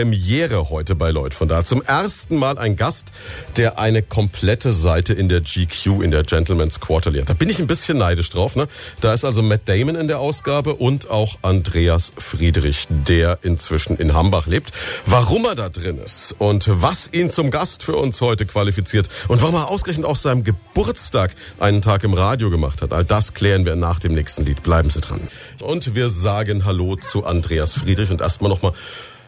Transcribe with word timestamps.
Premiere 0.00 0.70
heute 0.70 0.94
bei 0.94 1.10
Lloyd 1.10 1.34
von 1.34 1.46
da. 1.46 1.62
Zum 1.62 1.82
ersten 1.82 2.36
Mal 2.36 2.56
ein 2.56 2.76
Gast, 2.76 3.12
der 3.58 3.78
eine 3.78 4.00
komplette 4.00 4.72
Seite 4.72 5.12
in 5.12 5.28
der 5.28 5.42
GQ, 5.42 6.00
in 6.02 6.10
der 6.10 6.22
Gentleman's 6.22 6.80
Quarterly 6.80 7.18
hat. 7.18 7.28
Da 7.28 7.34
bin 7.34 7.50
ich 7.50 7.58
ein 7.58 7.66
bisschen 7.66 7.98
neidisch 7.98 8.30
drauf. 8.30 8.56
Ne? 8.56 8.66
Da 9.02 9.12
ist 9.12 9.26
also 9.26 9.42
Matt 9.42 9.68
Damon 9.68 9.96
in 9.96 10.08
der 10.08 10.18
Ausgabe 10.18 10.72
und 10.76 11.10
auch 11.10 11.36
Andreas 11.42 12.14
Friedrich, 12.16 12.86
der 12.88 13.40
inzwischen 13.42 13.98
in 13.98 14.14
Hambach 14.14 14.46
lebt. 14.46 14.70
Warum 15.04 15.44
er 15.44 15.54
da 15.54 15.68
drin 15.68 15.98
ist 15.98 16.34
und 16.38 16.64
was 16.70 17.12
ihn 17.12 17.30
zum 17.30 17.50
Gast 17.50 17.82
für 17.82 17.96
uns 17.96 18.22
heute 18.22 18.46
qualifiziert 18.46 19.10
und 19.28 19.42
warum 19.42 19.56
er 19.56 19.68
ausgerechnet 19.68 20.06
aus 20.06 20.22
seinem 20.22 20.44
Geburtstag 20.44 21.34
einen 21.58 21.82
Tag 21.82 22.04
im 22.04 22.14
Radio 22.14 22.48
gemacht 22.48 22.80
hat, 22.80 22.94
all 22.94 23.04
das 23.04 23.34
klären 23.34 23.66
wir 23.66 23.76
nach 23.76 23.98
dem 23.98 24.14
nächsten 24.14 24.46
Lied. 24.46 24.62
Bleiben 24.62 24.88
Sie 24.88 25.02
dran. 25.02 25.28
Und 25.60 25.94
wir 25.94 26.08
sagen 26.08 26.64
Hallo 26.64 26.96
zu 26.96 27.26
Andreas 27.26 27.74
Friedrich 27.74 28.10
und 28.10 28.22
erstmal 28.22 28.48
nochmal 28.48 28.72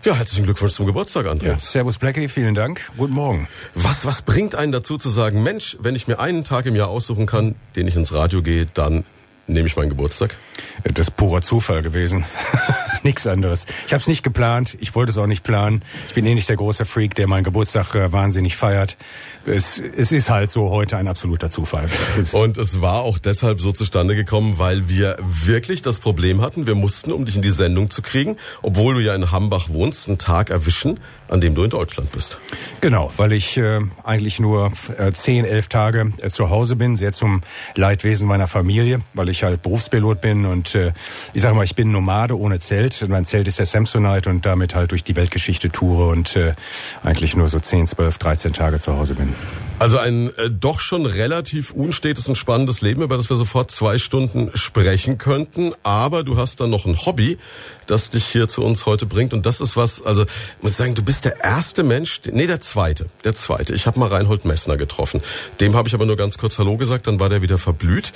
ja, 0.05 0.15
herzlichen 0.15 0.45
Glückwunsch 0.45 0.73
zum 0.73 0.87
Geburtstag, 0.87 1.27
Andreas. 1.27 1.65
Ja, 1.65 1.71
servus 1.71 1.99
Blackie, 1.99 2.29
vielen 2.29 2.55
Dank. 2.55 2.81
Guten 2.97 3.15
Morgen. 3.15 3.49
Was, 3.75 4.05
was 4.05 4.23
bringt 4.23 4.55
einen 4.55 4.73
dazu 4.73 4.99
zu 4.99 5.11
sagen, 5.11 5.43
Mensch, 5.43 5.77
wenn 5.81 5.95
ich 5.95 6.09
mir 6.09 6.19
einen 6.19 6.45
Tag 6.45 6.67
im 6.67 6.75
Jahr 6.75 6.89
aussuchen 6.89 7.27
kann, 7.27 7.55
den 7.77 7.87
ich 7.87 7.97
ins 7.97 8.13
Radio 8.13 8.43
gehe, 8.43 8.67
dann 8.67 9.05
nehme 9.47 9.67
ich 9.67 9.77
meinen 9.77 9.91
Geburtstag? 9.91 10.37
Das 10.85 11.09
ist 11.09 11.17
purer 11.17 11.43
Zufall 11.43 11.83
gewesen. 11.83 12.25
Nichts 13.03 13.27
anderes. 13.27 13.67
Ich 13.87 13.93
habe 13.93 14.01
es 14.01 14.07
nicht 14.07 14.23
geplant. 14.23 14.77
Ich 14.79 14.95
wollte 14.95 15.11
es 15.11 15.19
auch 15.19 15.27
nicht 15.27 15.43
planen. 15.43 15.83
Ich 16.09 16.15
bin 16.15 16.25
eh 16.25 16.35
nicht 16.37 16.49
der 16.49 16.57
große 16.57 16.85
Freak, 16.85 17.17
der 17.17 17.27
meinen 17.27 17.43
Geburtstag 17.43 17.97
äh, 17.97 18.13
wahnsinnig 18.13 18.55
feiert. 18.55 18.97
Es, 19.45 19.81
es 19.97 20.13
ist 20.13 20.31
halt 20.31 20.53
so 20.53 20.71
heute 20.71 20.97
ein 20.97 21.09
absoluter 21.09 21.51
Zufall. 21.51 21.89
Und 22.33 22.59
es 22.59 22.81
war 22.81 23.03
auch 23.03 23.19
deshalb 23.19 23.61
so 23.61 23.73
zustande 23.73 24.15
gekommen, 24.15 24.55
weil 24.59 24.89
wir 24.89 25.17
wirklich 25.21 25.83
das 25.83 25.99
Problem 25.99 26.43
hatten, 26.43 26.69
wir 26.69 26.77
mussten, 26.77 27.11
um 27.11 27.25
dich 27.25 27.35
in 27.35 27.43
die 27.43 27.51
Sendung 27.51 27.91
zu 27.91 28.03
kriegen, 28.03 28.37
obwohl 28.63 28.95
du 28.95 29.01
ja 29.01 29.17
in 29.17 29.33
Hambach 29.33 29.69
wohnst, 29.69 30.07
einen 30.07 30.19
Tag 30.19 30.51
erwischen, 30.51 31.01
an 31.33 31.41
dem 31.41 31.55
du 31.55 31.65
in 31.65 31.71
Deutschland 31.71 32.13
bist. 32.13 32.39
Genau, 32.83 33.11
weil 33.17 33.33
ich 33.33 33.57
äh, 33.57 33.81
eigentlich 34.05 34.39
nur 34.39 34.71
äh, 34.99 35.13
zehn, 35.13 35.47
elf 35.47 35.69
Tage 35.69 36.13
äh, 36.21 36.29
zu 36.29 36.51
Hause 36.51 36.77
bin, 36.77 36.99
sehr 36.99 37.13
zum 37.13 37.41
Leidwesen 37.75 38.29
meiner 38.29 38.49
Familie, 38.49 39.01
weil 39.15 39.31
ich 39.31 39.43
halt 39.43 39.63
Berufspilot 39.63 40.21
bin 40.21 40.45
und 40.45 40.75
äh, 40.75 40.93
ich 41.33 41.41
sage 41.41 41.55
mal, 41.55 41.65
ich 41.65 41.75
bin 41.75 41.91
Nomade 41.91 42.39
ohne 42.39 42.61
Zelt. 42.61 43.09
Mein 43.09 43.25
Zelt 43.25 43.49
ist 43.49 43.59
der 43.59 43.67
Samsonite 43.67 44.29
und 44.29 44.45
damit 44.45 44.75
halt 44.75 44.91
durch 44.91 45.05
die 45.05 45.17
Weltgeschichte 45.17 45.71
toure 45.71 46.09
und 46.09 46.37
äh, 46.37 46.53
eigentlich 47.03 47.35
nur 47.35 47.49
so 47.49 47.59
10, 47.59 47.87
12, 47.87 48.19
13 48.19 48.53
Tage 48.53 48.79
zu 48.79 48.99
Hause 48.99 49.15
bin. 49.15 49.33
Also 49.83 49.99
ein 49.99 50.33
äh, 50.37 50.49
doch 50.49 50.79
schon 50.79 51.07
relativ 51.07 51.73
unstetes 51.73 52.29
und 52.29 52.37
spannendes 52.37 52.83
Leben, 52.83 53.03
über 53.03 53.17
das 53.17 53.29
wir 53.31 53.37
sofort 53.37 53.73
zwei 53.73 53.99
Stunden 53.99 54.53
sprechen 54.55 55.19
könnten. 55.19 55.73
Aber 55.83 56.23
du 56.23 56.37
hast 56.37 56.61
dann 56.61 56.71
noch 56.71 56.87
ein 56.87 57.05
Hobby, 57.05 57.37
das 57.89 58.09
dich 58.09 58.25
hier 58.25 58.47
zu 58.47 58.63
uns 58.63 58.87
heute 58.87 59.07
bringt. 59.07 59.35
Und 59.35 59.45
das 59.45 59.61
ist 59.61 59.77
was, 59.77 60.01
also 60.01 60.25
muss 60.61 60.71
ich 60.71 60.77
sagen, 60.77 60.95
du 60.95 61.03
bist 61.03 61.25
der 61.25 61.43
erste 61.43 61.83
Mensch, 61.83 62.21
nee, 62.31 62.47
der 62.47 62.61
zweite, 62.61 63.07
der 63.25 63.35
zweite. 63.35 63.75
Ich 63.75 63.89
habe 63.89 63.99
mal 63.99 64.07
Reinhold 64.07 64.45
Messner 64.45 64.77
getroffen. 64.77 65.21
Dem 65.61 65.75
habe 65.75 65.89
ich 65.89 65.95
aber 65.95 66.07
nur 66.07 66.17
ganz 66.17 66.39
kurz 66.39 66.61
Hallo 66.61 66.77
gesagt, 66.77 67.09
dann 67.09 67.19
war 67.19 67.29
der 67.29 67.43
wieder 67.43 67.59
verblüht. 67.59 68.13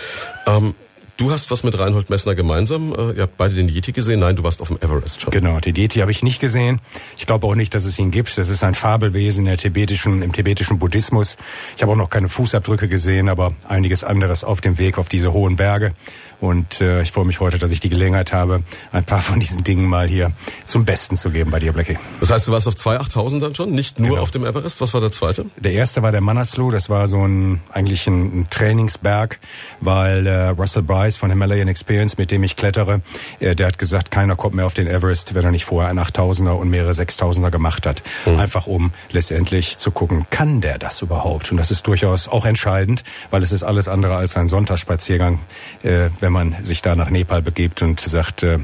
Ähm, 0.47 0.77
Du 1.17 1.31
hast 1.31 1.51
was 1.51 1.63
mit 1.63 1.79
Reinhold 1.79 2.11
Messner 2.11 2.35
gemeinsam. 2.35 2.93
Äh, 2.93 3.13
ihr 3.13 3.23
habt 3.23 3.39
beide 3.39 3.55
den 3.55 3.71
Yeti 3.71 3.93
gesehen. 3.93 4.21
Nein, 4.21 4.37
du 4.37 4.43
warst 4.43 4.61
auf 4.61 4.69
dem 4.69 4.77
Everest 4.83 5.23
schon. 5.23 5.31
Genau, 5.31 5.59
den 5.61 5.75
Yeti 5.75 6.01
habe 6.01 6.11
ich 6.11 6.23
nicht 6.23 6.41
gesehen. 6.41 6.81
Ich 7.17 7.27
glaube 7.27 7.47
auch 7.47 7.55
nicht, 7.55 7.75
dass 7.75 7.87
es 7.87 7.99
ihn 7.99 8.11
gibt. 8.11 8.37
Das 8.37 8.51
ist 8.51 8.63
ein 8.63 8.75
Fabelwesen 8.75 9.47
der 9.47 9.57
tibetischen, 9.57 10.21
im 10.21 10.33
tibetischen 10.33 10.79
Buddhismus. 10.79 11.39
Ich 11.75 11.83
habe 11.83 11.93
auch 11.93 11.97
noch 11.97 12.11
keine 12.11 12.29
Fußabdrücke 12.29 12.87
gesehen, 12.89 13.31
aber 13.31 13.55
einiges 13.67 14.05
anderes 14.05 14.45
auf 14.45 14.61
dem 14.61 14.77
Weg 14.77 14.99
auf 14.99 15.09
diese 15.09 15.33
hohen 15.33 15.57
Berge. 15.57 15.95
Und 16.41 16.81
äh, 16.81 17.03
ich 17.03 17.13
freue 17.13 17.25
mich 17.25 17.41
heute, 17.41 17.59
dass 17.59 17.71
ich 17.71 17.81
die 17.81 17.89
Gelegenheit 17.89 18.33
habe, 18.33 18.63
ein 18.93 19.05
paar 19.05 19.23
von 19.23 19.41
diesen 19.41 19.65
Dingen 19.65 19.87
mal 19.87 20.07
hier 20.07 20.33
zum 20.65 20.85
Besten 20.85 21.17
zu 21.17 21.31
geben 21.31 21.51
bei 21.51 21.59
dir, 21.59 21.73
Blackie. 21.73 21.99
Das 22.21 22.31
heißt, 22.31 22.49
du 22.49 22.53
warst 22.53 22.69
auf 22.69 22.77
zwei 22.77 22.99
8000 22.99 23.43
dann 23.43 23.55
schon, 23.55 23.71
nicht 23.71 23.99
nur 23.99 24.11
genau. 24.11 24.23
auf 24.23 24.31
dem 24.31 24.45
Everest. 24.45 24.81
Was 24.81 24.93
war 24.95 25.01
der 25.01 25.13
zweite? 25.13 25.47
Der 25.57 25.73
erste 25.73 26.03
war 26.03 26.13
der 26.13 26.21
Manaslu. 26.21 26.71
Das 26.71 26.91
war 26.91 27.09
so 27.09 27.27
ein 27.27 27.61
eigentlich 27.73 28.07
ein, 28.07 28.41
ein 28.41 28.51
Trainingsberg, 28.51 29.39
weil 29.81 30.27
äh, 30.27 30.49
Russell 30.49 30.83
Bryce 30.83 31.17
von 31.17 31.31
Himalayan 31.31 31.69
Experience, 31.69 32.19
mit 32.19 32.31
dem 32.31 32.43
ich 32.43 32.57
klettere, 32.57 33.01
äh, 33.41 33.55
der 33.55 33.69
hat 33.69 33.79
gesagt, 33.79 34.11
keiner 34.11 34.37
kommt 34.37 34.55
mehr 34.55 34.67
auf 34.67 34.75
den 34.75 34.87
Everest, 34.87 35.35
wenn 35.35 35.45
er 35.45 35.51
nicht 35.51 35.65
vorher 35.65 35.91
ein 35.91 35.99
8000er 35.99 36.51
und 36.51 36.69
mehrere 36.71 36.93
6000er 36.93 37.51
gemacht 37.51 37.87
hat. 37.87 38.03
Mhm. 38.27 38.39
Einfach 38.39 38.67
um 38.67 38.93
letztendlich 39.11 39.79
zu 39.79 39.91
gucken, 39.91 40.27
kann 40.31 40.61
der 40.61 40.79
das 40.79 41.03
überhaupt? 41.03 41.51
Und 41.51 41.57
das 41.57 41.71
ist 41.71 41.87
durchaus 41.87 42.29
auch 42.29 42.45
entscheidend, 42.45 43.05
weil 43.31 43.43
es 43.43 43.53
ist 43.53 43.63
alles 43.63 43.89
andere 43.89 44.17
als 44.17 44.37
ein 44.37 44.49
Sonntagsspaziergang. 44.49 45.41
Äh, 45.83 46.11
wenn 46.27 46.33
man 46.33 46.65
sich 46.65 46.83
da 46.83 46.97
nach 46.97 47.09
Nepal 47.09 47.41
begibt 47.41 47.83
und 47.83 48.01
sagt, 48.01 48.43
äh, 48.43 48.59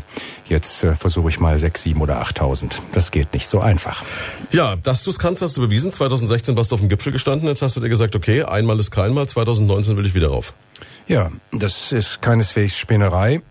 jetzt 0.47 0.83
äh, 0.83 0.97
versuche 0.97 1.29
ich 1.29 1.39
mal 1.39 1.61
sechs, 1.61 1.85
sieben 1.85 2.01
oder 2.01 2.21
achttausend. 2.21 2.83
Das 2.91 3.13
geht 3.13 3.33
nicht 3.33 3.47
so 3.47 3.61
einfach. 3.61 4.03
Ja, 4.51 4.75
dass 4.75 5.05
du 5.05 5.11
es 5.11 5.21
kannst, 5.21 5.43
hast 5.43 5.57
du 5.57 5.61
bewiesen. 5.61 5.93
2016 5.93 6.57
warst 6.57 6.73
du 6.73 6.75
auf 6.75 6.81
dem 6.81 6.89
Gipfel 6.89 7.13
gestanden. 7.13 7.49
Jetzt 7.49 7.63
hast 7.63 7.77
du 7.77 7.81
dir 7.81 7.89
gesagt, 7.89 8.17
okay, 8.17 8.43
einmal 8.43 8.81
ist 8.81 8.91
keinmal. 8.91 9.29
2019 9.29 9.97
will 9.97 10.05
ich 10.05 10.15
wieder 10.17 10.31
rauf. 10.31 10.55
Ja, 11.07 11.31
das 11.53 11.93
ist 11.93 12.21
keineswegs 12.21 12.77
Spinnerei. 12.77 13.43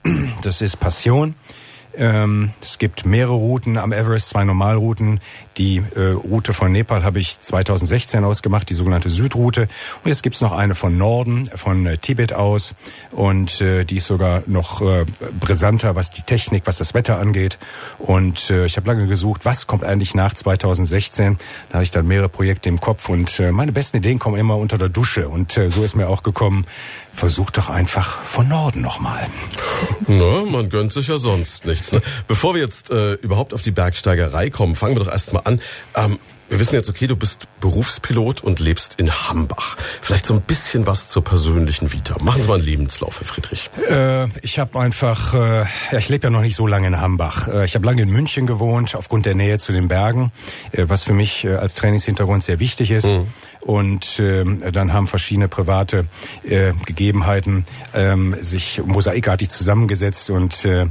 Das 0.42 0.62
ist 0.62 0.78
Passion. 0.78 1.36
Ähm, 1.96 2.52
es 2.62 2.78
gibt 2.78 3.06
mehrere 3.06 3.34
Routen 3.34 3.78
am 3.78 3.92
Everest, 3.92 4.30
zwei 4.30 4.44
Normalrouten. 4.44 5.20
Die 5.58 5.84
äh, 5.96 6.12
Route 6.12 6.54
von 6.54 6.72
Nepal 6.72 7.04
habe 7.04 7.20
ich 7.20 7.40
2016 7.40 8.24
ausgemacht, 8.24 8.70
die 8.70 8.74
sogenannte 8.74 9.10
Südroute. 9.10 9.68
Und 10.04 10.10
jetzt 10.10 10.24
gibt's 10.24 10.42
noch 10.42 10.54
eine 10.54 10.76
von 10.76 10.98
Norden, 10.98 11.50
von 11.54 11.86
äh, 11.86 11.98
Tibet 11.98 12.34
aus. 12.34 12.76
Und 13.12 13.62
äh, 13.62 13.84
die 13.84 13.98
ist 13.98 14.08
sogar 14.08 14.44
noch 14.48 14.82
brisanter, 15.40 15.96
was 15.96 16.12
die 16.12 16.22
Technik, 16.22 16.64
was 16.66 16.78
das 16.78 16.94
Wetter 16.94 17.20
angeht. 17.20 17.58
Und 18.00 18.50
ich 18.50 18.78
habe 18.78 18.88
lange 18.88 19.08
gesucht, 19.08 19.46
was 19.46 19.68
kommt 19.68 19.84
eigentlich 19.84 20.16
nach 20.16 20.34
2016. 20.34 21.38
Da 21.70 21.76
habe 21.76 21.84
ich 21.84 21.92
dann 21.92 22.08
mehrere 22.08 22.30
Projekte 22.30 22.70
im 22.70 22.80
Kopf. 22.80 23.10
Und 23.10 23.40
meine 23.52 23.72
besten 23.72 23.98
Ideen 23.98 24.20
kommen 24.20 24.38
immer 24.38 24.58
unter 24.58 24.78
der 24.78 24.90
Dusche. 24.90 25.30
Und 25.30 25.60
so 25.68 25.84
ist 25.84 25.96
mir 25.96 26.08
auch 26.08 26.24
gekommen, 26.24 26.66
versuch 27.14 27.52
doch 27.52 27.70
einfach 27.70 28.22
von 28.24 28.48
Norden 28.48 28.82
nochmal. 28.82 29.28
Na, 30.08 30.44
man 30.50 30.70
gönnt 30.70 30.94
sich 30.94 31.08
ja 31.08 31.18
sonst 31.18 31.66
nichts. 31.82 31.92
Ne? 31.92 32.02
Bevor 32.28 32.54
wir 32.54 32.62
jetzt 32.62 32.90
äh, 32.92 33.14
überhaupt 33.16 33.54
auf 33.54 33.62
die 33.62 33.72
Bergsteigerei 33.72 34.50
kommen, 34.50 34.76
fangen 34.76 34.96
wir 34.96 35.04
doch 35.04 35.12
erstmal 35.12 35.44
an. 35.46 35.62
Ähm, 35.96 36.20
wir 36.52 36.60
wissen 36.60 36.76
jetzt, 36.76 36.90
okay, 36.90 37.08
du 37.08 37.16
bist 37.16 37.48
Berufspilot 37.62 38.44
und 38.44 38.60
lebst 38.60 38.96
in 38.98 39.10
Hambach. 39.10 39.78
Vielleicht 40.02 40.26
so 40.26 40.34
ein 40.34 40.42
bisschen 40.42 40.86
was 40.86 41.08
zur 41.08 41.24
persönlichen 41.24 41.94
Vita. 41.94 42.18
Machen 42.22 42.42
Sie 42.42 42.48
mal 42.50 42.56
einen 42.56 42.66
Lebenslauf, 42.66 43.22
Herr 43.22 43.26
Friedrich. 43.26 43.70
Äh, 43.90 44.28
ich 44.42 44.60
habe 44.60 44.78
einfach, 44.78 45.34
äh, 45.34 45.62
ja, 45.62 45.98
ich 45.98 46.10
lebe 46.10 46.28
ja 46.28 46.30
noch 46.30 46.42
nicht 46.42 46.58
so 46.58 46.68
lange 46.68 46.88
in 46.88 47.00
Hambach. 47.00 47.48
Äh, 47.48 47.64
ich 47.64 47.76
habe 47.76 47.86
lange 47.86 48.02
in 48.02 48.10
München 48.10 48.48
gewohnt, 48.48 48.96
aufgrund 48.96 49.26
der 49.26 49.34
Nähe 49.34 49.60
zu 49.60 49.72
den 49.72 49.88
Bergen, 49.88 50.34
äh, 50.74 50.84
was 50.90 51.06
für 51.06 51.14
mich 51.14 51.46
äh, 51.46 51.56
als 51.56 51.74
Trainingshintergrund 51.74 52.44
sehr 52.44 52.60
wichtig 52.60 52.92
ist. 52.92 53.06
Mhm. 53.06 53.28
Und 53.62 54.20
äh, 54.20 54.44
dann 54.74 54.92
haben 54.92 55.08
verschiedene 55.08 55.48
private 55.48 56.06
äh, 56.44 56.74
Gegebenheiten 56.86 57.64
ähm, 57.94 58.36
sich 58.42 58.82
mosaikartig 58.84 59.50
zusammengesetzt 59.50 60.30
und 60.30 60.64
wir 60.64 60.90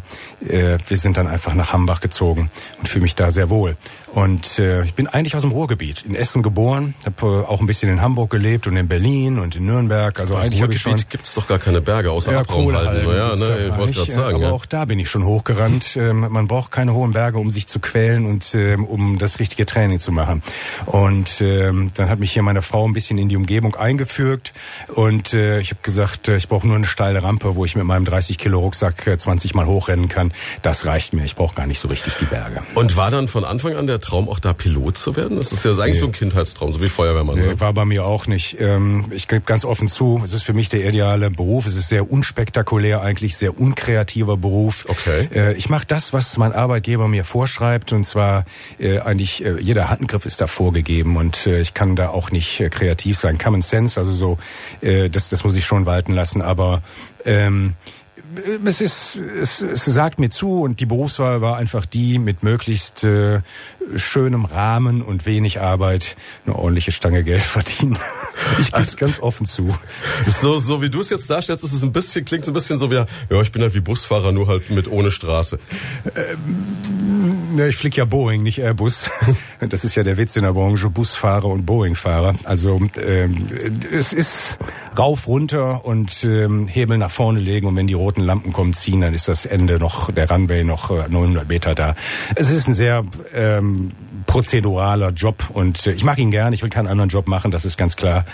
sind 0.88 1.16
dann 1.16 1.26
einfach 1.26 1.54
nach 1.54 1.72
Hambach 1.72 2.00
gezogen 2.00 2.50
und 2.78 2.88
fühle 2.88 3.02
mich 3.02 3.14
da 3.14 3.30
sehr 3.30 3.50
wohl. 3.50 3.76
Und 4.12 4.58
äh, 4.58 4.82
ich 4.84 4.94
bin 4.94 5.06
eigentlich 5.06 5.36
aus 5.36 5.42
dem 5.42 5.52
Ruhrgebiet, 5.52 6.04
in 6.04 6.16
Essen 6.16 6.42
geboren, 6.42 6.94
habe 7.06 7.26
äh, 7.26 7.46
auch 7.46 7.60
ein 7.60 7.66
bisschen 7.66 7.90
in 7.90 8.00
Hamburg 8.00 8.30
gelebt 8.30 8.66
und 8.66 8.76
in 8.76 8.88
Berlin 8.88 9.38
und 9.38 9.54
in 9.54 9.66
Nürnberg. 9.66 10.18
Also 10.18 10.34
aber 10.34 10.42
eigentlich 10.42 10.60
ich 10.60 10.80
schon 10.80 10.96
gibt's 11.08 11.34
doch 11.34 11.46
gar 11.46 11.58
keine 11.58 11.80
Berge 11.80 12.10
außer 12.10 12.32
ja, 12.32 12.42
Kohlehalden. 12.42 13.08
Ja, 13.08 13.36
ne, 13.36 13.68
ich 13.68 13.76
wollte 13.76 13.94
gerade 13.94 14.10
sagen. 14.10 14.36
Aber 14.36 14.44
ja. 14.46 14.50
auch 14.50 14.66
da 14.66 14.84
bin 14.84 14.98
ich 14.98 15.08
schon 15.08 15.24
hochgerannt. 15.24 15.96
Ähm, 15.96 16.26
man 16.28 16.48
braucht 16.48 16.72
keine 16.72 16.92
hohen 16.92 17.12
Berge, 17.12 17.38
um 17.38 17.50
sich 17.50 17.68
zu 17.68 17.78
quälen 17.78 18.26
und 18.26 18.52
ähm, 18.54 18.84
um 18.84 19.18
das 19.18 19.38
richtige 19.38 19.64
Training 19.64 20.00
zu 20.00 20.10
machen. 20.10 20.42
Und 20.86 21.40
ähm, 21.40 21.92
dann 21.94 22.08
hat 22.08 22.18
mich 22.18 22.32
hier 22.32 22.42
meine 22.42 22.62
Frau 22.62 22.88
ein 22.88 22.92
bisschen 22.92 23.16
in 23.18 23.28
die 23.28 23.36
Umgebung 23.36 23.76
eingefügt 23.76 24.52
und 24.88 25.34
äh, 25.34 25.60
ich 25.60 25.70
habe 25.70 25.80
gesagt, 25.82 26.28
äh, 26.28 26.36
ich 26.36 26.48
brauche 26.48 26.66
nur 26.66 26.76
eine 26.76 26.86
steile 26.86 27.22
Rampe, 27.22 27.54
wo 27.54 27.64
ich 27.64 27.76
mit 27.76 27.84
meinem 27.84 28.04
30 28.04 28.38
Kilo 28.38 28.58
Rucksack 28.58 29.06
äh, 29.06 29.18
20 29.18 29.54
Mal 29.54 29.66
hochrennen 29.66 30.08
kann. 30.08 30.32
Das 30.62 30.84
reicht 30.84 31.12
mir. 31.12 31.24
Ich 31.24 31.36
brauche 31.36 31.54
gar 31.54 31.66
nicht 31.66 31.78
so 31.78 31.88
richtig 31.88 32.14
die 32.16 32.24
Berge. 32.24 32.62
Und 32.74 32.96
war 32.96 33.10
dann 33.12 33.28
von 33.28 33.44
Anfang 33.44 33.76
an 33.76 33.86
der 33.86 33.99
Traum, 34.00 34.28
auch 34.28 34.38
da 34.38 34.52
Pilot 34.52 34.98
zu 34.98 35.16
werden? 35.16 35.36
Das 35.36 35.52
ist 35.52 35.64
ja 35.64 35.70
eigentlich 35.72 35.94
nee. 35.94 36.00
so 36.00 36.06
ein 36.06 36.12
Kindheitstraum, 36.12 36.72
so 36.72 36.82
wie 36.82 36.88
Feuerwehrmann. 36.88 37.38
Nee, 37.38 37.46
ne? 37.46 37.60
War 37.60 37.72
bei 37.72 37.84
mir 37.84 38.04
auch 38.04 38.26
nicht. 38.26 38.56
Ähm, 38.60 39.06
ich 39.10 39.28
gebe 39.28 39.42
ganz 39.42 39.64
offen 39.64 39.88
zu, 39.88 40.20
es 40.24 40.32
ist 40.32 40.42
für 40.42 40.52
mich 40.52 40.68
der 40.68 40.86
ideale 40.86 41.30
Beruf. 41.30 41.66
Es 41.66 41.76
ist 41.76 41.88
sehr 41.88 42.10
unspektakulär, 42.10 43.02
eigentlich 43.02 43.36
sehr 43.36 43.58
unkreativer 43.58 44.36
Beruf. 44.36 44.86
Okay. 44.88 45.28
Äh, 45.32 45.54
ich 45.54 45.68
mache 45.68 45.86
das, 45.86 46.12
was 46.12 46.36
mein 46.36 46.52
Arbeitgeber 46.52 47.08
mir 47.08 47.24
vorschreibt, 47.24 47.92
und 47.92 48.04
zwar 48.04 48.44
äh, 48.78 48.98
eigentlich 49.00 49.44
äh, 49.44 49.60
jeder 49.60 49.88
Handgriff 49.90 50.26
ist 50.26 50.40
da 50.40 50.46
vorgegeben 50.46 51.16
und 51.16 51.46
ich 51.46 51.74
kann 51.74 51.96
da 51.96 52.08
auch 52.08 52.30
nicht 52.30 52.62
kreativ 52.70 53.18
sein. 53.18 53.38
Common 53.38 53.62
Sense, 53.62 53.98
also 53.98 54.12
so, 54.12 54.38
das, 54.80 55.28
das 55.28 55.44
muss 55.44 55.54
ich 55.56 55.64
schon 55.64 55.86
walten 55.86 56.12
lassen, 56.12 56.42
aber 56.42 56.82
ähm, 57.24 57.74
es 58.64 58.80
ist, 58.80 59.16
es, 59.16 59.60
es 59.62 59.84
sagt 59.84 60.18
mir 60.18 60.30
zu 60.30 60.60
und 60.62 60.80
die 60.80 60.86
Berufswahl 60.86 61.40
war 61.40 61.56
einfach 61.56 61.86
die 61.86 62.18
mit 62.18 62.42
möglichst 62.42 63.04
äh, 63.04 63.40
schönem 63.96 64.44
Rahmen 64.44 65.02
und 65.02 65.26
wenig 65.26 65.60
Arbeit 65.60 66.16
eine 66.46 66.56
ordentliche 66.56 66.92
Stange 66.92 67.24
Geld 67.24 67.42
verdienen. 67.42 67.98
Ich 68.60 68.66
gebe 68.72 68.76
also, 68.76 68.96
ganz 68.96 69.20
offen 69.20 69.46
zu. 69.46 69.74
So, 70.26 70.58
so 70.58 70.82
wie 70.82 70.90
du 70.90 71.00
es 71.00 71.10
jetzt 71.10 71.28
darstellst, 71.28 71.64
ist 71.64 71.72
es 71.72 71.82
ein 71.82 71.92
bisschen, 71.92 72.24
klingt 72.24 72.44
so 72.44 72.50
ein 72.50 72.54
bisschen 72.54 72.78
so 72.78 72.90
wie, 72.90 72.94
ja, 72.94 73.06
ich 73.42 73.52
bin 73.52 73.62
halt 73.62 73.74
wie 73.74 73.80
Busfahrer, 73.80 74.32
nur 74.32 74.46
halt 74.46 74.70
mit 74.70 74.90
ohne 74.90 75.10
Straße. 75.10 75.58
Ähm, 76.14 77.58
ich 77.68 77.76
fliege 77.76 77.96
ja 77.96 78.04
Boeing, 78.04 78.42
nicht 78.42 78.60
Airbus. 78.60 79.10
Das 79.68 79.84
ist 79.84 79.94
ja 79.94 80.02
der 80.02 80.16
Witz 80.16 80.36
in 80.36 80.42
der 80.42 80.54
Branche, 80.54 80.88
Busfahrer 80.88 81.44
und 81.44 81.66
Boeing-Fahrer. 81.66 82.34
Also 82.44 82.80
ähm, 82.96 83.46
es 83.92 84.14
ist 84.14 84.58
rauf, 84.98 85.26
runter 85.26 85.84
und 85.84 86.24
ähm, 86.24 86.66
Hebel 86.66 86.96
nach 86.96 87.10
vorne 87.10 87.40
legen 87.40 87.66
und 87.66 87.76
wenn 87.76 87.86
die 87.86 87.94
roten 87.94 88.22
Lampen 88.22 88.52
kommen, 88.52 88.72
ziehen, 88.72 89.02
dann 89.02 89.12
ist 89.12 89.28
das 89.28 89.44
Ende 89.44 89.78
noch, 89.78 90.10
der 90.10 90.30
Runway 90.30 90.64
noch 90.64 90.90
900 91.08 91.44
äh, 91.44 91.46
Meter 91.46 91.74
da. 91.74 91.94
Es 92.36 92.50
ist 92.50 92.68
ein 92.68 92.74
sehr 92.74 93.04
ähm, 93.34 93.69
prozeduraler 94.26 95.10
Job 95.10 95.50
und 95.52 95.86
äh, 95.86 95.92
ich 95.92 96.04
mag 96.04 96.18
ihn 96.18 96.30
gern, 96.30 96.52
ich 96.52 96.62
will 96.62 96.70
keinen 96.70 96.86
anderen 96.86 97.10
Job 97.10 97.26
machen, 97.26 97.50
das 97.50 97.64
ist 97.64 97.76
ganz 97.76 97.96
klar. 97.96 98.24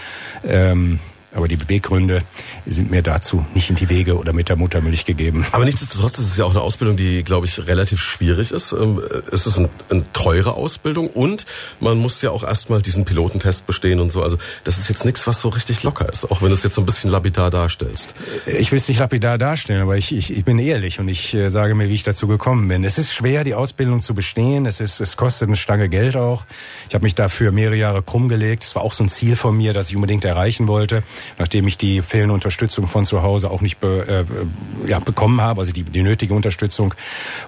Ähm, 0.45 0.99
aber 1.37 1.49
die 1.49 1.57
Beweggründe 1.57 2.23
sind 2.65 2.91
mir 2.91 3.03
dazu 3.03 3.45
nicht 3.55 3.69
in 3.71 3.77
die 3.77 3.89
Wege 3.89 4.17
oder 4.17 4.33
mit 4.33 4.49
der 4.49 4.57
Muttermilch 4.57 5.05
gegeben. 5.05 5.47
Aber 5.53 5.65
nichtsdestotrotz 5.65 6.19
ist 6.19 6.29
es 6.29 6.37
ja 6.37 6.45
auch 6.45 6.51
eine 6.51 6.63
Ausbildung, 6.63 6.97
die, 6.97 7.23
glaube 7.23 7.47
ich, 7.47 7.67
relativ 7.67 8.01
schwierig 8.01 8.51
ist. 8.53 8.73
Ähm, 8.73 9.03
es 9.31 9.47
ist 9.47 9.59
ein, 9.59 9.69
eine 9.91 10.05
teure 10.13 10.55
Ausbildung 10.55 11.09
und 11.09 11.45
man 11.79 11.99
muss 11.99 12.23
ja 12.23 12.31
auch 12.31 12.43
erstmal 12.43 12.81
diesen 12.81 13.05
Pilotentest 13.05 13.67
bestehen 13.67 14.01
und 14.01 14.11
so. 14.11 14.23
Also 14.23 14.39
das 14.65 14.79
ist 14.79 14.89
jetzt 14.89 15.05
nichts, 15.05 15.27
was 15.27 15.41
so 15.41 15.51
richtig 15.51 15.83
locker 15.83 16.11
ist, 16.11 16.31
auch 16.31 16.41
wenn 16.41 16.49
du 16.49 16.55
es 16.55 16.63
jetzt 16.63 16.75
so 16.75 16.83
ein 16.83 16.87
bisschen 16.87 17.11
lapidar 17.11 17.51
darstellst. 17.51 18.15
Ich 18.47 18.73
will 18.73 18.79
es 18.79 18.89
nicht 18.89 18.99
lapidar 18.99 19.37
darstellen, 19.37 19.83
aber 19.83 19.97
ich, 19.97 20.13
ich, 20.13 20.35
ich 20.35 20.45
bin 20.45 20.59
ehrlich 20.59 20.99
und 21.01 21.09
ich 21.09 21.35
äh, 21.35 21.51
sage 21.51 21.75
mir, 21.75 21.89
wie 21.89 21.95
ich 21.95 22.03
dazu 22.03 22.27
gekommen 22.27 22.67
bin. 22.67 22.83
Es 22.83 22.97
ist 22.97 23.13
schwer, 23.13 23.45
die 23.45 23.55
Ausbildung 23.55 24.01
zu 24.01 24.15
bestehen. 24.15 24.65
Es, 24.65 24.81
ist, 24.81 25.01
es 25.01 25.17
kostet 25.17 25.49
eine 25.49 25.57
Stange 25.57 25.91
Geld 25.91 26.17
auch. 26.17 26.45
Ich 26.89 26.95
habe 26.95 27.05
mich 27.05 27.15
dafür 27.15 27.53
mehrere 27.53 27.77
Jahre 27.77 28.03
krumm 28.03 28.29
gelegt. 28.29 28.65
Es 28.65 28.75
war 28.75 28.83
auch 28.83 28.95
so 28.95 29.05
ein 29.05 29.11
Ziel 29.11 29.37
von 29.37 29.57
mir, 29.57 29.75
das 29.75 29.91
ich 29.91 29.97
unbedingt 29.97 30.25
erreichen 30.25 30.67
wollte 30.67 31.03
nachdem 31.39 31.67
ich 31.67 31.79
die 31.79 32.03
fehlende 32.03 32.35
Unterstützung 32.35 32.87
von 32.87 33.05
zu 33.05 33.23
Hause 33.23 33.51
auch 33.51 33.61
nicht 33.61 33.79
be, 33.79 34.27
äh, 34.27 34.89
ja, 34.89 34.99
bekommen 34.99 35.41
habe, 35.41 35.61
also 35.61 35.73
die, 35.73 35.83
die 35.83 36.03
nötige 36.03 36.35
Unterstützung. 36.35 36.95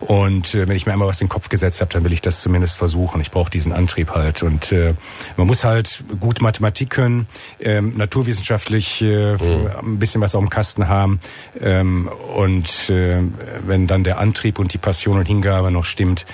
Und 0.01 0.55
äh, 0.55 0.69
wenn 0.69 0.77
ich 0.77 0.87
mir 0.87 0.93
einmal 0.93 1.09
was 1.09 1.21
in 1.21 1.27
den 1.27 1.31
Kopf 1.31 1.49
gesetzt 1.49 1.81
habe, 1.81 1.93
dann 1.93 2.05
will 2.05 2.13
ich 2.13 2.23
das 2.23 2.41
zumindest 2.41 2.77
versuchen. 2.77 3.21
Ich 3.21 3.31
brauche 3.31 3.51
diesen 3.51 3.73
Antrieb 3.73 4.11
halt. 4.11 4.43
Und 4.43 4.73
äh, 4.73 4.95
man 5.37 5.47
muss 5.47 5.65
halt 5.65 6.05
gut 6.21 6.41
Mathematik 6.41 6.91
können, 6.91 7.27
ähm, 7.61 7.97
naturwissenschaftlich 7.97 9.03
äh, 9.03 9.35
mhm. 9.35 9.67
ein 9.83 9.99
bisschen 9.99 10.21
was 10.21 10.35
auf 10.35 10.43
dem 10.43 10.51
Kasten 10.51 10.89
haben. 10.89 11.21
Ähm, 11.61 12.09
und 12.37 12.91
äh, 12.91 13.23
wenn 13.67 13.87
dann 13.87 14.05
der 14.05 14.19
Antrieb 14.19 14.59
und 14.59 14.73
die 14.73 14.79
Passion 14.79 15.19
und 15.19 15.27
Hingabe 15.27 15.71
noch 15.71 15.85
stimmt, 15.85 16.27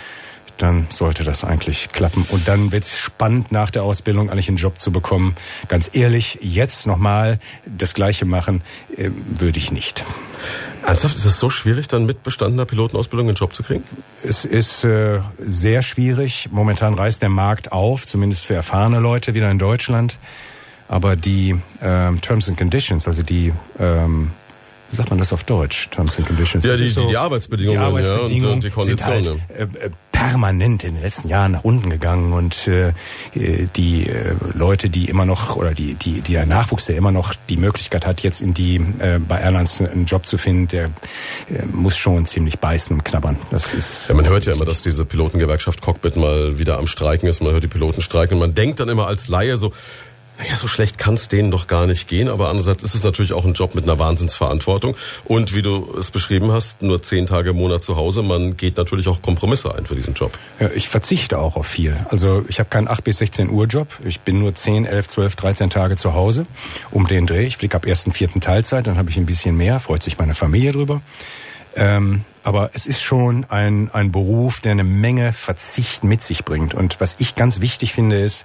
dann 0.59 0.87
sollte 0.91 1.25
das 1.25 1.45
eigentlich 1.45 1.89
klappen. 1.91 2.27
Und 2.31 2.49
dann 2.49 2.73
wird 2.73 2.85
es 2.85 2.97
spannend, 2.97 3.53
nach 3.53 3.71
der 3.71 3.83
Ausbildung 3.83 4.31
eigentlich 4.31 4.49
einen 4.49 4.57
Job 4.57 4.79
zu 4.79 4.93
bekommen. 4.93 5.35
Ganz 5.69 5.91
ehrlich, 5.93 6.39
jetzt 6.41 6.87
nochmal 6.87 7.39
das 7.67 7.95
Gleiche 7.95 8.25
machen, 8.25 8.63
äh, 8.97 9.11
würde 9.13 9.59
ich 9.59 9.73
nicht. 9.73 10.05
Ernsthaft, 10.87 11.17
ist 11.17 11.25
es 11.25 11.41
so 11.41 11.49
schwierig, 11.49 11.89
dann 11.89 12.05
mit 12.05 12.23
bestandener 12.23 12.67
Pilotenausbildung 12.67 13.29
einen 13.29 13.37
Job 13.37 13.55
zu 13.55 13.63
kriegen? 13.63 13.85
Es 14.23 14.45
ist 14.45 14.85
äh, 14.85 15.21
sehr 15.39 15.83
schwierig. 15.83 16.49
Momentan 16.53 16.95
reißt 16.95 17.23
der 17.23 17.31
Markt 17.31 17.73
auf, 17.73 18.07
zumindest 18.07 18.45
für 18.45 18.55
erfahrene 18.55 19.01
Leute 19.01 19.35
wieder 19.35 19.51
in 19.51 19.59
Deutschland. 19.59 20.19
Aber 20.87 21.17
die 21.17 21.59
ähm, 21.81 22.21
Terms 22.21 22.49
and 22.49 22.59
Conditions, 22.59 23.09
also 23.09 23.23
die 23.23 23.53
ähm, 23.79 24.33
wie 24.95 24.97
sagt 24.97 25.11
man 25.11 25.19
das 25.19 25.33
auf 25.33 25.43
Deutsch? 25.43 25.89
Terms 25.91 26.17
and 26.19 26.29
Conditions. 26.29 26.65
Ja, 26.65 26.77
die, 26.77 26.89
so, 26.89 27.09
die 27.09 27.17
Arbeitsbedingungen, 27.17 27.81
die 27.81 27.85
Arbeitsbedingungen 27.85 28.61
ja, 28.63 28.69
und, 28.71 28.77
und 28.77 28.87
die. 28.87 28.91
Sind 28.91 29.05
halt, 29.05 29.27
äh, 29.27 29.91
permanent 30.15 30.85
in 30.85 30.95
den 30.95 31.03
letzten 31.03 31.29
Jahren 31.29 31.53
nach 31.53 31.65
unten 31.65 31.91
gegangen 31.91 32.33
und 32.33 32.69
äh, 32.69 32.93
die 33.35 34.09
äh, 34.09 34.35
Leute, 34.55 34.89
die 34.89 35.09
immer 35.09 35.27
noch 35.27 35.57
oder 35.57 35.75
die 35.75 35.95
die 35.95 36.21
die 36.21 36.35
der 36.35 36.47
Nachwuchs, 36.47 36.87
der 36.87 36.97
immer 36.97 37.11
noch 37.11 37.35
die 37.49 37.57
Möglichkeit 37.57 38.07
hat, 38.07 38.23
jetzt 38.23 38.41
in 38.41 38.55
die 38.55 38.77
äh, 38.77 39.19
bei 39.19 39.41
Airlines 39.41 39.83
einen 39.83 40.05
Job 40.05 40.25
zu 40.27 40.39
finden, 40.39 40.69
der 40.69 40.85
äh, 40.85 41.67
muss 41.73 41.97
schon 41.97 42.25
ziemlich 42.27 42.61
beißen 42.61 42.97
und 42.97 43.05
knabbern. 43.05 43.37
Das 43.51 43.75
ist 43.75 44.09
ja, 44.09 44.15
man 44.15 44.29
hört 44.29 44.47
ja 44.47 44.53
immer, 44.53 44.65
dass 44.65 44.83
diese 44.83 45.05
Pilotengewerkschaft 45.05 45.83
Cockpit 45.83 46.17
mal 46.17 46.59
wieder 46.59 46.79
am 46.79 46.87
Streiken 46.87 47.29
ist. 47.29 47.43
Man 47.43 47.53
hört 47.53 47.65
die 47.65 47.69
Piloten 47.69 48.01
streiken. 48.01 48.39
Man 48.39 48.55
denkt 48.55 48.79
dann 48.79 48.89
immer 48.89 49.09
als 49.09 49.27
Laie 49.27 49.57
so, 49.57 49.73
naja, 50.39 50.57
so 50.57 50.67
schlecht 50.67 50.99
kann 50.99 51.15
es 51.15 51.29
denen 51.29 51.51
doch 51.51 51.67
gar 51.69 51.87
nicht 51.87 52.09
gehen, 52.09 52.29
aber 52.29 52.49
andererseits 52.49 52.83
ist 52.83 52.95
es 52.95 53.05
natürlich 53.05 53.33
auch 53.33 53.45
ein 53.45 53.53
Job 53.53 53.75
mit 53.75 53.85
einer 53.85 53.99
Wahnsinnsverantwortung. 53.99 54.97
Und 55.25 55.55
wie 55.55 55.63
du 55.63 55.95
es 55.99 56.11
beschrieben 56.11 56.51
hast, 56.51 56.83
nur 56.83 57.03
zehn 57.03 57.27
Tage 57.27 57.51
im 57.51 57.57
Monat 57.57 57.85
zu 57.85 57.97
Hause, 57.97 58.23
man 58.23 58.57
geht 58.57 58.77
natürlich 58.77 59.07
auch 59.07 59.23
Kompromisse 59.23 59.75
ein 59.75 59.87
für 59.87 59.95
diesen 59.95 60.15
Job. 60.15 60.37
Ja, 60.59 60.71
ich 60.75 60.89
verzichte 60.89 61.39
auch 61.39 61.57
auf 61.57 61.67
viel. 61.67 61.97
Also 62.11 62.45
ich 62.49 62.59
habe 62.59 62.69
keinen 62.69 62.89
8 62.89 63.05
bis 63.05 63.19
16 63.19 63.49
Uhr 63.49 63.67
Job. 63.67 63.89
Ich 64.05 64.21
bin 64.21 64.41
nur 64.41 64.55
10, 64.55 64.87
11, 64.87 65.09
12, 65.09 65.37
13 65.37 65.71
Tage 65.71 65.97
zu 65.97 66.15
Hause 66.15 66.47
um 66.91 67.07
den 67.07 67.27
Dreh. 67.27 67.47
Ich 67.47 67.57
fliege 67.57 67.77
ab 67.77 67.87
ersten, 67.87 68.13
vierten 68.13 68.41
Teilzeit, 68.41 68.87
dann 68.87 68.97
habe 68.99 69.11
ich 69.11 69.17
ein 69.17 69.27
bisschen 69.27 69.57
mehr, 69.57 69.79
freut 69.79 70.03
sich 70.03 70.19
meine 70.19 70.35
Familie 70.35 70.73
drüber. 70.73 71.01
Ähm, 71.77 72.25
aber 72.45 72.71
es 72.75 72.87
ist 72.87 73.03
schon 73.03 73.45
ein, 73.49 73.91
ein 73.93 74.13
Beruf, 74.13 74.61
der 74.61 74.73
eine 74.73 74.85
Menge 74.85 75.33
Verzicht 75.33 76.05
mit 76.05 76.23
sich 76.23 76.45
bringt. 76.45 76.75
Und 76.75 77.01
was 77.01 77.17
ich 77.19 77.35
ganz 77.35 77.61
wichtig 77.61 77.93
finde, 77.93 78.21
ist, 78.21 78.45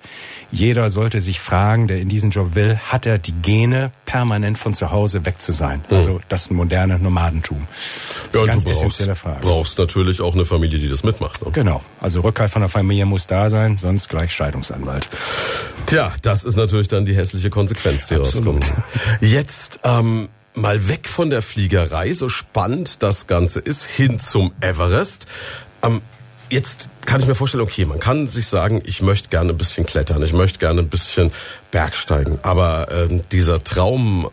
jeder 0.52 0.90
sollte 0.90 1.20
sich 1.20 1.42
fragen, 1.42 1.88
der 1.88 2.00
in 2.00 2.08
diesen 2.08 2.32
Job 2.32 2.56
will, 2.56 2.78
hat 2.78 3.06
er 3.06 3.18
die 3.18 3.34
Gene, 3.34 3.92
permanent 4.06 4.58
von 4.58 4.74
zu 4.74 4.92
Hause 4.92 5.26
weg 5.26 5.42
zu 5.42 5.52
sein? 5.52 5.84
Mhm. 5.90 5.96
Also 5.98 6.22
das 6.30 6.50
moderne 6.50 6.98
Nomadentum. 6.98 7.68
Das 8.32 8.46
ja, 8.48 8.54
und 8.54 8.66
du 8.66 8.72
brauchst, 8.72 9.42
brauchst 9.42 9.78
natürlich 9.78 10.22
auch 10.22 10.34
eine 10.34 10.46
Familie, 10.46 10.80
die 10.80 10.90
das 10.90 11.04
mitmacht. 11.04 11.46
Ne? 11.46 11.52
Genau. 11.52 11.82
Also 12.00 12.22
Rückhalt 12.22 12.52
von 12.52 12.62
der 12.62 12.70
Familie 12.70 13.06
muss 13.06 13.28
da 13.28 13.50
sein, 13.50 13.76
sonst 13.78 14.08
gleich 14.08 14.32
Scheidungsanwalt. 14.32 15.10
Tja, 15.88 16.14
das 16.22 16.46
ist 16.46 16.56
natürlich 16.56 16.88
dann 16.88 17.06
die 17.06 17.16
hässliche 17.16 17.50
Konsequenz, 17.50 18.08
die 18.08 18.16
Absolut. 18.16 18.64
rauskommt. 18.64 18.72
Jetzt 19.20 19.82
ähm, 19.84 20.30
mal 20.60 20.88
weg 20.88 21.08
von 21.08 21.30
der 21.30 21.42
Fliegerei, 21.42 22.14
so 22.14 22.30
spannend 22.30 23.02
das 23.04 23.28
Ganze 23.28 23.60
ist, 23.60 23.84
hin 23.86 24.20
zum 24.20 24.52
Everest. 24.62 25.28
Ähm, 25.82 26.02
jetzt 26.50 26.90
kann 27.06 27.22
ich 27.22 27.28
mir 27.28 27.36
vorstellen, 27.36 27.64
okay, 27.64 27.86
man 27.86 28.00
kann 28.00 28.28
sich 28.28 28.48
sagen, 28.48 28.82
ich 28.86 29.02
möchte 29.02 29.30
gerne 29.30 29.52
ein 29.52 29.58
bisschen 29.58 29.86
klettern, 29.86 30.22
ich 30.24 30.34
möchte 30.34 30.60
gerne 30.60 30.82
ein 30.82 30.90
bisschen 30.90 31.32
Bergsteigen, 31.72 32.40
aber 32.44 32.88
ähm, 32.92 33.22
dieser 33.32 33.64
Traum, 33.64 34.30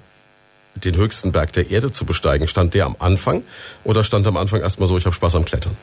den 0.75 0.97
höchsten 0.97 1.33
Berg 1.33 1.53
der 1.53 1.71
Erde 1.71 1.91
zu 1.91 2.05
besteigen, 2.05 2.49
stand 2.49 2.75
der 2.75 2.85
am 2.85 2.97
Anfang 2.99 3.43
oder 3.85 4.05
stand 4.05 4.27
am 4.27 4.37
Anfang 4.37 4.61
erstmal 4.61 4.89
so, 4.89 4.99
ich 4.99 5.07
habe 5.07 5.15
Spaß 5.15 5.35
am 5.37 5.45
Klettern? 5.45 5.77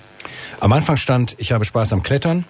Am 0.59 0.71
Anfang 0.71 0.97
stand, 0.97 1.35
ich 1.39 1.51
habe 1.51 1.65
Spaß 1.65 1.93
am 1.93 2.03
Klettern. 2.03 2.45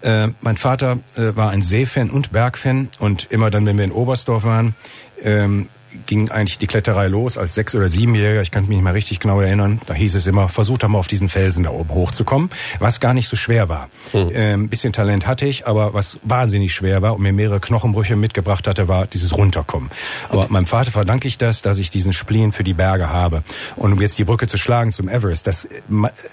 Äh, 0.00 0.28
mein 0.40 0.56
Vater 0.56 0.98
äh, 1.16 1.36
war 1.36 1.50
ein 1.50 1.62
Seefan 1.62 2.10
und 2.10 2.32
Bergfan 2.32 2.88
und 2.98 3.28
immer 3.30 3.50
dann, 3.50 3.66
wenn 3.66 3.76
wir 3.76 3.84
in 3.84 3.92
Oberstdorf 3.92 4.42
waren, 4.42 4.74
ähm, 5.22 5.68
ging 6.06 6.30
eigentlich 6.30 6.58
die 6.58 6.66
Kletterei 6.66 7.08
los 7.08 7.38
als 7.38 7.54
sechs- 7.54 7.74
oder 7.74 7.88
siebenjähriger. 7.88 8.42
Ich 8.42 8.50
kann 8.50 8.62
mich 8.62 8.70
nicht 8.70 8.82
mehr 8.82 8.94
richtig 8.94 9.20
genau 9.20 9.40
erinnern. 9.40 9.80
Da 9.86 9.94
hieß 9.94 10.14
es 10.14 10.26
immer, 10.26 10.48
versucht 10.48 10.82
mal 10.88 10.98
auf 10.98 11.06
diesen 11.06 11.28
Felsen 11.28 11.64
da 11.64 11.70
oben 11.70 11.90
hochzukommen, 11.90 12.50
was 12.78 13.00
gar 13.00 13.14
nicht 13.14 13.28
so 13.28 13.36
schwer 13.36 13.68
war. 13.68 13.88
Hm. 14.12 14.30
Ähm, 14.32 14.68
bisschen 14.68 14.92
Talent 14.92 15.26
hatte 15.26 15.46
ich, 15.46 15.66
aber 15.66 15.94
was 15.94 16.20
wahnsinnig 16.22 16.74
schwer 16.74 17.02
war 17.02 17.14
und 17.14 17.22
mir 17.22 17.32
mehrere 17.32 17.60
Knochenbrüche 17.60 18.16
mitgebracht 18.16 18.66
hatte, 18.66 18.88
war 18.88 19.06
dieses 19.06 19.36
Runterkommen. 19.36 19.90
Aber 20.28 20.46
meinem 20.48 20.66
Vater 20.66 20.90
verdanke 20.90 21.28
ich 21.28 21.38
das, 21.38 21.62
dass 21.62 21.78
ich 21.78 21.90
diesen 21.90 22.12
Spleen 22.12 22.52
für 22.52 22.64
die 22.64 22.74
Berge 22.74 23.10
habe. 23.10 23.42
Und 23.76 23.92
um 23.92 24.00
jetzt 24.00 24.18
die 24.18 24.24
Brücke 24.24 24.46
zu 24.46 24.58
schlagen 24.58 24.92
zum 24.92 25.08
Everest, 25.08 25.46
das, 25.46 25.68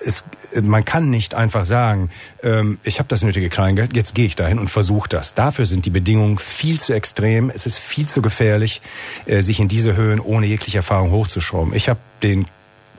es, 0.06 0.24
man 0.62 0.86
kann 0.86 1.10
nicht 1.10 1.36
einfach 1.36 1.66
sagen, 1.66 2.10
ähm, 2.44 2.80
ich 2.84 3.00
habe 3.00 3.08
das 3.08 3.24
nötige 3.24 3.50
Kleingeld, 3.50 3.96
jetzt 3.96 4.16
gehe 4.16 4.26
ich 4.26 4.36
dahin 4.36 4.60
und 4.60 4.70
versuche 4.70 5.10
das. 5.10 5.34
Dafür 5.34 5.66
sind 5.66 5.86
die 5.86 5.90
Bedingungen 5.90 6.38
viel 6.38 6.80
zu 6.80 6.94
extrem, 6.94 7.50
es 7.50 7.66
ist 7.66 7.78
viel 7.78 8.08
zu 8.08 8.22
gefährlich. 8.22 8.82
Äh, 9.26 9.42
sich 9.50 9.60
in 9.60 9.68
diese 9.68 9.96
Höhen 9.96 10.20
ohne 10.20 10.46
jegliche 10.46 10.78
Erfahrung 10.78 11.10
hochzuschrauben. 11.10 11.74
Ich 11.74 11.90
habe 11.90 12.00
den 12.22 12.46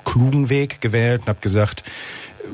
klugen 0.04 0.48
Weg 0.48 0.80
gewählt 0.80 1.22
und 1.22 1.28
habe 1.28 1.38
gesagt, 1.40 1.84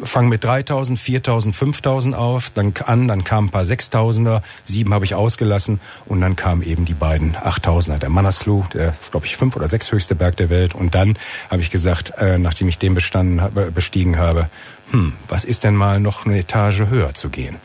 fang 0.02 0.28
mit 0.28 0.44
3000, 0.44 0.98
4000, 0.98 1.56
5000 1.56 2.14
auf, 2.14 2.50
dann 2.50 2.74
an, 2.84 3.08
dann 3.08 3.24
kamen 3.24 3.48
ein 3.48 3.50
paar 3.50 3.62
6000er, 3.62 4.42
sieben 4.64 4.92
habe 4.92 5.06
ich 5.06 5.14
ausgelassen 5.14 5.80
und 6.04 6.20
dann 6.20 6.36
kamen 6.36 6.60
eben 6.60 6.84
die 6.84 6.92
beiden 6.92 7.36
8000er, 7.36 7.98
der 7.98 8.10
Manaslu, 8.10 8.64
der 8.74 8.94
glaube 9.10 9.24
ich 9.24 9.38
fünf 9.38 9.56
oder 9.56 9.68
sechs 9.68 9.90
höchste 9.90 10.14
Berg 10.14 10.36
der 10.36 10.50
Welt 10.50 10.74
und 10.74 10.94
dann 10.94 11.16
habe 11.48 11.62
ich 11.62 11.70
gesagt, 11.70 12.12
äh, 12.18 12.36
nachdem 12.36 12.68
ich 12.68 12.78
den 12.78 12.94
bestanden, 12.94 13.40
bestiegen 13.72 14.18
habe, 14.18 14.50
hm, 14.90 15.14
was 15.28 15.46
ist 15.46 15.64
denn 15.64 15.74
mal 15.74 16.00
noch 16.00 16.26
eine 16.26 16.38
Etage 16.38 16.80
höher 16.90 17.14
zu 17.14 17.30
gehen? 17.30 17.56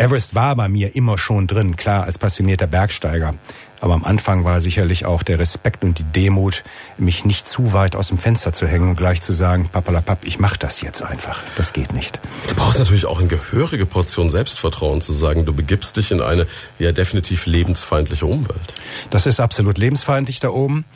Everest 0.00 0.34
war 0.34 0.56
bei 0.56 0.70
mir 0.70 0.96
immer 0.96 1.18
schon 1.18 1.46
drin, 1.46 1.76
klar, 1.76 2.04
als 2.04 2.16
passionierter 2.16 2.66
Bergsteiger. 2.66 3.34
Aber 3.82 3.92
am 3.92 4.02
Anfang 4.02 4.44
war 4.44 4.62
sicherlich 4.62 5.04
auch 5.04 5.22
der 5.22 5.38
Respekt 5.38 5.84
und 5.84 5.98
die 5.98 6.04
Demut, 6.04 6.64
mich 6.96 7.26
nicht 7.26 7.46
zu 7.46 7.74
weit 7.74 7.94
aus 7.94 8.08
dem 8.08 8.16
Fenster 8.16 8.54
zu 8.54 8.66
hängen 8.66 8.88
und 8.88 8.96
gleich 8.96 9.20
zu 9.20 9.34
sagen, 9.34 9.68
papalapap, 9.70 10.24
ich 10.24 10.38
mach 10.38 10.56
das 10.56 10.80
jetzt 10.80 11.02
einfach. 11.02 11.42
Das 11.56 11.74
geht 11.74 11.92
nicht. 11.92 12.18
Du 12.48 12.54
brauchst 12.54 12.78
natürlich 12.78 13.04
auch 13.04 13.18
eine 13.18 13.28
gehörige 13.28 13.84
Portion 13.84 14.30
Selbstvertrauen 14.30 15.02
zu 15.02 15.12
sagen, 15.12 15.44
du 15.44 15.52
begibst 15.52 15.98
dich 15.98 16.12
in 16.12 16.22
eine 16.22 16.46
ja 16.78 16.92
definitiv 16.92 17.44
lebensfeindliche 17.44 18.24
Umwelt. 18.24 18.72
Das 19.10 19.26
ist 19.26 19.38
absolut 19.38 19.76
lebensfeindlich 19.76 20.40
da 20.40 20.48
oben. 20.48 20.86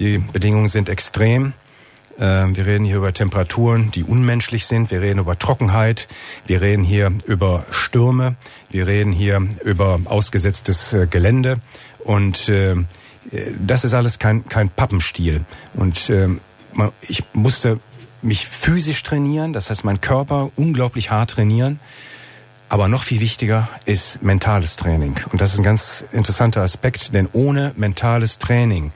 Die 0.00 0.18
Bedingungen 0.18 0.66
sind 0.66 0.88
extrem. 0.88 1.52
Ähm, 2.20 2.56
wir 2.56 2.66
reden 2.66 2.84
hier 2.84 2.96
über 2.96 3.12
Temperaturen, 3.12 3.90
die 3.90 4.04
unmenschlich 4.04 4.66
sind. 4.66 4.90
Wir 4.90 5.00
reden 5.00 5.20
über 5.20 5.38
Trockenheit. 5.38 6.08
Wir 6.46 6.60
reden 6.60 6.82
hier 6.82 7.12
über 7.26 7.64
Stürme. 7.70 8.36
Wir 8.70 8.86
reden 8.86 9.12
hier 9.12 9.46
über 9.64 10.00
ausgesetztes 10.04 10.92
äh, 10.92 11.06
Gelände. 11.06 11.60
Und 12.04 12.48
äh, 12.48 12.76
das 13.64 13.84
ist 13.84 13.94
alles 13.94 14.18
kein, 14.18 14.48
kein 14.48 14.70
Pappenstiel. 14.70 15.44
Und 15.74 16.10
äh, 16.10 16.28
ich 17.02 17.24
musste 17.32 17.80
mich 18.22 18.46
physisch 18.46 19.02
trainieren, 19.02 19.52
das 19.52 19.70
heißt 19.70 19.84
mein 19.84 20.00
Körper 20.00 20.50
unglaublich 20.56 21.10
hart 21.10 21.30
trainieren. 21.30 21.78
Aber 22.68 22.88
noch 22.88 23.02
viel 23.02 23.20
wichtiger 23.20 23.68
ist 23.86 24.22
mentales 24.22 24.76
Training. 24.76 25.16
Und 25.32 25.40
das 25.40 25.52
ist 25.52 25.60
ein 25.60 25.64
ganz 25.64 26.04
interessanter 26.12 26.60
Aspekt, 26.60 27.14
denn 27.14 27.28
ohne 27.32 27.72
mentales 27.76 28.38
Training, 28.38 28.92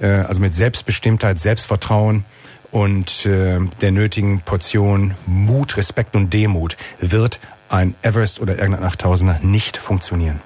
äh, 0.00 0.06
also 0.06 0.40
mit 0.40 0.54
Selbstbestimmtheit, 0.54 1.38
Selbstvertrauen 1.38 2.24
und 2.72 3.26
äh, 3.26 3.60
der 3.80 3.92
nötigen 3.92 4.40
Portion 4.40 5.14
Mut, 5.26 5.76
Respekt 5.76 6.16
und 6.16 6.32
Demut, 6.32 6.76
wird 6.98 7.38
ein 7.68 7.94
Everest 8.02 8.40
oder 8.40 8.58
irgendein 8.58 8.90
8000er 8.90 9.44
nicht 9.44 9.76
funktionieren. 9.76 10.40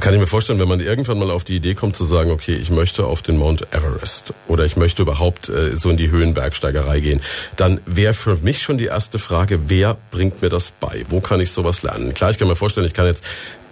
Das 0.00 0.04
kann 0.06 0.14
ich 0.14 0.20
mir 0.20 0.26
vorstellen, 0.26 0.58
wenn 0.58 0.68
man 0.68 0.80
irgendwann 0.80 1.18
mal 1.18 1.30
auf 1.30 1.44
die 1.44 1.56
Idee 1.56 1.74
kommt 1.74 1.94
zu 1.94 2.04
sagen, 2.04 2.30
okay, 2.30 2.54
ich 2.54 2.70
möchte 2.70 3.04
auf 3.04 3.20
den 3.20 3.36
Mount 3.36 3.66
Everest 3.72 4.32
oder 4.48 4.64
ich 4.64 4.76
möchte 4.76 5.02
überhaupt 5.02 5.50
äh, 5.50 5.76
so 5.76 5.90
in 5.90 5.98
die 5.98 6.10
Höhenbergsteigerei 6.10 7.00
gehen, 7.00 7.20
dann 7.56 7.80
wäre 7.84 8.14
für 8.14 8.36
mich 8.36 8.62
schon 8.62 8.78
die 8.78 8.86
erste 8.86 9.18
Frage, 9.18 9.68
wer 9.68 9.98
bringt 10.10 10.40
mir 10.40 10.48
das 10.48 10.70
bei? 10.70 11.04
Wo 11.10 11.20
kann 11.20 11.40
ich 11.40 11.52
sowas 11.52 11.82
lernen? 11.82 12.14
Klar, 12.14 12.30
ich 12.30 12.38
kann 12.38 12.48
mir 12.48 12.56
vorstellen, 12.56 12.86
ich 12.86 12.94
kann 12.94 13.06
jetzt 13.06 13.24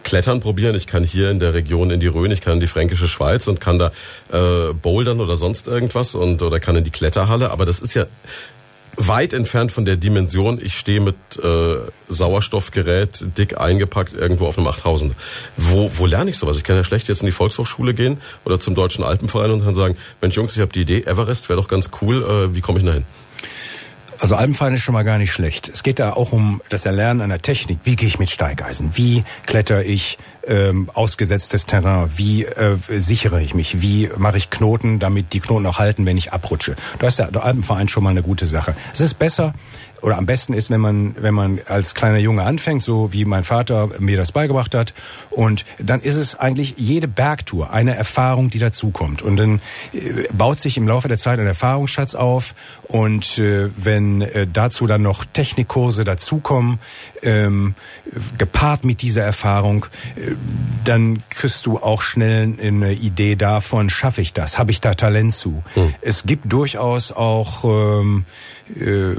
Klettern 0.05 0.40
probieren. 0.40 0.75
Ich 0.75 0.87
kann 0.87 1.05
hier 1.05 1.31
in 1.31 1.40
der 1.40 1.55
Region 1.55 1.90
in 1.90 2.00
die 2.00 2.07
Rhön, 2.07 2.31
ich 2.31 2.40
kann 2.40 2.55
in 2.55 2.61
die 2.61 2.67
Fränkische 2.67 3.09
Schweiz 3.09 3.47
und 3.47 3.61
kann 3.61 3.78
da 3.78 3.93
äh, 4.33 4.73
bouldern 4.73 5.21
oder 5.21 5.37
sonst 5.37 5.67
irgendwas 5.67 6.14
und 6.14 6.43
oder 6.43 6.61
kann 6.61 6.76
in 6.76 6.85
die 6.85 6.90
Kletterhalle. 6.90 7.50
Aber 7.50 7.67
das 7.67 7.81
ist 7.81 7.95
ja 7.95 8.07
weit 8.99 9.33
entfernt 9.33 9.71
von 9.71 9.85
der 9.85 9.97
Dimension, 9.97 10.59
ich 10.61 10.76
stehe 10.76 11.00
mit 11.00 11.17
äh, 11.43 11.76
Sauerstoffgerät 12.09 13.25
dick 13.38 13.59
eingepackt 13.59 14.12
irgendwo 14.12 14.47
auf 14.47 14.59
einem 14.59 14.67
8000. 14.67 15.14
Wo, 15.57 15.90
wo 15.95 16.07
lerne 16.07 16.31
ich 16.31 16.38
sowas? 16.38 16.57
Ich 16.57 16.64
kann 16.64 16.76
ja 16.76 16.85
schlecht 16.85 17.09
jetzt 17.09 17.21
in 17.21 17.26
die 17.26 17.33
Volkshochschule 17.33 17.95
gehen 17.95 18.21
oder 18.45 18.59
zum 18.59 18.75
Deutschen 18.75 19.05
Alpenverein 19.05 19.52
und 19.52 19.64
dann 19.64 19.75
sagen, 19.75 19.97
Mensch 20.21 20.37
Jungs, 20.37 20.57
ich 20.57 20.61
habe 20.61 20.73
die 20.73 20.81
Idee, 20.81 21.02
Everest 21.02 21.49
wäre 21.49 21.61
doch 21.61 21.69
ganz 21.69 21.90
cool, 22.02 22.23
äh, 22.23 22.55
wie 22.55 22.61
komme 22.61 22.81
ich 22.81 22.85
dahin? 22.85 23.05
Also 24.21 24.35
Alpenfahren 24.35 24.75
ist 24.75 24.83
schon 24.83 24.95
mal 24.95 25.05
gar 25.05 25.19
nicht 25.19 25.33
schlecht. 25.33 25.69
Es 25.69 25.83
geht 25.83 26.01
da 26.01 26.13
auch 26.13 26.33
um 26.33 26.61
das 26.71 26.87
Erlernen 26.87 27.21
einer 27.21 27.41
Technik. 27.41 27.79
Wie 27.85 27.95
gehe 27.95 28.09
ich 28.09 28.19
mit 28.19 28.31
Steigeisen? 28.31 28.97
Wie 28.97 29.23
kletter 29.47 29.85
ich 29.85 30.19
ähm, 30.47 30.91
ausgesetztes 30.93 31.67
Terrain? 31.67 32.11
Wie 32.17 32.45
äh, 32.45 32.77
sichere 32.89 33.41
ich 33.41 33.55
mich? 33.55 33.81
Wie 33.81 34.11
mache 34.17 34.37
ich 34.37 34.51
Knoten, 34.51 34.99
damit 34.99 35.33
die 35.33 35.41
Knoten 35.41 35.67
auch 35.67 35.79
halten, 35.79 36.05
wenn 36.05 36.17
ich 36.17 36.33
abrutsche? 36.33 36.75
Da 36.99 37.07
ist 37.07 37.21
der 37.21 37.45
Alpenverein 37.45 37.89
schon 37.89 38.03
mal 38.03 38.11
eine 38.11 38.23
gute 38.23 38.47
Sache. 38.47 38.75
Es 38.93 39.01
ist 39.01 39.15
besser, 39.21 39.55
oder 40.02 40.19
am 40.19 40.26
besten 40.26 40.52
ist, 40.52 40.71
wenn 40.71 40.81
man, 40.81 41.17
wenn 41.19 41.35
man 41.35 41.61
als 41.67 41.95
kleiner 41.95 42.19
Junge 42.19 42.43
anfängt, 42.43 42.83
so 42.83 43.12
wie 43.12 43.25
mein 43.25 43.45
Vater 43.45 43.90
mir 43.99 44.17
das 44.17 44.33
beigebracht 44.33 44.75
hat. 44.75 44.95
Und 45.31 45.64
dann 45.78 46.00
ist 46.00 46.17
es 46.17 46.35
eigentlich 46.35 46.75
jede 46.76 47.09
Bergtour 47.09 47.73
eine 47.73 47.95
Erfahrung, 47.95 48.50
die 48.50 48.59
dazukommt. 48.59 49.23
Und 49.23 49.37
dann 49.37 49.61
äh, 49.93 50.25
baut 50.33 50.61
sich 50.61 50.76
im 50.76 50.87
Laufe 50.87 51.09
der 51.09 51.19
Zeit 51.19 51.38
ein 51.40 51.47
Erfahrungsschatz 51.47 52.14
auf. 52.14 52.55
Und 52.85 53.38
äh, 53.38 53.71
wenn 53.76 54.23
äh, 54.23 54.47
dazu 54.47 54.87
dann 54.87 55.02
noch 55.02 55.25
Technikkurse 55.25 56.05
dazukommen, 56.05 56.78
ähm, 57.23 57.75
gepaart 58.38 58.85
mit 58.85 59.02
dieser 59.02 59.25
Erfahrung, 59.25 59.87
äh, 60.17 60.33
dann 60.85 61.23
kriegst 61.31 61.67
du 61.67 61.78
auch 61.78 62.02
schnell 62.02 62.55
eine 62.61 62.93
Idee 62.93 63.37
davon, 63.37 63.90
schaffe 63.90 64.21
ich 64.21 64.33
das? 64.33 64.59
Habe 64.59 64.71
ich 64.71 64.81
da 64.81 64.95
Talent 64.95 65.35
zu? 65.35 65.62
Hm. 65.75 65.95
Es 66.00 66.25
gibt 66.25 66.50
durchaus 66.52 67.12
auch 67.12 67.64
ähm, 67.64 68.25
äh, 68.25 68.58
eine 68.77 69.17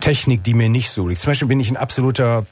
Technik, 0.00 0.44
die 0.44 0.54
mir 0.54 0.68
nicht 0.68 0.90
so 0.90 1.08
liegt. 1.08 1.20
Zum 1.20 1.30
Beispiel 1.30 1.48
bin 1.48 1.60
ich 1.60 1.70
ein 1.70 1.76
absoluter 1.76 2.46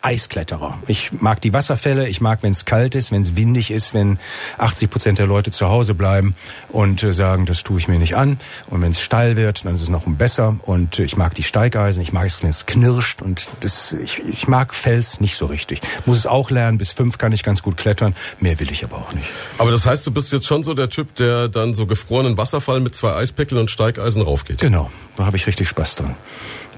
Eiskletterer. 0.00 0.78
Ich 0.86 1.12
mag 1.12 1.40
die 1.40 1.52
Wasserfälle, 1.52 2.08
ich 2.08 2.20
mag, 2.20 2.42
wenn 2.42 2.52
es 2.52 2.64
kalt 2.64 2.94
ist, 2.94 3.10
wenn 3.10 3.22
es 3.22 3.36
windig 3.36 3.70
ist, 3.70 3.94
wenn 3.94 4.18
80 4.56 4.90
Prozent 4.90 5.18
der 5.18 5.26
Leute 5.26 5.50
zu 5.50 5.68
Hause 5.68 5.94
bleiben 5.94 6.36
und 6.68 7.02
äh, 7.02 7.12
sagen, 7.12 7.46
das 7.46 7.64
tue 7.64 7.78
ich 7.78 7.88
mir 7.88 7.98
nicht 7.98 8.16
an. 8.16 8.38
Und 8.68 8.80
wenn 8.80 8.92
es 8.92 9.00
steil 9.00 9.36
wird, 9.36 9.64
dann 9.64 9.74
ist 9.74 9.82
es 9.82 9.88
noch 9.88 10.04
besser. 10.06 10.56
Und 10.62 10.98
ich 11.00 11.16
mag 11.16 11.34
die 11.34 11.42
Steigeisen, 11.42 12.00
ich 12.00 12.12
mag 12.12 12.26
es, 12.26 12.42
wenn 12.42 12.50
es 12.50 12.66
knirscht. 12.66 13.22
Und 13.22 13.48
das, 13.60 13.92
ich, 13.92 14.22
ich 14.24 14.46
mag 14.46 14.72
Fels 14.72 15.20
nicht 15.20 15.36
so 15.36 15.46
richtig. 15.46 15.80
Muss 16.06 16.18
es 16.18 16.26
auch 16.26 16.50
lernen, 16.50 16.78
bis 16.78 16.92
fünf 16.92 17.18
kann 17.18 17.32
ich 17.32 17.42
ganz 17.42 17.62
gut 17.62 17.76
klettern. 17.76 18.14
Mehr 18.40 18.60
will 18.60 18.70
ich 18.70 18.84
aber 18.84 18.96
auch 18.96 19.12
nicht. 19.12 19.26
Aber 19.58 19.72
das 19.72 19.84
heißt, 19.84 20.06
du 20.06 20.12
bist 20.12 20.32
jetzt 20.32 20.46
schon 20.46 20.62
so 20.62 20.74
der 20.74 20.90
Typ, 20.90 21.16
der 21.16 21.48
dann 21.48 21.74
so 21.74 21.86
gefrorenen 21.86 22.36
Wasserfall 22.36 22.80
mit 22.80 22.94
zwei 22.94 23.14
Eispickeln 23.14 23.60
und 23.60 23.70
Steigeisen 23.70 24.22
raufgeht. 24.22 24.60
Genau, 24.60 24.90
da 25.16 25.26
habe 25.26 25.36
ich 25.36 25.46
richtig 25.46 25.68
Spaß 25.68 25.96
dran. 25.96 26.14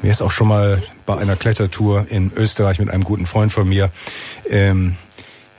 Mir 0.03 0.11
ist 0.11 0.23
auch 0.23 0.31
schon 0.31 0.49
mal 0.49 0.83
bei 1.07 1.19
einer 1.19 1.37
Klettertour 1.37 2.07
in 2.09 2.33
Österreich 2.35 2.79
mit 2.79 2.89
einem 2.91 3.05
guten 3.05 3.27
Freund 3.27 3.53
von 3.53 3.69
mir 3.69 3.91
ähm, 4.49 4.97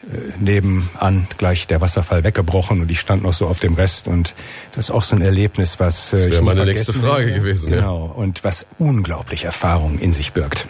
äh, 0.04 0.18
nebenan 0.40 1.28
gleich 1.38 1.68
der 1.68 1.80
Wasserfall 1.80 2.24
weggebrochen 2.24 2.82
und 2.82 2.90
ich 2.90 3.00
stand 3.00 3.22
noch 3.22 3.36
so 3.36 3.46
auf 3.48 3.60
dem 3.60 3.76
Rest 3.76 4.08
und 4.08 4.34
das 4.74 4.86
ist 4.86 4.92
auch 4.92 5.04
so 5.04 5.16
ein 5.16 5.22
Erlebnis, 5.22 5.80
was 5.80 6.12
äh, 6.14 6.18
das 6.18 6.32
wäre 6.32 6.44
meine 6.44 6.66
nächste 6.66 6.94
Frage 6.94 7.28
will. 7.28 7.34
gewesen. 7.36 7.70
Genau 7.70 8.08
ja. 8.08 8.14
und 8.14 8.44
was 8.44 8.66
unglaublich 8.80 9.44
Erfahrung 9.44 10.00
in 10.00 10.12
sich 10.12 10.34
birgt. 10.34 10.66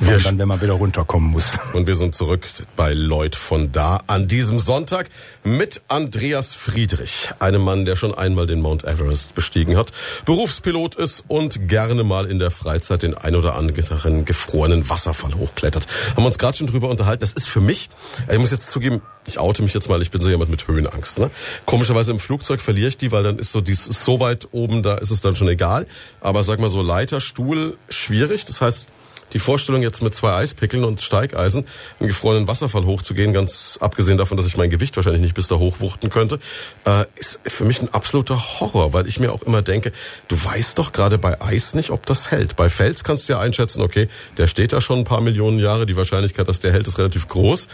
Wir 0.00 0.18
dann, 0.18 0.38
wenn 0.38 0.48
man 0.48 0.60
wieder 0.60 0.74
runterkommen 0.74 1.30
muss. 1.30 1.58
Und 1.72 1.86
wir 1.86 1.94
sind 1.94 2.14
zurück 2.14 2.46
bei 2.76 2.92
Lloyd 2.92 3.36
von 3.36 3.72
da 3.72 4.00
an 4.06 4.28
diesem 4.28 4.58
Sonntag 4.58 5.08
mit 5.44 5.82
Andreas 5.88 6.54
Friedrich, 6.54 7.30
einem 7.38 7.62
Mann, 7.62 7.84
der 7.84 7.96
schon 7.96 8.14
einmal 8.14 8.46
den 8.46 8.60
Mount 8.60 8.84
Everest 8.84 9.34
bestiegen 9.34 9.76
hat, 9.76 9.92
Berufspilot 10.24 10.94
ist 10.94 11.24
und 11.28 11.68
gerne 11.68 12.04
mal 12.04 12.30
in 12.30 12.38
der 12.38 12.50
Freizeit 12.50 13.02
den 13.02 13.14
ein 13.14 13.34
oder 13.34 13.54
anderen 13.54 14.24
gefrorenen 14.24 14.88
Wasserfall 14.88 15.34
hochklettert. 15.34 15.86
Haben 16.10 16.22
wir 16.22 16.26
uns 16.26 16.38
gerade 16.38 16.56
schon 16.56 16.66
drüber 16.66 16.88
unterhalten. 16.88 17.20
Das 17.20 17.32
ist 17.32 17.48
für 17.48 17.60
mich, 17.60 17.90
ich 18.30 18.38
muss 18.38 18.50
jetzt 18.50 18.70
zugeben, 18.70 19.02
ich 19.26 19.38
oute 19.38 19.62
mich 19.62 19.74
jetzt 19.74 19.88
mal, 19.88 20.02
ich 20.02 20.10
bin 20.10 20.20
so 20.20 20.28
jemand 20.28 20.50
mit 20.50 20.66
Höhenangst. 20.66 21.18
Ne? 21.18 21.30
Komischerweise 21.66 22.10
im 22.10 22.18
Flugzeug 22.18 22.60
verliere 22.60 22.88
ich 22.88 22.98
die, 22.98 23.12
weil 23.12 23.22
dann 23.22 23.38
ist 23.38 23.52
so 23.52 23.60
dies 23.60 23.86
ist 23.86 24.04
so 24.04 24.20
weit 24.20 24.48
oben, 24.52 24.82
da 24.82 24.94
ist 24.94 25.10
es 25.10 25.20
dann 25.20 25.36
schon 25.36 25.48
egal. 25.48 25.86
Aber 26.20 26.42
sag 26.44 26.60
mal 26.60 26.68
so 26.68 26.82
Leiter, 26.82 27.20
Stuhl, 27.20 27.76
schwierig. 27.88 28.44
Das 28.44 28.60
heißt, 28.60 28.88
die 29.32 29.38
Vorstellung 29.38 29.82
jetzt 29.82 30.02
mit 30.02 30.14
zwei 30.14 30.34
Eispickeln 30.34 30.84
und 30.84 31.00
Steigeisen 31.00 31.64
einen 31.98 32.08
gefrorenen 32.08 32.48
Wasserfall 32.48 32.84
hochzugehen, 32.84 33.32
ganz 33.32 33.78
abgesehen 33.80 34.18
davon, 34.18 34.36
dass 34.36 34.46
ich 34.46 34.56
mein 34.56 34.70
Gewicht 34.70 34.96
wahrscheinlich 34.96 35.22
nicht 35.22 35.34
bis 35.34 35.48
da 35.48 35.56
hochwuchten 35.56 36.10
könnte, 36.10 36.38
äh, 36.84 37.04
ist 37.16 37.40
für 37.46 37.64
mich 37.64 37.80
ein 37.82 37.92
absoluter 37.92 38.60
Horror, 38.60 38.92
weil 38.92 39.06
ich 39.06 39.20
mir 39.20 39.32
auch 39.32 39.42
immer 39.42 39.62
denke, 39.62 39.92
du 40.28 40.42
weißt 40.42 40.78
doch 40.78 40.92
gerade 40.92 41.18
bei 41.18 41.40
Eis 41.40 41.74
nicht, 41.74 41.90
ob 41.90 42.06
das 42.06 42.30
hält. 42.30 42.56
Bei 42.56 42.68
Fels 42.68 43.04
kannst 43.04 43.28
du 43.28 43.34
ja 43.34 43.40
einschätzen, 43.40 43.82
okay, 43.82 44.08
der 44.36 44.46
steht 44.46 44.72
da 44.72 44.80
schon 44.80 45.00
ein 45.00 45.04
paar 45.04 45.20
Millionen 45.20 45.58
Jahre, 45.58 45.86
die 45.86 45.96
Wahrscheinlichkeit, 45.96 46.48
dass 46.48 46.60
der 46.60 46.72
hält, 46.72 46.86
ist 46.86 46.98
relativ 46.98 47.28
groß 47.28 47.68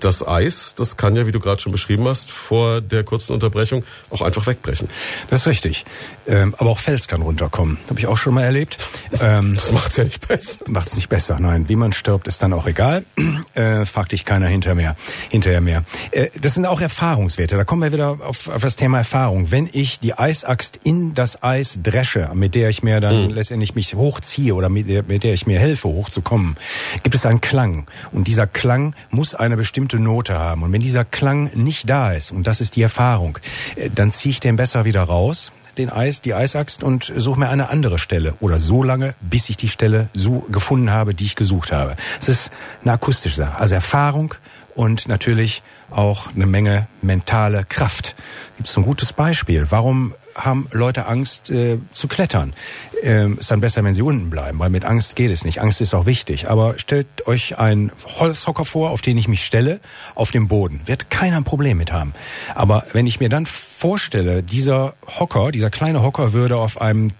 das 0.00 0.26
Eis, 0.26 0.74
das 0.76 0.96
kann 0.96 1.16
ja, 1.16 1.26
wie 1.26 1.32
du 1.32 1.40
gerade 1.40 1.60
schon 1.60 1.72
beschrieben 1.72 2.06
hast, 2.08 2.30
vor 2.30 2.80
der 2.80 3.04
kurzen 3.04 3.32
Unterbrechung 3.32 3.84
auch 4.10 4.22
einfach 4.22 4.46
wegbrechen. 4.46 4.88
Das 5.30 5.42
ist 5.42 5.46
richtig. 5.46 5.84
Ähm, 6.26 6.54
aber 6.58 6.70
auch 6.70 6.78
Fels 6.78 7.08
kann 7.08 7.22
runterkommen. 7.22 7.78
Habe 7.88 7.98
ich 7.98 8.06
auch 8.06 8.16
schon 8.16 8.34
mal 8.34 8.42
erlebt. 8.42 8.78
Ähm, 9.20 9.54
das 9.54 9.72
macht's 9.72 9.96
ja 9.96 10.04
nicht 10.04 10.26
besser. 10.26 10.58
Macht's 10.66 10.96
nicht 10.96 11.08
besser, 11.08 11.38
nein. 11.38 11.68
Wie 11.68 11.76
man 11.76 11.92
stirbt, 11.92 12.26
ist 12.26 12.42
dann 12.42 12.52
auch 12.52 12.66
egal. 12.66 13.04
Äh, 13.54 13.86
fragt 13.86 14.12
dich 14.12 14.26
keiner 14.26 14.48
hinter 14.48 14.74
mehr, 14.74 14.96
hinterher 15.30 15.62
mehr. 15.62 15.84
Äh, 16.10 16.28
das 16.38 16.54
sind 16.54 16.66
auch 16.66 16.80
Erfahrungswerte. 16.80 17.56
Da 17.56 17.64
kommen 17.64 17.82
wir 17.82 17.92
wieder 17.92 18.18
auf, 18.20 18.48
auf 18.48 18.60
das 18.60 18.76
Thema 18.76 18.98
Erfahrung. 18.98 19.50
Wenn 19.50 19.68
ich 19.72 19.98
die 19.98 20.18
Eisaxt 20.18 20.80
in 20.82 21.14
das 21.14 21.42
Eis 21.42 21.78
dresche, 21.82 22.30
mit 22.34 22.54
der 22.54 22.68
ich 22.68 22.82
mir 22.82 23.00
dann 23.00 23.28
mhm. 23.28 23.30
letztendlich 23.30 23.74
mich 23.74 23.94
hochziehe 23.94 24.54
oder 24.54 24.68
mit 24.68 24.90
der, 24.90 25.04
mit 25.04 25.24
der 25.24 25.32
ich 25.32 25.46
mir 25.46 25.58
helfe, 25.58 25.88
hochzukommen, 25.88 26.56
gibt 27.02 27.14
es 27.14 27.24
einen 27.24 27.40
Klang. 27.40 27.86
Und 28.12 28.28
dieser 28.28 28.46
Klang 28.46 28.94
muss 29.10 29.34
eine 29.34 29.56
bestimmte 29.56 29.75
bestimmte 29.76 29.98
Note 29.98 30.38
haben. 30.38 30.62
Und 30.62 30.72
wenn 30.72 30.80
dieser 30.80 31.04
Klang 31.04 31.50
nicht 31.52 31.90
da 31.90 32.12
ist, 32.12 32.32
und 32.32 32.46
das 32.46 32.62
ist 32.62 32.76
die 32.76 32.82
Erfahrung, 32.82 33.38
äh, 33.76 33.90
dann 33.94 34.10
ziehe 34.10 34.30
ich 34.30 34.40
den 34.40 34.56
besser 34.56 34.86
wieder 34.86 35.02
raus, 35.02 35.52
den 35.76 35.90
Eis, 35.90 36.22
die 36.22 36.32
Eisaxt 36.32 36.82
und 36.82 37.12
suche 37.14 37.38
mir 37.38 37.50
eine 37.50 37.68
andere 37.68 37.98
Stelle 37.98 38.32
oder 38.40 38.58
so 38.58 38.82
lange, 38.82 39.14
bis 39.20 39.50
ich 39.50 39.58
die 39.58 39.68
Stelle 39.68 40.08
so 40.14 40.46
gefunden 40.50 40.90
habe, 40.90 41.14
die 41.14 41.24
ich 41.24 41.36
gesucht 41.36 41.72
habe. 41.72 41.96
Es 42.18 42.30
ist 42.30 42.50
eine 42.84 42.92
akustische 42.92 43.36
Sache, 43.36 43.58
also 43.58 43.74
Erfahrung 43.74 44.34
und 44.74 45.08
natürlich 45.08 45.62
auch 45.90 46.34
eine 46.34 46.46
Menge 46.46 46.86
mentale 47.02 47.66
Kraft. 47.68 48.16
Gibt 48.56 48.70
es 48.70 48.76
ein 48.78 48.84
gutes 48.84 49.12
Beispiel? 49.12 49.66
Warum 49.68 50.14
haben 50.36 50.68
Leute 50.72 51.06
Angst 51.06 51.50
äh, 51.50 51.78
zu 51.92 52.08
klettern. 52.08 52.54
Ähm, 53.02 53.38
ist 53.38 53.50
dann 53.50 53.60
besser, 53.60 53.82
wenn 53.84 53.94
sie 53.94 54.02
unten 54.02 54.30
bleiben, 54.30 54.58
weil 54.58 54.70
mit 54.70 54.84
Angst 54.84 55.16
geht 55.16 55.30
es 55.30 55.44
nicht. 55.44 55.60
Angst 55.60 55.80
ist 55.80 55.94
auch 55.94 56.06
wichtig. 56.06 56.48
Aber 56.48 56.78
stellt 56.78 57.26
euch 57.26 57.58
einen 57.58 57.92
Holzhocker 58.18 58.64
vor, 58.64 58.90
auf 58.90 59.02
den 59.02 59.18
ich 59.18 59.28
mich 59.28 59.44
stelle, 59.44 59.80
auf 60.14 60.30
dem 60.30 60.48
Boden. 60.48 60.80
Wird 60.86 61.10
keiner 61.10 61.36
ein 61.36 61.44
Problem 61.44 61.78
mit 61.78 61.92
haben. 61.92 62.14
Aber 62.54 62.84
wenn 62.92 63.06
ich 63.06 63.20
mir 63.20 63.28
dann 63.28 63.46
vorstelle, 63.46 64.42
dieser 64.42 64.94
Hocker, 65.18 65.50
dieser 65.52 65.70
kleine 65.70 66.02
Hocker 66.02 66.32
würde 66.32 66.56
auf 66.56 66.80
einem 66.80 67.10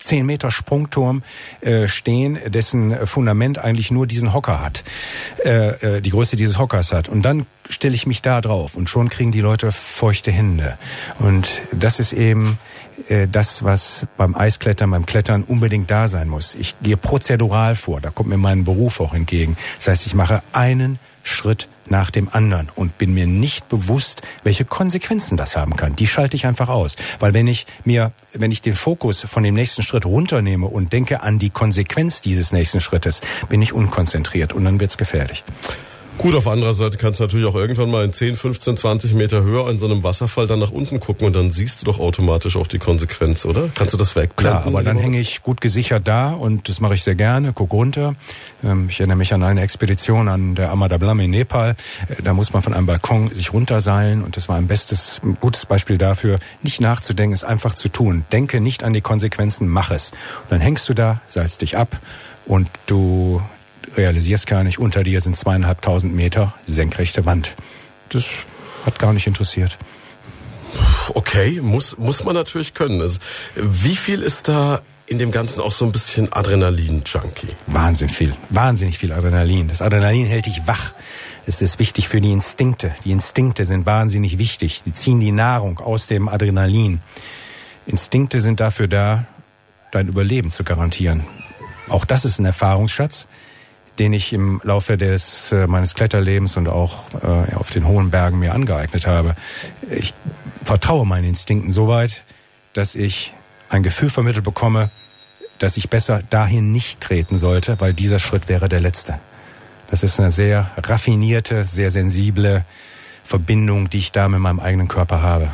10 0.00 0.26
Meter 0.26 0.50
Sprungturm 0.50 1.22
äh, 1.60 1.88
stehen, 1.88 2.38
dessen 2.46 3.06
Fundament 3.06 3.58
eigentlich 3.58 3.90
nur 3.90 4.06
diesen 4.06 4.32
Hocker 4.34 4.60
hat, 4.60 4.82
äh, 5.44 5.96
äh, 5.96 6.00
die 6.00 6.10
Größe 6.10 6.36
dieses 6.36 6.58
Hockers 6.58 6.92
hat. 6.92 7.08
Und 7.08 7.22
dann 7.22 7.46
stelle 7.68 7.94
ich 7.94 8.06
mich 8.06 8.22
da 8.22 8.40
drauf 8.40 8.74
und 8.74 8.90
schon 8.90 9.10
kriegen 9.10 9.30
die 9.30 9.40
Leute 9.40 9.70
feuchte 9.70 10.32
Hände. 10.32 10.76
Und 11.18 11.62
das 11.72 12.00
ist 12.00 12.12
eben 12.12 12.58
das, 13.30 13.64
was 13.64 14.06
beim 14.18 14.34
Eisklettern, 14.34 14.90
beim 14.90 15.06
Klettern 15.06 15.42
unbedingt 15.44 15.90
da 15.90 16.06
sein 16.06 16.28
muss. 16.28 16.54
Ich 16.54 16.74
gehe 16.82 16.98
prozedural 16.98 17.74
vor, 17.74 18.00
da 18.00 18.10
kommt 18.10 18.28
mir 18.28 18.36
mein 18.36 18.64
Beruf 18.64 19.00
auch 19.00 19.14
entgegen. 19.14 19.56
Das 19.78 19.88
heißt, 19.88 20.06
ich 20.06 20.14
mache 20.14 20.42
einen 20.52 20.98
Schritt 21.22 21.68
nach 21.86 22.10
dem 22.10 22.28
anderen 22.28 22.68
und 22.74 22.98
bin 22.98 23.12
mir 23.14 23.26
nicht 23.26 23.68
bewusst, 23.68 24.22
welche 24.44 24.64
Konsequenzen 24.64 25.36
das 25.36 25.56
haben 25.56 25.76
kann. 25.76 25.96
Die 25.96 26.06
schalte 26.06 26.36
ich 26.36 26.46
einfach 26.46 26.68
aus. 26.68 26.96
Weil 27.18 27.34
wenn 27.34 27.46
ich 27.46 27.66
mir, 27.84 28.12
wenn 28.32 28.50
ich 28.50 28.62
den 28.62 28.74
Fokus 28.74 29.22
von 29.22 29.42
dem 29.42 29.54
nächsten 29.54 29.82
Schritt 29.82 30.06
runternehme 30.06 30.66
und 30.66 30.92
denke 30.92 31.22
an 31.22 31.38
die 31.38 31.50
Konsequenz 31.50 32.20
dieses 32.20 32.52
nächsten 32.52 32.80
Schrittes, 32.80 33.20
bin 33.48 33.60
ich 33.60 33.72
unkonzentriert 33.72 34.52
und 34.52 34.64
dann 34.64 34.80
wird's 34.80 34.98
gefährlich. 34.98 35.44
Gut, 36.18 36.34
auf 36.34 36.46
anderer 36.46 36.74
Seite 36.74 36.98
kannst 36.98 37.20
du 37.20 37.24
natürlich 37.24 37.46
auch 37.46 37.54
irgendwann 37.54 37.90
mal 37.90 38.04
in 38.04 38.12
10, 38.12 38.36
15, 38.36 38.76
20 38.76 39.14
Meter 39.14 39.42
höher 39.42 39.66
an 39.66 39.78
so 39.78 39.86
einem 39.86 40.02
Wasserfall 40.02 40.46
dann 40.46 40.58
nach 40.58 40.70
unten 40.70 41.00
gucken 41.00 41.26
und 41.26 41.34
dann 41.34 41.50
siehst 41.50 41.80
du 41.80 41.86
doch 41.86 41.98
automatisch 41.98 42.56
auch 42.56 42.66
die 42.66 42.78
Konsequenz, 42.78 43.46
oder? 43.46 43.70
Kannst 43.74 43.94
du 43.94 43.96
das 43.96 44.14
wegblenden? 44.16 44.62
Klar, 44.62 44.66
aber 44.66 44.82
dann 44.82 44.98
hänge 44.98 45.18
ich 45.18 45.42
gut 45.42 45.62
gesichert 45.62 46.06
da 46.06 46.32
und 46.32 46.68
das 46.68 46.80
mache 46.80 46.94
ich 46.94 47.04
sehr 47.04 47.14
gerne, 47.14 47.52
guck 47.54 47.72
runter. 47.72 48.16
Ähm, 48.62 48.88
ich 48.90 49.00
erinnere 49.00 49.16
mich 49.16 49.32
an 49.32 49.42
eine 49.42 49.62
Expedition 49.62 50.28
an 50.28 50.54
der 50.54 50.70
Amadablam 50.70 51.20
in 51.20 51.30
Nepal. 51.30 51.76
Äh, 52.08 52.22
da 52.22 52.34
muss 52.34 52.52
man 52.52 52.62
von 52.62 52.74
einem 52.74 52.86
Balkon 52.86 53.30
sich 53.30 53.52
runterseilen 53.52 54.22
und 54.22 54.36
das 54.36 54.48
war 54.48 54.56
ein 54.56 54.66
bestes, 54.66 55.22
ein 55.24 55.38
gutes 55.40 55.64
Beispiel 55.64 55.96
dafür, 55.96 56.38
nicht 56.62 56.82
nachzudenken, 56.82 57.32
es 57.32 57.44
einfach 57.44 57.72
zu 57.72 57.88
tun. 57.88 58.24
Denke 58.30 58.60
nicht 58.60 58.84
an 58.84 58.92
die 58.92 59.00
Konsequenzen, 59.00 59.68
mach 59.68 59.90
es. 59.90 60.10
Und 60.42 60.50
dann 60.50 60.60
hängst 60.60 60.88
du 60.88 60.94
da, 60.94 61.22
seilst 61.26 61.62
dich 61.62 61.78
ab 61.78 61.98
und 62.46 62.68
du 62.86 63.40
realisierst 63.96 64.46
gar 64.46 64.64
nicht, 64.64 64.78
unter 64.78 65.04
dir 65.04 65.20
sind 65.20 65.36
zweieinhalbtausend 65.36 66.14
Meter 66.14 66.54
senkrechte 66.66 67.26
Wand. 67.26 67.54
Das 68.08 68.26
hat 68.84 68.98
gar 68.98 69.12
nicht 69.12 69.26
interessiert. 69.26 69.78
Okay, 71.14 71.60
muss, 71.60 71.98
muss 71.98 72.24
man 72.24 72.34
natürlich 72.34 72.74
können. 72.74 73.00
Also, 73.00 73.18
wie 73.56 73.96
viel 73.96 74.22
ist 74.22 74.48
da 74.48 74.82
in 75.06 75.18
dem 75.18 75.32
Ganzen 75.32 75.60
auch 75.60 75.72
so 75.72 75.84
ein 75.84 75.92
bisschen 75.92 76.32
Adrenalin-Junkie? 76.32 77.48
Wahnsinnig 77.66 78.14
viel. 78.14 78.34
Wahnsinnig 78.50 78.98
viel 78.98 79.12
Adrenalin. 79.12 79.68
Das 79.68 79.82
Adrenalin 79.82 80.26
hält 80.26 80.46
dich 80.46 80.66
wach. 80.66 80.94
Es 81.46 81.60
ist 81.62 81.80
wichtig 81.80 82.08
für 82.08 82.20
die 82.20 82.32
Instinkte. 82.32 82.94
Die 83.04 83.10
Instinkte 83.10 83.64
sind 83.64 83.86
wahnsinnig 83.86 84.38
wichtig. 84.38 84.82
Die 84.86 84.94
ziehen 84.94 85.20
die 85.20 85.32
Nahrung 85.32 85.80
aus 85.80 86.06
dem 86.06 86.28
Adrenalin. 86.28 87.00
Instinkte 87.86 88.40
sind 88.40 88.60
dafür 88.60 88.86
da, 88.86 89.26
dein 89.90 90.06
Überleben 90.06 90.52
zu 90.52 90.62
garantieren. 90.62 91.24
Auch 91.88 92.04
das 92.04 92.24
ist 92.24 92.38
ein 92.38 92.44
Erfahrungsschatz, 92.44 93.26
den 94.00 94.14
ich 94.14 94.32
im 94.32 94.62
Laufe 94.64 94.96
des 94.96 95.52
äh, 95.52 95.66
meines 95.66 95.94
Kletterlebens 95.94 96.56
und 96.56 96.68
auch 96.68 97.00
äh, 97.22 97.54
auf 97.54 97.70
den 97.70 97.86
hohen 97.86 98.10
Bergen 98.10 98.38
mir 98.38 98.54
angeeignet 98.54 99.06
habe. 99.06 99.36
Ich 99.90 100.14
vertraue 100.64 101.06
meinen 101.06 101.26
Instinkten 101.26 101.70
so 101.70 101.86
weit, 101.86 102.24
dass 102.72 102.94
ich 102.94 103.34
ein 103.68 103.82
Gefühl 103.82 104.08
vermittelt 104.08 104.44
bekomme, 104.44 104.90
dass 105.58 105.76
ich 105.76 105.90
besser 105.90 106.22
dahin 106.30 106.72
nicht 106.72 107.02
treten 107.02 107.36
sollte, 107.36 107.78
weil 107.78 107.92
dieser 107.92 108.18
Schritt 108.18 108.48
wäre 108.48 108.70
der 108.70 108.80
letzte. 108.80 109.20
Das 109.90 110.02
ist 110.02 110.18
eine 110.18 110.30
sehr 110.30 110.70
raffinierte, 110.78 111.64
sehr 111.64 111.90
sensible 111.90 112.64
Verbindung, 113.22 113.90
die 113.90 113.98
ich 113.98 114.12
da 114.12 114.28
mit 114.28 114.40
meinem 114.40 114.60
eigenen 114.60 114.88
Körper 114.88 115.20
habe. 115.20 115.50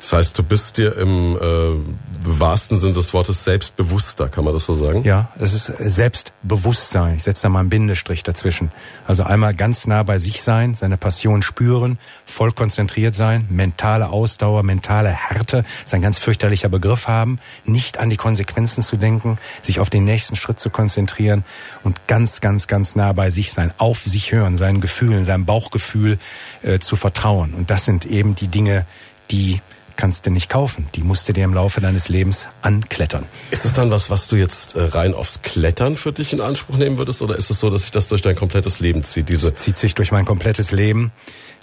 Das 0.00 0.12
heißt, 0.12 0.38
du 0.38 0.42
bist 0.42 0.78
dir 0.78 0.96
im 0.96 1.36
äh, 1.40 2.15
wahrsten 2.26 2.78
Sinn 2.78 2.94
des 2.94 3.12
Wortes 3.14 3.44
selbstbewusster, 3.44 4.28
kann 4.28 4.44
man 4.44 4.52
das 4.52 4.66
so 4.66 4.74
sagen? 4.74 5.02
Ja, 5.04 5.30
es 5.38 5.52
ist 5.52 5.66
Selbstbewusstsein. 5.66 7.16
Ich 7.16 7.24
setze 7.24 7.42
da 7.42 7.48
mal 7.48 7.60
einen 7.60 7.70
Bindestrich 7.70 8.22
dazwischen. 8.22 8.70
Also 9.06 9.22
einmal 9.22 9.54
ganz 9.54 9.86
nah 9.86 10.02
bei 10.02 10.18
sich 10.18 10.42
sein, 10.42 10.74
seine 10.74 10.96
Passion 10.96 11.42
spüren, 11.42 11.98
voll 12.24 12.52
konzentriert 12.52 13.14
sein, 13.14 13.46
mentale 13.50 14.10
Ausdauer, 14.10 14.62
mentale 14.62 15.10
Härte, 15.10 15.64
ist 15.84 15.94
ein 15.94 16.02
ganz 16.02 16.18
fürchterlicher 16.18 16.68
Begriff 16.68 17.08
haben, 17.08 17.38
nicht 17.64 17.98
an 17.98 18.10
die 18.10 18.16
Konsequenzen 18.16 18.82
zu 18.82 18.96
denken, 18.96 19.38
sich 19.62 19.80
auf 19.80 19.90
den 19.90 20.04
nächsten 20.04 20.36
Schritt 20.36 20.60
zu 20.60 20.70
konzentrieren 20.70 21.44
und 21.82 22.06
ganz, 22.06 22.40
ganz, 22.40 22.66
ganz 22.66 22.96
nah 22.96 23.12
bei 23.12 23.30
sich 23.30 23.52
sein, 23.52 23.72
auf 23.78 24.02
sich 24.04 24.32
hören, 24.32 24.56
seinen 24.56 24.80
Gefühlen, 24.80 25.24
seinem 25.24 25.46
Bauchgefühl 25.46 26.18
äh, 26.62 26.78
zu 26.78 26.96
vertrauen. 26.96 27.54
Und 27.54 27.70
das 27.70 27.84
sind 27.84 28.06
eben 28.06 28.34
die 28.34 28.48
Dinge, 28.48 28.86
die 29.30 29.60
kannst 29.96 30.26
du 30.26 30.30
nicht 30.30 30.48
kaufen. 30.48 30.86
Die 30.94 31.02
musst 31.02 31.28
du 31.28 31.32
dir 31.32 31.44
im 31.44 31.54
Laufe 31.54 31.80
deines 31.80 32.08
Lebens 32.08 32.48
anklettern. 32.62 33.26
Ist 33.50 33.64
es 33.64 33.72
dann 33.72 33.90
was, 33.90 34.10
was 34.10 34.28
du 34.28 34.36
jetzt 34.36 34.74
äh, 34.74 34.82
rein 34.82 35.14
aufs 35.14 35.42
Klettern 35.42 35.96
für 35.96 36.12
dich 36.12 36.32
in 36.32 36.40
Anspruch 36.40 36.76
nehmen 36.76 36.98
würdest? 36.98 37.22
Oder 37.22 37.36
ist 37.36 37.50
es 37.50 37.60
so, 37.60 37.70
dass 37.70 37.82
sich 37.82 37.90
das 37.90 38.08
durch 38.08 38.22
dein 38.22 38.36
komplettes 38.36 38.80
Leben 38.80 39.04
zieht? 39.04 39.28
Diese 39.28 39.50
das 39.50 39.62
zieht 39.62 39.78
sich 39.78 39.94
durch 39.94 40.12
mein 40.12 40.24
komplettes 40.24 40.70
Leben. 40.70 41.12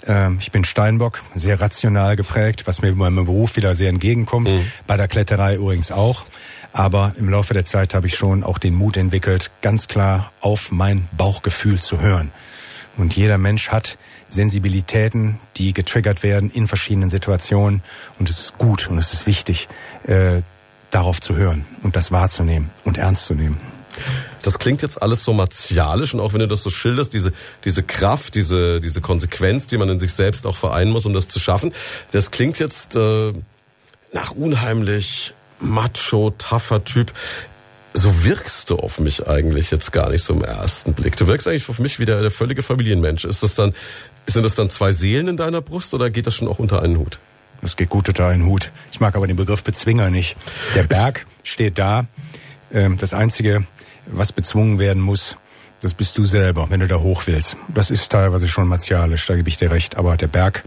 Ähm, 0.06 0.38
ich 0.40 0.52
bin 0.52 0.64
Steinbock, 0.64 1.22
sehr 1.34 1.60
rational 1.60 2.16
geprägt, 2.16 2.66
was 2.66 2.82
mir 2.82 2.88
in 2.88 2.98
meinem 2.98 3.24
Beruf 3.24 3.56
wieder 3.56 3.74
sehr 3.74 3.88
entgegenkommt. 3.88 4.52
Mhm. 4.52 4.66
Bei 4.86 4.96
der 4.96 5.08
Kletterei 5.08 5.56
übrigens 5.56 5.90
auch. 5.90 6.26
Aber 6.72 7.14
im 7.18 7.28
Laufe 7.28 7.54
der 7.54 7.64
Zeit 7.64 7.94
habe 7.94 8.08
ich 8.08 8.16
schon 8.16 8.42
auch 8.42 8.58
den 8.58 8.74
Mut 8.74 8.96
entwickelt, 8.96 9.52
ganz 9.62 9.86
klar 9.86 10.32
auf 10.40 10.72
mein 10.72 11.08
Bauchgefühl 11.16 11.80
zu 11.80 12.00
hören. 12.00 12.32
Und 12.96 13.14
jeder 13.16 13.38
Mensch 13.38 13.68
hat 13.68 13.96
Sensibilitäten, 14.34 15.38
die 15.56 15.72
getriggert 15.72 16.22
werden 16.22 16.50
in 16.50 16.66
verschiedenen 16.66 17.10
Situationen. 17.10 17.82
Und 18.18 18.28
es 18.28 18.40
ist 18.40 18.58
gut 18.58 18.88
und 18.88 18.98
es 18.98 19.12
ist 19.12 19.26
wichtig, 19.26 19.68
äh, 20.06 20.42
darauf 20.90 21.20
zu 21.20 21.36
hören 21.36 21.64
und 21.82 21.96
das 21.96 22.12
wahrzunehmen 22.12 22.70
und 22.84 22.98
ernst 22.98 23.26
zu 23.26 23.34
nehmen. 23.34 23.58
Das 24.42 24.58
klingt 24.58 24.82
jetzt 24.82 25.00
alles 25.00 25.24
so 25.24 25.32
martialisch 25.32 26.14
und 26.14 26.20
auch 26.20 26.32
wenn 26.32 26.40
du 26.40 26.48
das 26.48 26.62
so 26.62 26.70
schilderst, 26.70 27.12
diese, 27.12 27.32
diese 27.64 27.82
Kraft, 27.82 28.34
diese, 28.34 28.80
diese 28.80 29.00
Konsequenz, 29.00 29.66
die 29.66 29.78
man 29.78 29.88
in 29.88 30.00
sich 30.00 30.12
selbst 30.12 30.46
auch 30.46 30.56
vereinen 30.56 30.90
muss, 30.90 31.06
um 31.06 31.14
das 31.14 31.28
zu 31.28 31.38
schaffen, 31.40 31.72
das 32.10 32.30
klingt 32.30 32.58
jetzt 32.58 32.96
äh, 32.96 33.32
nach 34.12 34.32
unheimlich 34.32 35.34
macho, 35.60 36.30
tougher 36.36 36.84
Typ 36.84 37.12
so 37.96 38.24
wirkst 38.24 38.70
du 38.70 38.76
auf 38.76 38.98
mich 38.98 39.28
eigentlich 39.28 39.70
jetzt 39.70 39.92
gar 39.92 40.10
nicht 40.10 40.24
so 40.24 40.34
im 40.34 40.42
ersten 40.42 40.94
Blick. 40.94 41.16
Du 41.16 41.28
wirkst 41.28 41.46
eigentlich 41.46 41.68
auf 41.68 41.78
mich 41.78 42.00
wie 42.00 42.04
der, 42.04 42.20
der 42.20 42.32
völlige 42.32 42.64
Familienmensch. 42.64 43.24
Ist 43.24 43.44
das 43.44 43.54
dann, 43.54 43.72
sind 44.26 44.44
das 44.44 44.54
dann 44.54 44.70
zwei 44.70 44.92
Seelen 44.92 45.28
in 45.28 45.36
deiner 45.36 45.60
Brust 45.60 45.94
oder 45.94 46.10
geht 46.10 46.26
das 46.26 46.34
schon 46.34 46.48
auch 46.48 46.58
unter 46.58 46.82
einen 46.82 46.98
Hut? 46.98 47.18
Das 47.60 47.76
geht 47.76 47.88
gut 47.88 48.08
unter 48.08 48.28
einen 48.28 48.44
Hut. 48.44 48.72
Ich 48.92 49.00
mag 49.00 49.16
aber 49.16 49.26
den 49.26 49.36
Begriff 49.36 49.62
Bezwinger 49.62 50.10
nicht. 50.10 50.36
Der 50.74 50.82
Berg 50.82 51.26
steht 51.42 51.78
da. 51.78 52.06
Ähm, 52.72 52.98
das 52.98 53.14
Einzige, 53.14 53.64
was 54.06 54.32
bezwungen 54.32 54.78
werden 54.78 55.02
muss, 55.02 55.36
das 55.80 55.92
bist 55.92 56.16
du 56.16 56.24
selber, 56.24 56.70
wenn 56.70 56.80
du 56.80 56.88
da 56.88 56.96
hoch 56.96 57.26
willst. 57.26 57.58
Das 57.68 57.90
ist 57.90 58.10
teilweise 58.10 58.48
schon 58.48 58.68
martialisch, 58.68 59.26
da 59.26 59.36
gebe 59.36 59.48
ich 59.50 59.58
dir 59.58 59.70
recht. 59.70 59.96
Aber 59.96 60.16
der 60.16 60.28
Berg, 60.28 60.64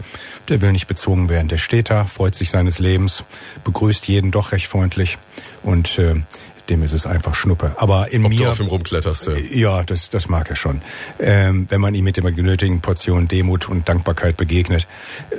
der 0.48 0.60
will 0.60 0.72
nicht 0.72 0.86
bezwungen 0.86 1.28
werden. 1.28 1.48
Der 1.48 1.58
steht 1.58 1.90
da, 1.90 2.04
freut 2.04 2.36
sich 2.36 2.50
seines 2.50 2.78
Lebens, 2.78 3.24
begrüßt 3.64 4.06
jeden 4.06 4.30
doch 4.30 4.52
recht 4.52 4.68
freundlich 4.68 5.18
und 5.64 5.98
äh, 5.98 6.22
dem 6.70 6.82
ist 6.82 6.92
es 6.92 7.06
einfach 7.06 7.34
Schnuppe. 7.34 7.74
Aber 7.76 8.12
in 8.12 8.24
Ob 8.24 8.30
mir. 8.30 8.38
Du 8.38 8.46
auf 8.48 8.60
ihm 8.60 8.66
rumkletterst, 8.66 9.28
ja. 9.28 9.36
ja, 9.36 9.82
das, 9.82 10.10
das 10.10 10.28
mag 10.28 10.50
er 10.50 10.56
schon. 10.56 10.82
Ähm, 11.18 11.66
wenn 11.68 11.80
man 11.80 11.94
ihm 11.94 12.04
mit 12.04 12.16
der 12.16 12.30
genötigen 12.30 12.80
Portion 12.80 13.28
Demut 13.28 13.68
und 13.68 13.88
Dankbarkeit 13.88 14.36
begegnet. 14.36 14.86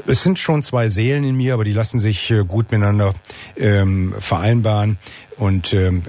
Es 0.08 0.24
sind 0.24 0.40
schon 0.40 0.64
zwei 0.64 0.90
Seelen 0.90 1.24
in 1.24 1.36
mir, 1.36 1.54
aber 1.54 1.64
die 1.64 1.74
lassen 1.74 2.00
sich 2.00 2.32
äh, 2.32 2.44
gut 2.44 2.72
miteinander 2.72 3.14
ähm, 3.58 4.16
vereinbaren. 4.20 4.98
Und 5.38 5.74
ähm, 5.74 6.04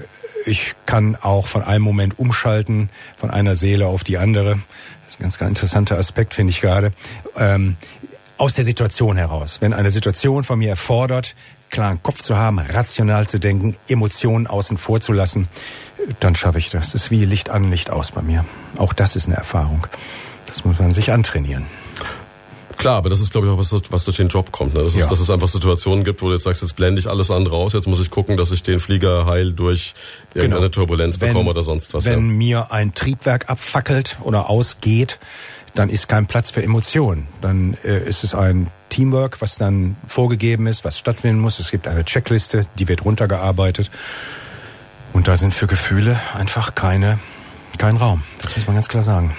ich 0.45 0.73
kann 0.85 1.15
auch 1.15 1.47
von 1.47 1.63
einem 1.63 1.83
Moment 1.83 2.19
umschalten, 2.19 2.89
von 3.15 3.29
einer 3.29 3.55
Seele 3.55 3.87
auf 3.87 4.03
die 4.03 4.17
andere. 4.17 4.59
Das 5.03 5.15
ist 5.15 5.19
ein 5.19 5.23
ganz, 5.23 5.37
ganz 5.37 5.49
interessanter 5.49 5.97
Aspekt, 5.97 6.33
finde 6.33 6.51
ich 6.51 6.61
gerade. 6.61 6.93
Ähm, 7.37 7.77
aus 8.41 8.55
der 8.55 8.65
Situation 8.65 9.17
heraus. 9.17 9.57
Wenn 9.61 9.71
eine 9.71 9.91
Situation 9.91 10.43
von 10.43 10.57
mir 10.57 10.69
erfordert, 10.69 11.35
klaren 11.69 12.01
Kopf 12.01 12.23
zu 12.23 12.37
haben, 12.37 12.57
rational 12.57 13.27
zu 13.27 13.39
denken, 13.39 13.75
Emotionen 13.87 14.47
außen 14.47 14.77
vor 14.77 14.99
zu 14.99 15.13
lassen, 15.13 15.47
dann 16.19 16.33
schaffe 16.33 16.57
ich 16.57 16.71
das. 16.71 16.91
Das 16.91 17.03
ist 17.03 17.11
wie 17.11 17.23
Licht 17.23 17.51
an, 17.51 17.69
Licht 17.69 17.91
aus 17.91 18.11
bei 18.11 18.23
mir. 18.23 18.43
Auch 18.77 18.93
das 18.93 19.15
ist 19.15 19.27
eine 19.27 19.35
Erfahrung. 19.35 19.85
Das 20.47 20.65
muss 20.65 20.79
man 20.79 20.91
sich 20.91 21.11
antrainieren. 21.11 21.67
Klar, 22.77 22.95
aber 22.95 23.11
das 23.11 23.21
ist, 23.21 23.31
glaube 23.31 23.45
ich, 23.45 23.53
auch 23.53 23.59
was, 23.59 23.71
was 23.91 24.05
durch 24.05 24.17
den 24.17 24.27
Job 24.27 24.51
kommt. 24.51 24.73
Ne? 24.73 24.81
Das 24.81 24.95
ja. 24.95 25.01
ist, 25.01 25.11
dass 25.11 25.19
es 25.19 25.29
einfach 25.29 25.47
Situationen 25.47 26.03
gibt, 26.03 26.23
wo 26.23 26.29
du 26.29 26.33
jetzt 26.33 26.45
sagst, 26.45 26.63
jetzt 26.63 26.75
blende 26.75 26.99
ich 26.99 27.07
alles 27.07 27.29
andere 27.29 27.55
aus, 27.55 27.73
jetzt 27.73 27.87
muss 27.87 27.99
ich 27.99 28.09
gucken, 28.09 28.37
dass 28.37 28.51
ich 28.51 28.63
den 28.63 28.79
Flieger 28.79 29.27
heil 29.27 29.53
durch 29.53 29.93
irgendeine 30.33 30.61
genau. 30.61 30.71
Turbulenz 30.71 31.21
wenn, 31.21 31.29
bekomme 31.29 31.51
oder 31.51 31.61
sonst 31.61 31.93
was. 31.93 32.05
Wenn 32.05 32.29
ja. 32.29 32.35
mir 32.35 32.71
ein 32.71 32.95
Triebwerk 32.95 33.51
abfackelt 33.51 34.17
oder 34.23 34.49
ausgeht, 34.49 35.19
dann 35.73 35.89
ist 35.89 36.07
kein 36.07 36.25
Platz 36.25 36.51
für 36.51 36.63
Emotionen. 36.63 37.27
Dann 37.41 37.77
äh, 37.83 38.03
ist 38.03 38.23
es 38.23 38.33
ein 38.35 38.69
Teamwork, 38.89 39.41
was 39.41 39.57
dann 39.57 39.95
vorgegeben 40.05 40.67
ist, 40.67 40.83
was 40.83 40.99
stattfinden 40.99 41.39
muss. 41.39 41.59
Es 41.59 41.71
gibt 41.71 41.87
eine 41.87 42.03
Checkliste, 42.03 42.65
die 42.77 42.87
wird 42.87 43.05
runtergearbeitet. 43.05 43.89
Und 45.13 45.27
da 45.27 45.35
sind 45.35 45.53
für 45.53 45.67
Gefühle 45.67 46.19
einfach 46.35 46.75
keine, 46.75 47.19
kein 47.77 47.97
Raum. 47.97 48.23
Das 48.41 48.55
muss 48.55 48.67
man 48.67 48.75
ganz 48.75 48.87
klar 48.87 49.03
sagen. 49.03 49.35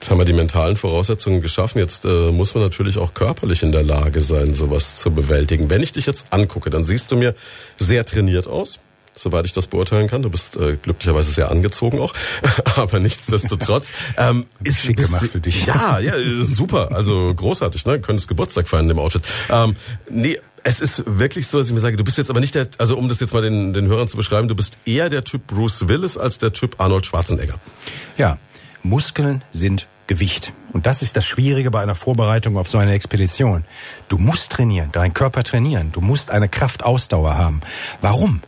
Jetzt 0.00 0.10
haben 0.10 0.18
wir 0.18 0.24
die 0.24 0.32
mentalen 0.32 0.76
Voraussetzungen 0.76 1.40
geschaffen. 1.40 1.78
Jetzt 1.78 2.04
äh, 2.04 2.30
muss 2.30 2.54
man 2.54 2.62
natürlich 2.62 2.98
auch 2.98 3.14
körperlich 3.14 3.64
in 3.64 3.72
der 3.72 3.82
Lage 3.82 4.20
sein, 4.20 4.54
sowas 4.54 4.96
zu 4.96 5.12
bewältigen. 5.12 5.70
Wenn 5.70 5.82
ich 5.82 5.92
dich 5.92 6.06
jetzt 6.06 6.26
angucke, 6.32 6.70
dann 6.70 6.84
siehst 6.84 7.10
du 7.10 7.16
mir 7.16 7.34
sehr 7.78 8.04
trainiert 8.04 8.46
aus 8.46 8.78
soweit 9.18 9.44
ich 9.44 9.52
das 9.52 9.66
beurteilen 9.66 10.08
kann. 10.08 10.22
Du 10.22 10.30
bist 10.30 10.56
äh, 10.56 10.76
glücklicherweise 10.76 11.32
sehr 11.32 11.50
angezogen 11.50 12.00
auch, 12.00 12.14
aber 12.76 13.00
nichtsdestotrotz 13.00 13.92
ähm, 14.16 14.46
ist 14.64 14.78
schick 14.78 14.96
gemacht 14.96 15.26
für 15.26 15.40
dich. 15.40 15.66
Ja, 15.66 15.98
ja, 15.98 16.12
super, 16.42 16.92
also 16.92 17.34
großartig. 17.34 17.84
Ne, 17.86 18.00
könntest 18.00 18.28
Geburtstag 18.28 18.68
feiern 18.68 18.84
in 18.84 18.88
dem 18.88 18.98
Outfit. 18.98 19.22
Ähm, 19.50 19.76
nee, 20.08 20.38
es 20.64 20.80
ist 20.80 21.04
wirklich 21.06 21.46
so, 21.46 21.58
dass 21.58 21.68
ich 21.68 21.72
mir 21.72 21.80
sage, 21.80 21.96
du 21.96 22.04
bist 22.04 22.18
jetzt 22.18 22.30
aber 22.30 22.40
nicht 22.40 22.54
der, 22.54 22.68
also 22.78 22.96
um 22.96 23.08
das 23.08 23.20
jetzt 23.20 23.32
mal 23.32 23.42
den, 23.42 23.72
den 23.72 23.86
Hörern 23.86 24.08
zu 24.08 24.16
beschreiben, 24.16 24.48
du 24.48 24.54
bist 24.54 24.78
eher 24.84 25.08
der 25.08 25.24
Typ 25.24 25.46
Bruce 25.46 25.88
Willis 25.88 26.16
als 26.16 26.38
der 26.38 26.52
Typ 26.52 26.76
Arnold 26.78 27.06
Schwarzenegger. 27.06 27.54
Ja, 28.16 28.38
Muskeln 28.82 29.44
sind 29.50 29.88
Gewicht. 30.06 30.52
Und 30.72 30.86
das 30.86 31.02
ist 31.02 31.16
das 31.16 31.26
Schwierige 31.26 31.70
bei 31.70 31.82
einer 31.82 31.94
Vorbereitung 31.94 32.56
auf 32.56 32.68
so 32.68 32.78
eine 32.78 32.92
Expedition. 32.92 33.64
Du 34.08 34.18
musst 34.18 34.52
trainieren, 34.52 34.90
deinen 34.90 35.14
Körper 35.14 35.44
trainieren. 35.44 35.92
Du 35.92 36.00
musst 36.00 36.30
eine 36.30 36.48
Kraftausdauer 36.48 37.36
haben. 37.36 37.60
Warum? 38.00 38.40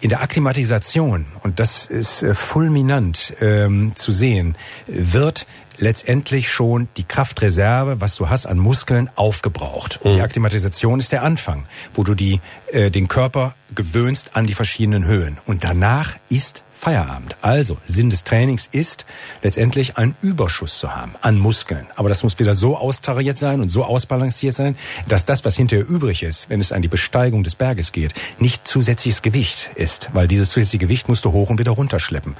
In 0.00 0.10
der 0.10 0.22
Akklimatisation, 0.22 1.26
und 1.42 1.58
das 1.58 1.86
ist 1.86 2.22
äh, 2.22 2.34
fulminant 2.34 3.34
ähm, 3.40 3.96
zu 3.96 4.12
sehen, 4.12 4.56
wird 4.86 5.46
letztendlich 5.78 6.50
schon 6.50 6.88
die 6.96 7.04
Kraftreserve, 7.04 8.00
was 8.00 8.14
du 8.16 8.28
hast 8.28 8.46
an 8.46 8.58
Muskeln, 8.58 9.10
aufgebraucht. 9.16 10.00
Und 10.02 10.12
die 10.12 10.18
mhm. 10.18 10.24
Akklimatisation 10.24 11.00
ist 11.00 11.10
der 11.10 11.22
Anfang, 11.22 11.64
wo 11.94 12.04
du 12.04 12.14
die, 12.14 12.40
äh, 12.72 12.90
den 12.90 13.08
Körper 13.08 13.54
gewöhnst 13.74 14.30
an 14.34 14.46
die 14.46 14.54
verschiedenen 14.54 15.04
Höhen. 15.04 15.38
Und 15.46 15.64
danach 15.64 16.14
ist 16.28 16.62
Feierabend. 16.78 17.36
Also, 17.42 17.76
Sinn 17.86 18.08
des 18.08 18.22
Trainings 18.22 18.68
ist 18.70 19.04
letztendlich 19.42 19.96
einen 19.96 20.14
Überschuss 20.22 20.78
zu 20.78 20.94
haben 20.94 21.14
an 21.22 21.38
Muskeln. 21.38 21.86
Aber 21.96 22.08
das 22.08 22.22
muss 22.22 22.38
wieder 22.38 22.54
so 22.54 22.76
austariert 22.76 23.36
sein 23.36 23.60
und 23.60 23.68
so 23.68 23.84
ausbalanciert 23.84 24.54
sein, 24.54 24.76
dass 25.08 25.26
das, 25.26 25.44
was 25.44 25.56
hinterher 25.56 25.88
übrig 25.88 26.22
ist, 26.22 26.48
wenn 26.50 26.60
es 26.60 26.70
an 26.70 26.82
die 26.82 26.88
Besteigung 26.88 27.42
des 27.42 27.56
Berges 27.56 27.90
geht, 27.90 28.14
nicht 28.38 28.68
zusätzliches 28.68 29.22
Gewicht 29.22 29.70
ist. 29.74 30.10
Weil 30.12 30.28
dieses 30.28 30.50
zusätzliche 30.50 30.78
Gewicht 30.78 31.08
musst 31.08 31.24
du 31.24 31.32
hoch 31.32 31.50
und 31.50 31.58
wieder 31.58 31.72
runterschleppen. 31.72 32.36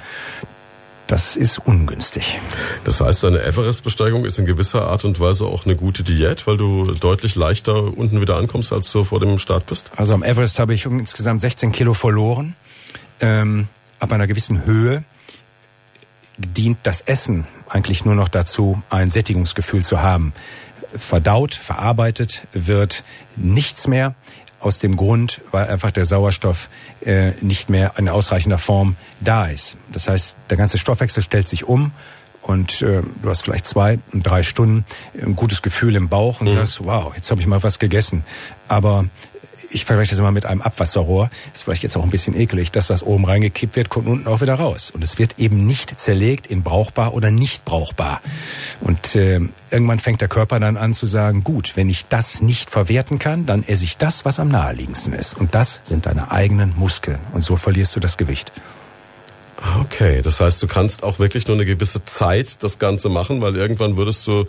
Das 1.07 1.35
ist 1.35 1.57
ungünstig. 1.57 2.39
Das 2.85 3.01
heißt, 3.01 3.25
eine 3.25 3.41
Everest-Besteigung 3.41 4.25
ist 4.25 4.37
in 4.37 4.45
gewisser 4.45 4.87
Art 4.87 5.05
und 5.05 5.19
Weise 5.19 5.47
auch 5.47 5.65
eine 5.65 5.75
gute 5.75 6.03
Diät, 6.03 6.45
weil 6.45 6.55
du 6.55 6.83
deutlich 6.93 7.35
leichter 7.35 7.97
unten 7.97 8.21
wieder 8.21 8.37
ankommst, 8.37 8.71
als 8.71 8.91
du 8.91 9.03
vor 9.03 9.19
dem 9.19 9.39
Start 9.39 9.65
bist? 9.65 9.91
Also 9.95 10.13
am 10.13 10.23
Everest 10.23 10.59
habe 10.59 10.73
ich 10.75 10.85
insgesamt 10.85 11.41
16 11.41 11.71
Kilo 11.71 11.95
verloren. 11.95 12.55
Ähm, 13.21 13.67
ab 13.99 14.11
einer 14.11 14.27
gewissen 14.27 14.65
Höhe 14.65 15.03
dient 16.37 16.79
das 16.83 17.01
Essen 17.01 17.45
eigentlich 17.67 18.05
nur 18.05 18.15
noch 18.15 18.29
dazu, 18.29 18.81
ein 18.89 19.09
Sättigungsgefühl 19.09 19.83
zu 19.83 20.01
haben. 20.01 20.33
Verdaut, 20.97 21.53
verarbeitet 21.53 22.47
wird 22.53 23.03
nichts 23.35 23.87
mehr 23.87 24.15
aus 24.59 24.79
dem 24.79 24.97
Grund, 24.97 25.41
weil 25.51 25.67
einfach 25.67 25.91
der 25.91 26.05
Sauerstoff 26.05 26.69
äh, 27.05 27.31
nicht 27.41 27.69
mehr 27.69 27.93
in 27.97 28.09
ausreichender 28.09 28.57
Form 28.57 28.95
da 29.19 29.45
ist. 29.45 29.77
Das 29.91 30.07
heißt, 30.09 30.35
der 30.49 30.57
ganze 30.57 30.77
Stoffwechsel 30.77 31.23
stellt 31.23 31.47
sich 31.47 31.65
um 31.65 31.91
und 32.41 32.81
äh, 32.81 33.01
du 33.21 33.29
hast 33.29 33.43
vielleicht 33.43 33.67
zwei, 33.67 33.99
drei 34.13 34.43
Stunden 34.43 34.85
ein 35.21 35.35
gutes 35.35 35.61
Gefühl 35.61 35.95
im 35.95 36.09
Bauch 36.09 36.41
und 36.41 36.49
mhm. 36.49 36.57
sagst, 36.57 36.83
wow, 36.83 37.13
jetzt 37.15 37.29
habe 37.31 37.39
ich 37.39 37.47
mal 37.47 37.61
was 37.63 37.79
gegessen. 37.79 38.23
Aber 38.67 39.05
ich 39.69 39.85
vergleiche 39.85 40.11
das 40.11 40.19
immer 40.19 40.31
mit 40.31 40.45
einem 40.45 40.61
Abwasserrohr. 40.61 41.29
Ist 41.53 41.63
vielleicht 41.63 41.83
jetzt 41.83 41.95
auch 41.97 42.03
ein 42.03 42.09
bisschen 42.09 42.35
eklig. 42.35 42.71
Das, 42.71 42.89
was 42.89 43.03
oben 43.03 43.25
reingekippt 43.25 43.75
wird, 43.75 43.89
kommt 43.89 44.07
unten 44.07 44.27
auch 44.27 44.41
wieder 44.41 44.55
raus. 44.55 44.91
Und 44.91 45.03
es 45.03 45.17
wird 45.17 45.39
eben 45.39 45.65
nicht 45.65 45.99
zerlegt 45.99 46.47
in 46.47 46.63
brauchbar 46.63 47.13
oder 47.13 47.31
nicht 47.31 47.65
brauchbar. 47.65 48.21
Und 48.81 49.15
äh, 49.15 49.39
irgendwann 49.71 49.99
fängt 49.99 50.21
der 50.21 50.27
Körper 50.27 50.59
dann 50.59 50.77
an 50.77 50.93
zu 50.93 51.05
sagen, 51.05 51.43
gut, 51.43 51.75
wenn 51.75 51.89
ich 51.89 52.07
das 52.07 52.41
nicht 52.41 52.69
verwerten 52.69 53.19
kann, 53.19 53.45
dann 53.45 53.63
esse 53.63 53.83
ich 53.83 53.97
das, 53.97 54.25
was 54.25 54.39
am 54.39 54.49
naheliegendsten 54.49 55.13
ist. 55.13 55.37
Und 55.37 55.55
das 55.55 55.81
sind 55.83 56.05
deine 56.05 56.31
eigenen 56.31 56.73
Muskeln. 56.77 57.19
Und 57.33 57.43
so 57.43 57.55
verlierst 57.55 57.95
du 57.95 57.99
das 57.99 58.17
Gewicht. 58.17 58.51
Okay, 59.81 60.21
das 60.21 60.39
heißt, 60.39 60.63
du 60.63 60.67
kannst 60.67 61.03
auch 61.03 61.19
wirklich 61.19 61.47
nur 61.47 61.57
eine 61.57 61.65
gewisse 61.65 62.05
Zeit 62.05 62.63
das 62.63 62.79
Ganze 62.79 63.09
machen, 63.09 63.41
weil 63.41 63.55
irgendwann 63.55 63.97
würdest 63.97 64.25
du 64.25 64.45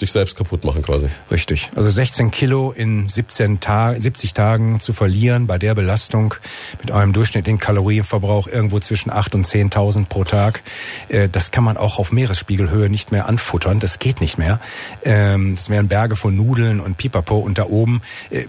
dich 0.00 0.12
selbst 0.12 0.36
kaputt 0.36 0.64
machen 0.64 0.82
quasi. 0.82 1.06
Richtig. 1.30 1.70
Also 1.74 1.90
16 1.90 2.30
Kilo 2.30 2.72
in 2.72 3.08
17 3.08 3.60
Tagen, 3.60 4.00
70 4.00 4.34
Tagen 4.34 4.80
zu 4.80 4.92
verlieren 4.92 5.46
bei 5.46 5.58
der 5.58 5.74
Belastung 5.74 6.34
mit 6.80 6.90
einem 6.90 7.12
durchschnittlichen 7.12 7.58
Kalorienverbrauch 7.58 8.46
irgendwo 8.46 8.80
zwischen 8.80 9.10
8 9.10 9.34
und 9.34 9.46
10.000 9.46 10.06
pro 10.08 10.24
Tag, 10.24 10.62
äh, 11.08 11.28
das 11.28 11.50
kann 11.50 11.64
man 11.64 11.76
auch 11.76 11.98
auf 11.98 12.12
Meeresspiegelhöhe 12.12 12.88
nicht 12.88 13.12
mehr 13.12 13.28
anfuttern. 13.28 13.80
Das 13.80 13.98
geht 13.98 14.20
nicht 14.20 14.38
mehr. 14.38 14.60
Ähm, 15.04 15.54
das 15.54 15.70
wären 15.70 15.88
Berge 15.88 16.16
von 16.16 16.36
Nudeln 16.36 16.80
und 16.80 16.96
Pipapo 16.96 17.38
und 17.38 17.58
da 17.58 17.64
oben 17.64 18.02
äh, 18.30 18.44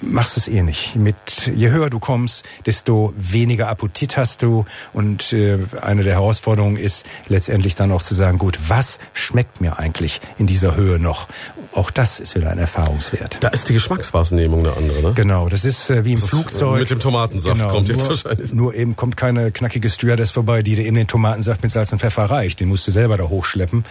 machst 0.00 0.36
es 0.36 0.48
eh 0.48 0.62
nicht. 0.62 0.96
Mit 0.96 1.52
je 1.54 1.70
höher 1.70 1.90
du 1.90 1.98
kommst, 1.98 2.44
desto 2.64 3.12
weniger 3.16 3.68
Appetit 3.68 4.16
hast 4.16 4.42
du 4.42 4.64
und 4.92 5.32
äh, 5.32 5.58
eine 5.80 6.04
der 6.04 6.14
Herausforderungen 6.14 6.76
ist 6.76 7.06
letztendlich 7.28 7.74
dann 7.74 7.92
auch 7.92 8.02
zu 8.02 8.14
sagen, 8.14 8.38
gut, 8.38 8.58
was 8.68 8.98
schmeckt 9.12 9.60
mir 9.60 9.78
eigentlich 9.78 10.20
in 10.38 10.46
dieser 10.46 10.76
Höhe 10.76 10.98
noch? 10.98 11.28
Auch 11.72 11.90
das 11.90 12.20
ist 12.20 12.34
wieder 12.34 12.50
ein 12.50 12.58
Erfahrungswert. 12.58 13.38
Da 13.40 13.48
ist 13.48 13.68
die 13.68 13.74
Geschmackswahrnehmung 13.74 14.60
eine 14.60 14.76
andere, 14.76 15.02
ne? 15.02 15.12
Genau, 15.14 15.48
das 15.48 15.64
ist 15.64 15.90
äh, 15.90 16.04
wie 16.04 16.12
im 16.12 16.18
Flugzeug. 16.18 16.80
Mit 16.80 16.90
dem 16.90 17.00
Tomatensaft 17.00 17.58
genau, 17.58 17.70
kommt 17.70 17.88
jetzt 17.88 18.08
wahrscheinlich. 18.08 18.52
Nur 18.54 18.74
eben 18.74 18.96
kommt 18.96 19.16
keine 19.16 19.50
knackige 19.52 19.90
Stewardess 19.90 20.30
vorbei, 20.30 20.62
die 20.62 20.74
dir 20.74 20.86
in 20.86 20.94
den 20.94 21.06
Tomatensaft 21.06 21.62
mit 21.62 21.70
Salz 21.70 21.92
und 21.92 21.98
Pfeffer 21.98 22.24
reicht. 22.24 22.60
Den 22.60 22.68
musst 22.68 22.86
du 22.86 22.90
selber 22.90 23.16
da 23.16 23.24
hochschleppen. 23.24 23.84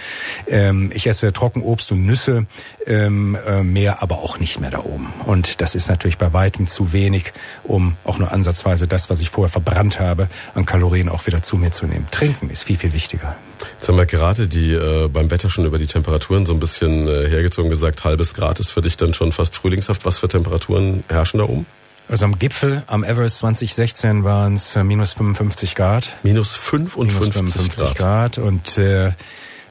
Ähm, 0.47 0.91
ich 0.93 1.07
esse 1.07 1.31
Trockenobst 1.31 1.91
und 1.91 2.05
Nüsse 2.05 2.47
ähm, 2.87 3.37
äh, 3.45 3.63
mehr, 3.63 4.01
aber 4.01 4.19
auch 4.19 4.39
nicht 4.39 4.59
mehr 4.59 4.71
da 4.71 4.79
oben. 4.79 5.13
Und 5.25 5.61
das 5.61 5.75
ist 5.75 5.87
natürlich 5.95 6.17
bei 6.17 6.33
weitem 6.33 6.67
zu 6.67 6.91
wenig, 6.91 7.33
um 7.63 7.95
auch 8.03 8.17
nur 8.17 8.31
ansatzweise 8.31 8.87
das, 8.87 9.09
was 9.09 9.21
ich 9.21 9.29
vorher 9.29 9.49
verbrannt 9.49 9.99
habe, 9.99 10.27
an 10.53 10.65
Kalorien 10.65 11.09
auch 11.09 11.25
wieder 11.25 11.41
zu 11.41 11.57
mir 11.57 11.71
zu 11.71 11.87
nehmen. 11.87 12.05
Trinken 12.11 12.49
ist 12.49 12.63
viel, 12.63 12.77
viel 12.77 12.93
wichtiger. 12.93 13.35
Jetzt 13.79 13.87
haben 13.87 13.97
wir 13.97 14.05
gerade 14.05 14.47
die 14.47 14.73
äh, 14.73 15.07
beim 15.07 15.31
Wetter 15.31 15.49
schon 15.49 15.65
über 15.65 15.77
die 15.77 15.87
Temperaturen 15.87 16.45
so 16.45 16.53
ein 16.53 16.59
bisschen 16.59 17.07
äh, 17.07 17.27
hergezogen 17.27 17.69
gesagt, 17.69 18.03
halbes 18.03 18.33
Grad 18.33 18.59
ist 18.59 18.71
für 18.71 18.81
dich 18.81 18.97
dann 18.97 19.13
schon 19.13 19.31
fast 19.31 19.55
frühlingshaft. 19.55 20.05
Was 20.05 20.17
für 20.17 20.27
Temperaturen 20.27 21.03
herrschen 21.09 21.39
da 21.39 21.45
oben? 21.45 21.65
Also 22.07 22.25
am 22.25 22.37
Gipfel, 22.37 22.83
am 22.85 23.03
Everest 23.03 23.39
2016 23.39 24.23
waren 24.23 24.53
es 24.53 24.75
minus 24.75 25.13
55 25.13 25.73
Grad. 25.73 26.17
Minus 26.21 26.55
55, 26.55 27.19
minus 27.19 27.33
55 27.33 27.77
Grad. 27.77 27.97
Grad. 27.97 28.37
Und 28.37 28.77
äh, 28.77 29.11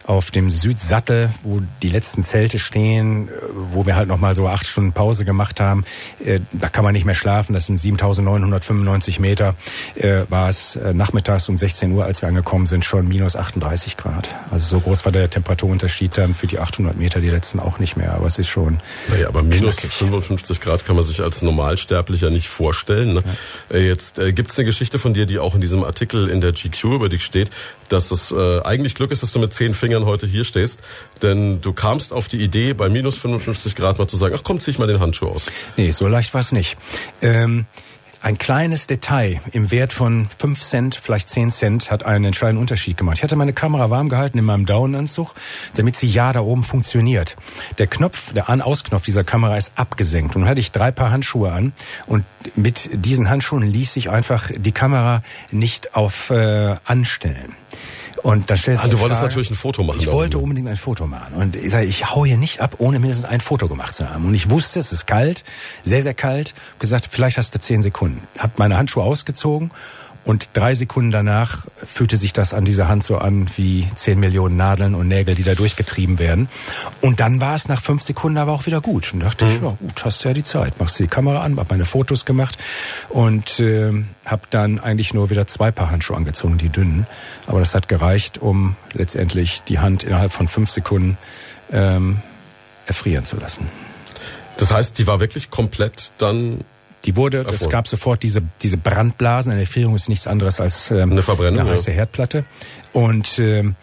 auf 0.06 0.30
dem 0.30 0.50
Südsattel, 0.50 1.30
wo 1.42 1.62
die 1.82 1.88
letzten 1.88 2.24
Zelte 2.24 2.58
stehen, 2.58 3.28
wo 3.72 3.86
wir 3.86 3.96
halt 3.96 4.08
noch 4.08 4.18
mal 4.18 4.34
so 4.34 4.46
acht 4.46 4.66
Stunden 4.66 4.92
Pause 4.92 5.24
gemacht 5.24 5.60
haben. 5.60 5.84
Äh, 6.24 6.40
da 6.52 6.68
kann 6.68 6.84
man 6.84 6.92
nicht 6.92 7.06
mehr 7.06 7.14
schlafen. 7.14 7.54
Das 7.54 7.66
sind 7.66 7.78
7.995 7.80 9.20
Meter. 9.20 9.54
Äh, 9.94 10.22
war 10.28 10.50
es 10.50 10.76
äh, 10.76 10.92
nachmittags 10.92 11.48
um 11.48 11.56
16 11.56 11.92
Uhr, 11.92 12.04
als 12.04 12.20
wir 12.20 12.28
angekommen 12.28 12.66
sind, 12.66 12.84
schon 12.84 13.08
minus 13.08 13.36
38 13.36 13.96
Grad. 13.96 14.28
Also 14.50 14.66
so 14.66 14.80
groß 14.80 15.04
war 15.06 15.12
der 15.12 15.30
Temperaturunterschied 15.30 16.16
dann 16.18 16.34
für 16.34 16.46
die 16.46 16.58
800 16.58 16.98
Meter, 16.98 17.20
die 17.20 17.30
letzten 17.30 17.58
auch 17.58 17.78
nicht 17.78 17.96
mehr. 17.96 18.14
Aber 18.14 18.26
es 18.26 18.38
ist 18.38 18.48
schon. 18.48 18.80
Naja, 19.08 19.28
aber 19.28 19.42
minus 19.42 19.76
knackig. 19.76 19.96
55 19.96 20.60
Grad 20.60 20.84
kann 20.84 20.96
man 20.96 21.04
sich 21.04 21.22
als 21.22 21.40
Normalsterblicher 21.40 22.28
nicht 22.28 22.48
vorstellen. 22.48 23.14
Ne? 23.14 23.22
Ja. 23.70 23.78
Jetzt 23.78 24.18
äh, 24.18 24.32
gibt 24.32 24.50
es 24.50 24.58
eine 24.58 24.66
Geschichte 24.66 24.98
von 24.98 25.14
dir, 25.14 25.24
die 25.24 25.38
auch 25.38 25.54
in 25.54 25.62
diesem 25.62 25.82
Artikel 25.82 26.28
in 26.28 26.42
der 26.42 26.52
GQ 26.52 26.84
über 26.84 27.08
dich 27.08 27.24
steht, 27.24 27.50
dass 27.88 28.10
es 28.10 28.32
äh, 28.32 28.60
eigentlich 28.62 28.94
Glück 28.94 29.10
ist, 29.10 29.22
dass 29.22 29.32
du 29.32 29.38
mit 29.38 29.52
zehn 29.52 29.74
Fingern 29.74 30.04
heute 30.04 30.26
hier 30.26 30.44
stehst. 30.44 30.80
Denn 31.22 31.60
du 31.60 31.72
kamst 31.72 32.12
auf 32.12 32.28
die 32.28 32.42
Idee, 32.42 32.72
bei 32.74 32.88
minus 32.88 33.16
55 33.16 33.76
Grad 33.76 33.98
mal 33.98 34.08
zu 34.08 34.16
sagen, 34.16 34.34
ach 34.36 34.42
komm, 34.44 34.60
zieh 34.60 34.72
ich 34.72 34.78
mal 34.78 34.86
den 34.86 35.00
Handschuh 35.00 35.28
aus. 35.28 35.50
Nee, 35.76 35.90
so 35.90 36.08
leicht 36.08 36.34
war 36.34 36.40
es 36.40 36.52
nicht. 36.52 36.76
Ähm 37.22 37.66
ein 38.24 38.38
kleines 38.38 38.86
Detail 38.86 39.42
im 39.52 39.70
Wert 39.70 39.92
von 39.92 40.28
5 40.38 40.58
Cent, 40.58 40.94
vielleicht 40.94 41.28
10 41.28 41.50
Cent, 41.50 41.90
hat 41.90 42.06
einen 42.06 42.24
entscheidenden 42.24 42.62
Unterschied 42.62 42.96
gemacht. 42.96 43.18
Ich 43.18 43.22
hatte 43.22 43.36
meine 43.36 43.52
Kamera 43.52 43.90
warm 43.90 44.08
gehalten 44.08 44.38
in 44.38 44.46
meinem 44.46 44.64
Daunenanzug, 44.64 45.34
damit 45.76 45.96
sie 45.96 46.06
ja 46.06 46.32
da 46.32 46.40
oben 46.40 46.64
funktioniert. 46.64 47.36
Der 47.76 47.86
Knopf, 47.86 48.32
der 48.32 48.48
An-Aus-Knopf 48.48 49.04
dieser 49.04 49.24
Kamera 49.24 49.58
ist 49.58 49.72
abgesenkt. 49.76 50.34
Und 50.34 50.40
nun 50.40 50.48
hatte 50.48 50.60
ich 50.60 50.72
drei 50.72 50.90
Paar 50.90 51.10
Handschuhe 51.10 51.52
an 51.52 51.74
und 52.06 52.24
mit 52.56 52.88
diesen 52.94 53.28
Handschuhen 53.28 53.62
ließ 53.62 53.92
sich 53.92 54.08
einfach 54.08 54.50
die 54.56 54.72
Kamera 54.72 55.22
nicht 55.50 55.94
auf 55.94 56.30
äh, 56.30 56.76
anstellen. 56.86 57.54
Und 58.24 58.48
dann 58.48 58.56
stellst 58.56 58.82
ah, 58.82 58.88
du 58.88 59.00
wolltest 59.00 59.20
Frage, 59.20 59.32
natürlich 59.32 59.50
ein 59.50 59.54
Foto 59.54 59.82
machen. 59.82 60.00
Ich 60.00 60.10
wollte 60.10 60.38
unbedingt 60.38 60.66
ein 60.66 60.78
Foto 60.78 61.06
machen. 61.06 61.34
Und 61.34 61.56
ich 61.56 61.70
sage, 61.70 61.84
ich 61.84 62.10
hau 62.10 62.24
hier 62.24 62.38
nicht 62.38 62.62
ab, 62.62 62.76
ohne 62.78 62.98
mindestens 62.98 63.26
ein 63.26 63.42
Foto 63.42 63.68
gemacht 63.68 63.94
zu 63.94 64.08
haben. 64.08 64.24
Und 64.24 64.32
ich 64.32 64.48
wusste, 64.48 64.80
es 64.80 64.92
ist 64.92 65.06
kalt, 65.06 65.44
sehr, 65.82 66.02
sehr 66.02 66.14
kalt. 66.14 66.54
Gesagt, 66.78 67.06
vielleicht 67.10 67.36
hast 67.36 67.54
du 67.54 67.60
zehn 67.60 67.82
Sekunden. 67.82 68.26
Hab 68.38 68.58
meine 68.58 68.78
Handschuhe 68.78 69.04
ausgezogen 69.04 69.72
und 70.24 70.50
drei 70.54 70.74
Sekunden 70.74 71.10
danach 71.10 71.66
fühlte 71.76 72.16
sich 72.16 72.32
das 72.32 72.54
an 72.54 72.64
dieser 72.64 72.88
Hand 72.88 73.04
so 73.04 73.18
an 73.18 73.46
wie 73.56 73.86
zehn 73.94 74.18
Millionen 74.18 74.56
Nadeln 74.56 74.94
und 74.94 75.08
Nägel, 75.08 75.34
die 75.34 75.42
da 75.42 75.54
durchgetrieben 75.54 76.18
werden. 76.18 76.48
Und 77.02 77.20
dann 77.20 77.40
war 77.40 77.54
es 77.54 77.68
nach 77.68 77.82
fünf 77.82 78.02
Sekunden 78.02 78.38
aber 78.38 78.52
auch 78.52 78.66
wieder 78.66 78.80
gut. 78.80 79.12
Und 79.12 79.20
dachte 79.20 79.44
mhm. 79.44 79.50
ich, 79.50 79.62
ja 79.62 79.76
gut, 79.80 80.04
hast 80.04 80.24
du 80.24 80.28
ja 80.28 80.34
die 80.34 80.42
Zeit. 80.42 80.80
Machst 80.80 80.98
du 80.98 81.02
die 81.04 81.08
Kamera 81.08 81.42
an, 81.42 81.58
hab 81.58 81.70
meine 81.70 81.84
Fotos 81.84 82.24
gemacht 82.24 82.56
und 83.10 83.60
äh, 83.60 83.92
habe 84.24 84.42
dann 84.50 84.80
eigentlich 84.80 85.12
nur 85.12 85.28
wieder 85.30 85.46
zwei 85.46 85.70
Paar 85.70 85.90
Handschuhe 85.90 86.16
angezogen, 86.16 86.56
die 86.56 86.70
dünnen. 86.70 87.06
Aber 87.46 87.60
das 87.60 87.74
hat 87.74 87.88
gereicht, 87.88 88.38
um 88.38 88.76
letztendlich 88.92 89.62
die 89.64 89.78
Hand 89.78 90.04
innerhalb 90.04 90.32
von 90.32 90.48
fünf 90.48 90.70
Sekunden 90.70 91.18
ähm, 91.70 92.18
erfrieren 92.86 93.24
zu 93.24 93.36
lassen. 93.36 93.68
Das 94.56 94.72
heißt, 94.72 94.98
die 94.98 95.06
war 95.06 95.20
wirklich 95.20 95.50
komplett 95.50 96.12
dann 96.18 96.64
Die 97.04 97.16
wurde, 97.16 97.40
es 97.40 97.46
Erfunden. 97.46 97.70
gab 97.70 97.88
sofort 97.88 98.22
diese, 98.22 98.42
diese 98.62 98.76
Brandblasen. 98.76 99.52
Eine 99.52 99.62
Erfrierung 99.62 99.94
ist 99.94 100.08
nichts 100.08 100.26
anderes 100.26 100.60
als 100.60 100.90
ähm, 100.90 101.12
Eine 101.12 101.22
Verbrennung, 101.22 101.60
eine 101.60 101.68
ja. 101.68 101.74
heiße 101.74 101.90
Herdplatte. 101.90 102.44
Und 102.92 103.38
ähm, 103.40 103.74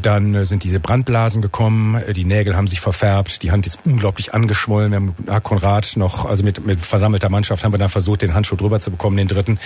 dann 0.00 0.34
äh, 0.34 0.44
sind 0.44 0.62
diese 0.62 0.78
Brandblasen 0.78 1.40
gekommen, 1.40 2.00
die 2.14 2.24
Nägel 2.24 2.54
haben 2.54 2.66
sich 2.66 2.80
verfärbt, 2.80 3.42
die 3.42 3.50
Hand 3.50 3.66
ist 3.66 3.78
unglaublich 3.84 4.34
angeschwollen. 4.34 4.90
Wir 4.90 4.96
haben 4.96 5.14
mit 5.16 5.42
Konrad 5.42 5.96
noch, 5.96 6.26
also 6.26 6.44
mit, 6.44 6.64
mit 6.64 6.84
versammelter 6.84 7.30
Mannschaft 7.30 7.64
haben 7.64 7.72
wir 7.72 7.78
dann 7.78 7.88
versucht, 7.88 8.22
den 8.22 8.34
Handschuh 8.34 8.56
drüber 8.56 8.78
zu 8.78 8.90
bekommen, 8.90 9.16
den 9.16 9.26
dritten, 9.26 9.58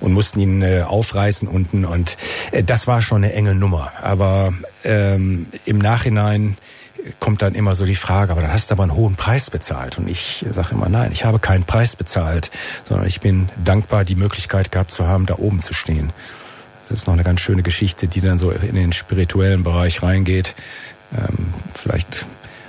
und 0.00 0.12
mussten 0.12 0.40
ihn 0.40 0.62
äh, 0.62 0.82
aufreißen 0.82 1.46
unten. 1.46 1.84
Und 1.84 2.16
äh, 2.50 2.64
das 2.64 2.86
war 2.86 3.00
schon 3.00 3.22
eine 3.22 3.32
enge 3.32 3.54
Nummer. 3.54 3.92
Aber 4.02 4.52
ähm, 4.82 5.46
im 5.64 5.78
Nachhinein 5.78 6.56
kommt 7.20 7.42
dann 7.42 7.54
immer 7.54 7.74
so 7.74 7.84
die 7.84 7.96
Frage, 7.96 8.32
aber 8.32 8.42
dann 8.42 8.52
hast 8.52 8.70
du 8.70 8.74
aber 8.74 8.82
einen 8.82 8.94
hohen 8.94 9.16
Preis 9.16 9.50
bezahlt. 9.50 9.98
Und 9.98 10.08
ich 10.08 10.44
sage 10.50 10.68
immer, 10.72 10.88
nein, 10.88 11.12
ich 11.12 11.24
habe 11.24 11.38
keinen 11.38 11.64
Preis 11.64 11.96
bezahlt, 11.96 12.50
sondern 12.84 13.06
ich 13.06 13.20
bin 13.20 13.48
dankbar, 13.64 14.04
die 14.04 14.14
Möglichkeit 14.14 14.72
gehabt 14.72 14.90
zu 14.90 15.06
haben, 15.06 15.26
da 15.26 15.36
oben 15.38 15.60
zu 15.60 15.74
stehen. 15.74 16.12
Das 16.88 17.00
ist 17.00 17.06
noch 17.06 17.14
eine 17.14 17.24
ganz 17.24 17.40
schöne 17.40 17.62
Geschichte, 17.62 18.08
die 18.08 18.20
dann 18.20 18.38
so 18.38 18.50
in 18.50 18.74
den 18.74 18.92
spirituellen 18.92 19.62
Bereich 19.62 20.02
reingeht. 20.02 20.54
Ähm, 21.16 21.52
vielleicht 21.74 22.26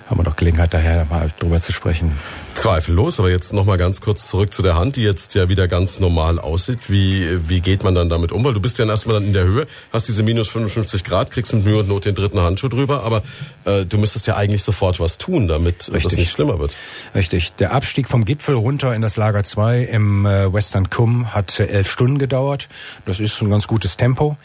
haben 0.10 0.20
wir 0.20 0.24
doch 0.24 0.36
Gelegenheit, 0.36 0.74
daher 0.74 1.06
mal 1.06 1.32
drüber 1.40 1.60
zu 1.60 1.72
sprechen. 1.72 2.18
Zweifellos, 2.56 3.20
aber 3.20 3.30
jetzt 3.30 3.54
nochmal 3.54 3.78
ganz 3.78 4.02
kurz 4.02 4.28
zurück 4.28 4.54
zu 4.54 4.64
der 4.64 4.74
Hand, 4.74 4.96
die 4.96 5.04
jetzt 5.04 5.36
ja 5.36 5.50
wieder 5.50 5.68
ganz 5.68 6.00
normal 6.00 6.40
aussieht. 6.40 6.90
Wie, 6.90 7.48
wie 7.48 7.62
geht 7.62 7.84
man 7.84 7.94
dann 7.94 8.10
damit 8.10 8.32
um? 8.32 8.44
Weil 8.44 8.54
du 8.54 8.60
bist 8.60 8.80
ja 8.80 8.86
erstmal 8.88 9.16
dann 9.16 9.26
in 9.26 9.34
der 9.34 9.44
Höhe, 9.44 9.68
hast 9.94 10.08
diese 10.08 10.24
minus 10.24 10.50
55 10.50 11.04
Grad, 11.04 11.30
kriegst 11.30 11.54
mit 11.54 11.64
Mühe 11.64 11.80
und 11.80 11.88
Not 11.88 12.06
den 12.06 12.16
dritten 12.16 12.42
Handschuh 12.42 12.70
drüber, 12.70 13.04
aber 13.04 13.22
äh, 13.66 13.86
du 13.86 14.00
müsstest 14.00 14.26
ja 14.26 14.36
eigentlich 14.36 14.64
sofort 14.64 15.00
was 15.00 15.20
tun, 15.20 15.48
damit 15.48 15.92
Richtig. 15.94 16.18
nicht 16.18 16.32
schlimmer 16.32 16.58
wird. 16.58 16.74
Richtig. 17.14 17.54
Der 17.54 17.74
Abstieg 17.74 18.10
vom 18.10 18.26
Gipfel 18.26 18.56
runter 18.56 18.96
in 18.96 19.04
das 19.04 19.16
Lager 19.16 19.44
2 19.44 19.84
im 19.84 20.26
äh, 20.26 20.52
Western 20.52 20.90
Kum 20.90 21.34
hat 21.36 21.60
äh, 21.60 21.68
elf 21.68 21.90
Stunden 21.90 22.18
gedauert. 22.18 22.68
Das 23.06 23.20
ist 23.20 23.40
ein 23.42 23.50
ganz 23.52 23.68
gutes 23.68 23.96
Tempo. 23.96 24.38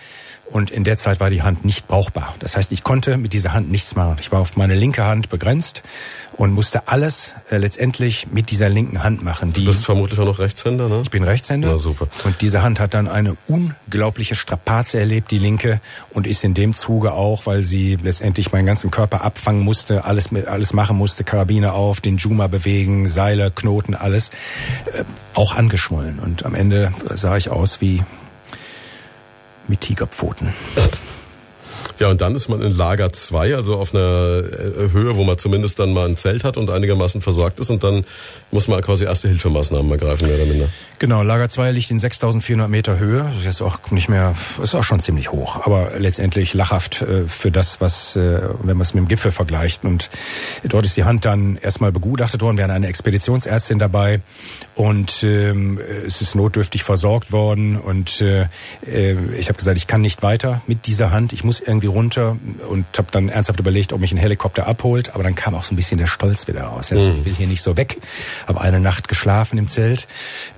Und 0.50 0.70
in 0.70 0.84
der 0.84 0.98
Zeit 0.98 1.20
war 1.20 1.30
die 1.30 1.42
Hand 1.42 1.64
nicht 1.64 1.88
brauchbar. 1.88 2.34
Das 2.38 2.56
heißt, 2.56 2.70
ich 2.72 2.84
konnte 2.84 3.16
mit 3.16 3.32
dieser 3.32 3.54
Hand 3.54 3.70
nichts 3.70 3.96
machen. 3.96 4.16
Ich 4.20 4.30
war 4.30 4.40
auf 4.40 4.56
meine 4.56 4.74
linke 4.74 5.04
Hand 5.04 5.30
begrenzt 5.30 5.82
und 6.36 6.52
musste 6.52 6.86
alles 6.88 7.34
äh, 7.50 7.56
letztendlich 7.56 8.26
mit 8.30 8.50
dieser 8.50 8.68
linken 8.68 9.02
Hand 9.02 9.22
machen. 9.22 9.52
Die 9.52 9.64
Du 9.64 9.70
bist 9.70 9.84
vermutlich 9.84 10.18
auch 10.18 10.26
noch 10.26 10.38
Rechtshänder, 10.38 10.88
ne? 10.88 11.00
ich 11.02 11.10
bin 11.10 11.24
Rechtshänder. 11.24 11.68
Na, 11.72 11.76
super. 11.76 12.08
Und 12.24 12.40
diese 12.40 12.62
Hand 12.62 12.78
hat 12.78 12.94
dann 12.94 13.08
eine 13.08 13.36
unglaubliche 13.48 14.34
Strapaze 14.34 14.98
erlebt, 14.98 15.30
die 15.30 15.38
linke, 15.38 15.80
und 16.10 16.26
ist 16.26 16.44
in 16.44 16.54
dem 16.54 16.74
Zuge 16.74 17.12
auch, 17.12 17.46
weil 17.46 17.64
sie 17.64 17.96
letztendlich 18.02 18.52
meinen 18.52 18.66
ganzen 18.66 18.90
Körper 18.90 19.24
abfangen 19.24 19.62
musste, 19.62 20.04
alles 20.04 20.30
mit, 20.30 20.46
alles 20.46 20.72
machen 20.72 20.96
musste, 20.96 21.24
Karabiner 21.24 21.74
auf, 21.74 22.00
den 22.00 22.18
Juma 22.18 22.48
bewegen, 22.48 23.08
Seile, 23.08 23.50
Knoten, 23.50 23.94
alles, 23.94 24.30
äh, 24.92 25.04
auch 25.34 25.54
angeschwollen. 25.54 26.18
Und 26.18 26.44
am 26.44 26.54
Ende 26.54 26.92
sah 27.10 27.36
ich 27.36 27.48
aus 27.48 27.80
wie 27.80 28.02
mit 29.68 29.80
Tigerpfoten. 29.80 30.52
Ja, 31.98 32.08
und 32.08 32.20
dann 32.20 32.34
ist 32.34 32.48
man 32.48 32.60
in 32.62 32.76
Lager 32.76 33.12
2, 33.12 33.54
also 33.54 33.76
auf 33.76 33.94
einer 33.94 34.00
äh, 34.00 34.92
Höhe, 34.92 35.16
wo 35.16 35.24
man 35.24 35.38
zumindest 35.38 35.78
dann 35.78 35.92
mal 35.92 36.06
ein 36.08 36.16
Zelt 36.16 36.44
hat 36.44 36.56
und 36.56 36.70
einigermaßen 36.70 37.22
versorgt 37.22 37.60
ist 37.60 37.70
und 37.70 37.84
dann 37.84 38.04
muss 38.50 38.68
man 38.68 38.80
quasi 38.82 39.04
erste 39.04 39.28
Hilfemaßnahmen 39.28 39.90
ergreifen, 39.90 40.26
mehr 40.26 40.36
oder 40.36 40.46
minder. 40.46 40.68
Genau, 40.98 41.22
Lager 41.22 41.48
2 41.48 41.72
liegt 41.72 41.90
in 41.90 41.98
6400 41.98 42.68
Meter 42.68 42.98
Höhe. 42.98 43.24
Das 43.24 43.36
ist 43.36 43.44
jetzt 43.44 43.62
auch 43.62 43.90
nicht 43.90 44.08
mehr, 44.08 44.34
ist 44.62 44.74
auch 44.74 44.84
schon 44.84 45.00
ziemlich 45.00 45.32
hoch, 45.32 45.64
aber 45.64 45.92
letztendlich 45.98 46.54
lachhaft 46.54 47.02
äh, 47.02 47.28
für 47.28 47.50
das, 47.50 47.80
was, 47.80 48.16
äh, 48.16 48.40
wenn 48.62 48.76
man 48.76 48.82
es 48.82 48.94
mit 48.94 49.04
dem 49.04 49.08
Gipfel 49.08 49.32
vergleicht. 49.32 49.84
Und 49.84 50.10
dort 50.64 50.86
ist 50.86 50.96
die 50.96 51.04
Hand 51.04 51.24
dann 51.24 51.56
erstmal 51.56 51.92
begutachtet 51.92 52.42
worden. 52.42 52.56
Wir 52.56 52.64
hatten 52.64 52.74
eine 52.74 52.88
Expeditionsärztin 52.88 53.78
dabei 53.78 54.20
und 54.74 55.22
ähm, 55.22 55.78
es 56.06 56.20
ist 56.20 56.34
notdürftig 56.34 56.84
versorgt 56.84 57.32
worden. 57.32 57.76
Und 57.76 58.20
äh, 58.20 58.46
ich 59.36 59.48
habe 59.48 59.58
gesagt, 59.58 59.76
ich 59.76 59.86
kann 59.86 60.00
nicht 60.00 60.22
weiter 60.22 60.62
mit 60.66 60.86
dieser 60.86 61.10
Hand. 61.10 61.32
Ich 61.32 61.44
muss 61.44 61.60
runter 61.86 62.36
und 62.68 62.84
habe 62.96 63.08
dann 63.10 63.28
ernsthaft 63.28 63.60
überlegt, 63.60 63.92
ob 63.92 64.00
mich 64.00 64.12
ein 64.12 64.18
Helikopter 64.18 64.66
abholt. 64.66 65.14
Aber 65.14 65.22
dann 65.22 65.34
kam 65.34 65.54
auch 65.54 65.62
so 65.62 65.72
ein 65.72 65.76
bisschen 65.76 65.98
der 65.98 66.06
Stolz 66.06 66.48
wieder 66.48 66.64
raus. 66.64 66.92
Also 66.92 67.12
Ich 67.12 67.24
will 67.24 67.34
hier 67.34 67.46
nicht 67.46 67.62
so 67.62 67.76
weg. 67.76 68.00
Habe 68.46 68.60
eine 68.60 68.80
Nacht 68.80 69.08
geschlafen 69.08 69.58
im 69.58 69.68
Zelt. 69.68 70.06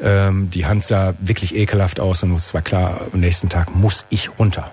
Ähm, 0.02 0.50
die 0.50 0.66
Hand 0.66 0.84
sah 0.84 1.14
wirklich 1.20 1.54
ekelhaft 1.54 2.00
aus 2.00 2.22
und 2.22 2.34
es 2.34 2.54
war 2.54 2.62
klar, 2.62 3.00
am 3.12 3.20
nächsten 3.20 3.48
Tag 3.48 3.74
muss 3.74 4.06
ich 4.10 4.30
runter 4.38 4.72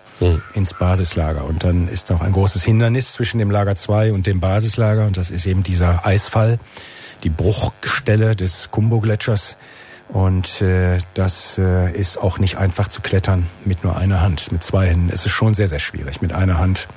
ins 0.54 0.74
Basislager. 0.74 1.44
Und 1.46 1.64
dann 1.64 1.88
ist 1.88 2.10
noch 2.10 2.22
ein 2.22 2.32
großes 2.32 2.64
Hindernis 2.64 3.14
zwischen 3.14 3.40
dem 3.40 3.52
Lager 3.52 3.76
2 3.76 4.14
und 4.14 4.28
dem 4.28 4.40
Basislager 4.40 5.06
und 5.08 5.18
das 5.18 5.30
ist 5.30 5.46
eben 5.46 5.64
dieser 5.64 6.06
Eisfall, 6.06 6.60
die 7.24 7.30
Bruchstelle 7.30 8.36
des 8.36 8.70
Kumbo-Gletschers. 8.70 9.58
Und 10.10 10.62
äh, 10.62 11.00
das 11.14 11.58
äh, 11.58 11.92
ist 11.92 12.18
auch 12.18 12.38
nicht 12.38 12.58
einfach 12.58 12.88
zu 12.88 13.02
klettern 13.02 13.48
mit 13.66 13.84
nur 13.84 13.98
einer 13.98 14.22
Hand. 14.22 14.52
Mit 14.52 14.64
zwei 14.64 14.88
Händen 14.88 15.10
ist 15.10 15.26
es 15.26 15.32
schon 15.32 15.54
sehr, 15.54 15.68
sehr 15.68 15.80
schwierig. 15.80 16.22
Mit 16.22 16.34
einer 16.34 16.60
Hand 16.60 16.88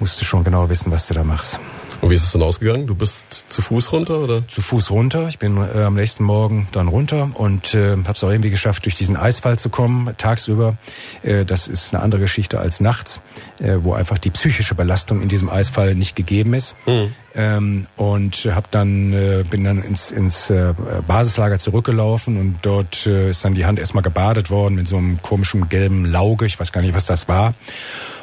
musst 0.00 0.20
du 0.20 0.24
schon 0.24 0.42
genau 0.42 0.68
wissen, 0.68 0.90
was 0.90 1.06
du 1.06 1.14
da 1.14 1.22
machst. 1.22 1.60
Und 2.00 2.10
wie 2.10 2.14
ist 2.14 2.24
es 2.24 2.32
dann 2.32 2.42
ausgegangen? 2.42 2.86
Du 2.86 2.94
bist 2.94 3.44
zu 3.48 3.60
Fuß 3.60 3.92
runter 3.92 4.20
oder? 4.20 4.46
zu 4.48 4.62
Fuß 4.62 4.90
runter. 4.90 5.28
Ich 5.28 5.38
bin 5.38 5.58
äh, 5.58 5.82
am 5.82 5.94
nächsten 5.94 6.24
Morgen 6.24 6.66
dann 6.72 6.88
runter 6.88 7.30
und 7.34 7.74
äh, 7.74 7.90
habe 7.90 8.12
es 8.12 8.24
auch 8.24 8.30
irgendwie 8.30 8.50
geschafft, 8.50 8.86
durch 8.86 8.94
diesen 8.94 9.16
Eisfall 9.16 9.58
zu 9.58 9.68
kommen, 9.68 10.10
tagsüber. 10.16 10.78
Äh, 11.22 11.44
das 11.44 11.68
ist 11.68 11.94
eine 11.94 12.02
andere 12.02 12.22
Geschichte 12.22 12.58
als 12.58 12.80
nachts, 12.80 13.20
äh, 13.58 13.76
wo 13.82 13.92
einfach 13.92 14.16
die 14.16 14.30
psychische 14.30 14.74
Belastung 14.74 15.20
in 15.20 15.28
diesem 15.28 15.50
Eisfall 15.50 15.94
nicht 15.94 16.16
gegeben 16.16 16.54
ist. 16.54 16.74
Ähm, 17.34 17.86
und 17.96 18.48
hab 18.50 18.70
dann 18.70 19.12
äh, 19.12 19.44
bin 19.48 19.62
dann 19.64 19.82
ins, 19.82 20.10
ins 20.10 20.48
äh, 20.48 20.74
Basislager 21.06 21.58
zurückgelaufen 21.58 22.38
und 22.38 22.58
dort 22.62 23.06
äh, 23.06 23.30
ist 23.30 23.44
dann 23.44 23.54
die 23.54 23.66
Hand 23.66 23.78
erstmal 23.78 24.02
gebadet 24.02 24.50
worden 24.50 24.74
mit 24.74 24.88
so 24.88 24.96
einem 24.96 25.20
komischen 25.22 25.68
gelben 25.68 26.06
Lauge. 26.06 26.46
Ich 26.46 26.58
weiß 26.58 26.72
gar 26.72 26.80
nicht, 26.80 26.94
was 26.94 27.04
das 27.04 27.28
war. 27.28 27.54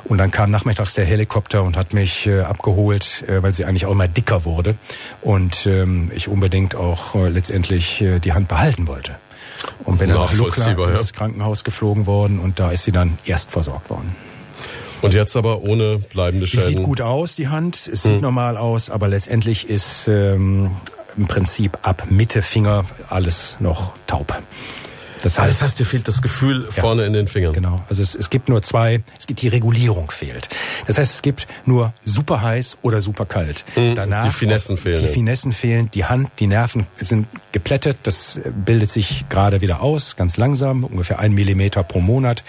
Und 0.07 0.19
dann 0.19 0.31
kam 0.31 0.51
nachmittags 0.51 0.93
der 0.93 1.05
Helikopter 1.05 1.63
und 1.63 1.75
hat 1.75 1.93
mich 1.93 2.27
äh, 2.27 2.41
abgeholt, 2.41 3.25
äh, 3.27 3.43
weil 3.43 3.53
sie 3.53 3.65
eigentlich 3.65 3.85
auch 3.85 3.91
immer 3.91 4.07
dicker 4.07 4.45
wurde 4.45 4.75
und 5.21 5.65
ähm, 5.65 6.11
ich 6.15 6.29
unbedingt 6.29 6.75
auch 6.75 7.15
äh, 7.15 7.27
letztendlich 7.29 8.01
äh, 8.01 8.19
die 8.19 8.33
Hand 8.33 8.47
behalten 8.47 8.87
wollte. 8.87 9.17
Und 9.83 9.99
bin 9.99 10.09
dann 10.09 10.19
nach 10.19 10.33
Lukla 10.33 10.71
ja. 10.71 10.91
ins 10.91 11.13
Krankenhaus 11.13 11.63
geflogen 11.63 12.05
worden 12.05 12.39
und 12.39 12.59
da 12.59 12.71
ist 12.71 12.85
sie 12.85 12.91
dann 12.91 13.17
erst 13.25 13.51
versorgt 13.51 13.89
worden. 13.89 14.15
Und 15.01 15.13
jetzt 15.13 15.35
aber 15.35 15.61
ohne 15.61 15.99
bleibende 15.99 16.45
Die 16.45 16.51
Schäden. 16.51 16.67
sieht 16.67 16.83
gut 16.83 17.01
aus, 17.01 17.35
die 17.35 17.49
Hand, 17.49 17.87
es 17.91 18.03
sieht 18.03 18.21
normal 18.21 18.57
aus, 18.57 18.89
aber 18.89 19.07
letztendlich 19.07 19.69
ist 19.69 20.07
ähm, 20.07 20.71
im 21.15 21.27
Prinzip 21.27 21.77
ab 21.83 22.07
Mitte 22.09 22.41
Finger 22.41 22.85
alles 23.09 23.57
noch 23.59 23.93
taub. 24.07 24.41
Das 25.23 25.37
heißt, 25.39 25.49
das 25.49 25.61
heißt, 25.61 25.79
dir 25.79 25.85
fehlt 25.85 26.07
das 26.07 26.21
Gefühl 26.21 26.65
vorne 26.71 27.05
in 27.05 27.13
den 27.13 27.27
Fingern. 27.27 27.53
Genau. 27.53 27.83
Also 27.89 28.01
es, 28.03 28.15
es 28.15 28.29
gibt 28.29 28.49
nur 28.49 28.61
zwei, 28.61 29.03
es 29.17 29.27
gibt 29.27 29.41
die 29.41 29.47
Regulierung 29.47 30.11
fehlt. 30.11 30.49
Das 30.85 30.97
heißt, 30.97 31.15
es 31.15 31.21
gibt 31.21 31.47
nur 31.65 31.93
super 32.03 32.41
heiß 32.41 32.79
oder 32.81 33.01
super 33.01 33.25
kalt. 33.25 33.65
Danach 33.95 34.25
die 34.25 34.31
Finessen 34.31 34.77
fehlen, 34.77 34.99
Die 34.99 35.05
ja. 35.05 35.11
Finessen 35.11 35.51
fehlen, 35.51 35.89
die 35.93 36.05
Hand, 36.05 36.29
die 36.39 36.47
Nerven 36.47 36.85
sind 36.97 37.27
geplättet, 37.51 37.97
das 38.03 38.39
bildet 38.65 38.91
sich 38.91 39.25
gerade 39.29 39.61
wieder 39.61 39.81
aus, 39.81 40.15
ganz 40.15 40.37
langsam, 40.37 40.83
ungefähr 40.83 41.19
ein 41.19 41.33
Millimeter 41.33 41.83
pro 41.83 41.99
Monat. 41.99 42.43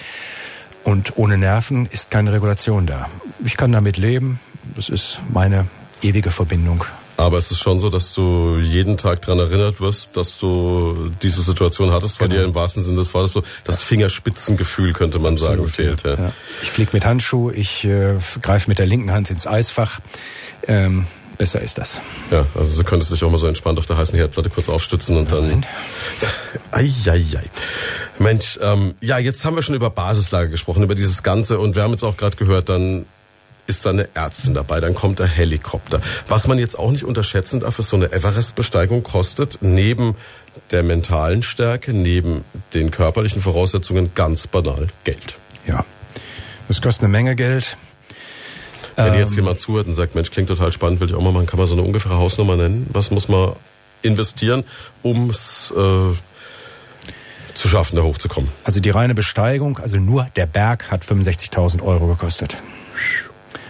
Und 0.84 1.16
ohne 1.16 1.36
Nerven 1.36 1.86
ist 1.86 2.10
keine 2.10 2.32
Regulation 2.32 2.86
da. 2.86 3.08
Ich 3.44 3.56
kann 3.56 3.72
damit 3.72 3.96
leben. 3.96 4.40
Das 4.74 4.88
ist 4.88 5.20
meine 5.32 5.66
ewige 6.02 6.30
Verbindung. 6.30 6.84
Aber 7.18 7.36
es 7.36 7.50
ist 7.50 7.58
schon 7.58 7.80
so, 7.80 7.88
dass 7.90 8.14
du 8.14 8.58
jeden 8.62 8.96
Tag 8.96 9.20
dran 9.22 9.40
erinnert 9.40 9.80
wirst, 9.80 10.16
dass 10.16 10.38
du 10.38 11.10
diese 11.20 11.42
Situation 11.42 11.90
hattest, 11.90 12.20
weil 12.20 12.28
Genau. 12.28 12.40
dir 12.42 12.46
im 12.46 12.54
wahrsten 12.54 12.80
Sinne 12.82 12.98
des 12.98 13.12
Wortes 13.12 13.32
so 13.32 13.42
das 13.64 13.82
Fingerspitzengefühl, 13.82 14.92
könnte 14.92 15.18
man 15.18 15.36
sagen, 15.36 15.66
fehlt. 15.66 16.04
Ja. 16.04 16.14
Ja. 16.14 16.32
Ich 16.62 16.70
fliege 16.70 16.90
mit 16.92 17.04
Handschuh, 17.04 17.50
ich 17.50 17.84
äh, 17.84 18.14
greife 18.40 18.70
mit 18.70 18.78
der 18.78 18.86
linken 18.86 19.10
Hand 19.10 19.30
ins 19.30 19.48
Eisfach. 19.48 19.98
Ähm, 20.68 21.08
besser 21.38 21.60
ist 21.60 21.78
das. 21.78 22.00
Ja, 22.30 22.46
also 22.54 22.80
du 22.80 22.88
könntest 22.88 23.10
dich 23.12 23.24
auch 23.24 23.30
mal 23.32 23.36
so 23.38 23.48
entspannt 23.48 23.80
auf 23.80 23.86
der 23.86 23.96
heißen 23.96 24.16
Herdplatte 24.16 24.48
kurz 24.50 24.68
aufstützen 24.68 25.16
und 25.16 25.32
dann. 25.32 25.48
Nein. 25.48 25.66
Eieiei. 26.70 27.42
Mensch, 28.20 28.60
ähm, 28.62 28.94
ja, 29.00 29.18
jetzt 29.18 29.44
haben 29.44 29.56
wir 29.56 29.62
schon 29.62 29.74
über 29.74 29.90
Basislager 29.90 30.48
gesprochen, 30.50 30.84
über 30.84 30.94
dieses 30.94 31.24
Ganze 31.24 31.58
und 31.58 31.74
wir 31.74 31.82
haben 31.82 31.92
jetzt 31.92 32.04
auch 32.04 32.16
gerade 32.16 32.36
gehört, 32.36 32.68
dann 32.68 33.06
ist 33.68 33.84
da 33.84 33.90
eine 33.90 34.08
Ärztin 34.14 34.54
dabei, 34.54 34.80
dann 34.80 34.94
kommt 34.94 35.18
der 35.18 35.26
Helikopter. 35.26 36.00
Was 36.26 36.48
man 36.48 36.58
jetzt 36.58 36.78
auch 36.78 36.90
nicht 36.90 37.04
unterschätzen 37.04 37.60
darf, 37.60 37.78
ist 37.78 37.88
so 37.88 37.96
eine 37.96 38.10
Everest-Besteigung 38.12 39.02
kostet 39.02 39.58
neben 39.60 40.16
der 40.70 40.82
mentalen 40.82 41.42
Stärke, 41.42 41.92
neben 41.92 42.44
den 42.74 42.90
körperlichen 42.90 43.42
Voraussetzungen 43.42 44.12
ganz 44.14 44.46
banal 44.46 44.88
Geld. 45.04 45.36
Ja. 45.66 45.84
Das 46.66 46.80
kostet 46.80 47.04
eine 47.04 47.12
Menge 47.12 47.36
Geld. 47.36 47.76
Wenn 48.96 49.12
Ähm. 49.12 49.20
jetzt 49.20 49.36
jemand 49.36 49.60
zuhört 49.60 49.86
und 49.86 49.94
sagt, 49.94 50.14
Mensch, 50.14 50.30
klingt 50.30 50.48
total 50.48 50.72
spannend, 50.72 51.00
will 51.00 51.08
ich 51.08 51.14
auch 51.14 51.20
mal 51.20 51.32
machen, 51.32 51.46
kann 51.46 51.58
man 51.58 51.68
so 51.68 51.74
eine 51.74 51.82
ungefähre 51.82 52.16
Hausnummer 52.16 52.56
nennen? 52.56 52.88
Was 52.92 53.10
muss 53.10 53.28
man 53.28 53.52
investieren, 54.00 54.64
um 55.02 55.28
es 55.28 55.72
äh, 55.76 56.14
zu 57.54 57.68
schaffen, 57.68 57.96
da 57.96 58.02
hochzukommen? 58.02 58.50
Also 58.64 58.80
die 58.80 58.90
reine 58.90 59.14
Besteigung, 59.14 59.78
also 59.78 59.98
nur 59.98 60.28
der 60.36 60.46
Berg 60.46 60.90
hat 60.90 61.04
65.000 61.04 61.82
Euro 61.82 62.06
gekostet. 62.06 62.56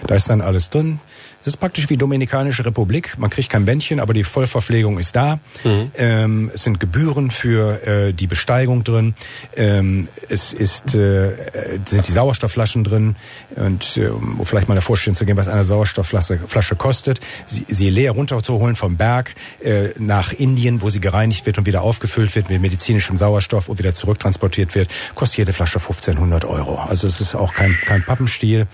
Da 0.07 0.15
ist 0.15 0.31
dann 0.31 0.41
alles 0.41 0.71
drin. 0.71 1.01
Es 1.41 1.55
ist 1.55 1.57
praktisch 1.59 1.89
wie 1.89 1.97
Dominikanische 1.97 2.65
Republik. 2.65 3.17
Man 3.17 3.31
kriegt 3.31 3.49
kein 3.49 3.65
Bändchen, 3.65 4.01
aber 4.01 4.13
die 4.13 4.25
Vollverpflegung 4.25 4.99
ist 4.99 5.15
da. 5.15 5.39
Mhm. 5.65 5.91
Ähm, 5.97 6.51
es 6.53 6.65
sind 6.65 6.81
Gebühren 6.81 7.31
für 7.31 7.87
äh, 7.87 8.13
die 8.13 8.27
Besteigung 8.27 8.85
drin. 8.85 9.15
Ähm, 9.57 10.09
es 10.29 10.53
ist, 10.53 10.95
äh, 10.95 11.79
sind 11.87 12.09
die 12.09 12.13
Sauerstoffflaschen 12.13 12.85
drin. 12.85 13.17
Und 13.55 13.97
äh, 13.97 14.09
um 14.09 14.45
vielleicht 14.45 14.69
mal 14.69 14.75
eine 14.75 14.83
Vorstellung 14.83 15.15
zu 15.15 15.25
geben, 15.25 15.39
was 15.39 15.49
eine 15.49 15.65
Sauerstoffflasche 15.65 16.39
Flasche 16.47 16.77
kostet. 16.77 17.21
Sie, 17.47 17.65
sie 17.69 17.89
leer 17.89 18.13
runterzuholen 18.13 18.77
vom 18.77 18.97
Berg 18.97 19.35
äh, 19.63 19.91
nach 19.99 20.33
Indien, 20.33 20.83
wo 20.83 20.91
sie 20.91 21.01
gereinigt 21.01 21.47
wird 21.47 21.57
und 21.59 21.67
wieder 21.67 21.83
aufgefüllt 21.83 22.35
wird 22.35 22.51
mit 22.51 22.61
medizinischem 22.61 23.17
Sauerstoff 23.17 23.69
und 23.69 23.79
wieder 23.79 23.95
zurücktransportiert 23.95 24.75
wird, 24.75 24.91
kostet 25.15 25.39
jede 25.39 25.53
Flasche 25.53 25.79
1500 25.79 26.45
Euro. 26.45 26.77
Also 26.77 27.07
es 27.07 27.21
ist 27.21 27.35
auch 27.35 27.55
kein, 27.55 27.77
kein 27.87 28.05
Pappenstiel. 28.05 28.67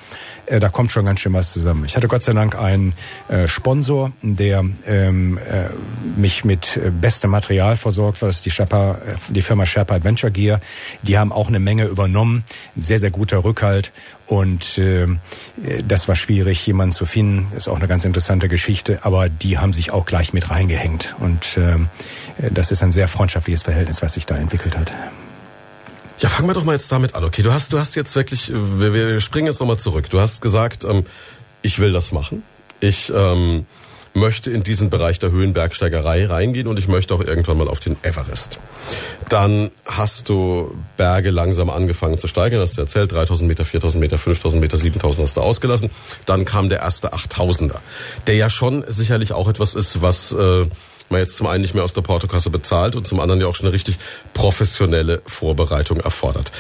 Äh, 0.47 0.61
da 0.61 0.69
kommt 0.69 0.93
schon 0.93 1.05
ganz 1.05 1.21
schön 1.21 1.33
was 1.33 1.53
zusammen. 1.53 1.85
Ich 1.85 1.97
hatte 1.97 2.09
Gott 2.09 2.23
sei 2.23 2.33
Dank 2.33 2.57
einen 2.57 2.95
äh, 3.29 3.49
Sponsor, 3.49 4.13
der 4.23 4.65
ähm, 4.87 5.39
äh, 5.39 5.69
mich 6.19 6.45
mit 6.45 6.77
äh, 6.77 6.91
bestem 6.91 7.31
Material 7.31 7.77
versorgt, 7.77 8.23
war 8.23 8.29
das 8.29 8.43
die, 8.43 8.51
Sherpa, 8.51 8.93
äh, 8.93 9.17
die 9.29 9.43
Firma 9.43 9.67
Sherpa 9.67 9.95
Adventure 9.95 10.31
Gear. 10.31 10.61
Die 11.03 11.19
haben 11.19 11.33
auch 11.33 11.49
eine 11.49 11.61
Menge 11.61 11.85
übernommen, 11.87 12.45
sehr, 12.77 12.99
sehr 12.99 13.11
guter 13.11 13.45
Rückhalt 13.45 13.93
und 14.27 14.79
äh, 14.79 15.07
das 15.87 16.09
war 16.09 16.17
schwierig, 16.17 16.67
jemanden 16.67 16.93
zu 16.93 17.07
finden. 17.07 17.55
Ist 17.57 17.69
auch 17.69 17.77
eine 17.77 17.89
ganz 17.89 18.05
interessante 18.05 18.49
Geschichte, 18.49 19.01
aber 19.03 19.29
die 19.29 19.59
haben 19.59 19.73
sich 19.73 19.91
auch 19.91 20.05
gleich 20.05 20.33
mit 20.33 20.51
reingehängt 20.51 21.15
und 21.21 21.57
äh, 21.57 21.79
das 22.51 22.71
ist 22.71 22.83
ein 22.83 22.93
sehr 22.93 23.09
freundschaftliches 23.09 23.63
Verhältnis, 23.63 24.03
was 24.03 24.15
sich 24.15 24.27
da 24.27 24.37
entwickelt 24.37 24.77
hat. 24.77 24.93
Ja, 26.21 26.29
fangen 26.29 26.49
wir 26.49 26.55
doch 26.55 26.65
mal 26.65 26.73
jetzt 26.73 26.91
damit 26.93 27.15
an. 27.15 27.25
Okay, 27.25 27.43
du 27.43 27.53
hast, 27.53 27.73
du 27.73 27.79
hast 27.79 27.95
jetzt 27.97 28.15
wirklich, 28.15 28.53
wir, 28.53 28.93
wir 28.93 29.21
springen 29.21 29.47
jetzt 29.49 29.61
nochmal 29.61 29.79
zurück. 29.79 30.09
Du 30.11 30.21
hast 30.21 30.41
gesagt, 30.41 30.85
ähm, 30.85 31.05
ich 31.63 31.79
will 31.79 31.93
das 31.93 32.13
machen. 32.13 32.45
Ich 32.81 33.13
ähm, 33.15 33.67
möchte 34.15 34.51
in 34.51 34.63
diesen 34.63 34.91
Bereich 34.91 35.19
der 35.19 35.33
Höhenbergsteigerei 35.33 36.27
reingehen 36.27 36.69
und 36.69 36.79
ich 36.79 36.87
möchte 36.87 37.15
auch 37.15 37.21
irgendwann 37.21 37.59
mal 37.59 37.69
auf 37.69 37.81
den 37.81 37.97
Everest. 38.03 38.61
Dann 39.29 39.73
hast 39.87 40.29
du 40.29 40.77
Berge 40.97 41.31
langsam 41.31 41.69
angefangen 41.69 42.19
zu 42.19 42.29
steigen, 42.29 42.61
hast 42.61 42.77
du 42.77 42.83
erzählt, 42.83 43.11
3000 43.13 43.49
Meter, 43.49 43.65
4000 43.65 44.01
Meter, 44.01 44.17
5000 44.17 44.61
Meter, 44.61 44.77
7000 44.77 45.27
hast 45.27 45.37
du 45.37 45.41
ausgelassen. 45.41 45.91
Dann 46.27 46.45
kam 46.45 46.69
der 46.69 46.81
erste 46.81 47.13
8000er, 47.13 47.79
der 48.29 48.37
ja 48.37 48.51
schon 48.51 48.85
sicherlich 48.87 49.33
auch 49.33 49.49
etwas 49.49 49.75
ist, 49.75 50.01
was... 50.01 50.33
Äh, 50.33 50.67
man 51.15 51.23
jetzt 51.23 51.37
zum 51.37 51.47
einen 51.47 51.63
nicht 51.63 51.75
mehr 51.75 51.85
aus 51.85 51.93
der 51.93 52.03
Portokasse 52.03 52.51
bezahlt 52.51 52.97
und 52.97 53.07
zum 53.07 53.21
anderen 53.21 53.41
ja 53.41 53.47
auch 53.47 53.55
schon 53.55 53.67
eine 53.67 53.75
richtig 53.75 53.99
professionelle 54.35 55.23
Vorbereitung 55.27 56.01
erfordert. 56.01 56.53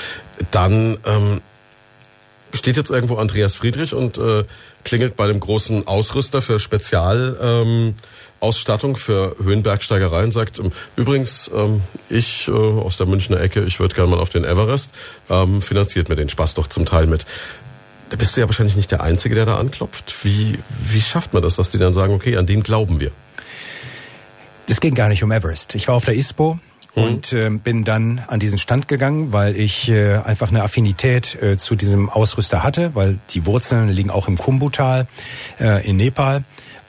Dann 0.50 0.98
ähm, 1.04 1.40
steht 2.54 2.76
jetzt 2.76 2.90
irgendwo 2.90 3.16
Andreas 3.16 3.56
Friedrich 3.56 3.94
und 3.94 4.18
äh, 4.18 4.44
klingelt 4.84 5.16
bei 5.16 5.26
dem 5.26 5.40
großen 5.40 5.86
Ausrüster 5.86 6.40
für 6.40 6.58
Spezialausstattung 6.60 8.90
ähm, 8.92 8.96
für 8.96 9.36
Höhenbergsteigerei 9.42 10.24
und 10.24 10.32
sagt, 10.32 10.58
ähm, 10.58 10.72
übrigens, 10.96 11.50
ähm, 11.54 11.82
ich 12.08 12.48
äh, 12.48 12.52
aus 12.52 12.96
der 12.96 13.06
Münchner 13.06 13.40
Ecke, 13.40 13.64
ich 13.64 13.80
würde 13.80 13.94
gerne 13.94 14.10
mal 14.10 14.20
auf 14.20 14.30
den 14.30 14.44
Everest, 14.44 14.90
ähm, 15.28 15.62
finanziert 15.62 16.08
mir 16.08 16.16
den 16.16 16.28
Spaß 16.28 16.54
doch 16.54 16.66
zum 16.68 16.86
Teil 16.86 17.06
mit. 17.06 17.26
Da 18.10 18.16
bist 18.16 18.36
du 18.36 18.40
ja 18.40 18.46
wahrscheinlich 18.46 18.76
nicht 18.76 18.92
der 18.92 19.02
Einzige, 19.02 19.34
der 19.34 19.46
da 19.46 19.56
anklopft. 19.56 20.14
Wie, 20.22 20.60
wie 20.88 21.00
schafft 21.00 21.34
man 21.34 21.42
das, 21.42 21.56
dass 21.56 21.72
die 21.72 21.78
dann 21.78 21.94
sagen, 21.94 22.14
okay, 22.14 22.36
an 22.36 22.46
den 22.46 22.62
glauben 22.62 23.00
wir? 23.00 23.10
Das 24.66 24.80
ging 24.80 24.94
gar 24.94 25.08
nicht 25.08 25.22
um 25.22 25.30
Everest. 25.30 25.74
Ich 25.74 25.88
war 25.88 25.94
auf 25.94 26.04
der 26.04 26.14
ISPO. 26.14 26.58
Und 26.94 27.32
äh, 27.32 27.50
bin 27.50 27.84
dann 27.84 28.22
an 28.26 28.40
diesen 28.40 28.58
Stand 28.58 28.88
gegangen, 28.88 29.32
weil 29.32 29.56
ich 29.56 29.88
äh, 29.88 30.16
einfach 30.16 30.50
eine 30.50 30.62
Affinität 30.62 31.40
äh, 31.42 31.56
zu 31.56 31.74
diesem 31.74 32.08
Ausrüster 32.08 32.62
hatte, 32.62 32.94
weil 32.94 33.18
die 33.30 33.46
Wurzeln 33.46 33.88
liegen 33.88 34.10
auch 34.10 34.28
im 34.28 34.38
Kumbu-Tal 34.38 35.06
äh, 35.60 35.88
in 35.88 35.96
Nepal. 35.96 36.44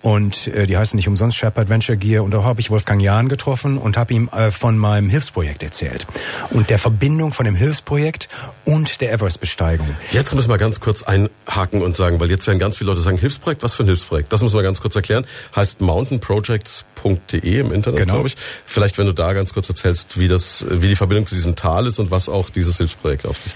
Und 0.06 0.50
äh, 0.50 0.68
die 0.68 0.78
heißen 0.78 0.96
nicht 0.96 1.08
umsonst 1.08 1.36
Shep 1.36 1.58
Adventure 1.58 1.98
Gear. 1.98 2.24
Und 2.24 2.30
da 2.30 2.44
habe 2.44 2.62
ich 2.62 2.70
Wolfgang 2.70 3.02
Jahn 3.02 3.28
getroffen 3.28 3.80
und 3.80 3.98
habe 3.98 4.13
ihm 4.13 4.30
äh, 4.32 4.52
von 4.52 4.78
meinem 4.78 5.10
Hilfsprojekt 5.10 5.63
erzählt. 5.63 6.06
Und 6.52 6.70
der 6.70 6.78
Verbindung 6.78 7.34
von 7.34 7.44
dem 7.44 7.56
Hilfsprojekt 7.56 8.30
und 8.65 9.02
der 9.02 9.12
Everest-Besteigung. 9.12 9.88
Jetzt 10.12 10.36
müssen 10.36 10.52
wir 10.52 10.60
ganz 10.60 10.80
kurz 10.80 11.02
einhaken 11.02 11.82
und 11.82 11.98
sagen, 11.98 12.20
weil 12.20 12.30
jetzt 12.30 12.46
werden 12.46 12.60
ganz 12.60 12.78
viele 12.78 12.91
Leute 12.91 13.02
sagen, 13.02 13.18
Hilfsprojekt, 13.18 13.63
was 13.63 13.74
für 13.74 13.82
ein 13.82 13.88
Hilfsprojekt? 13.88 14.32
Das 14.32 14.44
müssen 14.44 14.56
wir 14.56 14.62
ganz 14.62 14.80
kurz 14.80 14.96
erklären. 14.96 15.26
Heißt 15.56 15.82
mountainprojects.de 15.82 17.60
im 17.60 17.72
Internet, 17.72 18.00
genau. 18.00 18.13
glaube 18.13 18.28
ich. 18.28 18.38
Vielleicht, 18.68 19.00
wenn 19.00 19.08
du 19.08 19.13
da 19.13 19.34
ganz 19.34 19.56
kurz 19.56 19.70
erzählst, 19.70 19.94
wie 20.15 20.27
das, 20.27 20.65
wie 20.69 20.88
die 20.88 20.95
Verbindung 20.95 21.27
zu 21.27 21.36
diesem 21.36 21.55
Tal 21.55 21.86
ist 21.88 21.99
und 21.99 22.12
was 22.12 22.29
auch 22.29 22.49
dieses 22.49 22.77
Hilfsprojekt 22.77 23.27
auf 23.27 23.38
sich. 23.38 23.53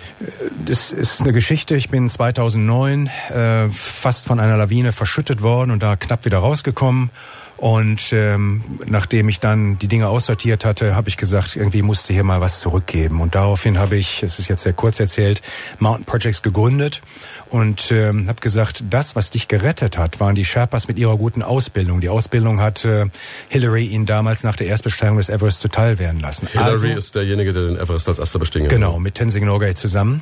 Das 0.65 0.91
ist 0.91 1.21
eine 1.21 1.33
Geschichte. 1.33 1.75
Ich 1.75 1.89
bin 1.89 2.09
2009 2.09 3.07
äh, 3.07 3.69
fast 3.69 4.25
von 4.25 4.39
einer 4.39 4.57
Lawine 4.57 4.91
verschüttet 4.91 5.41
worden 5.41 5.71
und 5.71 5.83
da 5.83 5.95
knapp 5.95 6.25
wieder 6.25 6.39
rausgekommen. 6.39 7.09
Und 7.59 8.13
ähm, 8.13 8.61
nachdem 8.85 9.27
ich 9.27 9.41
dann 9.41 9.77
die 9.77 9.89
Dinge 9.89 10.07
aussortiert 10.07 10.63
hatte, 10.63 10.95
habe 10.95 11.09
ich 11.09 11.17
gesagt, 11.17 11.57
irgendwie 11.57 11.81
musste 11.81 12.13
hier 12.13 12.23
mal 12.23 12.39
was 12.39 12.61
zurückgeben. 12.61 13.19
Und 13.19 13.35
daraufhin 13.35 13.77
habe 13.77 13.97
ich, 13.97 14.23
es 14.23 14.39
ist 14.39 14.47
jetzt 14.47 14.63
sehr 14.63 14.71
kurz 14.71 14.97
erzählt, 15.01 15.41
Mountain 15.77 16.05
Projects 16.05 16.41
gegründet 16.41 17.01
und 17.49 17.91
ähm, 17.91 18.27
habe 18.27 18.41
gesagt, 18.41 18.83
das, 18.89 19.15
was 19.15 19.31
dich 19.31 19.47
gerettet 19.47 19.97
hat, 19.97 20.19
waren 20.19 20.35
die 20.35 20.45
Sherpas 20.45 20.87
mit 20.87 20.99
ihrer 20.99 21.17
guten 21.17 21.41
Ausbildung. 21.41 21.99
Die 22.01 22.09
Ausbildung 22.09 22.61
hat 22.61 22.85
äh, 22.85 23.05
Hillary 23.49 23.87
ihnen 23.87 24.05
damals 24.05 24.43
nach 24.43 24.55
der 24.55 24.67
Erstbesteigung 24.67 25.17
des 25.17 25.29
Everest 25.29 25.59
zuteil 25.59 25.99
werden 25.99 26.19
lassen. 26.19 26.47
Hillary 26.47 26.71
also, 26.71 26.87
ist 26.87 27.15
derjenige, 27.15 27.53
der 27.53 27.67
den 27.67 27.77
Everest 27.77 28.07
als 28.07 28.19
erster 28.19 28.39
bestiegen 28.39 28.65
hat. 28.65 28.71
Genau, 28.71 28.99
mit 28.99 29.15
Tenzing 29.15 29.45
Norgay 29.45 29.73
zusammen. 29.73 30.21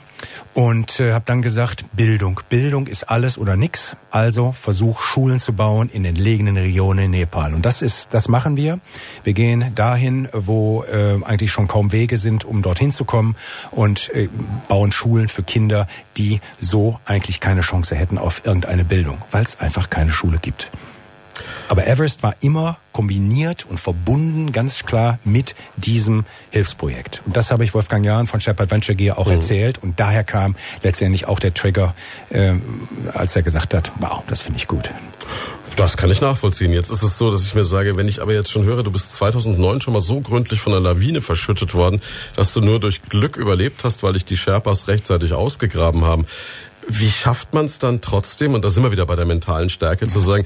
Und 0.54 1.00
äh, 1.00 1.13
habe 1.13 1.26
dann 1.28 1.42
gesagt, 1.42 1.86
Bildung. 1.94 2.42
Bildung 2.50 2.88
ist 2.88 3.04
alles 3.10 3.38
oder 3.38 3.56
nix. 3.56 3.96
Also 4.10 4.54
versuch 4.54 5.02
Schulen 5.02 5.40
zu 5.40 5.54
bauen 5.54 5.90
in 5.90 6.06
entlegenen 6.06 6.58
Regionen 6.58 7.06
in 7.06 7.12
Nepal. 7.12 7.54
Und 7.54 7.66
das 7.66 7.82
ist, 7.82 8.13
das 8.13 8.28
machen 8.28 8.58
wir. 8.58 8.80
Wir 9.24 9.34
gehen 9.34 9.72
dahin, 9.76 10.30
wo 10.34 10.84
äh, 10.84 11.18
eigentlich 11.24 11.52
schon 11.52 11.68
kaum 11.68 11.92
Wege 11.92 12.18
sind, 12.18 12.46
um 12.46 12.62
dorthin 12.62 12.92
zu 12.92 13.06
kommen 13.06 13.36
und 13.72 14.10
äh, 14.13 14.30
bauen 14.68 14.92
Schulen 14.92 15.28
für 15.28 15.44
Kinder, 15.44 15.88
die 16.16 16.42
so 16.60 17.00
eigentlich 17.17 17.39
keine 17.39 17.62
Chance 17.62 17.95
hätten 17.95 18.19
auf 18.19 18.45
irgendeine 18.45 18.86
Bildung, 18.86 19.19
weil 19.32 19.43
es 19.43 19.60
einfach 19.60 19.89
keine 19.89 20.12
Schule 20.12 20.38
gibt. 20.38 20.69
Aber 21.67 21.88
Everest 21.88 22.21
war 22.21 22.36
immer 22.41 22.77
kombiniert 22.91 23.65
und 23.67 23.80
verbunden 23.80 24.51
ganz 24.51 24.86
klar 24.86 25.17
mit 25.25 25.56
diesem 25.77 26.25
Hilfsprojekt. 26.51 27.23
Und 27.25 27.36
das 27.36 27.49
habe 27.49 27.63
ich 27.63 27.73
Wolfgang 27.73 28.06
Jahn 28.06 28.27
von 28.27 28.39
Shepard 28.39 28.69
Venture 28.69 28.95
Gear 28.95 29.17
auch 29.17 29.25
mhm. 29.25 29.34
erzählt. 29.34 29.80
Und 29.80 29.99
daher 29.99 30.23
kam 30.23 30.56
letztendlich 30.84 31.27
auch 31.27 31.39
der 31.39 31.56
Trigger, 31.56 31.95
äh, 32.30 32.53
als 33.13 33.36
er 33.36 33.41
gesagt 33.41 33.73
hat, 33.73 33.91
wow, 33.99 34.21
das 34.27 34.43
finde 34.43 34.60
ich 34.60 34.67
gut. 34.67 34.91
Das 35.77 35.95
kann 35.95 36.10
ich 36.10 36.21
nachvollziehen. 36.21 36.73
Jetzt 36.73 36.89
ist 36.89 37.03
es 37.03 37.19
so, 37.19 37.30
dass 37.30 37.45
ich 37.45 37.53
mir 37.53 37.63
sage, 37.63 37.97
wenn 37.97 38.08
ich 38.08 38.19
aber 38.19 38.34
jetzt 38.34 38.49
schon 38.49 38.63
höre, 38.63 38.82
du 38.82 38.91
bist 38.91 39.13
2009 39.13 39.82
schon 39.82 39.93
mal 39.93 39.99
so 39.99 40.21
gründlich 40.21 40.60
von 40.60 40.71
der 40.71 40.82
Lawine 40.82 41.21
verschüttet 41.21 41.75
worden, 41.75 42.01
dass 42.36 42.51
du 42.51 42.62
nur 42.62 42.80
durch 42.80 43.03
Glück 43.03 43.38
überlebt 43.38 43.84
hast, 43.84 44.01
weil 44.01 44.13
dich 44.13 44.25
die 44.25 44.38
Sherpas 44.38 44.88
rechtzeitig 44.88 45.34
ausgegraben 45.34 46.03
haben. 46.03 46.25
Wie 46.89 47.10
schafft 47.10 47.54
man 47.54 47.65
es 47.65 47.80
dann 47.80 48.02
trotzdem, 48.02 48.54
und 48.54 48.63
da 48.63 48.69
sind 48.69 48.84
wir 48.84 48.91
wieder 48.91 49.06
bei 49.06 49.15
der 49.15 49.26
mentalen 49.26 49.69
Stärke, 49.69 50.08
zu 50.08 50.19
sagen, 50.19 50.45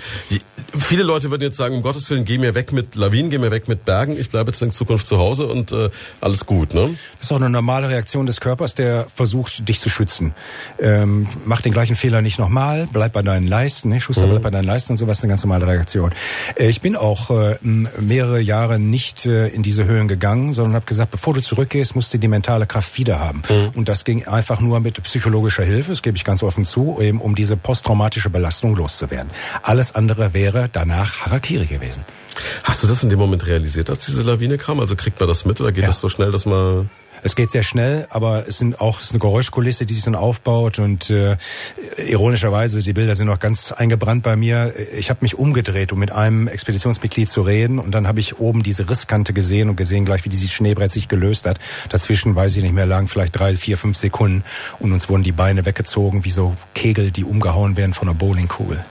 viele 0.78 1.04
Leute 1.04 1.30
würden 1.30 1.44
jetzt 1.44 1.58
sagen, 1.58 1.76
um 1.76 1.82
Gottes 1.82 2.10
Willen, 2.10 2.26
geh 2.26 2.38
mir 2.38 2.56
weg 2.56 2.72
mit 2.72 2.96
Lawinen, 2.96 3.30
geh 3.30 3.38
mir 3.38 3.52
weg 3.52 3.68
mit 3.68 3.86
Bergen, 3.86 4.18
ich 4.18 4.30
bleibe 4.30 4.52
jetzt 4.52 4.62
in 4.62 4.72
Zukunft 4.72 5.08
zu 5.08 5.18
Hause 5.18 5.48
und 5.48 5.72
äh, 5.72 5.90
alles 6.20 6.46
gut. 6.46 6.74
Ne? 6.74 6.96
Das 7.18 7.28
ist 7.28 7.32
auch 7.32 7.38
eine 7.38 7.50
normale 7.50 7.90
Reaktion 7.90 8.26
des 8.26 8.42
Körpers, 8.42 8.76
der 8.76 9.08
versucht, 9.14 9.68
dich 9.68 9.80
zu 9.80 9.90
schützen. 9.90 10.34
Ähm, 10.80 11.28
mach 11.46 11.62
den 11.62 11.74
gleichen 11.74 11.96
Fehler 11.96 12.22
nicht 12.22 12.40
nochmal, 12.40 12.88
bleib 12.92 13.14
bei 13.14 13.22
deinen 13.22 13.48
Leisten, 13.48 13.90
ne? 13.90 14.02
Schuster, 14.02 14.26
mhm. 14.26 14.32
bleib 14.32 14.44
bei 14.44 14.52
deinen 14.52 14.66
Leisten 14.66 14.94
und 14.94 14.98
sowas, 14.98 15.22
eine 15.22 15.30
ganz 15.30 15.44
normale 15.44 15.68
Reaktion. 15.68 16.12
Äh, 16.56 16.70
ich 16.70 16.82
bin 16.82 16.96
auch 16.96 17.30
äh, 17.30 17.58
mehrere 17.62 18.40
Jahre 18.40 18.80
nicht 18.80 19.26
äh, 19.26 19.48
in 19.48 19.64
diese 19.64 19.86
Höhen 19.86 20.08
gegangen, 20.08 20.54
sondern 20.54 20.76
habe 20.76 20.86
gesagt, 20.86 21.12
bevor 21.12 21.34
du 21.34 21.42
zurückgehst, 21.42 21.96
musst 21.96 22.14
du 22.14 22.18
die 22.18 22.28
mentale 22.28 22.66
Kraft 22.66 22.98
wieder 22.98 23.20
haben. 23.20 23.44
Mhm. 23.50 23.78
Und 23.78 23.90
das 23.90 24.06
ging 24.06 24.28
einfach 24.28 24.60
nur 24.60 24.80
mit 24.80 25.02
psychologischer 25.04 25.64
Hilfe, 25.64 25.92
das 25.92 26.02
gebe 26.02 26.18
ich 26.18 26.24
ganz 26.32 26.44
offen 26.44 26.64
zu, 26.64 26.98
eben 27.02 27.20
um 27.20 27.36
diese 27.36 27.58
posttraumatische 27.58 28.30
Belastung 28.30 28.74
loszuwerden. 28.74 29.30
Alles 29.64 29.96
andere 29.96 30.34
wäre 30.34 30.70
danach 30.72 31.26
Harakiri 31.26 31.66
gewesen. 31.66 32.04
Hast 32.64 32.84
du 32.84 32.88
das 32.88 33.04
in 33.04 33.10
dem 33.10 33.20
Moment 33.20 33.46
realisiert, 33.48 33.90
als 33.90 34.06
diese 34.06 34.22
Lawine 34.22 34.58
kam? 34.58 34.80
Also 34.80 34.96
kriegt 34.96 35.20
man 35.20 35.28
das 35.28 35.44
mit 35.44 35.60
oder 35.60 35.74
geht 35.74 35.82
ja. 35.82 35.88
das 35.88 36.00
so 36.00 36.08
schnell, 36.08 36.32
dass 36.32 36.46
man 36.46 36.90
es 37.24 37.36
geht 37.36 37.52
sehr 37.52 37.64
schnell, 37.64 38.08
aber 38.10 38.48
es 38.48 38.58
sind 38.58 38.80
auch 38.82 39.00
es 39.00 39.08
ist 39.08 39.12
eine 39.12 39.20
Geräuschkulisse, 39.20 39.86
die 39.86 39.94
sich 39.94 40.04
dann 40.04 40.16
aufbaut 40.16 40.80
und 40.80 41.10
äh, 41.10 41.38
ironischerweise 41.98 42.82
die 42.82 42.94
Bilder 42.94 43.16
sind 43.16 43.28
noch 43.28 43.40
ganz 43.40 43.72
eingebrannt 43.72 44.24
bei 44.24 44.36
mir. 44.36 44.74
Ich 44.98 45.10
habe 45.10 45.20
mich 45.22 45.38
umgedreht, 45.38 45.92
um 45.92 46.00
mit 46.00 46.12
einem 46.12 46.48
Expeditionsmitglied 46.48 47.30
zu 47.30 47.42
reden 47.42 47.80
und 47.80 47.92
dann 47.92 48.08
habe 48.08 48.20
ich 48.20 48.40
oben 48.40 48.64
diese 48.64 48.90
Risskante 48.90 49.34
gesehen 49.34 49.70
und 49.70 49.76
gesehen 49.76 50.06
gleich, 50.06 50.26
wie 50.26 50.30
dieses 50.30 50.52
Schneebrett 50.52 50.92
sich 50.92 51.08
gelöst 51.08 51.46
hat. 51.46 51.60
Dazwischen 51.90 52.36
weiß 52.36 52.56
ich 52.58 52.64
nicht 52.64 52.74
mehr 52.74 52.86
lang, 52.86 53.08
vielleicht 53.08 53.38
drei, 53.38 53.56
vier, 53.56 53.78
fünf 53.78 53.98
Sekunden 53.98 54.44
und 54.80 54.92
uns 54.92 55.10
wurden 55.10 55.24
die 55.24 55.32
Beine 55.32 55.66
weggezogen 55.66 56.26
wie 56.26 56.32
so 56.32 56.56
Kegel, 56.74 57.12
die 57.12 57.24
umgehauen 57.24 57.78
werden 57.78 57.94
von 57.94 58.08
einer 58.08 58.18
Bowlingkugel. 58.18 58.84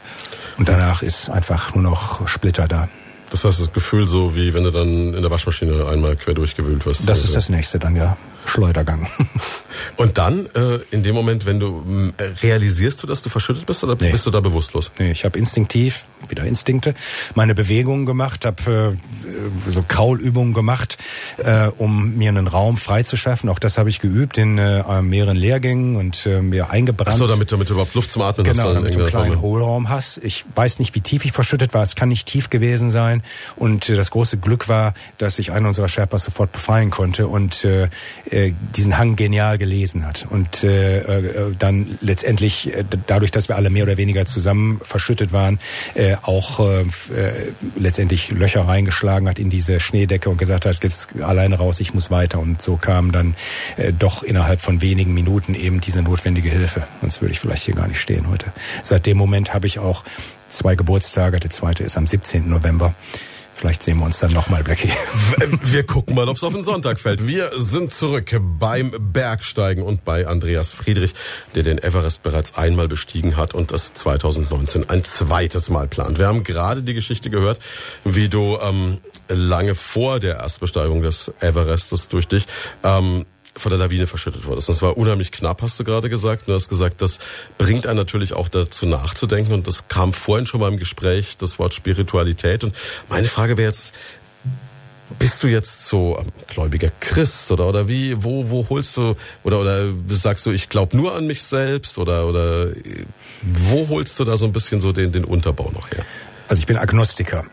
Und 0.59 0.69
danach 0.69 1.03
ist 1.03 1.31
einfach 1.31 1.75
nur 1.75 1.83
noch 1.83 2.29
Splitter 2.29 2.69
da. 2.69 2.89
Das 3.31 3.45
heißt, 3.45 3.61
das 3.61 3.73
Gefühl 3.73 4.09
so, 4.09 4.35
wie 4.35 4.53
wenn 4.55 4.65
du 4.65 4.71
dann 4.71 5.15
in 5.15 5.23
der 5.23 5.31
Waschmaschine 5.31 5.87
einmal 5.87 6.17
quer 6.17 6.35
durchgewühlt 6.35 6.85
wirst. 6.85 7.09
Das 7.09 7.25
ist 7.25 7.37
das 7.37 7.49
nächste 7.49 7.79
dann, 7.79 7.97
ja. 7.97 8.17
Schleudergang. 8.45 9.09
Und 9.97 10.19
dann, 10.19 10.47
äh, 10.55 10.79
in 10.91 11.03
dem 11.03 11.15
Moment, 11.15 11.47
wenn 11.47 11.61
du 11.61 12.13
äh, 12.17 12.25
realisierst 12.43 13.03
du, 13.03 13.07
dass 13.07 13.23
du 13.23 13.31
verschüttet 13.31 13.67
bist 13.67 13.85
oder 13.85 13.97
nee. 14.01 14.11
bist 14.11 14.27
du 14.27 14.31
da 14.31 14.41
bewusstlos? 14.41 14.91
Nee, 14.99 15.13
ich 15.13 15.25
habe 15.25 15.39
instinktiv, 15.39 16.05
wieder 16.29 16.45
Instinkte, 16.45 16.95
meine 17.35 17.55
Bewegungen 17.55 18.07
gemacht, 18.07 18.45
habe 18.45 18.97
äh, 19.27 19.71
so 19.71 19.83
Kraulübungen 19.87 20.55
gemacht, 20.55 20.99
äh, 21.39 21.69
um 21.79 22.17
mir 22.17 22.31
einen 22.31 22.47
Raum 22.47 22.77
freizuschaffen. 22.77 23.49
Auch 23.49 23.59
das 23.59 23.79
habe 23.79 23.91
ich 23.91 24.01
geübt 24.01 24.39
in 24.39 24.59
äh, 24.59 25.03
mehreren 25.03 25.37
Lehrgängen 25.37 25.97
und 25.97 26.27
äh, 26.27 26.41
mir 26.41 26.71
eingebrannt. 26.71 27.15
Ach 27.15 27.19
so, 27.19 27.27
damit, 27.27 27.53
damit 27.53 27.69
du 27.69 27.75
überhaupt 27.75 27.95
Luft 27.95 28.11
zum 28.11 28.23
Atmen 28.23 28.45
genau, 28.45 28.65
hast. 28.65 28.69
Genau, 28.69 28.75
damit 28.75 28.95
du 28.95 29.01
einen 29.01 29.09
kleinen. 29.09 29.41
Hohlraum 29.41 29.89
hast. 29.89 30.19
Ich 30.19 30.45
weiß 30.55 30.79
nicht, 30.79 30.95
wie 30.95 31.01
tief 31.01 31.25
ich 31.25 31.33
verschüttet 31.33 31.75
war. 31.75 31.83
Es 31.83 31.95
kann 31.95 32.09
nicht 32.09 32.27
tief 32.27 32.51
gewesen 32.51 32.91
sein. 32.91 33.23
Und 33.57 33.89
äh, 33.89 33.97
das 33.97 34.11
große 34.11 34.39
Glück 34.39 34.69
war, 34.69 34.95
dass 35.19 35.39
ich 35.39 35.53
einen 35.53 35.67
unserer 35.67 35.89
Sherpas 35.89 36.25
sofort 36.25 36.53
befreien 36.53 36.91
konnte 36.91 37.29
und 37.29 37.65
äh, 37.65 37.89
äh 38.31 38.53
diesen 38.77 38.99
Hang 38.99 39.17
genial 39.17 39.59
gelesen 39.59 40.07
hat. 40.07 40.27
Und 40.31 40.65
äh, 40.65 40.99
äh, 40.99 41.55
dann 41.59 41.99
letztendlich, 42.01 42.75
äh, 42.75 42.85
dadurch, 43.07 43.31
dass 43.31 43.49
wir 43.49 43.57
alle 43.57 43.71
mehr 43.71 43.85
oder 43.85 43.97
weniger 43.97 44.27
zusammen 44.27 44.81
verschüttet 44.83 45.33
waren, 45.33 45.59
äh, 45.95 46.17
auch 46.23 46.61
äh, 46.61 46.81
äh, 46.83 47.53
letztendlich 47.77 48.31
Löcher 48.31 48.63
reingeschlagen 48.63 49.29
hat 49.29 49.39
in 49.39 49.51
diese 49.51 49.81
Schneedecke 49.81 50.31
und 50.31 50.39
gesagt 50.39 50.67
hat, 50.67 50.83
jetzt 50.83 51.21
alleine 51.21 51.57
raus, 51.57 51.81
ich 51.81 51.95
muss 51.95 52.11
weiter. 52.11 52.39
Und 52.39 52.63
so 52.63 52.77
kam 52.77 53.13
dann 53.13 53.35
äh, 53.77 53.93
doch 53.93 54.23
innerhalb 54.23 54.61
von 54.61 54.81
wenigen 54.83 55.15
Minuten 55.15 55.55
eben 55.55 55.81
diese 55.81 56.03
notwendige 56.03 56.51
Hilfe. 56.51 56.87
Sonst 57.01 57.21
würde 57.21 57.33
ich 57.33 57.41
vielleicht 57.41 57.65
hier 57.65 57.75
gar 57.75 57.89
nicht 57.89 58.01
stehen 58.01 58.29
heute. 58.29 58.53
Seit 58.83 59.07
dem 59.07 59.17
Moment 59.17 59.55
habe 59.55 59.67
ich 59.67 59.79
auch 59.79 60.05
zwei 60.49 60.75
Geburtstage. 60.75 61.41
Der 61.41 61.51
zweite 61.51 61.85
ist 61.85 61.97
am 61.97 62.07
17. 62.07 62.49
November. 62.49 62.95
Vielleicht 63.61 63.83
sehen 63.83 63.99
wir 63.99 64.07
uns 64.07 64.19
dann 64.19 64.33
nochmal, 64.33 64.63
Blackie. 64.63 64.91
Wir 65.65 65.85
gucken 65.85 66.15
mal, 66.15 66.27
ob 66.31 66.39
es 66.39 66.45
auf 66.45 66.55
den 66.55 66.65
Sonntag 66.65 66.99
fällt. 66.99 67.27
Wir 67.27 67.51
sind 67.59 67.93
zurück 67.93 68.35
beim 68.59 68.91
Bergsteigen 68.99 69.83
und 69.83 70.03
bei 70.03 70.27
Andreas 70.27 70.73
Friedrich, 70.73 71.13
der 71.55 71.63
den 71.63 71.77
Everest 71.77 72.23
bereits 72.23 72.57
einmal 72.57 72.89
bestiegen 72.89 73.37
hat 73.37 73.53
und 73.53 73.71
das 73.71 73.93
2019 73.93 74.89
ein 74.89 75.05
zweites 75.05 75.69
Mal 75.69 75.89
plant. 75.89 76.19
Wir 76.19 76.27
haben 76.27 76.43
gerade 76.43 76.83
die 76.83 76.95
Geschichte 76.95 77.29
gehört, 77.29 77.59
wie 78.03 78.31
du 78.31 78.57
ähm, 78.63 78.97
lange 79.29 79.75
vor 79.75 80.21
der 80.21 80.37
Erstbesteigung 80.37 81.03
des 81.03 81.31
Everestes 81.41 82.09
durch 82.09 82.29
dich 82.29 82.47
ähm, 82.83 83.27
von 83.57 83.71
der 83.71 83.79
Lawine 83.79 84.07
verschüttet 84.07 84.45
wurdest. 84.45 84.69
Das 84.69 84.83
war 84.83 84.97
unheimlich 84.97 85.33
knapp, 85.33 85.63
hast 85.63 85.79
du 85.81 85.85
gerade 85.85 86.09
gesagt. 86.09 86.49
Du 86.49 86.55
hast 86.55 86.69
gesagt, 86.69 87.03
das 87.03 87.19
bringt 87.59 87.87
einen 87.87 87.97
natürlich 87.97 88.33
auch 88.33 88.49
dazu 88.49 88.87
nachzudenken 88.87 89.53
und 89.53 89.67
das 89.67 89.89
kam 89.89 90.13
vorhin 90.13 90.47
schon 90.47 90.61
mal 90.61 90.69
im 90.69 90.77
Gespräch, 90.77 91.37
das 91.37 91.59
Wort 91.59 91.75
Spiritualität. 91.75 92.65
Und 92.65 92.75
meine 93.09 93.29
Frage 93.29 93.57
wäre 93.57 93.69
jetzt, 93.69 93.93
bist 95.19 95.43
du 95.43 95.49
jetzt 95.49 95.87
so 95.87 96.17
ein 96.17 96.33
gläubiger 96.47 96.91
Christ 97.01 97.51
oder 97.51 97.67
oder 97.67 97.89
wie 97.89 98.23
wo 98.23 98.49
wo 98.49 98.69
holst 98.69 98.97
du 98.97 99.17
oder 99.43 99.61
oder 99.61 99.89
sagst 100.09 100.47
du 100.47 100.53
ich 100.53 100.69
glaube 100.69 100.97
nur 100.97 101.17
an 101.17 101.27
mich 101.27 101.43
selbst 101.43 101.99
oder 101.99 102.29
oder 102.29 102.69
wo 103.43 103.89
holst 103.89 104.21
du 104.21 104.25
da 104.25 104.37
so 104.37 104.47
ein 104.47 104.53
bisschen 104.53 104.81
so 104.81 104.93
den 104.93 105.11
den 105.11 105.25
Unterbau 105.25 105.73
noch 105.73 105.91
her? 105.91 106.05
Also 106.49 106.61
ich 106.61 106.67
bin 106.67 106.77
Agnostiker. 106.77 107.45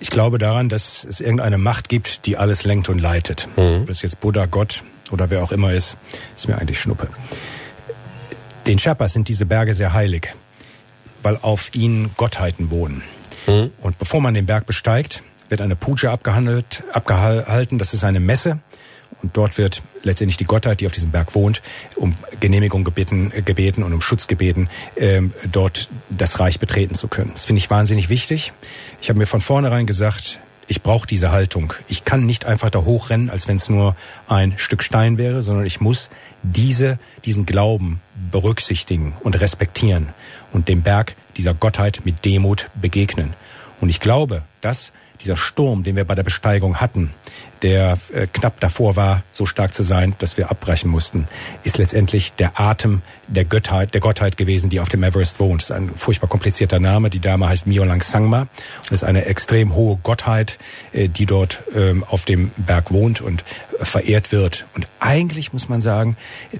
Ich 0.00 0.10
glaube 0.10 0.38
daran, 0.38 0.68
dass 0.68 1.04
es 1.04 1.20
irgendeine 1.20 1.56
Macht 1.56 1.88
gibt, 1.88 2.26
die 2.26 2.36
alles 2.36 2.64
lenkt 2.64 2.88
und 2.88 2.98
leitet. 2.98 3.48
Mhm. 3.56 3.86
Das 3.86 3.96
ist 3.96 4.02
jetzt 4.02 4.20
Buddha, 4.20 4.46
Gott, 4.46 4.82
oder 5.10 5.30
wer 5.30 5.42
auch 5.42 5.52
immer 5.52 5.72
ist, 5.72 5.96
ist 6.36 6.48
mir 6.48 6.58
eigentlich 6.58 6.80
Schnuppe. 6.80 7.08
Den 8.66 8.78
Sherpas 8.78 9.12
sind 9.12 9.28
diese 9.28 9.46
Berge 9.46 9.74
sehr 9.74 9.92
heilig, 9.92 10.34
weil 11.22 11.38
auf 11.42 11.74
ihnen 11.74 12.10
Gottheiten 12.16 12.70
wohnen. 12.70 13.02
Mhm. 13.46 13.70
Und 13.80 13.98
bevor 13.98 14.20
man 14.20 14.34
den 14.34 14.46
Berg 14.46 14.66
besteigt, 14.66 15.22
wird 15.48 15.60
eine 15.60 15.76
Puja 15.76 16.12
abgehandelt, 16.12 16.82
abgehalten. 16.92 17.78
Das 17.78 17.94
ist 17.94 18.04
eine 18.04 18.20
Messe. 18.20 18.60
Und 19.22 19.36
dort 19.36 19.56
wird 19.56 19.82
letztendlich 20.02 20.36
die 20.36 20.44
Gottheit, 20.44 20.80
die 20.80 20.86
auf 20.86 20.92
diesem 20.92 21.10
Berg 21.10 21.34
wohnt, 21.34 21.62
um 21.96 22.14
Genehmigung 22.40 22.84
gebeten, 22.84 23.32
gebeten 23.44 23.82
und 23.82 23.92
um 23.94 24.02
Schutz 24.02 24.26
gebeten, 24.26 24.68
ähm, 24.96 25.32
dort 25.50 25.88
das 26.10 26.40
Reich 26.40 26.58
betreten 26.58 26.94
zu 26.94 27.08
können. 27.08 27.30
Das 27.32 27.44
finde 27.44 27.58
ich 27.60 27.70
wahnsinnig 27.70 28.08
wichtig. 28.08 28.52
Ich 29.00 29.08
habe 29.08 29.18
mir 29.18 29.26
von 29.26 29.40
vornherein 29.40 29.86
gesagt, 29.86 30.40
ich 30.66 30.82
brauche 30.82 31.06
diese 31.06 31.30
Haltung. 31.32 31.72
Ich 31.88 32.04
kann 32.04 32.26
nicht 32.26 32.44
einfach 32.44 32.70
da 32.70 32.80
hochrennen, 32.80 33.30
als 33.30 33.48
wenn 33.48 33.56
es 33.56 33.68
nur 33.68 33.96
ein 34.28 34.54
Stück 34.56 34.82
Stein 34.82 35.18
wäre, 35.18 35.42
sondern 35.42 35.66
ich 35.66 35.80
muss 35.80 36.10
diese, 36.42 36.98
diesen 37.24 37.46
Glauben 37.46 38.00
berücksichtigen 38.30 39.14
und 39.22 39.40
respektieren 39.40 40.10
und 40.52 40.68
dem 40.68 40.82
Berg 40.82 41.16
dieser 41.36 41.54
Gottheit 41.54 42.02
mit 42.04 42.24
Demut 42.24 42.70
begegnen. 42.74 43.34
Und 43.80 43.88
ich 43.88 44.00
glaube, 44.00 44.42
dass 44.60 44.92
dieser 45.20 45.36
Sturm, 45.36 45.82
den 45.82 45.96
wir 45.96 46.04
bei 46.04 46.14
der 46.14 46.22
Besteigung 46.22 46.80
hatten, 46.80 47.12
der 47.64 47.96
äh, 48.12 48.26
knapp 48.30 48.60
davor 48.60 48.94
war, 48.94 49.22
so 49.32 49.46
stark 49.46 49.72
zu 49.72 49.82
sein, 49.82 50.14
dass 50.18 50.36
wir 50.36 50.50
abbrechen 50.50 50.90
mussten, 50.90 51.26
ist 51.62 51.78
letztendlich 51.78 52.34
der 52.34 52.60
Atem 52.60 53.00
der 53.26 53.46
Gottheit, 53.46 53.94
der 53.94 54.02
Gottheit 54.02 54.36
gewesen, 54.36 54.68
die 54.68 54.80
auf 54.80 54.90
dem 54.90 55.02
Everest 55.02 55.40
wohnt. 55.40 55.62
Das 55.62 55.70
ist 55.70 55.76
ein 55.76 55.88
furchtbar 55.96 56.28
komplizierter 56.28 56.78
Name. 56.78 57.08
Die 57.08 57.20
Dame 57.20 57.48
heißt 57.48 57.66
Miolang 57.66 58.02
Sangma 58.02 58.48
und 58.82 58.92
ist 58.92 59.02
eine 59.02 59.24
extrem 59.24 59.74
hohe 59.74 59.96
Gottheit, 60.02 60.58
äh, 60.92 61.08
die 61.08 61.24
dort 61.24 61.62
ähm, 61.74 62.04
auf 62.04 62.26
dem 62.26 62.50
Berg 62.58 62.92
wohnt 62.92 63.22
und 63.22 63.44
verehrt 63.80 64.30
wird. 64.30 64.66
Und 64.74 64.86
eigentlich 65.00 65.54
muss 65.54 65.70
man 65.70 65.80
sagen, 65.80 66.18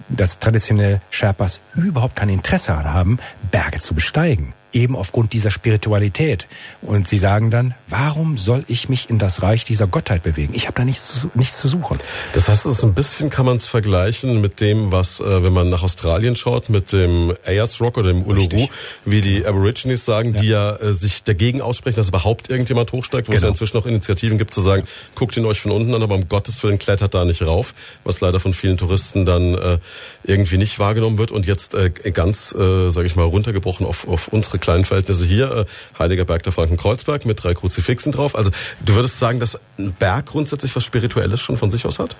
dass 0.08 0.38
traditionell 0.38 1.02
Sherpas 1.10 1.60
überhaupt 1.74 2.16
kein 2.16 2.30
Interesse 2.30 2.74
haben, 2.74 3.18
Berge 3.50 3.78
zu 3.78 3.94
besteigen 3.94 4.54
eben 4.74 4.96
aufgrund 4.96 5.32
dieser 5.32 5.50
Spiritualität. 5.50 6.46
Und 6.82 7.08
sie 7.08 7.18
sagen 7.18 7.50
dann, 7.50 7.74
warum 7.88 8.36
soll 8.36 8.64
ich 8.66 8.88
mich 8.88 9.08
in 9.08 9.18
das 9.18 9.42
Reich 9.42 9.64
dieser 9.64 9.86
Gottheit 9.86 10.22
bewegen? 10.22 10.52
Ich 10.54 10.66
habe 10.66 10.76
da 10.76 10.84
nichts, 10.84 11.26
nichts 11.34 11.58
zu 11.58 11.68
suchen. 11.68 11.98
Das 12.32 12.48
heißt, 12.48 12.66
es 12.66 12.78
ist 12.78 12.84
ein 12.84 12.94
bisschen 12.94 13.30
kann 13.30 13.46
man 13.46 13.56
es 13.58 13.66
vergleichen 13.66 14.40
mit 14.40 14.60
dem, 14.60 14.92
was, 14.92 15.20
äh, 15.20 15.42
wenn 15.42 15.52
man 15.52 15.70
nach 15.70 15.82
Australien 15.82 16.36
schaut, 16.36 16.68
mit 16.68 16.92
dem 16.92 17.34
Ayers 17.46 17.80
Rock 17.80 17.98
oder 17.98 18.12
dem 18.12 18.24
Uluru, 18.24 18.68
wie 19.04 19.20
die 19.20 19.46
Aborigines 19.46 20.04
sagen, 20.04 20.32
ja. 20.32 20.40
die 20.40 20.48
ja 20.48 20.76
äh, 20.76 20.92
sich 20.92 21.22
dagegen 21.22 21.62
aussprechen, 21.62 21.96
dass 21.96 22.08
überhaupt 22.08 22.50
irgendjemand 22.50 22.92
hochsteigt, 22.92 23.28
wo 23.28 23.32
genau. 23.32 23.38
es 23.38 23.42
ja 23.42 23.48
inzwischen 23.48 23.78
auch 23.78 23.86
Initiativen 23.86 24.38
gibt, 24.38 24.52
zu 24.52 24.60
sagen, 24.60 24.84
guckt 25.14 25.36
ihn 25.36 25.46
euch 25.46 25.60
von 25.60 25.70
unten 25.70 25.94
an, 25.94 26.02
aber 26.02 26.16
um 26.16 26.28
Gottes 26.28 26.62
Willen 26.62 26.78
klettert 26.78 27.14
da 27.14 27.24
nicht 27.24 27.42
rauf, 27.42 27.74
was 28.02 28.20
leider 28.20 28.40
von 28.40 28.52
vielen 28.52 28.76
Touristen 28.76 29.24
dann 29.24 29.54
äh, 29.54 29.78
irgendwie 30.24 30.58
nicht 30.58 30.78
wahrgenommen 30.78 31.18
wird 31.18 31.30
und 31.30 31.46
jetzt 31.46 31.76
ganz, 32.12 32.54
äh, 32.54 32.90
sage 32.90 33.06
ich 33.06 33.16
mal, 33.16 33.24
runtergebrochen 33.24 33.86
auf, 33.86 34.08
auf 34.08 34.28
unsere 34.28 34.58
kleinen 34.64 34.84
Verhältnisse 34.84 35.24
hier, 35.24 35.50
äh, 35.50 35.64
Heiliger 35.98 36.24
Berg 36.24 36.42
der 36.42 36.52
Franken-Kreuzberg 36.52 37.26
mit 37.26 37.42
drei 37.44 37.54
Kruzifixen 37.54 38.12
drauf. 38.12 38.34
Also 38.34 38.50
du 38.84 38.94
würdest 38.94 39.18
sagen, 39.18 39.40
dass 39.40 39.58
ein 39.78 39.92
Berg 39.92 40.26
grundsätzlich 40.26 40.74
was 40.74 40.84
Spirituelles 40.84 41.40
schon 41.40 41.56
von 41.56 41.70
sich 41.70 41.86
aus 41.86 41.98
hat? 41.98 42.16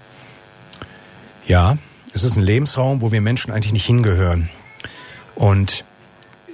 Ja, 1.47 1.79
es 2.13 2.23
ist 2.23 2.37
ein 2.37 2.43
Lebensraum, 2.43 3.03
wo 3.03 3.13
wir 3.13 3.21
Menschen 3.21 3.53
eigentlich 3.53 3.73
nicht 3.73 3.87
hingehören. 3.87 4.49
Und 5.35 5.85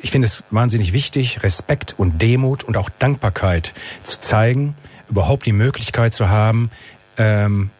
ich 0.02 0.10
finde 0.10 0.26
es 0.26 0.42
wahnsinnig 0.50 0.92
wichtig, 0.92 1.42
Respekt 1.42 1.94
und 1.98 2.22
Demut 2.22 2.64
und 2.64 2.76
auch 2.76 2.88
Dankbarkeit 2.88 3.74
zu 4.02 4.20
zeigen, 4.20 4.74
überhaupt 5.08 5.44
die 5.44 5.52
Möglichkeit 5.52 6.14
zu 6.14 6.28
haben, 6.28 6.70
ähm, 7.18 7.70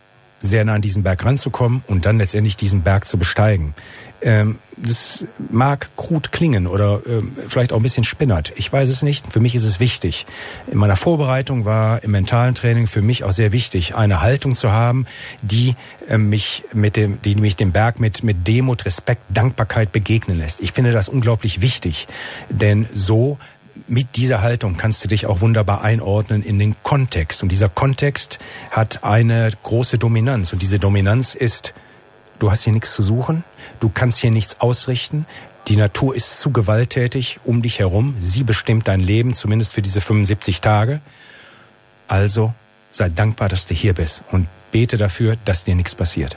sehr 0.41 0.65
nah 0.65 0.75
an 0.75 0.83
diesen 0.83 1.03
Berg 1.03 1.25
ranzukommen 1.25 1.83
und 1.87 2.07
dann 2.07 2.19
letztendlich 2.19 2.57
diesen 2.57 2.83
Berg 2.83 3.07
zu 3.07 3.19
besteigen. 3.19 3.75
Ähm, 4.23 4.59
das 4.77 5.27
mag 5.51 5.91
krut 5.97 6.33
klingen 6.33 6.67
oder 6.67 7.01
ähm, 7.07 7.37
vielleicht 7.49 7.73
auch 7.73 7.79
ein 7.79 7.83
bisschen 7.83 8.05
spinnert. 8.05 8.53
Ich 8.57 8.73
weiß 8.73 8.89
es 8.89 9.03
nicht. 9.03 9.31
Für 9.33 9.41
mich 9.41 9.55
ist 9.55 9.65
es 9.65 9.81
wichtig. 9.81 10.27
In 10.71 10.79
meiner 10.79 10.97
Vorbereitung 10.97 11.65
war 11.65 12.03
im 12.03 12.11
mentalen 12.13 12.55
Training 12.55 12.87
für 12.87 13.03
mich 13.03 13.25
auch 13.25 13.33
sehr 13.33 13.53
wichtig, 13.53 13.95
eine 13.95 14.21
Haltung 14.21 14.55
zu 14.55 14.73
haben, 14.73 15.07
die 15.43 15.75
äh, 16.09 16.19
mich 16.19 16.65
mit 16.73 16.97
dem, 16.97 17.21
die 17.23 17.35
mich 17.35 17.57
dem 17.57 17.73
Berg 17.73 18.01
mit 18.01 18.23
mit 18.23 18.47
Demut, 18.47 18.85
Respekt, 18.85 19.23
Dankbarkeit 19.29 19.93
begegnen 19.93 20.39
lässt. 20.39 20.61
Ich 20.61 20.73
finde 20.73 20.93
das 20.93 21.09
unglaublich 21.09 21.61
wichtig, 21.61 22.07
denn 22.49 22.87
so 22.95 23.39
mit 23.87 24.17
dieser 24.17 24.41
Haltung 24.43 24.77
kannst 24.77 25.05
du 25.05 25.09
dich 25.09 25.27
auch 25.27 25.41
wunderbar 25.41 25.83
einordnen 25.83 26.43
in 26.43 26.59
den 26.59 26.77
Kontext. 26.83 27.43
Und 27.43 27.51
dieser 27.51 27.69
Kontext 27.69 28.39
hat 28.71 29.05
eine 29.05 29.51
große 29.63 29.99
Dominanz. 29.99 30.53
Und 30.53 30.63
diese 30.63 30.79
Dominanz 30.79 31.35
ist, 31.35 31.75
du 32.41 32.51
hast 32.51 32.65
hier 32.65 32.73
nichts 32.73 32.93
zu 32.93 33.05
suchen, 33.05 33.45
du 33.79 33.89
kannst 33.89 34.19
hier 34.19 34.33
nichts 34.33 34.61
ausrichten, 34.61 35.27
die 35.69 35.77
Natur 35.77 36.17
ist 36.17 36.41
zu 36.41 36.51
gewalttätig 36.51 37.39
um 37.45 37.63
dich 37.63 37.79
herum, 37.79 38.17
sie 38.19 38.43
bestimmt 38.43 38.89
dein 38.89 39.01
Leben, 39.01 39.35
zumindest 39.35 39.73
für 39.73 39.83
diese 39.83 40.01
75 40.01 40.61
Tage. 40.61 41.01
Also 42.09 42.53
sei 42.91 43.09
dankbar, 43.09 43.49
dass 43.49 43.67
du 43.67 43.75
hier 43.75 43.95
bist 43.95 44.25
und 44.33 44.49
bete 44.73 44.97
dafür, 44.97 45.37
dass 45.45 45.65
dir 45.65 45.77
nichts 45.77 45.95
passiert. 45.95 46.37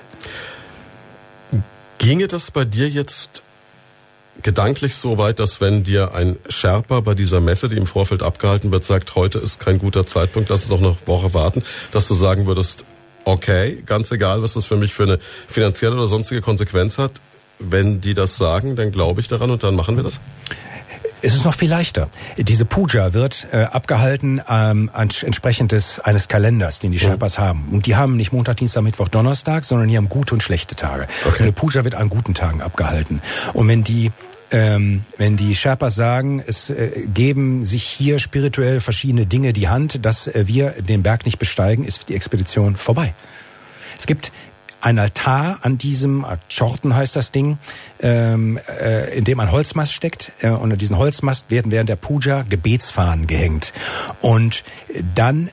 Ginge 1.98 2.28
das 2.28 2.52
bei 2.52 2.66
dir 2.66 2.90
jetzt 2.90 3.42
gedanklich 4.42 4.96
so 4.96 5.18
weit, 5.18 5.40
dass 5.40 5.62
wenn 5.62 5.84
dir 5.84 6.14
ein 6.14 6.38
Sherpa 6.50 7.00
bei 7.00 7.14
dieser 7.14 7.40
Messe, 7.40 7.70
die 7.70 7.78
im 7.78 7.86
Vorfeld 7.86 8.24
abgehalten 8.24 8.72
wird, 8.72 8.84
sagt, 8.84 9.16
heute 9.16 9.40
ist 9.40 9.60
kein 9.60 9.80
guter 9.80 10.06
Zeitpunkt, 10.06 10.50
lass 10.50 10.64
uns 10.64 10.82
noch 10.82 10.90
eine 10.90 10.98
Woche 11.06 11.34
warten, 11.34 11.64
dass 11.92 12.08
du 12.08 12.14
sagen 12.14 12.46
würdest, 12.46 12.86
okay, 13.26 13.84
ganz 13.86 14.12
egal, 14.12 14.42
was 14.42 14.54
das 14.54 14.66
für 14.66 14.78
mich 14.78 14.94
für 14.94 15.04
eine 15.04 15.20
finanzielle 15.48 15.96
oder 15.96 16.08
sonstige 16.08 16.42
Konsequenz 16.42 16.98
hat, 16.98 17.22
wenn 17.60 18.02
die 18.02 18.14
das 18.14 18.38
sagen, 18.38 18.76
dann 18.76 18.92
glaube 18.92 19.22
ich 19.22 19.28
daran 19.28 19.52
und 19.52 19.64
dann 19.64 19.76
machen 19.76 19.96
wir 19.96 20.04
das? 20.04 20.20
Es 21.26 21.34
ist 21.34 21.46
noch 21.46 21.54
viel 21.54 21.70
leichter. 21.70 22.10
Diese 22.38 22.66
Puja 22.66 23.14
wird 23.14 23.48
äh, 23.54 23.64
abgehalten 23.64 24.42
ähm, 24.50 24.92
entsprechend 24.94 25.72
des, 25.72 26.02
eines 26.02 26.28
Kalenders, 26.28 26.80
den 26.80 26.92
die 26.92 26.98
mhm. 26.98 27.12
Sherpas 27.12 27.38
mhm. 27.38 27.42
haben. 27.42 27.68
Und 27.72 27.86
die 27.86 27.96
haben 27.96 28.18
nicht 28.18 28.34
Montag, 28.34 28.58
Dienstag, 28.58 28.82
Mittwoch, 28.82 29.08
Donnerstag, 29.08 29.64
sondern 29.64 29.88
die 29.88 29.96
haben 29.96 30.10
gute 30.10 30.34
und 30.34 30.44
schlechte 30.44 30.76
Tage. 30.76 31.08
Okay. 31.26 31.44
Eine 31.44 31.54
Puja 31.54 31.86
wird 31.86 31.96
an 31.96 32.10
guten 32.10 32.34
Tagen 32.34 32.62
abgehalten. 32.62 33.22
Und 33.54 33.70
wenn 33.70 33.86
die 33.86 34.12
ähm, 34.54 35.04
wenn 35.18 35.36
die 35.36 35.56
Sherpas 35.56 35.96
sagen, 35.96 36.42
es 36.46 36.70
äh, 36.70 37.08
geben 37.14 37.66
sich 37.66 37.84
hier 37.84 38.20
spirituell 38.20 38.80
verschiedene 38.80 39.26
Dinge 39.26 39.52
die 39.52 39.68
Hand, 39.68 40.06
dass 40.06 40.28
äh, 40.28 40.44
wir 40.48 40.70
den 40.70 41.02
Berg 41.02 41.26
nicht 41.26 41.40
besteigen, 41.40 41.84
ist 41.84 42.08
die 42.08 42.16
Expedition 42.16 42.76
vorbei. 42.76 43.14
Es 43.98 44.06
gibt 44.06 44.32
ein 44.80 45.00
Altar 45.00 45.60
an 45.62 45.78
diesem, 45.78 46.26
Chorten 46.56 46.96
heißt 46.96 47.16
das 47.16 47.32
Ding, 47.32 47.58
ähm, 48.02 48.60
äh, 48.80 49.18
in 49.18 49.24
dem 49.24 49.40
ein 49.40 49.52
Holzmast 49.52 49.94
steckt. 49.94 50.34
Äh, 50.42 50.50
und 50.50 50.80
diesen 50.82 50.98
Holzmast 50.98 51.50
werden 51.50 51.72
während 51.72 51.90
der 51.90 51.96
Puja 51.96 52.44
Gebetsfahnen 52.44 53.26
gehängt. 53.26 53.74
Und 54.22 54.64
dann 55.16 55.50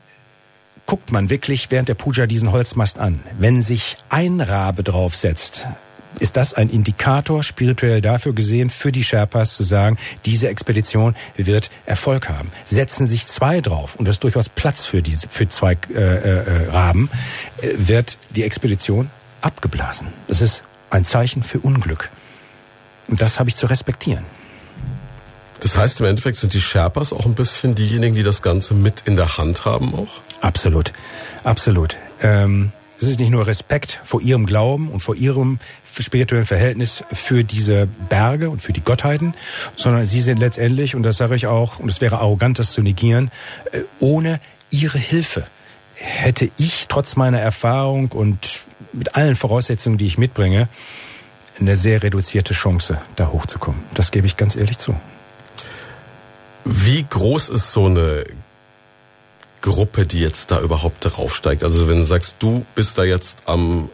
guckt 0.84 1.10
man 1.12 1.30
wirklich 1.30 1.70
während 1.70 1.88
der 1.88 1.94
Puja 1.94 2.26
diesen 2.26 2.52
Holzmast 2.52 2.98
an. 2.98 3.20
Wenn 3.38 3.62
sich 3.62 3.96
ein 4.08 4.40
Rabe 4.40 4.82
draufsetzt, 4.82 5.68
ist 6.18 6.36
das 6.36 6.54
ein 6.54 6.68
Indikator 6.68 7.42
spirituell 7.42 8.00
dafür 8.00 8.32
gesehen 8.32 8.70
für 8.70 8.92
die 8.92 9.04
Sherpas 9.04 9.56
zu 9.56 9.62
sagen, 9.62 9.96
diese 10.26 10.48
Expedition 10.48 11.14
wird 11.36 11.70
Erfolg 11.86 12.28
haben. 12.28 12.50
Setzen 12.64 13.06
sich 13.06 13.26
zwei 13.26 13.60
drauf 13.60 13.96
und 13.96 14.06
das 14.06 14.16
ist 14.16 14.24
durchaus 14.24 14.48
Platz 14.48 14.84
für 14.84 15.02
diese 15.02 15.28
für 15.28 15.48
zwei 15.48 15.76
äh, 15.94 15.98
äh, 15.98 16.68
Raben, 16.70 17.10
äh, 17.62 17.70
wird 17.76 18.18
die 18.30 18.42
Expedition 18.42 19.10
abgeblasen. 19.40 20.08
Das 20.28 20.40
ist 20.40 20.62
ein 20.90 21.04
Zeichen 21.04 21.42
für 21.42 21.60
Unglück. 21.60 22.10
Und 23.08 23.20
das 23.20 23.38
habe 23.38 23.48
ich 23.48 23.56
zu 23.56 23.66
respektieren. 23.66 24.24
Das 25.60 25.76
heißt, 25.76 26.00
im 26.00 26.06
Endeffekt 26.06 26.38
sind 26.38 26.54
die 26.54 26.60
Sherpas 26.60 27.12
auch 27.12 27.26
ein 27.26 27.34
bisschen 27.34 27.74
diejenigen, 27.74 28.14
die 28.14 28.22
das 28.22 28.40
Ganze 28.40 28.72
mit 28.74 29.02
in 29.04 29.16
der 29.16 29.36
Hand 29.36 29.64
haben 29.64 29.94
auch? 29.94 30.20
Absolut, 30.40 30.92
absolut. 31.44 31.96
Ähm, 32.22 32.72
es 33.00 33.08
ist 33.08 33.18
nicht 33.18 33.30
nur 33.30 33.46
Respekt 33.46 34.00
vor 34.04 34.20
ihrem 34.20 34.44
Glauben 34.44 34.88
und 34.88 35.00
vor 35.00 35.16
ihrem 35.16 35.58
spirituellen 35.98 36.44
Verhältnis 36.44 37.02
für 37.12 37.44
diese 37.44 37.86
Berge 37.86 38.50
und 38.50 38.60
für 38.60 38.72
die 38.72 38.82
Gottheiten, 38.82 39.34
sondern 39.76 40.04
sie 40.04 40.20
sind 40.20 40.38
letztendlich, 40.38 40.94
und 40.94 41.02
das 41.02 41.16
sage 41.16 41.34
ich 41.34 41.46
auch, 41.46 41.78
und 41.78 41.88
es 41.88 42.00
wäre 42.00 42.18
arrogant, 42.18 42.58
das 42.58 42.72
zu 42.72 42.82
negieren, 42.82 43.30
äh, 43.72 43.80
ohne 44.00 44.38
ihre 44.70 44.98
Hilfe 44.98 45.46
hätte 45.94 46.50
ich 46.58 46.88
trotz 46.88 47.16
meiner 47.16 47.40
Erfahrung 47.40 48.08
und 48.08 48.60
mit 48.92 49.14
allen 49.16 49.36
Voraussetzungen, 49.36 49.98
die 49.98 50.06
ich 50.06 50.18
mitbringe, 50.18 50.68
eine 51.58 51.76
sehr 51.76 52.02
reduzierte 52.02 52.54
Chance, 52.54 53.00
da 53.16 53.28
hochzukommen. 53.28 53.80
Das 53.94 54.10
gebe 54.10 54.26
ich 54.26 54.36
ganz 54.36 54.56
ehrlich 54.56 54.78
zu. 54.78 54.94
Wie 56.64 57.04
groß 57.08 57.48
ist 57.48 57.72
so 57.72 57.86
eine 57.86 58.24
Gruppe, 59.60 60.06
die 60.06 60.20
jetzt 60.20 60.50
da 60.50 60.60
überhaupt 60.60 61.04
draufsteigt? 61.04 61.62
Also 61.64 61.88
wenn 61.88 61.98
du 61.98 62.04
sagst, 62.04 62.36
du 62.38 62.64
bist 62.74 62.98
da 62.98 63.04
jetzt 63.04 63.38
am 63.46 63.90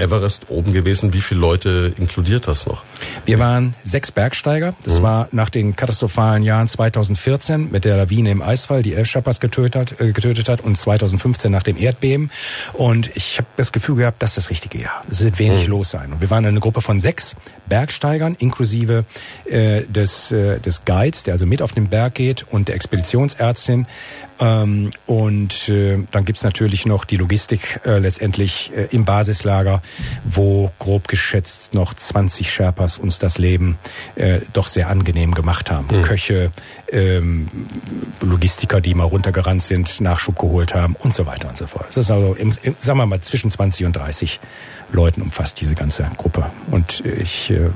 Everest 0.00 0.46
oben 0.48 0.72
gewesen. 0.72 1.12
Wie 1.12 1.20
viele 1.20 1.40
Leute 1.40 1.92
inkludiert 1.98 2.48
das 2.48 2.66
noch? 2.66 2.82
Wir 3.26 3.38
waren 3.38 3.74
sechs 3.84 4.10
Bergsteiger. 4.10 4.74
Das 4.84 4.98
mhm. 4.98 5.02
war 5.02 5.28
nach 5.32 5.50
den 5.50 5.76
katastrophalen 5.76 6.42
Jahren 6.42 6.68
2014 6.68 7.70
mit 7.70 7.84
der 7.84 7.96
Lawine 7.96 8.30
im 8.30 8.42
Eisfall, 8.42 8.82
die 8.82 8.94
elf 8.94 9.08
Sherpas 9.08 9.40
getötet, 9.40 10.00
äh, 10.00 10.12
getötet 10.12 10.48
hat, 10.48 10.60
und 10.62 10.76
2015 10.76 11.52
nach 11.52 11.62
dem 11.62 11.76
Erdbeben. 11.76 12.30
Und 12.72 13.14
ich 13.14 13.38
habe 13.38 13.48
das 13.56 13.72
Gefühl 13.72 13.96
gehabt, 13.96 14.22
das 14.22 14.30
ist 14.30 14.36
das 14.38 14.50
richtige 14.50 14.80
Jahr. 14.80 15.04
Es 15.10 15.22
wird 15.22 15.38
wenig 15.38 15.66
mhm. 15.66 15.72
los 15.72 15.90
sein. 15.90 16.12
Und 16.12 16.20
wir 16.20 16.30
waren 16.30 16.44
eine 16.46 16.60
Gruppe 16.60 16.80
von 16.80 17.00
sechs 17.00 17.36
Bergsteigern, 17.70 18.36
inklusive 18.38 19.06
äh, 19.46 19.84
des, 19.84 20.30
äh, 20.30 20.60
des 20.60 20.84
Guides, 20.84 21.22
der 21.22 21.32
also 21.32 21.46
mit 21.46 21.62
auf 21.62 21.72
den 21.72 21.88
Berg 21.88 22.16
geht, 22.16 22.44
und 22.50 22.68
der 22.68 22.74
Expeditionsärztin. 22.74 23.86
Ähm, 24.40 24.90
und 25.06 25.68
äh, 25.68 25.98
dann 26.10 26.24
gibt's 26.24 26.42
natürlich 26.42 26.86
noch 26.86 27.04
die 27.04 27.16
Logistik 27.16 27.80
äh, 27.84 27.98
letztendlich 27.98 28.72
äh, 28.74 28.88
im 28.90 29.04
Basislager, 29.04 29.82
wo 30.24 30.70
grob 30.78 31.08
geschätzt 31.08 31.74
noch 31.74 31.92
20 31.92 32.50
Sherpas 32.50 32.98
uns 32.98 33.18
das 33.18 33.36
Leben 33.36 33.78
äh, 34.14 34.40
doch 34.54 34.66
sehr 34.66 34.88
angenehm 34.88 35.34
gemacht 35.34 35.70
haben. 35.70 35.88
Mhm. 35.94 36.02
Köche, 36.02 36.50
ähm, 36.90 37.48
Logistiker, 38.22 38.80
die 38.80 38.94
mal 38.94 39.04
runtergerannt 39.04 39.62
sind, 39.62 40.00
Nachschub 40.00 40.38
geholt 40.38 40.74
haben 40.74 40.96
und 40.98 41.12
so 41.12 41.26
weiter 41.26 41.48
und 41.48 41.56
so 41.56 41.66
fort. 41.66 41.86
Das 41.88 41.98
ist 41.98 42.10
also, 42.10 42.34
im, 42.34 42.54
im, 42.62 42.74
sagen 42.80 42.98
wir 42.98 43.06
mal, 43.06 43.20
zwischen 43.20 43.50
20 43.50 43.84
und 43.84 43.96
30 43.96 44.40
Leuten 44.92 45.22
umfasst 45.22 45.60
diese 45.60 45.74
ganze 45.74 46.08
Gruppe. 46.16 46.46
Und 46.70 47.04
ich 47.04 47.50
äh, 47.50 47.70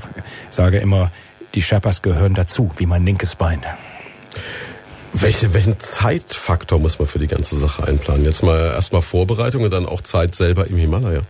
sage 0.51 0.79
immer, 0.79 1.11
die 1.55 1.63
Sherpas 1.63 2.03
gehören 2.03 2.35
dazu, 2.35 2.71
wie 2.77 2.87
mein 2.87 3.05
linkes 3.05 3.37
Bein. 3.37 3.61
Welche, 5.17 5.55
welchen 5.55 5.79
Zeitfaktor 5.79 6.81
muss 6.81 6.99
man 6.99 7.07
für 7.07 7.21
die 7.21 7.29
ganze 7.29 7.57
Sache 7.57 7.87
einplanen? 7.87 8.25
Jetzt 8.25 8.43
mal 8.43 8.73
erstmal 8.73 9.01
Vorbereitung 9.01 9.63
und 9.63 9.73
dann 9.73 9.87
auch 9.87 10.01
Zeit 10.01 10.35
selber 10.35 10.67
im 10.67 10.77
Himalaya. 10.77 11.21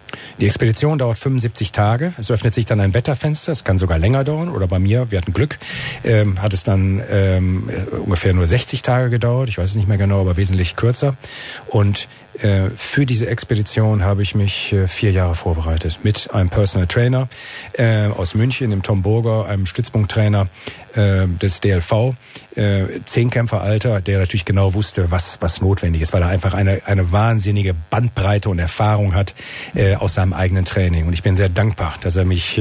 Die 0.41 0.47
Expedition 0.47 0.99
dauert 0.99 1.18
75 1.18 1.70
Tage. 1.70 2.14
Es 2.16 2.30
öffnet 2.30 2.55
sich 2.55 2.64
dann 2.64 2.80
ein 2.80 2.95
Wetterfenster. 2.95 3.53
Es 3.53 3.62
kann 3.62 3.76
sogar 3.76 3.99
länger 3.99 4.24
dauern. 4.24 4.49
Oder 4.49 4.66
bei 4.66 4.78
mir, 4.78 5.11
wir 5.11 5.18
hatten 5.18 5.35
Glück, 5.35 5.59
ähm, 6.03 6.41
hat 6.41 6.55
es 6.55 6.64
dann 6.64 7.03
ähm, 7.11 7.68
ungefähr 8.03 8.32
nur 8.32 8.47
60 8.47 8.80
Tage 8.80 9.11
gedauert. 9.11 9.51
Ich 9.51 9.59
weiß 9.59 9.68
es 9.68 9.76
nicht 9.76 9.87
mehr 9.87 9.99
genau, 9.99 10.22
aber 10.22 10.39
wesentlich 10.39 10.76
kürzer. 10.76 11.14
Und 11.66 11.99
äh, 12.05 12.24
für 12.76 13.07
diese 13.07 13.28
Expedition 13.28 14.03
habe 14.03 14.22
ich 14.22 14.35
mich 14.35 14.72
äh, 14.72 14.89
vier 14.89 15.12
Jahre 15.12 15.35
vorbereitet 15.35 16.01
mit 16.03 16.32
einem 16.32 16.49
Personal 16.49 16.87
Trainer 16.87 17.28
äh, 17.74 18.07
aus 18.07 18.35
München, 18.35 18.70
dem 18.70 18.82
Tom 18.82 19.03
Burger, 19.03 19.47
einem 19.47 19.66
Stützpunkttrainer 19.66 20.49
des 20.97 21.61
DLV, 21.61 22.14
Zehnkämpferalter, 23.05 24.01
der 24.01 24.20
natürlich 24.20 24.45
genau 24.45 24.74
wusste, 24.74 25.11
was, 25.11 25.39
was 25.41 25.61
notwendig 25.61 26.03
ist, 26.03 26.12
weil 26.12 26.22
er 26.22 26.28
einfach 26.28 26.55
eine, 26.55 26.82
eine 26.85 27.11
wahnsinnige 27.11 27.74
Bandbreite 27.91 28.49
und 28.49 28.61
Erfahrung 28.61 29.12
hat 29.12 29.35
aus 29.99 30.14
seinem 30.14 30.35
eigenen 30.35 30.64
Training. 30.64 31.09
Und 31.09 31.12
ich 31.12 31.24
bin 31.24 31.35
sehr 31.35 31.49
dankbar, 31.49 31.97
dass 32.03 32.14
er 32.14 32.24
mich 32.24 32.61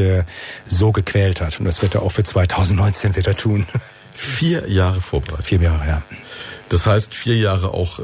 so 0.65 0.91
gequält 0.91 1.41
hat. 1.41 1.59
Und 1.59 1.65
das 1.65 1.83
wird 1.83 1.93
er 1.93 2.01
auch 2.01 2.11
für 2.11 2.23
2019 2.23 3.15
wieder 3.15 3.35
tun. 3.35 3.67
Vier 4.15 4.67
Jahre 4.67 4.99
vorbereitet. 4.99 5.45
Vier 5.45 5.61
Jahre, 5.61 5.87
ja. 5.87 6.01
Das 6.73 6.87
heißt, 6.87 7.13
vier 7.13 7.37
Jahre 7.37 7.71
auch 7.71 7.99
äh, 7.99 8.03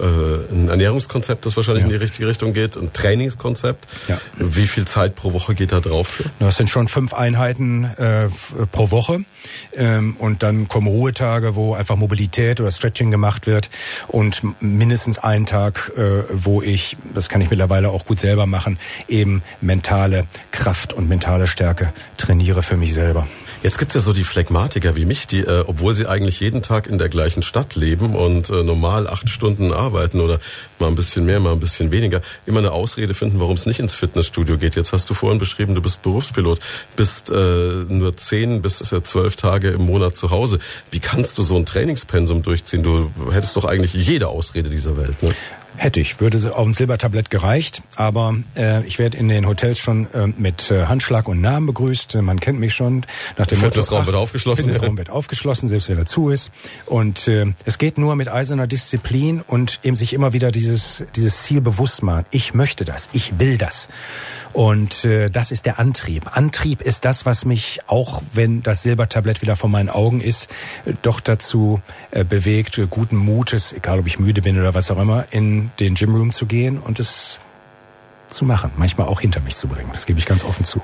ein 0.51 0.69
Ernährungskonzept, 0.69 1.43
das 1.43 1.57
wahrscheinlich 1.57 1.81
ja. 1.81 1.87
in 1.87 1.93
die 1.93 1.97
richtige 1.97 2.27
Richtung 2.27 2.53
geht, 2.53 2.77
ein 2.77 2.93
Trainingskonzept. 2.93 3.87
Ja. 4.07 4.21
Wie 4.37 4.67
viel 4.67 4.85
Zeit 4.85 5.15
pro 5.15 5.33
Woche 5.33 5.55
geht 5.55 5.71
da 5.71 5.79
drauf 5.79 6.07
für? 6.07 6.25
Das 6.37 6.57
sind 6.57 6.69
schon 6.69 6.87
fünf 6.87 7.15
Einheiten 7.15 7.85
äh, 7.85 8.27
pro 8.71 8.91
Woche. 8.91 9.21
Ähm, 9.73 10.15
und 10.17 10.43
dann 10.43 10.67
kommen 10.67 10.85
Ruhetage, 10.85 11.55
wo 11.55 11.73
einfach 11.73 11.95
Mobilität 11.95 12.61
oder 12.61 12.69
Stretching 12.69 13.09
gemacht 13.09 13.47
wird. 13.47 13.71
Und 14.07 14.43
mindestens 14.61 15.17
einen 15.17 15.47
Tag, 15.47 15.91
äh, 15.97 16.25
wo 16.31 16.61
ich, 16.61 16.95
das 17.15 17.27
kann 17.27 17.41
ich 17.41 17.49
mittlerweile 17.49 17.89
auch 17.89 18.05
gut 18.05 18.19
selber 18.19 18.45
machen, 18.45 18.77
eben 19.07 19.41
mentale 19.61 20.27
Kraft 20.51 20.93
und 20.93 21.09
mentale 21.09 21.47
Stärke 21.47 21.91
trainiere 22.17 22.61
für 22.61 22.77
mich 22.77 22.93
selber. 22.93 23.27
Jetzt 23.61 23.77
gibt's 23.77 23.93
ja 23.93 23.99
so 23.99 24.13
die 24.13 24.23
Phlegmatiker 24.23 24.95
wie 24.95 25.03
mich, 25.03 25.27
die, 25.27 25.41
äh, 25.41 25.65
obwohl 25.67 25.93
sie 25.93 26.07
eigentlich 26.07 26.39
jeden 26.39 26.61
Tag 26.61 26.87
in 26.87 26.97
der 26.97 27.09
gleichen 27.09 27.43
Stadt 27.43 27.75
leben 27.75 28.15
und 28.15 28.49
äh, 28.49 28.63
normal 28.63 29.05
acht 29.05 29.29
Stunden 29.29 29.73
arbeiten 29.73 30.21
oder 30.21 30.39
mal 30.79 30.87
ein 30.87 30.95
bisschen 30.95 31.25
mehr, 31.25 31.41
mal 31.41 31.51
ein 31.51 31.59
bisschen 31.59 31.91
weniger, 31.91 32.21
immer 32.45 32.59
eine 32.59 32.71
Ausrede 32.71 33.13
finden, 33.13 33.41
warum 33.41 33.55
es 33.55 33.65
nicht 33.65 33.79
ins 33.79 33.93
Fitnessstudio 33.93 34.57
geht. 34.57 34.77
Jetzt 34.77 34.93
hast 34.93 35.09
du 35.09 35.13
vorhin 35.13 35.39
beschrieben, 35.39 35.75
du 35.75 35.81
bist 35.81 36.01
Berufspilot, 36.01 36.59
bist 36.95 37.31
äh, 37.31 37.33
nur 37.33 38.15
zehn 38.15 38.61
bis 38.61 38.77
zwölf 38.77 39.35
Tage 39.35 39.71
im 39.71 39.85
Monat 39.85 40.15
zu 40.15 40.29
Hause. 40.29 40.59
Wie 40.89 41.01
kannst 41.01 41.37
du 41.37 41.41
so 41.41 41.57
ein 41.57 41.65
Trainingspensum 41.65 42.43
durchziehen? 42.43 42.81
Du 42.81 43.11
hättest 43.29 43.57
doch 43.57 43.65
eigentlich 43.65 43.93
jede 43.93 44.29
Ausrede 44.29 44.69
dieser 44.69 44.95
Welt. 44.95 45.21
Ne? 45.21 45.33
Hätte 45.79 46.01
ich, 46.01 46.19
würde 46.19 46.53
auf 46.53 46.67
ein 46.67 46.73
Silbertablett 46.73 47.29
gereicht, 47.29 47.81
aber 47.95 48.35
äh, 48.57 48.85
ich 48.85 48.99
werde 48.99 49.15
in 49.15 49.29
den 49.29 49.47
Hotels 49.47 49.79
schon 49.79 50.13
äh, 50.13 50.27
mit 50.27 50.69
äh, 50.71 50.87
Handschlag 50.87 51.29
und 51.29 51.39
Namen 51.39 51.67
begrüßt. 51.67 52.15
Man 52.15 52.41
kennt 52.41 52.59
mich 52.59 52.73
schon. 52.73 53.05
Nach 53.37 53.47
dem 53.47 53.59
Fitnessraum 53.59 54.05
wird 54.05 54.17
aufgeschlossen. 54.17 54.65
Fitnessraum 54.65 54.97
wird 54.97 55.09
aufgeschlossen, 55.09 55.69
selbst 55.69 55.87
wenn 55.87 55.97
er 55.97 56.05
zu 56.05 56.31
ist. 56.31 56.51
Und 56.85 57.29
äh, 57.29 57.45
es 57.63 57.77
geht 57.77 57.97
nur 57.97 58.17
mit 58.17 58.27
eiserner 58.27 58.67
Disziplin 58.67 59.39
und 59.39 59.79
eben 59.81 59.95
sich 59.95 60.11
immer 60.11 60.33
wieder 60.33 60.51
dieses 60.51 61.05
dieses 61.15 61.43
Ziel 61.43 61.61
bewusst 61.61 62.03
machen. 62.03 62.25
Ich 62.29 62.53
möchte 62.53 62.83
das, 62.83 63.07
ich 63.13 63.39
will 63.39 63.57
das. 63.57 63.87
Und 64.53 65.05
äh, 65.05 65.29
das 65.29 65.51
ist 65.51 65.65
der 65.65 65.79
Antrieb. 65.79 66.35
Antrieb 66.35 66.81
ist 66.81 67.05
das, 67.05 67.25
was 67.25 67.45
mich, 67.45 67.79
auch 67.87 68.21
wenn 68.33 68.63
das 68.63 68.83
Silbertablett 68.83 69.41
wieder 69.41 69.55
vor 69.55 69.69
meinen 69.69 69.89
Augen 69.89 70.21
ist, 70.21 70.49
doch 71.01 71.19
dazu 71.19 71.81
äh, 72.11 72.23
bewegt, 72.23 72.77
äh, 72.77 72.87
guten 72.89 73.15
Mutes, 73.15 73.73
egal 73.73 73.99
ob 73.99 74.07
ich 74.07 74.19
müde 74.19 74.41
bin 74.41 74.59
oder 74.59 74.73
was 74.73 74.89
auch 74.89 74.99
immer, 74.99 75.25
in 75.31 75.71
den 75.79 75.95
Gymroom 75.95 76.31
zu 76.31 76.45
gehen 76.45 76.79
und 76.79 76.99
es 76.99 77.39
zu 78.29 78.45
machen. 78.45 78.71
Manchmal 78.75 79.07
auch 79.07 79.21
hinter 79.21 79.39
mich 79.41 79.55
zu 79.55 79.67
bringen. 79.67 79.89
Das 79.93 80.05
gebe 80.05 80.19
ich 80.19 80.25
ganz 80.25 80.43
offen 80.43 80.65
zu. 80.65 80.81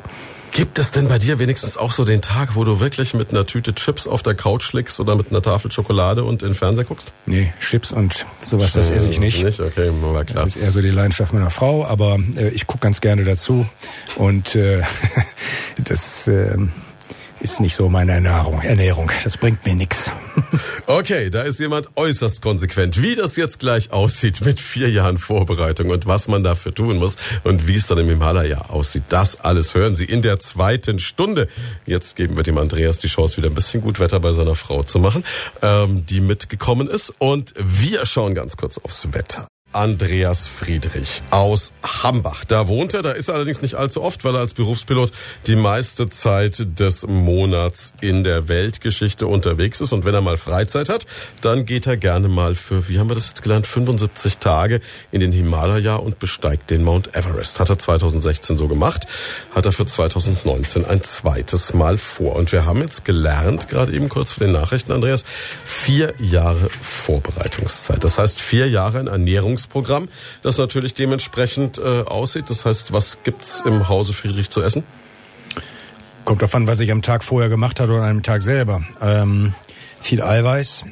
Gibt 0.51 0.79
es 0.79 0.91
denn 0.91 1.07
bei 1.07 1.19
dir 1.19 1.39
wenigstens 1.39 1.77
auch 1.77 1.91
so 1.91 2.05
den 2.05 2.21
Tag, 2.21 2.55
wo 2.55 2.63
du 2.63 2.79
wirklich 2.79 3.13
mit 3.13 3.31
einer 3.31 3.45
Tüte 3.45 3.75
Chips 3.75 4.07
auf 4.07 4.23
der 4.23 4.35
Couch 4.35 4.73
liegst 4.73 4.99
oder 4.99 5.15
mit 5.15 5.29
einer 5.29 5.41
Tafel 5.41 5.71
Schokolade 5.71 6.23
und 6.23 6.43
in 6.43 6.49
den 6.49 6.55
Fernseher 6.55 6.85
guckst? 6.85 7.11
Nee, 7.25 7.53
Chips 7.59 7.91
und 7.91 8.25
sowas, 8.43 8.73
das 8.73 8.89
esse 8.89 9.09
ich 9.09 9.19
nicht. 9.19 9.43
Nicht, 9.43 9.59
okay, 9.59 9.91
war 10.01 10.23
klar. 10.23 10.43
Das 10.43 10.55
ist 10.55 10.61
eher 10.61 10.71
so 10.71 10.81
die 10.81 10.89
Leidenschaft 10.89 11.33
meiner 11.33 11.49
Frau, 11.49 11.85
aber 11.85 12.19
äh, 12.37 12.49
ich 12.49 12.67
gucke 12.67 12.81
ganz 12.81 13.01
gerne 13.01 13.23
dazu 13.23 13.67
und 14.15 14.55
äh, 14.55 14.81
das 15.83 16.27
äh, 16.27 16.57
ist 17.39 17.59
nicht 17.59 17.75
so 17.75 17.89
meine 17.89 18.13
Ernährung. 18.13 18.61
Ernährung, 18.61 19.11
das 19.23 19.38
bringt 19.38 19.65
mir 19.65 19.75
nichts. 19.75 20.11
Okay, 20.88 21.31
da 21.31 21.41
ist 21.41 21.59
jemand 21.59 21.89
äußerst 21.95 22.43
konsequent. 22.43 23.01
Wie 23.01 23.15
das 23.15 23.38
jetzt 23.38 23.59
gleich 23.59 23.91
aussieht 23.91 24.41
mit 24.41 24.59
vier 24.59 24.88
Jahren 24.89 25.17
Vorbereitung 25.17 25.89
und 25.89 26.05
was 26.05 26.27
man 26.27 26.43
dafür 26.43 26.75
tun 26.75 26.97
muss 26.97 27.15
und 27.43 27.67
wie 27.67 27.75
es 27.75 27.88
dann 27.88 27.97
im 27.97 28.07
Himalaya 28.07 28.69
aussieht, 28.69 29.03
das 29.09 29.39
alles 29.39 29.73
hören 29.73 29.95
Sie 29.95 30.05
in 30.05 30.21
der 30.21 30.39
zweiten 30.39 30.99
Stunde. 30.99 31.47
Jetzt 31.88 32.15
geben 32.15 32.38
wir 32.38 32.43
dem 32.43 32.59
Andreas 32.59 32.99
die 32.99 33.07
Chance, 33.07 33.38
wieder 33.38 33.49
ein 33.49 33.55
bisschen 33.55 33.81
gut 33.81 33.99
Wetter 33.99 34.19
bei 34.19 34.31
seiner 34.31 34.55
Frau 34.55 34.83
zu 34.83 34.99
machen, 34.99 35.23
ähm, 35.63 36.05
die 36.05 36.21
mitgekommen 36.21 36.88
ist. 36.88 37.13
Und 37.17 37.55
wir 37.57 38.05
schauen 38.05 38.36
ganz 38.36 38.55
kurz 38.55 38.77
aufs 38.77 39.11
Wetter. 39.11 39.47
Andreas 39.76 40.47
Friedrich 40.47 41.21
aus 41.32 41.73
Hambach. 41.84 42.45
Da 42.45 42.69
wohnt 42.69 42.93
er, 42.93 43.01
da 43.01 43.11
ist 43.11 43.28
er 43.28 43.36
allerdings 43.36 43.61
nicht 43.61 43.76
allzu 43.76 44.01
oft, 44.01 44.23
weil 44.23 44.34
er 44.34 44.39
als 44.39 44.53
Berufspilot 44.53 45.11
die 45.47 45.57
meiste 45.57 46.07
Zeit 46.09 46.80
des 46.80 47.05
Monats 47.05 47.93
in 47.99 48.23
der 48.23 48.47
Weltgeschichte 48.47 49.28
unterwegs 49.28 49.82
ist. 49.82 49.91
Und 49.91 50.05
wenn 50.05 50.13
er 50.13 50.21
mal 50.21 50.38
Freizeit 50.38 50.88
hat, 50.88 51.05
dann 51.41 51.65
geht 51.65 51.88
er 51.88 51.97
gerne 51.97 52.30
mal 52.30 52.55
für, 52.55 52.88
wie 52.88 52.99
haben 52.99 53.09
wir 53.09 53.15
das 53.15 53.28
jetzt 53.28 53.43
gelernt, 53.43 53.67
75 53.67 54.38
Tage 54.38 54.80
in 55.11 55.19
den 55.19 55.34
Himalaya 55.34 55.95
und 55.95 56.19
besteigt 56.19 56.69
den 56.69 56.84
Mount 56.84 57.13
Everest. 57.13 57.59
Hat 57.59 57.69
er 57.69 57.78
2016 57.78 58.57
so 58.57 58.69
gemacht, 58.69 59.07
hat 59.53 59.65
er 59.65 59.73
für 59.73 59.86
2019 59.86 60.86
ein 60.86 61.03
zweites 61.03 61.73
Mal 61.73 61.97
vor. 61.97 62.38
Und 62.38 62.53
wir 62.53 62.65
haben 62.65 62.80
jetzt 62.80 63.03
gelernt, 63.03 63.67
gerade 63.67 63.91
eben 63.91 64.07
kurz 64.07 64.32
vor 64.32 64.47
den 64.47 64.53
Nachrichten, 64.53 64.93
Andreas, 64.93 65.26
vier 65.65 66.13
Jahre 66.19 66.69
Vorbereitungszeit. 66.82 68.01
Das 68.05 68.17
heißt, 68.17 68.39
vier 68.39 68.69
Jahre 68.69 69.01
in 69.01 69.07
Ernährungs 69.07 69.64
Programm, 69.68 70.09
das 70.41 70.57
natürlich 70.57 70.93
dementsprechend 70.93 71.78
äh, 71.78 72.01
aussieht. 72.03 72.49
Das 72.49 72.66
heißt, 72.66 72.93
was 72.93 73.20
gibt's 73.24 73.61
im 73.66 73.88
Hause 73.89 74.13
Friedrich 74.13 74.49
zu 74.49 74.61
essen? 74.61 74.84
Kommt 76.24 76.41
davon, 76.41 76.68
was 76.68 76.80
ich 76.80 76.91
am 76.91 77.01
Tag 77.01 77.24
vorher 77.24 77.49
gemacht 77.49 77.80
habe 77.80 77.93
oder 77.93 78.05
am 78.05 78.24
Tag 78.24 78.41
selber. 78.41 78.84
Ähm, 79.01 79.53
viel 80.01 80.22
Eiweiß. 80.22 80.86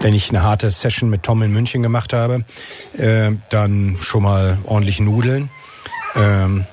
Wenn 0.00 0.14
ich 0.14 0.30
eine 0.30 0.42
harte 0.42 0.70
Session 0.70 1.08
mit 1.08 1.22
Tom 1.22 1.42
in 1.42 1.52
München 1.52 1.82
gemacht 1.82 2.12
habe, 2.12 2.44
äh, 2.96 3.30
dann 3.48 3.96
schon 4.00 4.24
mal 4.24 4.58
ordentlich 4.64 4.98
Nudeln. 5.00 5.50
Ähm, 6.16 6.66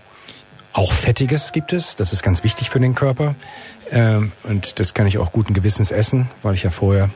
auch 0.73 0.93
Fettiges 0.93 1.51
gibt 1.51 1.73
es, 1.73 1.95
das 1.95 2.13
ist 2.13 2.23
ganz 2.23 2.43
wichtig 2.43 2.69
für 2.69 2.79
den 2.79 2.95
Körper. 2.95 3.35
Ähm, 3.91 4.31
und 4.43 4.79
das 4.79 4.93
kann 4.93 5.07
ich 5.07 5.17
auch 5.17 5.31
guten 5.31 5.53
Gewissens 5.53 5.91
essen, 5.91 6.29
weil 6.43 6.53
ich 6.53 6.63
ja 6.63 6.69
vorher 6.69 7.09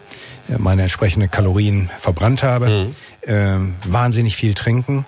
äh, 0.49 0.57
meine 0.57 0.83
entsprechenden 0.83 1.29
Kalorien 1.29 1.89
verbrannt 1.99 2.43
habe. 2.43 2.69
Mhm. 2.69 2.95
Ähm, 3.25 3.75
wahnsinnig 3.85 4.35
viel 4.35 4.53
trinken. 4.53 5.05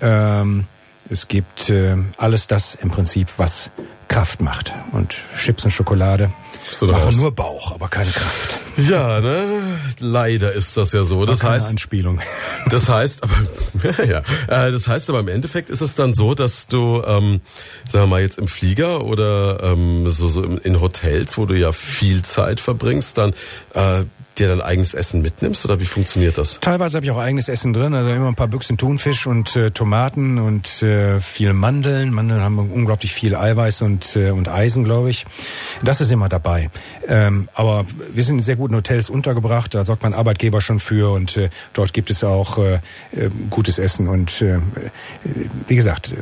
Ähm, 0.00 0.66
es 1.08 1.26
gibt 1.26 1.72
alles 2.18 2.46
das 2.46 2.76
im 2.76 2.90
Prinzip, 2.90 3.26
was 3.36 3.70
Kraft 4.06 4.40
macht. 4.40 4.72
Und 4.92 5.16
Chips 5.36 5.64
und 5.64 5.72
Schokolade 5.72 6.30
so 6.70 6.86
machen 6.86 7.16
nur 7.16 7.32
Bauch, 7.32 7.72
aber 7.72 7.88
keine 7.88 8.10
Kraft. 8.10 8.58
Ja, 8.76 9.20
ne? 9.20 9.78
Leider 9.98 10.52
ist 10.52 10.76
das 10.76 10.92
ja 10.92 11.02
so. 11.02 11.26
Das 11.26 11.42
heißt, 11.42 11.70
Anspielung. 11.70 12.20
Das 12.68 12.88
heißt, 12.88 13.22
aber 13.22 14.04
ja, 14.04 14.18
äh, 14.48 14.72
das 14.72 14.88
heißt, 14.88 15.10
aber 15.10 15.20
im 15.20 15.28
Endeffekt 15.28 15.70
ist 15.70 15.80
es 15.80 15.94
dann 15.94 16.14
so, 16.14 16.34
dass 16.34 16.66
du, 16.66 17.02
ähm, 17.06 17.40
sagen 17.88 18.04
wir 18.04 18.06
mal 18.06 18.20
jetzt 18.20 18.38
im 18.38 18.48
Flieger 18.48 19.04
oder 19.04 19.62
ähm, 19.62 20.10
so, 20.10 20.28
so 20.28 20.42
in 20.42 20.80
Hotels, 20.80 21.36
wo 21.38 21.46
du 21.46 21.54
ja 21.54 21.72
viel 21.72 22.22
Zeit 22.22 22.60
verbringst, 22.60 23.18
dann 23.18 23.32
äh, 23.74 24.04
dir 24.40 24.48
dein 24.48 24.60
eigenes 24.60 24.94
Essen 24.94 25.22
mitnimmst 25.22 25.64
oder 25.64 25.80
wie 25.80 25.86
funktioniert 25.86 26.38
das? 26.38 26.58
Teilweise 26.60 26.96
habe 26.96 27.06
ich 27.06 27.12
auch 27.12 27.18
eigenes 27.18 27.48
Essen 27.48 27.72
drin, 27.72 27.94
also 27.94 28.10
immer 28.10 28.28
ein 28.28 28.34
paar 28.34 28.48
Büchsen 28.48 28.78
Thunfisch 28.78 29.26
und 29.26 29.54
äh, 29.56 29.70
Tomaten 29.70 30.38
und 30.38 30.82
äh, 30.82 31.20
viele 31.20 31.52
Mandeln. 31.52 32.12
Mandeln 32.12 32.40
haben 32.40 32.58
unglaublich 32.58 33.12
viel 33.12 33.34
Eiweiß 33.36 33.82
und, 33.82 34.16
äh, 34.16 34.30
und 34.30 34.48
Eisen, 34.48 34.84
glaube 34.84 35.10
ich. 35.10 35.26
Das 35.82 36.00
ist 36.00 36.10
immer 36.10 36.28
dabei. 36.28 36.70
Ähm, 37.06 37.48
aber 37.54 37.84
wir 38.12 38.24
sind 38.24 38.38
in 38.38 38.42
sehr 38.42 38.56
guten 38.56 38.74
Hotels 38.74 39.10
untergebracht, 39.10 39.74
da 39.74 39.84
sorgt 39.84 40.02
mein 40.02 40.14
Arbeitgeber 40.14 40.60
schon 40.60 40.80
für 40.80 41.12
und 41.12 41.36
äh, 41.36 41.50
dort 41.72 41.92
gibt 41.92 42.10
es 42.10 42.24
auch 42.24 42.58
äh, 42.58 42.74
äh 43.16 43.30
gutes 43.50 43.78
Essen 43.78 44.08
und 44.08 44.42
äh, 44.42 44.58
wie 45.68 45.76
gesagt, 45.76 46.12
äh, 46.12 46.16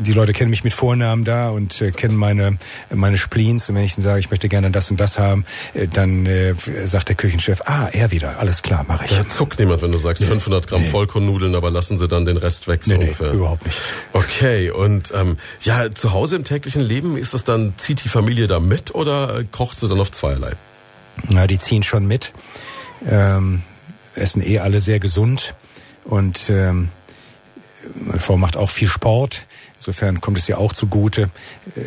die 0.00 0.12
Leute 0.12 0.32
kennen 0.32 0.50
mich 0.50 0.64
mit 0.64 0.72
Vornamen 0.72 1.24
da 1.24 1.50
und 1.50 1.82
äh, 1.82 1.90
kennen 1.90 2.16
meine, 2.16 2.58
meine 2.92 3.18
Spleens 3.18 3.68
und 3.68 3.74
wenn 3.74 3.84
ich 3.84 3.94
dann 3.94 4.02
sage, 4.02 4.20
ich 4.20 4.30
möchte 4.30 4.48
gerne 4.48 4.70
das 4.70 4.90
und 4.90 4.98
das 5.00 5.18
haben, 5.18 5.44
äh, 5.74 5.86
dann 5.86 6.26
äh, 6.26 6.54
sagt 6.84 7.08
der 7.08 7.16
Küchenchef, 7.16 7.49
Chef, 7.50 7.62
ah, 7.64 7.88
er 7.90 8.12
wieder, 8.12 8.38
alles 8.38 8.62
klar, 8.62 8.84
mache 8.86 9.06
ich. 9.06 9.10
Da 9.10 9.28
zuckt 9.28 9.58
niemand, 9.58 9.82
wenn 9.82 9.90
du 9.90 9.98
sagst 9.98 10.22
nee, 10.22 10.28
500 10.28 10.68
Gramm 10.68 10.82
nee. 10.82 10.88
Vollkornnudeln, 10.88 11.56
aber 11.56 11.72
lassen 11.72 11.98
sie 11.98 12.06
dann 12.06 12.24
den 12.24 12.36
Rest 12.36 12.68
weg, 12.68 12.84
so 12.84 12.92
nee, 12.92 13.00
ungefähr. 13.00 13.30
Nee, 13.30 13.38
überhaupt 13.38 13.66
nicht. 13.66 13.76
Okay, 14.12 14.70
und 14.70 15.12
ähm, 15.16 15.36
ja, 15.62 15.92
zu 15.92 16.12
Hause 16.12 16.36
im 16.36 16.44
täglichen 16.44 16.80
Leben, 16.80 17.16
ist 17.16 17.34
das 17.34 17.42
dann, 17.42 17.74
zieht 17.76 18.04
die 18.04 18.08
Familie 18.08 18.46
da 18.46 18.60
mit 18.60 18.94
oder 18.94 19.42
kocht 19.50 19.80
sie 19.80 19.88
dann 19.88 19.98
auf 19.98 20.12
zweierlei? 20.12 20.52
Na, 21.28 21.48
die 21.48 21.58
ziehen 21.58 21.82
schon 21.82 22.06
mit, 22.06 22.32
ähm, 23.08 23.62
essen 24.14 24.46
eh 24.46 24.60
alle 24.60 24.78
sehr 24.78 25.00
gesund 25.00 25.54
und 26.04 26.50
ähm, 26.50 26.88
meine 27.96 28.20
Frau 28.20 28.36
macht 28.36 28.56
auch 28.56 28.70
viel 28.70 28.86
Sport. 28.86 29.46
Insofern 29.76 30.20
kommt 30.20 30.38
es 30.38 30.48
ihr 30.48 30.58
auch 30.58 30.72
zugute. 30.72 31.30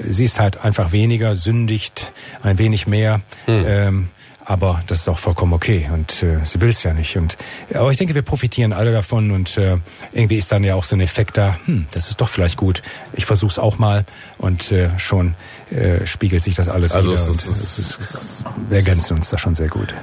Sie 0.09 0.25
ist 0.25 0.41
halt 0.41 0.59
einfach 0.65 0.91
weniger, 0.91 1.35
sündigt 1.35 2.11
ein 2.41 2.57
wenig 2.57 2.85
mehr. 2.85 3.21
Hm. 3.45 3.63
Ähm, 3.65 4.09
aber 4.45 4.83
das 4.87 4.99
ist 4.99 5.07
auch 5.07 5.19
vollkommen 5.19 5.53
okay 5.53 5.89
und 5.93 6.23
äh, 6.23 6.39
sie 6.45 6.61
will 6.61 6.69
es 6.69 6.83
ja 6.83 6.93
nicht. 6.93 7.15
Und 7.17 7.37
aber 7.73 7.91
ich 7.91 7.97
denke, 7.97 8.15
wir 8.15 8.21
profitieren 8.21 8.73
alle 8.73 8.91
davon 8.91 9.31
und 9.31 9.57
äh, 9.57 9.77
irgendwie 10.11 10.37
ist 10.37 10.51
dann 10.51 10.63
ja 10.63 10.75
auch 10.75 10.83
so 10.83 10.95
ein 10.95 11.01
Effekt 11.01 11.37
da. 11.37 11.57
Hm, 11.65 11.87
das 11.91 12.09
ist 12.09 12.21
doch 12.21 12.29
vielleicht 12.29 12.57
gut. 12.57 12.81
Ich 13.13 13.25
versuche 13.25 13.51
es 13.51 13.59
auch 13.59 13.77
mal 13.77 14.05
und 14.37 14.71
äh, 14.71 14.97
schon 14.99 15.35
äh, 15.71 16.05
spiegelt 16.05 16.43
sich 16.43 16.55
das 16.55 16.67
alles 16.67 16.91
also 16.91 17.11
wieder. 17.11 17.19
Es 17.19 17.27
ist, 17.27 17.45
es 17.45 17.79
ist, 17.79 17.99
es 17.99 18.43
wir 18.69 18.77
ergänzen 18.77 19.17
uns 19.17 19.29
da 19.29 19.37
schon 19.37 19.55
sehr 19.55 19.69
gut. 19.69 19.93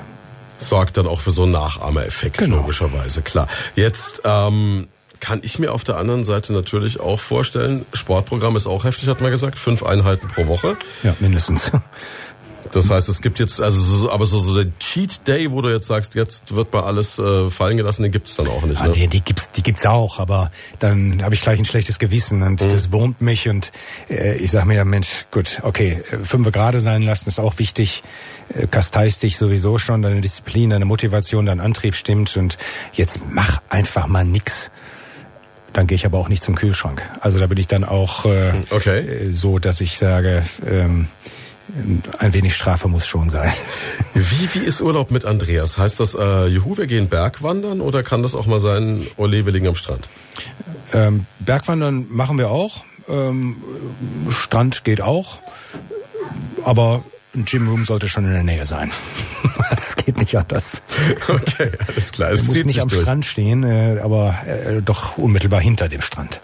Sorgt 0.58 0.96
dann 0.96 1.06
auch 1.06 1.20
für 1.20 1.30
so 1.30 1.44
einen 1.44 1.52
Nachahmereffekt 1.52 2.38
genau. 2.38 2.56
logischerweise 2.56 3.22
klar. 3.22 3.48
Jetzt 3.74 4.22
ähm, 4.24 4.88
kann 5.20 5.40
ich 5.42 5.58
mir 5.58 5.72
auf 5.72 5.84
der 5.84 5.96
anderen 5.96 6.24
Seite 6.24 6.52
natürlich 6.52 7.00
auch 7.00 7.20
vorstellen, 7.20 7.84
Sportprogramm 7.92 8.56
ist 8.56 8.66
auch 8.66 8.84
heftig, 8.84 9.08
hat 9.08 9.20
man 9.20 9.30
gesagt, 9.30 9.58
fünf 9.58 9.82
Einheiten 9.82 10.28
pro 10.28 10.46
Woche. 10.46 10.76
Ja, 11.02 11.14
mindestens. 11.20 11.70
Das 12.72 12.88
heißt, 12.88 13.08
es 13.08 13.20
gibt 13.20 13.38
jetzt, 13.38 13.60
also 13.60 13.80
so, 13.80 14.12
aber 14.12 14.26
so, 14.26 14.38
so 14.38 14.54
der 14.54 14.70
Cheat 14.78 15.26
Day, 15.26 15.50
wo 15.50 15.60
du 15.60 15.70
jetzt 15.70 15.86
sagst, 15.86 16.14
jetzt 16.14 16.54
wird 16.54 16.72
mal 16.72 16.84
alles 16.84 17.18
äh, 17.18 17.50
fallen 17.50 17.76
gelassen, 17.76 18.04
den 18.04 18.12
gibt's 18.12 18.36
dann 18.36 18.46
auch 18.48 18.62
nicht. 18.62 18.80
Ah, 18.80 18.88
ne? 18.88 18.92
nee, 18.96 19.06
die 19.08 19.20
gibt's, 19.20 19.50
die 19.50 19.62
gibt's 19.62 19.84
auch, 19.86 20.20
aber 20.20 20.52
dann 20.78 21.22
habe 21.22 21.34
ich 21.34 21.42
gleich 21.42 21.58
ein 21.58 21.64
schlechtes 21.64 21.98
Gewissen 21.98 22.42
und 22.42 22.62
mhm. 22.62 22.68
das 22.68 22.92
wurmt 22.92 23.20
mich 23.20 23.48
und 23.48 23.72
äh, 24.08 24.36
ich 24.36 24.50
sag 24.52 24.66
mir 24.66 24.74
ja, 24.74 24.84
Mensch, 24.84 25.26
gut, 25.30 25.60
okay, 25.62 26.02
fünf 26.22 26.50
gerade 26.52 26.80
sein 26.80 27.02
lassen 27.02 27.28
ist 27.28 27.40
auch 27.40 27.58
wichtig. 27.58 28.02
Äh, 28.54 28.66
kasteist 28.68 29.24
dich 29.24 29.36
sowieso 29.36 29.78
schon, 29.78 30.02
deine 30.02 30.20
Disziplin, 30.20 30.70
deine 30.70 30.84
Motivation, 30.84 31.46
dein 31.46 31.60
Antrieb 31.60 31.96
stimmt 31.96 32.36
und 32.36 32.56
jetzt 32.92 33.20
mach 33.30 33.60
einfach 33.68 34.06
mal 34.06 34.24
nix 34.24 34.70
dann 35.72 35.86
gehe 35.86 35.94
ich 35.94 36.04
aber 36.04 36.18
auch 36.18 36.28
nicht 36.28 36.42
zum 36.42 36.56
Kühlschrank. 36.56 37.00
Also 37.20 37.38
da 37.38 37.46
bin 37.46 37.56
ich 37.56 37.68
dann 37.68 37.84
auch 37.84 38.24
äh, 38.24 38.52
okay. 38.70 38.98
Äh, 38.98 39.32
so, 39.32 39.58
dass 39.58 39.80
ich 39.80 39.98
sage, 39.98 40.42
ähm, 40.66 41.06
ein 42.18 42.32
wenig 42.32 42.54
Strafe 42.54 42.88
muss 42.88 43.06
schon 43.06 43.30
sein. 43.30 43.52
Wie, 44.14 44.48
wie 44.54 44.64
ist 44.64 44.80
Urlaub 44.80 45.10
mit 45.10 45.24
Andreas? 45.24 45.78
Heißt 45.78 46.00
das, 46.00 46.14
äh, 46.14 46.46
juhu, 46.46 46.76
wir 46.76 46.86
gehen 46.86 47.08
Bergwandern 47.08 47.80
oder 47.80 48.02
kann 48.02 48.22
das 48.22 48.34
auch 48.34 48.46
mal 48.46 48.58
sein, 48.58 49.06
ole, 49.16 49.44
wir 49.44 49.52
liegen 49.52 49.66
am 49.66 49.76
Strand? 49.76 50.08
Ähm, 50.92 51.26
Bergwandern 51.38 52.06
machen 52.10 52.38
wir 52.38 52.50
auch. 52.50 52.84
Ähm, 53.08 53.56
Strand 54.30 54.84
geht 54.84 55.00
auch. 55.00 55.40
Aber 56.64 57.04
ein 57.34 57.44
Gymroom 57.44 57.84
sollte 57.84 58.08
schon 58.08 58.24
in 58.24 58.32
der 58.32 58.42
Nähe 58.42 58.66
sein. 58.66 58.90
Es 59.70 59.94
geht 59.94 60.18
nicht 60.18 60.36
anders. 60.36 60.82
Okay, 61.28 61.70
alles 61.86 62.10
klar. 62.10 62.32
Es 62.32 62.42
muss 62.42 62.64
nicht 62.64 62.80
am 62.80 62.88
durch. 62.88 63.02
Strand 63.02 63.24
stehen, 63.24 63.62
äh, 63.62 64.00
aber 64.02 64.36
äh, 64.46 64.82
doch 64.82 65.16
unmittelbar 65.16 65.60
hinter 65.60 65.88
dem 65.88 66.02
Strand. 66.02 66.40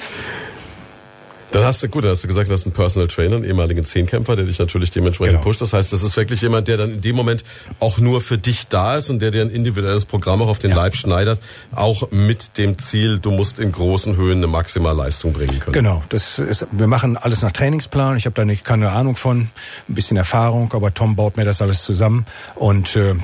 Dann 1.56 1.64
hast 1.64 1.82
du, 1.82 1.88
gut, 1.88 2.04
dann 2.04 2.10
hast 2.10 2.22
du 2.22 2.28
gesagt, 2.28 2.50
das 2.50 2.60
ist 2.60 2.66
ein 2.66 2.72
Personal 2.72 3.08
Trainer, 3.08 3.36
einen 3.36 3.44
ehemaligen 3.44 3.82
Zehnkämpfer, 3.86 4.36
der 4.36 4.44
dich 4.44 4.58
natürlich 4.58 4.90
dementsprechend 4.90 5.36
genau. 5.36 5.44
pusht. 5.44 5.62
Das 5.62 5.72
heißt, 5.72 5.90
das 5.90 6.02
ist 6.02 6.14
wirklich 6.18 6.42
jemand, 6.42 6.68
der 6.68 6.76
dann 6.76 6.92
in 6.92 7.00
dem 7.00 7.16
Moment 7.16 7.44
auch 7.80 7.96
nur 7.96 8.20
für 8.20 8.36
dich 8.36 8.68
da 8.68 8.96
ist 8.96 9.08
und 9.08 9.20
der 9.20 9.30
dir 9.30 9.40
ein 9.40 9.48
individuelles 9.48 10.04
Programm 10.04 10.42
auch 10.42 10.48
auf 10.48 10.58
den 10.58 10.72
ja. 10.72 10.76
Leib 10.76 10.96
schneidert, 10.96 11.40
auch 11.74 12.10
mit 12.10 12.58
dem 12.58 12.76
Ziel, 12.76 13.20
du 13.20 13.30
musst 13.30 13.58
in 13.58 13.72
großen 13.72 14.16
Höhen 14.16 14.38
eine 14.38 14.48
Maximalleistung 14.48 15.32
bringen 15.32 15.58
können. 15.58 15.72
Genau, 15.72 16.02
das 16.10 16.38
ist, 16.38 16.66
wir 16.72 16.88
machen 16.88 17.16
alles 17.16 17.40
nach 17.40 17.52
Trainingsplan. 17.52 18.18
Ich 18.18 18.26
habe 18.26 18.34
da 18.34 18.44
nicht 18.44 18.62
keine 18.62 18.90
Ahnung 18.90 19.16
von, 19.16 19.48
ein 19.88 19.94
bisschen 19.94 20.18
Erfahrung, 20.18 20.74
aber 20.74 20.92
Tom 20.92 21.16
baut 21.16 21.38
mir 21.38 21.46
das 21.46 21.62
alles 21.62 21.84
zusammen 21.84 22.26
und 22.54 22.96
äh, 22.96 23.14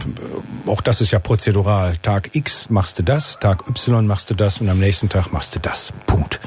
auch 0.67 0.81
das 0.81 1.03
ist 1.03 1.11
ja 1.11 1.19
prozedural. 1.19 1.99
Tag 1.99 2.35
X 2.35 2.71
machst 2.71 2.99
du 2.99 3.03
das, 3.03 3.39
Tag 3.41 3.69
Y 3.69 4.07
machst 4.07 4.31
du 4.31 4.35
das 4.35 4.59
und 4.63 4.71
am 4.71 4.79
nächsten 4.79 5.11
Tag 5.11 5.33
machst 5.35 5.55
du 5.55 5.59
das. 5.59 5.93
Punkt. 6.07 6.41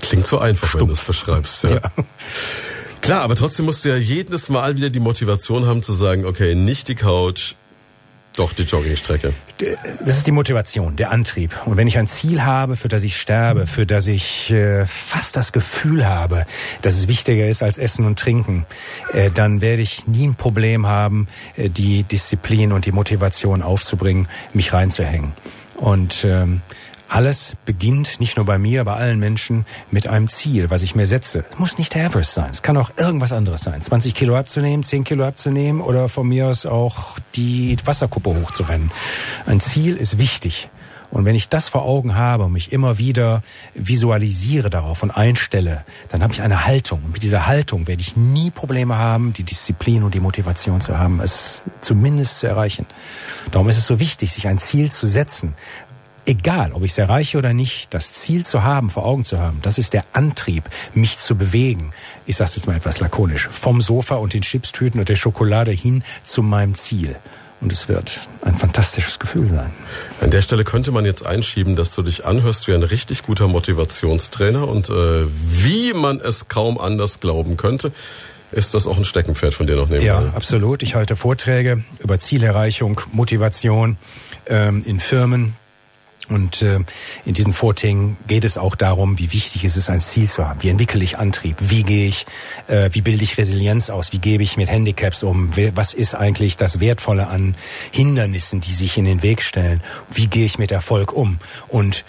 Klingt 0.00 0.26
so 0.26 0.38
einfach, 0.38 0.68
Stumpf. 0.68 0.80
wenn 0.80 0.88
du 0.88 0.94
es 0.94 1.00
verschreibst. 1.00 1.64
Ja. 1.64 1.70
ja. 1.70 1.80
Klar, 3.00 3.22
aber 3.22 3.34
trotzdem 3.34 3.66
musst 3.66 3.84
du 3.84 3.88
ja 3.88 3.96
jedes 3.96 4.48
Mal 4.48 4.76
wieder 4.76 4.90
die 4.90 5.00
Motivation 5.00 5.66
haben 5.66 5.82
zu 5.82 5.92
sagen, 5.92 6.26
okay, 6.26 6.54
nicht 6.54 6.88
die 6.88 6.94
Couch, 6.94 7.54
Doch, 8.36 8.52
die 8.52 8.62
Joggingstrecke. 8.62 9.34
Das 10.04 10.16
ist 10.16 10.26
die 10.26 10.32
Motivation, 10.32 10.94
der 10.94 11.10
Antrieb. 11.10 11.58
Und 11.66 11.76
wenn 11.76 11.88
ich 11.88 11.98
ein 11.98 12.06
Ziel 12.06 12.42
habe, 12.44 12.76
für 12.76 12.88
das 12.88 13.02
ich 13.02 13.20
sterbe, 13.20 13.66
für 13.66 13.86
das 13.86 14.06
ich 14.06 14.50
äh, 14.52 14.86
fast 14.86 15.34
das 15.34 15.50
Gefühl 15.50 16.08
habe, 16.08 16.46
dass 16.80 16.94
es 16.94 17.08
wichtiger 17.08 17.48
ist 17.48 17.62
als 17.62 17.76
Essen 17.76 18.06
und 18.06 18.18
Trinken, 18.18 18.66
äh, 19.12 19.30
dann 19.30 19.60
werde 19.60 19.82
ich 19.82 20.06
nie 20.06 20.28
ein 20.28 20.36
Problem 20.36 20.86
haben, 20.86 21.26
äh, 21.56 21.68
die 21.68 22.04
Disziplin 22.04 22.72
und 22.72 22.86
die 22.86 22.92
Motivation 22.92 23.62
aufzubringen, 23.62 24.28
mich 24.54 24.72
reinzuhängen. 24.72 25.32
Und 25.76 26.24
ähm, 26.24 26.62
alles 27.10 27.54
beginnt 27.64 28.20
nicht 28.20 28.36
nur 28.36 28.46
bei 28.46 28.56
mir, 28.58 28.84
bei 28.84 28.94
allen 28.94 29.18
Menschen 29.18 29.66
mit 29.90 30.06
einem 30.06 30.28
Ziel, 30.28 30.70
was 30.70 30.82
ich 30.82 30.94
mir 30.94 31.06
setze. 31.06 31.44
Es 31.52 31.58
muss 31.58 31.76
nicht 31.76 31.94
der 31.94 32.06
Everest 32.06 32.34
sein. 32.34 32.50
Es 32.52 32.62
kann 32.62 32.76
auch 32.76 32.90
irgendwas 32.96 33.32
anderes 33.32 33.62
sein. 33.62 33.82
20 33.82 34.14
Kilo 34.14 34.36
abzunehmen, 34.36 34.84
10 34.84 35.04
Kilo 35.04 35.26
abzunehmen 35.26 35.80
oder 35.80 36.08
von 36.08 36.28
mir 36.28 36.46
aus 36.46 36.66
auch 36.66 37.18
die 37.34 37.76
Wasserkuppe 37.84 38.30
hochzurennen. 38.40 38.90
Ein 39.46 39.60
Ziel 39.60 39.96
ist 39.96 40.18
wichtig. 40.18 40.70
Und 41.10 41.24
wenn 41.24 41.34
ich 41.34 41.48
das 41.48 41.68
vor 41.68 41.82
Augen 41.82 42.14
habe 42.14 42.44
und 42.44 42.52
mich 42.52 42.70
immer 42.70 42.98
wieder 42.98 43.42
visualisiere 43.74 44.70
darauf 44.70 45.02
und 45.02 45.10
einstelle, 45.10 45.84
dann 46.08 46.22
habe 46.22 46.32
ich 46.32 46.40
eine 46.40 46.64
Haltung. 46.66 47.02
Und 47.04 47.12
mit 47.12 47.24
dieser 47.24 47.46
Haltung 47.46 47.88
werde 47.88 48.00
ich 48.00 48.16
nie 48.16 48.50
Probleme 48.52 48.96
haben, 48.96 49.32
die 49.32 49.42
Disziplin 49.42 50.04
und 50.04 50.14
die 50.14 50.20
Motivation 50.20 50.80
zu 50.80 50.98
haben, 50.98 51.20
es 51.20 51.64
zumindest 51.80 52.38
zu 52.38 52.46
erreichen. 52.46 52.86
Darum 53.50 53.68
ist 53.68 53.78
es 53.78 53.86
so 53.88 53.98
wichtig, 53.98 54.32
sich 54.32 54.46
ein 54.46 54.58
Ziel 54.58 54.92
zu 54.92 55.08
setzen, 55.08 55.54
egal, 56.30 56.72
ob 56.72 56.84
ich 56.84 56.92
es 56.92 56.98
erreiche 56.98 57.36
oder 57.38 57.52
nicht, 57.52 57.92
das 57.92 58.12
Ziel 58.12 58.46
zu 58.46 58.62
haben, 58.62 58.88
vor 58.88 59.04
Augen 59.04 59.24
zu 59.24 59.38
haben, 59.38 59.58
das 59.62 59.78
ist 59.78 59.92
der 59.92 60.04
Antrieb, 60.12 60.64
mich 60.94 61.18
zu 61.18 61.34
bewegen. 61.34 61.92
Ich 62.24 62.36
sage 62.36 62.52
jetzt 62.54 62.66
mal 62.66 62.76
etwas 62.76 63.00
lakonisch. 63.00 63.48
Vom 63.50 63.82
Sofa 63.82 64.14
und 64.14 64.32
den 64.32 64.42
Chipstüten 64.42 65.00
und 65.00 65.08
der 65.08 65.16
Schokolade 65.16 65.72
hin 65.72 66.04
zu 66.22 66.42
meinem 66.42 66.76
Ziel. 66.76 67.16
Und 67.60 67.72
es 67.72 67.88
wird 67.88 68.28
ein 68.42 68.54
fantastisches 68.54 69.18
Gefühl 69.18 69.48
sein. 69.48 69.70
An 70.20 70.30
der 70.30 70.40
Stelle 70.40 70.64
könnte 70.64 70.92
man 70.92 71.04
jetzt 71.04 71.26
einschieben, 71.26 71.76
dass 71.76 71.94
du 71.94 72.02
dich 72.02 72.24
anhörst 72.24 72.68
wie 72.68 72.74
ein 72.74 72.82
richtig 72.82 73.22
guter 73.22 73.48
Motivationstrainer 73.48 74.66
und 74.66 74.88
äh, 74.88 75.26
wie 75.26 75.92
man 75.92 76.20
es 76.20 76.48
kaum 76.48 76.78
anders 76.78 77.20
glauben 77.20 77.58
könnte. 77.58 77.92
Ist 78.52 78.74
das 78.74 78.86
auch 78.86 78.96
ein 78.96 79.04
Steckenpferd 79.04 79.52
von 79.52 79.66
dir 79.66 79.76
noch 79.76 79.88
nebenbei? 79.88 80.06
Ja, 80.06 80.32
absolut. 80.34 80.82
Ich 80.82 80.94
halte 80.94 81.16
Vorträge 81.16 81.84
über 81.98 82.18
Zielerreichung, 82.18 83.00
Motivation 83.12 83.96
ähm, 84.46 84.82
in 84.84 84.98
Firmen, 84.98 85.54
und 86.30 86.62
äh, 86.62 86.78
in 87.24 87.34
diesen 87.34 87.52
Vorträgen 87.52 88.16
geht 88.28 88.44
es 88.44 88.56
auch 88.56 88.76
darum, 88.76 89.18
wie 89.18 89.32
wichtig 89.32 89.64
es 89.64 89.76
ist, 89.76 89.90
ein 89.90 90.00
Ziel 90.00 90.28
zu 90.28 90.48
haben. 90.48 90.62
Wie 90.62 90.68
entwickle 90.68 91.02
ich 91.02 91.18
Antrieb? 91.18 91.56
Wie 91.58 91.82
gehe 91.82 92.06
ich, 92.06 92.24
äh, 92.68 92.88
wie 92.92 93.00
bilde 93.02 93.24
ich 93.24 93.36
Resilienz 93.36 93.90
aus? 93.90 94.12
Wie 94.12 94.18
gebe 94.18 94.44
ich 94.44 94.56
mit 94.56 94.68
Handicaps 94.68 95.24
um? 95.24 95.50
Was 95.74 95.92
ist 95.92 96.14
eigentlich 96.14 96.56
das 96.56 96.78
Wertvolle 96.78 97.26
an 97.26 97.56
Hindernissen, 97.90 98.60
die 98.60 98.72
sich 98.72 98.96
in 98.96 99.06
den 99.06 99.24
Weg 99.24 99.42
stellen? 99.42 99.82
Wie 100.08 100.28
gehe 100.28 100.46
ich 100.46 100.56
mit 100.56 100.70
Erfolg 100.70 101.12
um? 101.12 101.38
Und 101.66 102.04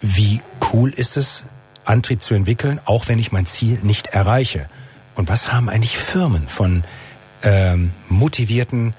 wie 0.00 0.40
cool 0.72 0.90
ist 0.90 1.16
es, 1.16 1.44
Antrieb 1.84 2.22
zu 2.22 2.34
entwickeln, 2.34 2.80
auch 2.84 3.06
wenn 3.06 3.20
ich 3.20 3.30
mein 3.30 3.46
Ziel 3.46 3.78
nicht 3.82 4.08
erreiche? 4.08 4.68
Und 5.14 5.28
was 5.28 5.52
haben 5.52 5.68
eigentlich 5.68 5.96
Firmen 5.96 6.48
von 6.48 6.82
ähm, 7.42 7.92
motivierten, 8.08 8.94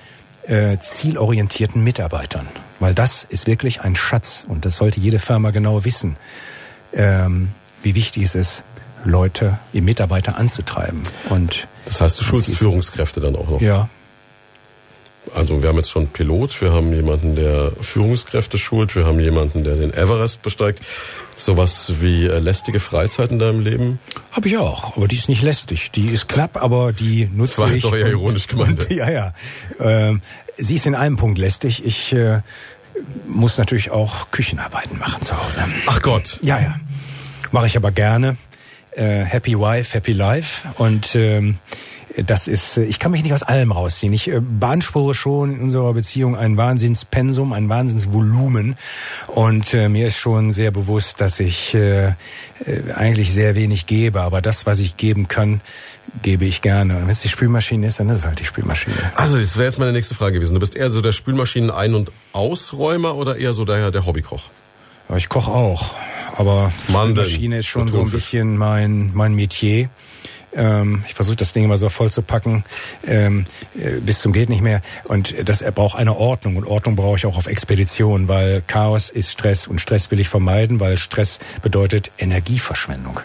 äh, 0.48 0.78
zielorientierten 0.80 1.84
Mitarbeitern? 1.84 2.48
Weil 2.80 2.94
das 2.94 3.26
ist 3.28 3.48
wirklich 3.48 3.82
ein 3.82 3.96
Schatz 3.96 4.46
und 4.48 4.66
das 4.66 4.78
sollte 4.78 5.00
jede 5.00 5.20
Firma 5.20 5.52
genau 5.52 5.84
wissen, 5.84 6.16
ähm, 6.94 7.50
wie 7.84 7.96
wichtig 7.96 8.24
es 8.24 8.36
ist, 8.36 8.64
Leute, 9.06 9.60
die 9.74 9.82
Mitarbeiter 9.82 10.38
anzutreiben. 10.38 11.04
Und 11.30 11.68
das 11.86 12.02
heißt, 12.02 12.20
du 12.20 12.24
schulst 12.24 12.54
Führungskräfte 12.56 13.20
dann 13.20 13.36
auch 13.36 13.50
noch? 13.50 13.62
Ja. 13.62 13.90
Also 15.36 15.62
wir 15.62 15.70
haben 15.70 15.78
jetzt 15.78 15.92
schon 15.92 16.08
Pilot, 16.08 16.60
wir 16.62 16.72
haben 16.72 16.94
jemanden, 16.94 17.36
der 17.36 17.72
Führungskräfte 17.80 18.58
schult, 18.58 18.96
wir 18.96 19.06
haben 19.06 19.20
jemanden, 19.20 19.64
der 19.64 19.76
den 19.76 19.94
Everest 19.94 20.42
besteigt. 20.42 20.82
Sowas 21.36 21.94
wie 22.00 22.26
äh, 22.26 22.40
lästige 22.40 22.80
Freizeit 22.80 23.32
in 23.32 23.40
deinem 23.40 23.62
Leben? 23.62 24.00
Habe 24.32 24.48
ich 24.48 24.58
auch, 24.58 24.98
aber 24.98 25.08
die 25.08 25.16
ist 25.16 25.30
nicht 25.30 25.42
lästig. 25.42 25.92
Die 25.92 26.08
ist 26.08 26.28
knapp, 26.28 26.58
aber 26.58 26.94
die 26.94 27.30
nutze 27.34 27.56
das 27.56 27.60
war 27.60 27.72
ich. 27.72 27.82
Das 27.82 27.92
war 27.92 27.98
jetzt 27.98 28.04
auch 28.04 28.08
eher 28.08 28.12
ironisch 28.12 28.48
gemeint. 28.48 28.88
Ja, 28.90 29.10
ja. 29.10 29.34
Ähm, 29.80 30.22
sie 30.60 30.76
ist 30.76 30.86
in 30.86 30.96
einem 30.96 31.18
Punkt 31.18 31.38
lästig. 31.38 31.86
Ich 31.86 32.14
äh, 32.14 32.42
muss 33.28 33.58
natürlich 33.58 33.92
auch 33.92 34.32
Küchenarbeiten 34.32 35.00
machen 35.00 35.22
zu 35.22 35.38
Hause. 35.42 35.64
Ach 35.88 36.02
Gott. 36.02 36.40
Ja, 36.44 36.60
ja. 36.60 36.80
Mache 37.52 37.68
ich 37.68 37.78
aber 37.78 37.92
gerne. 37.92 38.38
Äh, 38.92 39.24
happy 39.24 39.58
Wife, 39.58 39.96
Happy 39.96 40.12
Life. 40.12 40.68
Und 40.78 41.16
ähm, 41.16 41.58
das 42.26 42.48
ist, 42.48 42.78
äh, 42.78 42.84
ich 42.84 43.00
kann 43.00 43.12
mich 43.12 43.24
nicht 43.24 43.34
aus 43.34 43.44
allem 43.44 43.72
rausziehen. 43.72 44.14
Ich 44.14 44.30
äh, 44.30 44.42
beanspruche 44.42 45.14
schon 45.14 45.56
in 45.56 45.62
unserer 45.62 45.94
Beziehung 45.94 46.36
ein 46.36 46.58
Wahnsinnspensum, 46.58 47.54
ein 47.54 47.70
Wahnsinnsvolumen. 47.70 48.76
Und 49.28 49.74
äh, 49.74 49.90
mir 49.90 50.08
ist 50.08 50.18
schon 50.18 50.52
sehr 50.52 50.72
bewusst, 50.72 51.22
dass 51.22 51.40
ich 51.40 51.74
äh, 51.74 52.08
äh 52.08 52.14
eigentlich 52.96 53.34
sehr 53.34 53.56
wenig 53.56 53.86
gebe. 53.86 54.22
Aber 54.22 54.42
das, 54.42 54.66
was 54.66 54.80
ich 54.80 54.98
geben 54.98 55.28
kann, 55.28 55.62
gebe 56.22 56.46
ich 56.46 56.62
gerne. 56.62 57.02
Wenn 57.02 57.10
es 57.10 57.22
die 57.22 57.30
Spülmaschine 57.30 57.88
ist, 57.88 58.00
dann 58.00 58.10
ist 58.10 58.20
es 58.20 58.26
halt 58.26 58.40
die 58.40 58.46
Spülmaschine. 58.46 58.96
Also, 59.16 59.38
das 59.38 59.58
wäre 59.58 59.66
jetzt 59.66 59.80
meine 59.80 59.94
nächste 59.94 60.16
Frage 60.16 60.34
gewesen. 60.34 60.54
Du 60.54 60.60
bist 60.60 60.76
eher 60.76 60.92
so 60.92 61.02
der 61.02 61.12
Spülmaschinen 61.12 61.72
Ein- 61.72 61.96
und 61.96 62.12
Ausräumer 62.34 63.16
oder 63.16 63.38
eher 63.38 63.54
so 63.54 63.66
der, 63.66 63.92
der 63.92 64.06
Hobbykoch? 64.06 64.44
Ja, 65.10 65.18
ich 65.18 65.30
koche 65.30 65.52
auch. 65.52 65.96
Aber 66.38 66.72
Mandeln, 66.88 67.26
Spülmaschine 67.26 67.60
ist 67.60 67.68
schon 67.68 67.88
so 67.88 68.02
ein 68.02 68.10
bisschen 68.12 68.58
mein, 68.58 69.12
mein 69.14 69.34
Metier. 69.34 69.90
Ähm, 70.54 71.04
ich 71.08 71.14
versuche 71.14 71.36
das 71.36 71.54
Ding 71.54 71.64
immer 71.64 71.78
so 71.78 71.90
voll 71.90 72.10
zu 72.10 72.22
packen, 72.22 72.64
ähm, 73.06 73.46
äh, 73.78 74.00
bis 74.00 74.22
zum 74.22 74.34
geht 74.34 74.50
nicht 74.50 74.62
mehr. 74.62 74.82
Und 75.04 75.36
das 75.48 75.64
braucht 75.74 75.98
eine 75.98 76.16
Ordnung 76.16 76.56
und 76.56 76.66
Ordnung 76.66 76.96
brauche 76.96 77.18
ich 77.18 77.26
auch 77.26 77.38
auf 77.38 77.48
Expedition, 77.48 78.28
weil 78.28 78.64
Chaos 78.66 79.10
ist 79.10 79.32
Stress 79.32 79.68
und 79.68 79.80
Stress 79.80 80.10
will 80.12 80.20
ich 80.20 80.30
vermeiden, 80.30 80.80
weil 80.80 80.98
Stress 80.98 81.40
bedeutet 81.62 82.12
Energieverschwendung. 82.18 83.20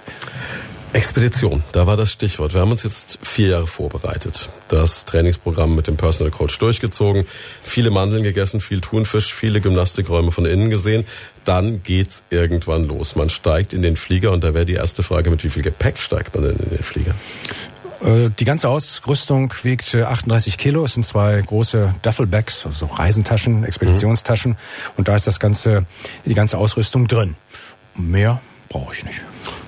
Expedition, 0.94 1.64
da 1.72 1.88
war 1.88 1.96
das 1.96 2.12
Stichwort. 2.12 2.54
Wir 2.54 2.60
haben 2.60 2.70
uns 2.70 2.84
jetzt 2.84 3.18
vier 3.20 3.48
Jahre 3.48 3.66
vorbereitet. 3.66 4.48
Das 4.68 5.04
Trainingsprogramm 5.04 5.74
mit 5.74 5.88
dem 5.88 5.96
Personal 5.96 6.30
Coach 6.30 6.56
durchgezogen, 6.60 7.26
viele 7.64 7.90
Mandeln 7.90 8.22
gegessen, 8.22 8.60
viel 8.60 8.80
Thunfisch, 8.80 9.34
viele 9.34 9.60
Gymnastikräume 9.60 10.30
von 10.30 10.46
innen 10.46 10.70
gesehen. 10.70 11.04
Dann 11.44 11.82
geht's 11.82 12.22
irgendwann 12.30 12.84
los. 12.84 13.16
Man 13.16 13.28
steigt 13.28 13.72
in 13.72 13.82
den 13.82 13.96
Flieger 13.96 14.30
und 14.30 14.44
da 14.44 14.54
wäre 14.54 14.66
die 14.66 14.74
erste 14.74 15.02
Frage, 15.02 15.30
mit 15.30 15.42
wie 15.42 15.48
viel 15.48 15.62
Gepäck 15.62 15.98
steigt 15.98 16.36
man 16.36 16.44
denn 16.44 16.56
in 16.56 16.70
den 16.70 16.82
Flieger? 16.84 17.16
Äh, 18.00 18.30
die 18.38 18.44
ganze 18.44 18.68
Ausrüstung 18.68 19.52
wiegt 19.64 19.96
38 19.96 20.58
Kilo. 20.58 20.84
Es 20.84 20.94
sind 20.94 21.04
zwei 21.04 21.40
große 21.40 21.92
Duffelbags, 22.02 22.64
also 22.66 22.86
Reisentaschen, 22.86 23.64
Expeditionstaschen. 23.64 24.52
Mhm. 24.52 24.56
Und 24.96 25.08
da 25.08 25.16
ist 25.16 25.26
das 25.26 25.40
ganze, 25.40 25.86
die 26.24 26.34
ganze 26.34 26.56
Ausrüstung 26.56 27.08
drin. 27.08 27.34
Mehr 27.96 28.40
brauche 28.68 28.94
ich 28.94 29.04
nicht. 29.04 29.22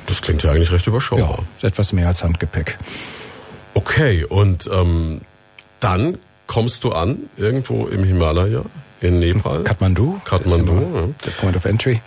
Das 0.07 0.23
klingt 0.23 0.43
ja 0.43 0.51
eigentlich 0.53 0.73
recht 0.73 0.87
überschaubar. 0.87 1.45
Ja, 1.61 1.69
etwas 1.69 1.93
mehr 1.93 2.09
als 2.09 2.23
Handgepäck. 2.23 2.79
Okay, 3.75 4.25
und 4.25 4.69
ähm, 4.73 5.21
dann 5.81 6.19
kommst 6.47 6.85
du 6.85 6.93
an 6.93 7.29
irgendwo 7.37 7.87
im 7.87 8.05
Himalaya 8.05 8.63
in 9.01 9.19
Nepal. 9.19 9.65
Kathmandu. 9.65 10.21
Kathmandu. 10.25 10.73
Ja. 10.73 11.09
Der 11.25 11.31
Point 11.33 11.57
of 11.57 11.65
Entry. 11.65 12.01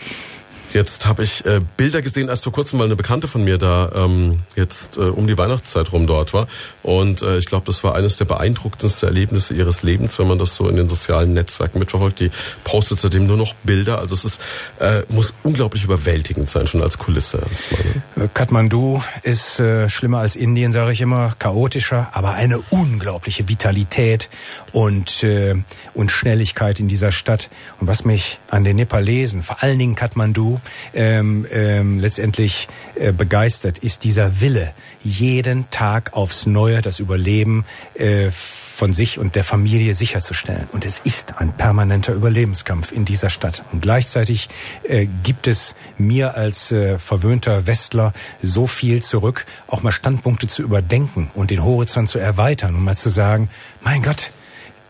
Jetzt 0.73 1.07
habe 1.07 1.23
ich 1.23 1.45
äh, 1.45 1.61
Bilder 1.77 2.01
gesehen, 2.01 2.29
erst 2.29 2.43
vor 2.43 2.53
kurzem 2.53 2.77
mal 2.77 2.85
eine 2.85 2.95
Bekannte 2.95 3.27
von 3.27 3.43
mir 3.43 3.57
da 3.57 3.91
ähm, 3.95 4.39
jetzt 4.55 4.97
äh, 4.97 5.01
um 5.01 5.25
die 5.25 5.37
Weihnachtszeit 5.37 5.91
rum 5.91 6.05
dort 6.05 6.33
war. 6.33 6.47
Und 6.83 7.23
äh, 7.23 7.39
ich 7.39 7.47
glaube, 7.47 7.65
das 7.65 7.83
war 7.83 7.95
eines 7.95 8.17
der 8.17 8.25
beeindruckendsten 8.25 9.09
Erlebnisse 9.09 9.55
ihres 9.55 9.81
Lebens, 9.81 10.19
wenn 10.19 10.27
man 10.27 10.37
das 10.37 10.55
so 10.55 10.69
in 10.69 10.75
den 10.75 10.87
sozialen 10.87 11.33
Netzwerken 11.33 11.79
mitverfolgt. 11.79 12.19
Die 12.19 12.29
postet 12.63 12.99
seitdem 12.99 13.25
nur 13.25 13.37
noch 13.37 13.55
Bilder. 13.63 13.97
Also 13.97 14.13
es 14.13 14.25
ist, 14.25 14.41
äh, 14.79 15.01
muss 15.09 15.33
unglaublich 15.41 15.83
überwältigend 15.83 16.47
sein, 16.47 16.67
schon 16.67 16.83
als 16.83 16.99
Kulisse. 16.99 17.41
Erstmal, 17.49 17.81
ne? 18.15 18.25
Äh, 18.25 18.27
Kathmandu 18.31 19.01
ist 19.23 19.59
äh, 19.59 19.89
schlimmer 19.89 20.19
als 20.19 20.35
Indien, 20.35 20.71
sage 20.71 20.91
ich 20.91 21.01
immer, 21.01 21.35
chaotischer, 21.39 22.09
aber 22.13 22.33
eine 22.33 22.59
unglaubliche 22.69 23.49
Vitalität 23.49 24.29
und, 24.71 25.23
äh, 25.23 25.55
und 25.95 26.11
Schnelligkeit 26.11 26.79
in 26.79 26.87
dieser 26.87 27.11
Stadt. 27.11 27.49
Und 27.79 27.87
was 27.87 28.05
mich 28.05 28.39
an 28.49 28.63
den 28.63 28.75
Nepalesen, 28.75 29.41
vor 29.41 29.63
allen 29.63 29.79
Dingen 29.79 29.95
Kathmandu, 29.95 30.58
ähm, 30.93 31.45
ähm, 31.51 31.99
letztendlich 31.99 32.67
äh, 32.95 33.11
begeistert, 33.11 33.77
ist 33.79 34.03
dieser 34.03 34.41
Wille, 34.41 34.73
jeden 35.01 35.69
Tag 35.69 36.13
aufs 36.13 36.45
Neue 36.45 36.81
das 36.81 36.99
Überleben 36.99 37.65
äh, 37.95 38.31
von 38.31 38.93
sich 38.93 39.19
und 39.19 39.35
der 39.35 39.43
Familie 39.43 39.93
sicherzustellen. 39.93 40.69
Und 40.71 40.85
es 40.85 40.99
ist 40.99 41.33
ein 41.37 41.51
permanenter 41.51 42.13
Überlebenskampf 42.13 42.93
in 42.93 43.03
dieser 43.03 43.29
Stadt. 43.29 43.63
Und 43.73 43.81
gleichzeitig 43.81 44.47
äh, 44.83 45.05
gibt 45.23 45.47
es 45.47 45.75
mir 45.97 46.35
als 46.35 46.71
äh, 46.71 46.97
verwöhnter 46.97 47.67
Westler 47.67 48.13
so 48.41 48.67
viel 48.67 49.03
zurück, 49.03 49.45
auch 49.67 49.83
mal 49.83 49.91
Standpunkte 49.91 50.47
zu 50.47 50.61
überdenken 50.61 51.29
und 51.33 51.51
den 51.51 51.61
Horizont 51.61 52.07
zu 52.07 52.19
erweitern 52.19 52.73
und 52.73 52.85
mal 52.85 52.95
zu 52.95 53.09
sagen, 53.09 53.49
mein 53.81 54.01
Gott, 54.01 54.31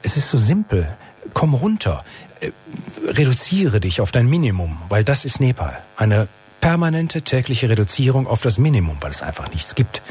es 0.04 0.18
ist 0.18 0.30
so 0.30 0.38
simpel. 0.38 0.88
Komm 1.34 1.56
runter. 1.56 2.06
Äh, 2.42 2.52
reduziere 3.08 3.80
dich 3.80 4.02
auf 4.02 4.12
dein 4.12 4.28
Minimum, 4.28 4.78
weil 4.90 5.04
das 5.04 5.26
ist 5.26 5.40
Nepal. 5.40 5.78
Eine 5.98 6.28
permanente 6.62 7.22
tägliche 7.22 7.70
Reduzierung 7.70 8.28
auf 8.28 8.42
das 8.42 8.58
Minimum, 8.58 8.98
weil 9.02 9.12
es 9.12 9.22
einfach 9.22 9.50
nichts 9.50 9.76
gibt. 9.76 10.02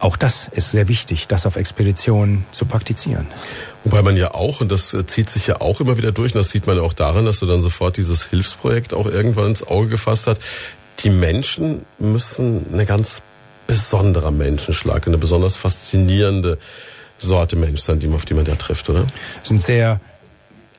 Auch 0.00 0.16
das 0.16 0.48
ist 0.52 0.70
sehr 0.70 0.88
wichtig, 0.88 1.28
das 1.28 1.44
auf 1.44 1.56
Expeditionen 1.56 2.46
zu 2.52 2.64
praktizieren. 2.64 3.26
Wobei 3.84 4.02
man 4.02 4.16
ja 4.16 4.32
auch, 4.34 4.60
und 4.62 4.72
das 4.72 4.96
zieht 5.06 5.28
sich 5.28 5.46
ja 5.46 5.60
auch 5.60 5.80
immer 5.80 5.98
wieder 5.98 6.10
durch, 6.10 6.34
und 6.34 6.38
das 6.38 6.50
sieht 6.50 6.66
man 6.66 6.76
ja 6.76 6.82
auch 6.82 6.94
daran, 6.94 7.26
dass 7.26 7.40
du 7.40 7.46
dann 7.46 7.60
sofort 7.60 7.98
dieses 7.98 8.24
Hilfsprojekt 8.24 8.94
auch 8.94 9.06
irgendwann 9.06 9.48
ins 9.48 9.66
Auge 9.66 9.88
gefasst 9.88 10.26
hast. 10.26 10.40
Die 11.00 11.10
Menschen 11.10 11.84
müssen 11.98 12.66
eine 12.72 12.86
ganz 12.86 13.22
besonderer 13.66 14.30
Menschenschlag, 14.30 15.06
eine 15.06 15.18
besonders 15.18 15.56
faszinierende 15.56 16.58
Sorte 17.18 17.56
Mensch 17.56 17.80
sein, 17.80 18.00
die, 18.00 18.08
auf 18.08 18.24
die 18.24 18.34
man 18.34 18.44
da 18.44 18.54
trifft, 18.54 18.88
oder? 18.88 19.04
Das 19.40 19.48
sind 19.48 19.62
sehr 19.62 20.00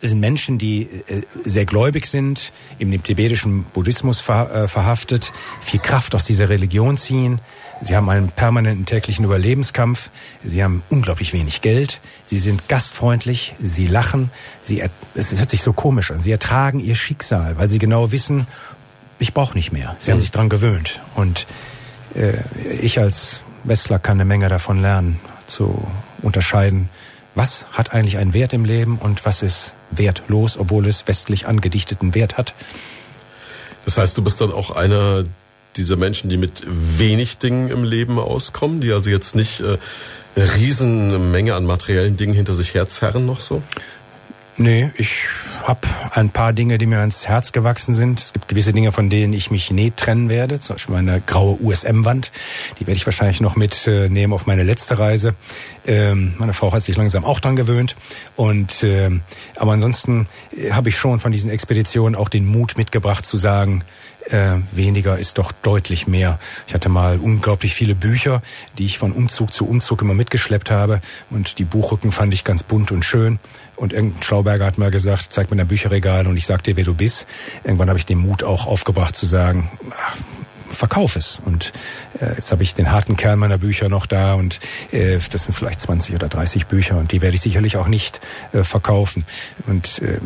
sind 0.02 0.20
Menschen, 0.20 0.58
die 0.58 0.84
äh, 0.84 1.22
sehr 1.45 1.66
gläubig 1.66 2.08
sind, 2.08 2.52
in 2.80 2.91
dem 2.91 3.04
tibetischen 3.04 3.64
Buddhismus 3.64 4.22
äh, 4.28 4.68
verhaftet, 4.68 5.32
viel 5.62 5.80
Kraft 5.80 6.16
aus 6.16 6.26
dieser 6.26 6.49
Religion 6.49 6.97
ziehen. 6.97 7.39
Sie 7.82 7.95
haben 7.95 8.10
einen 8.10 8.30
permanenten 8.30 8.86
täglichen 8.86 9.26
Überlebenskampf. 9.26 10.10
Sie 10.43 10.64
haben 10.64 10.84
unglaublich 10.89 11.34
wenig 11.34 11.62
Geld. 11.62 11.99
Sie 12.26 12.38
sind 12.38 12.68
gastfreundlich. 12.68 13.56
Sie 13.60 13.88
lachen. 13.88 14.32
Sie, 14.62 14.84
es 15.16 15.38
hört 15.38 15.49
sich 15.49 15.64
so 15.64 15.74
komisch 15.74 16.12
an. 16.12 16.22
Sie 16.22 16.32
ertragen 16.32 16.80
ihr 16.80 16.95
Schicksal, 16.95 17.58
weil 17.58 17.68
sie 17.68 17.80
genau 17.80 18.12
wissen, 18.12 18.47
ich 19.20 19.34
brauche 19.34 19.56
nicht 19.56 19.72
mehr. 19.72 19.95
Sie 19.99 20.10
mhm. 20.10 20.14
haben 20.14 20.22
sich 20.22 20.32
dran 20.32 20.49
gewöhnt. 20.49 20.99
Und 21.16 21.47
äh, 22.16 22.34
ich 22.82 22.99
als 22.99 23.41
Westler 23.64 23.99
kann 23.99 24.18
eine 24.18 24.26
Menge 24.26 24.49
davon 24.49 24.82
lernen, 24.82 25.20
zu 25.47 25.86
unterscheiden, 26.22 26.89
was 27.36 27.65
hat 27.71 27.93
eigentlich 27.93 28.17
einen 28.17 28.34
Wert 28.34 28.53
im 28.53 28.65
Leben 28.65 28.97
und 28.97 29.25
was 29.25 29.41
ist 29.41 29.73
wertlos, 29.89 30.57
obwohl 30.57 30.88
es 30.88 31.07
westlich 31.07 31.47
angedichteten 31.47 32.13
Wert 32.15 32.38
hat. 32.38 32.53
Das 33.86 33.97
heißt, 33.97 34.17
du 34.17 34.21
bist 34.21 34.41
dann 34.41 34.51
auch 34.51 34.71
einer 34.71 35.25
dieser 35.77 35.95
Menschen, 35.95 36.29
die 36.29 36.38
mit 36.38 36.63
wenig 36.67 37.38
Dingen 37.38 37.69
im 37.69 37.84
Leben 37.84 38.19
auskommen, 38.19 38.82
die 38.82 38.91
also 38.91 39.09
jetzt 39.09 39.36
nicht 39.36 39.61
äh, 39.61 39.77
eine 40.36 40.55
Riesenmenge 40.55 41.55
an 41.55 41.65
materiellen 41.65 42.17
Dingen 42.17 42.34
hinter 42.34 42.53
sich 42.53 42.73
herzerren 42.73 43.25
noch 43.25 43.39
so? 43.39 43.63
Nee, 44.57 44.91
ich 44.97 45.27
habe 45.68 45.82
ein 46.14 46.30
paar 46.30 46.53
Dinge, 46.53 46.78
die 46.78 46.86
mir 46.86 46.99
ans 46.99 47.28
Herz 47.28 47.51
gewachsen 47.51 47.93
sind. 47.93 48.20
Es 48.20 48.34
gibt 48.34 48.47
gewisse 48.47 48.74
Dinge, 48.74 48.91
von 48.91 49.09
denen 49.09 49.34
ich 49.34 49.51
mich 49.51 49.72
nie 49.72 49.91
trennen 49.91 50.30
werde. 50.30 50.59
Zum 50.59 50.76
Beispiel 50.76 50.95
meine 50.95 51.22
graue 51.22 51.57
USM-Wand. 51.62 52.32
Die 52.80 52.88
werde 52.88 52.97
ich 52.97 53.05
wahrscheinlich 53.05 53.41
noch 53.41 53.55
mitnehmen 53.55 54.34
auf 54.34 54.45
meine 54.45 54.64
letzte 54.64 54.99
Reise. 54.99 55.36
Ähm, 55.86 56.34
meine 56.38 56.53
Frau 56.53 56.72
hat 56.72 56.84
sich 56.84 56.97
langsam 56.97 57.26
auch 57.26 57.39
dran 57.39 57.55
gewöhnt. 57.55 57.95
Und 58.36 58.84
ähm, 58.84 59.22
aber 59.55 59.74
ansonsten 59.74 60.28
äh, 60.55 60.72
habe 60.72 60.89
ich 60.89 60.97
schon 60.97 61.20
von 61.20 61.32
diesen 61.32 61.49
Expeditionen 61.49 62.16
auch 62.16 62.30
den 62.30 62.45
Mut 62.45 62.78
mitgebracht 62.78 63.26
zu 63.26 63.38
sagen, 63.38 63.84
äh, 64.30 64.57
weniger 64.72 65.18
ist 65.18 65.38
doch 65.38 65.51
deutlich 65.51 66.07
mehr. 66.07 66.39
Ich 66.68 66.74
hatte 66.74 66.89
mal 66.89 67.20
unglaublich 67.20 67.74
viele 67.74 67.95
Bücher, 67.95 68.41
die 68.78 68.86
ich 68.86 68.97
von 68.97 69.12
Umzug 69.12 69.53
zu 69.53 69.68
Umzug 69.68 70.01
immer 70.01 70.14
mitgeschleppt 70.14 70.72
habe. 70.72 71.01
Und 71.30 71.57
die 71.59 71.66
Buchrücken 71.66 72.12
fand 72.12 72.34
ich 72.34 72.43
ganz 72.43 72.64
bunt 72.64 72.91
und 72.91 73.03
schön. 73.03 73.39
Und 73.82 73.93
irgendein 73.93 74.21
Schlauberger 74.21 74.67
hat 74.67 74.77
mal 74.77 74.91
gesagt, 74.91 75.34
zeig 75.34 75.49
mir 75.49 75.57
dein 75.57 75.67
Bücherregal 75.67 76.27
und 76.27 76.38
ich 76.38 76.45
sag 76.45 76.63
dir, 76.63 76.77
wer 76.77 76.84
du 76.84 76.93
bist. 76.93 77.25
Irgendwann 77.63 77.89
habe 77.89 77.97
ich 77.97 78.05
den 78.05 78.19
Mut 78.19 78.43
auch 78.43 78.67
aufgebracht 78.67 79.15
zu 79.15 79.25
sagen, 79.25 79.71
ach, 79.89 80.17
verkauf 80.69 81.15
es. 81.15 81.41
Und 81.43 81.73
äh, 82.19 82.36
jetzt 82.36 82.51
habe 82.51 82.61
ich 82.61 82.75
den 82.75 82.91
harten 82.91 83.17
Kern 83.17 83.39
meiner 83.39 83.57
Bücher 83.57 83.89
noch 83.89 84.05
da 84.05 84.36
und 84.36 84.59
äh, 84.91 85.17
das 85.32 85.45
sind 85.45 85.55
vielleicht 85.55 85.82
20 85.82 86.13
oder 86.13 86.29
30 86.29 86.67
Bücher 86.67 86.95
und 86.99 87.11
die 87.11 87.23
werde 87.23 87.34
ich 87.34 87.41
sicherlich 87.41 87.75
auch 87.75 87.88
nicht 87.88 88.21
äh, 88.53 88.63
verkaufen. 88.63 89.25
Und 89.65 89.99
äh, 90.03 90.19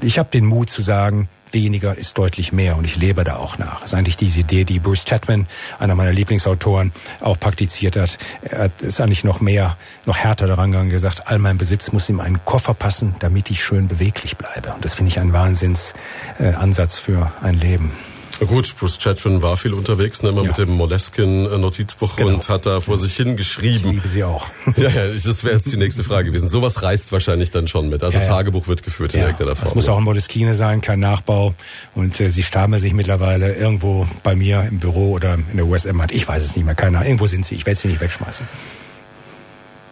ich 0.00 0.18
habe 0.18 0.30
den 0.30 0.46
Mut 0.46 0.70
zu 0.70 0.80
sagen, 0.80 1.28
weniger 1.54 1.96
ist 1.96 2.18
deutlich 2.18 2.52
mehr 2.52 2.76
und 2.76 2.84
ich 2.84 2.96
lebe 2.96 3.24
da 3.24 3.36
auch 3.36 3.58
nach. 3.58 3.80
Das 3.80 3.92
ist 3.92 3.94
eigentlich 3.94 4.16
diese 4.16 4.40
Idee, 4.40 4.64
die 4.64 4.78
Bruce 4.78 5.04
Chatman, 5.04 5.46
einer 5.78 5.94
meiner 5.94 6.12
Lieblingsautoren, 6.12 6.92
auch 7.20 7.38
praktiziert 7.38 7.96
hat. 7.96 8.18
Er 8.42 8.70
ist 8.80 9.00
eigentlich 9.00 9.24
noch 9.24 9.40
mehr, 9.40 9.76
noch 10.04 10.16
härter 10.16 10.46
daran 10.46 10.72
gegangen 10.72 10.90
gesagt, 10.90 11.26
all 11.26 11.38
mein 11.38 11.58
Besitz 11.58 11.92
muss 11.92 12.08
in 12.08 12.20
einen 12.20 12.44
Koffer 12.44 12.74
passen, 12.74 13.14
damit 13.20 13.50
ich 13.50 13.64
schön 13.64 13.88
beweglich 13.88 14.36
bleibe. 14.36 14.72
Und 14.74 14.84
das 14.84 14.94
finde 14.94 15.10
ich 15.10 15.18
ein 15.18 15.32
Wahnsinnsansatz 15.32 16.98
für 16.98 17.32
ein 17.42 17.54
Leben. 17.54 17.92
Gut, 18.40 18.74
Bruce 18.78 18.98
Chatwin 18.98 19.42
war 19.42 19.56
viel 19.56 19.74
unterwegs, 19.74 20.22
ne, 20.22 20.30
immer 20.30 20.42
ja. 20.42 20.48
mit 20.48 20.58
dem 20.58 20.70
Moleskin-Notizbuch 20.70 22.16
genau. 22.16 22.34
und 22.34 22.48
hat 22.48 22.66
da 22.66 22.80
vor 22.80 22.98
sich 22.98 23.16
hingeschrieben. 23.16 23.90
Ich 23.90 23.94
liebe 23.96 24.08
sie 24.08 24.24
auch. 24.24 24.46
ja, 24.76 24.88
ja, 24.88 25.06
das 25.24 25.44
wäre 25.44 25.56
jetzt 25.56 25.70
die 25.72 25.76
nächste 25.76 26.02
Frage 26.04 26.28
gewesen. 26.28 26.48
Sowas 26.48 26.82
reißt 26.82 27.12
wahrscheinlich 27.12 27.50
dann 27.50 27.68
schon 27.68 27.88
mit. 27.88 28.02
Also 28.02 28.18
ja, 28.18 28.24
ja. 28.24 28.30
Tagebuch 28.30 28.66
wird 28.66 28.82
geführt 28.82 29.14
in 29.14 29.20
irgendeiner 29.20 29.56
Form. 29.56 29.68
Es 29.68 29.74
muss 29.74 29.88
auch 29.88 29.98
ein 29.98 30.04
Moleskine 30.04 30.54
sein, 30.54 30.80
kein 30.80 31.00
Nachbau. 31.00 31.54
Und 31.94 32.20
äh, 32.20 32.30
sie 32.30 32.42
stapeln 32.42 32.80
sich 32.80 32.92
mittlerweile 32.92 33.54
irgendwo 33.54 34.06
bei 34.22 34.34
mir 34.34 34.66
im 34.68 34.78
Büro 34.78 35.12
oder 35.12 35.34
in 35.34 35.56
der 35.56 35.66
USM 35.66 36.02
hat. 36.02 36.12
Ich 36.12 36.26
weiß 36.26 36.42
es 36.44 36.56
nicht 36.56 36.64
mehr, 36.64 36.74
keiner. 36.74 37.04
Irgendwo 37.04 37.26
sind 37.26 37.44
sie. 37.44 37.54
Ich 37.54 37.66
werde 37.66 37.78
sie 37.78 37.88
nicht 37.88 38.00
wegschmeißen. 38.00 38.46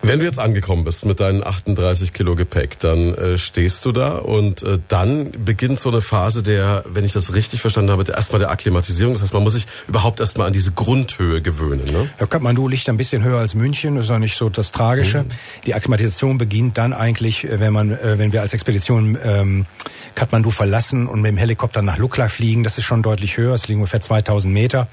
Wenn 0.04 0.18
du 0.18 0.24
jetzt 0.24 0.40
angekommen 0.40 0.82
bist 0.82 1.04
mit 1.04 1.20
deinen 1.20 1.46
38 1.46 2.12
Kilo 2.12 2.34
Gepäck, 2.34 2.76
dann 2.80 3.14
äh, 3.14 3.38
stehst 3.38 3.86
du 3.86 3.92
da 3.92 4.18
und 4.18 4.64
äh, 4.64 4.80
dann 4.88 5.30
beginnt 5.44 5.78
so 5.78 5.90
eine 5.90 6.00
Phase 6.00 6.42
der, 6.42 6.82
wenn 6.92 7.04
ich 7.04 7.12
das 7.12 7.34
richtig 7.34 7.60
verstanden 7.60 7.92
habe, 7.92 8.04
erstmal 8.10 8.40
der 8.40 8.50
Akklimatisierung. 8.50 9.14
Das 9.14 9.22
heißt, 9.22 9.32
man 9.32 9.44
muss 9.44 9.52
sich 9.52 9.68
überhaupt 9.86 10.18
erstmal 10.18 10.48
an 10.48 10.52
diese 10.52 10.72
Grundhöhe 10.72 11.40
gewöhnen. 11.40 11.84
Ne? 11.84 12.10
Ja, 12.18 12.26
Kathmandu 12.26 12.66
liegt 12.66 12.88
ein 12.88 12.96
bisschen 12.96 13.22
höher 13.22 13.38
als 13.38 13.54
München, 13.54 13.94
das 13.94 14.06
ist 14.06 14.10
auch 14.10 14.18
nicht 14.18 14.36
so 14.36 14.48
das 14.48 14.72
Tragische. 14.72 15.22
Mhm. 15.22 15.28
Die 15.66 15.74
Akklimatisation 15.74 16.36
beginnt 16.36 16.78
dann 16.78 16.92
eigentlich, 16.92 17.44
äh, 17.44 17.60
wenn 17.60 17.72
man, 17.72 17.92
äh, 17.92 18.18
wenn 18.18 18.32
wir 18.32 18.40
als 18.42 18.54
Expedition 18.54 19.16
ähm, 19.22 19.66
Kathmandu 20.16 20.50
verlassen 20.50 21.06
und 21.06 21.20
mit 21.22 21.28
dem 21.28 21.36
Helikopter 21.36 21.80
nach 21.80 21.98
Lukla 21.98 22.28
fliegen. 22.28 22.64
Das 22.64 22.76
ist 22.76 22.84
schon 22.84 23.02
deutlich 23.02 23.36
höher, 23.36 23.54
es 23.54 23.68
liegen 23.68 23.78
ungefähr 23.78 24.00
2000 24.00 24.52
Meter. 24.52 24.88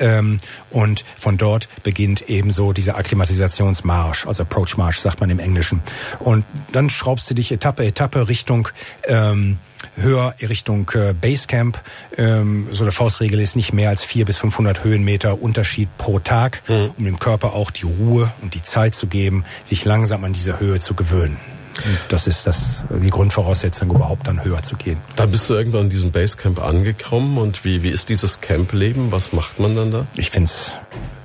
Ähm, 0.00 0.38
und 0.70 1.04
von 1.18 1.36
dort 1.36 1.68
beginnt 1.82 2.30
ebenso 2.30 2.72
dieser 2.72 2.96
Akklimatisationsmarsch, 2.96 4.26
also 4.26 4.45
Approach 4.46 4.76
March 4.76 5.00
sagt 5.00 5.20
man 5.20 5.30
im 5.30 5.38
Englischen. 5.38 5.82
Und 6.18 6.44
dann 6.72 6.90
schraubst 6.90 7.28
du 7.30 7.34
dich 7.34 7.52
Etappe, 7.52 7.84
Etappe 7.84 8.28
Richtung 8.28 8.68
ähm, 9.04 9.58
höher 9.96 10.34
Richtung 10.40 10.90
äh, 10.94 11.14
Basecamp. 11.14 11.80
Ähm, 12.16 12.68
so 12.72 12.84
eine 12.84 12.92
Faustregel 12.92 13.40
ist 13.40 13.56
nicht 13.56 13.72
mehr 13.72 13.90
als 13.90 14.04
vier 14.04 14.24
bis 14.24 14.36
500 14.38 14.84
Höhenmeter 14.84 15.40
Unterschied 15.42 15.88
pro 15.98 16.18
Tag, 16.18 16.62
mhm. 16.68 16.90
um 16.96 17.04
dem 17.04 17.18
Körper 17.18 17.54
auch 17.54 17.70
die 17.70 17.84
Ruhe 17.84 18.32
und 18.42 18.54
die 18.54 18.62
Zeit 18.62 18.94
zu 18.94 19.06
geben, 19.06 19.44
sich 19.62 19.84
langsam 19.84 20.24
an 20.24 20.32
diese 20.32 20.60
Höhe 20.60 20.80
zu 20.80 20.94
gewöhnen. 20.94 21.36
Und 21.84 21.98
das 22.08 22.26
ist 22.26 22.46
das, 22.46 22.84
die 22.90 23.10
Grundvoraussetzung, 23.10 23.90
überhaupt 23.90 24.26
dann 24.26 24.42
höher 24.42 24.62
zu 24.62 24.76
gehen. 24.76 24.98
Dann 25.16 25.30
bist 25.30 25.48
du 25.50 25.54
irgendwann 25.54 25.82
in 25.82 25.90
diesem 25.90 26.10
Basecamp 26.10 26.62
angekommen 26.62 27.36
und 27.36 27.64
wie, 27.64 27.82
wie 27.82 27.90
ist 27.90 28.08
dieses 28.08 28.40
Campleben? 28.40 29.12
Was 29.12 29.34
macht 29.34 29.60
man 29.60 29.76
dann 29.76 29.90
da? 29.90 30.06
Ich 30.16 30.30
finde 30.30 30.46
es 30.46 30.72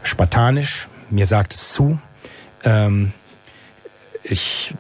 spartanisch. 0.04 0.90
Mir 1.10 1.26
sagt 1.26 1.54
es 1.54 1.72
zu. 1.72 2.00
Ähm, 2.64 3.14
ich 4.24 4.74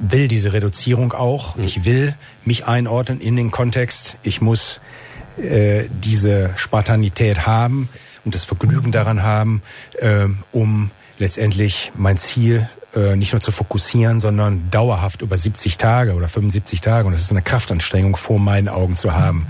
will 0.00 0.28
diese 0.28 0.52
Reduzierung 0.52 1.12
auch. 1.12 1.56
Mhm. 1.56 1.64
Ich 1.64 1.84
will 1.84 2.14
mich 2.44 2.66
einordnen 2.66 3.20
in 3.20 3.36
den 3.36 3.50
Kontext. 3.50 4.16
Ich 4.22 4.40
muss 4.40 4.80
äh, 5.36 5.84
diese 6.02 6.50
Spartanität 6.56 7.46
haben 7.46 7.88
und 8.24 8.34
das 8.34 8.44
Vergnügen 8.44 8.92
daran 8.92 9.22
haben, 9.22 9.62
äh, 9.98 10.26
um 10.52 10.90
letztendlich 11.18 11.92
mein 11.96 12.18
Ziel 12.18 12.68
nicht 13.16 13.32
nur 13.32 13.40
zu 13.40 13.52
fokussieren, 13.52 14.18
sondern 14.18 14.70
dauerhaft 14.70 15.22
über 15.22 15.38
70 15.38 15.78
Tage 15.78 16.14
oder 16.14 16.28
75 16.28 16.80
Tage, 16.80 17.06
und 17.06 17.12
das 17.12 17.22
ist 17.22 17.30
eine 17.30 17.42
Kraftanstrengung 17.42 18.16
vor 18.16 18.38
meinen 18.38 18.68
Augen 18.68 18.96
zu 18.96 19.14
haben. 19.14 19.46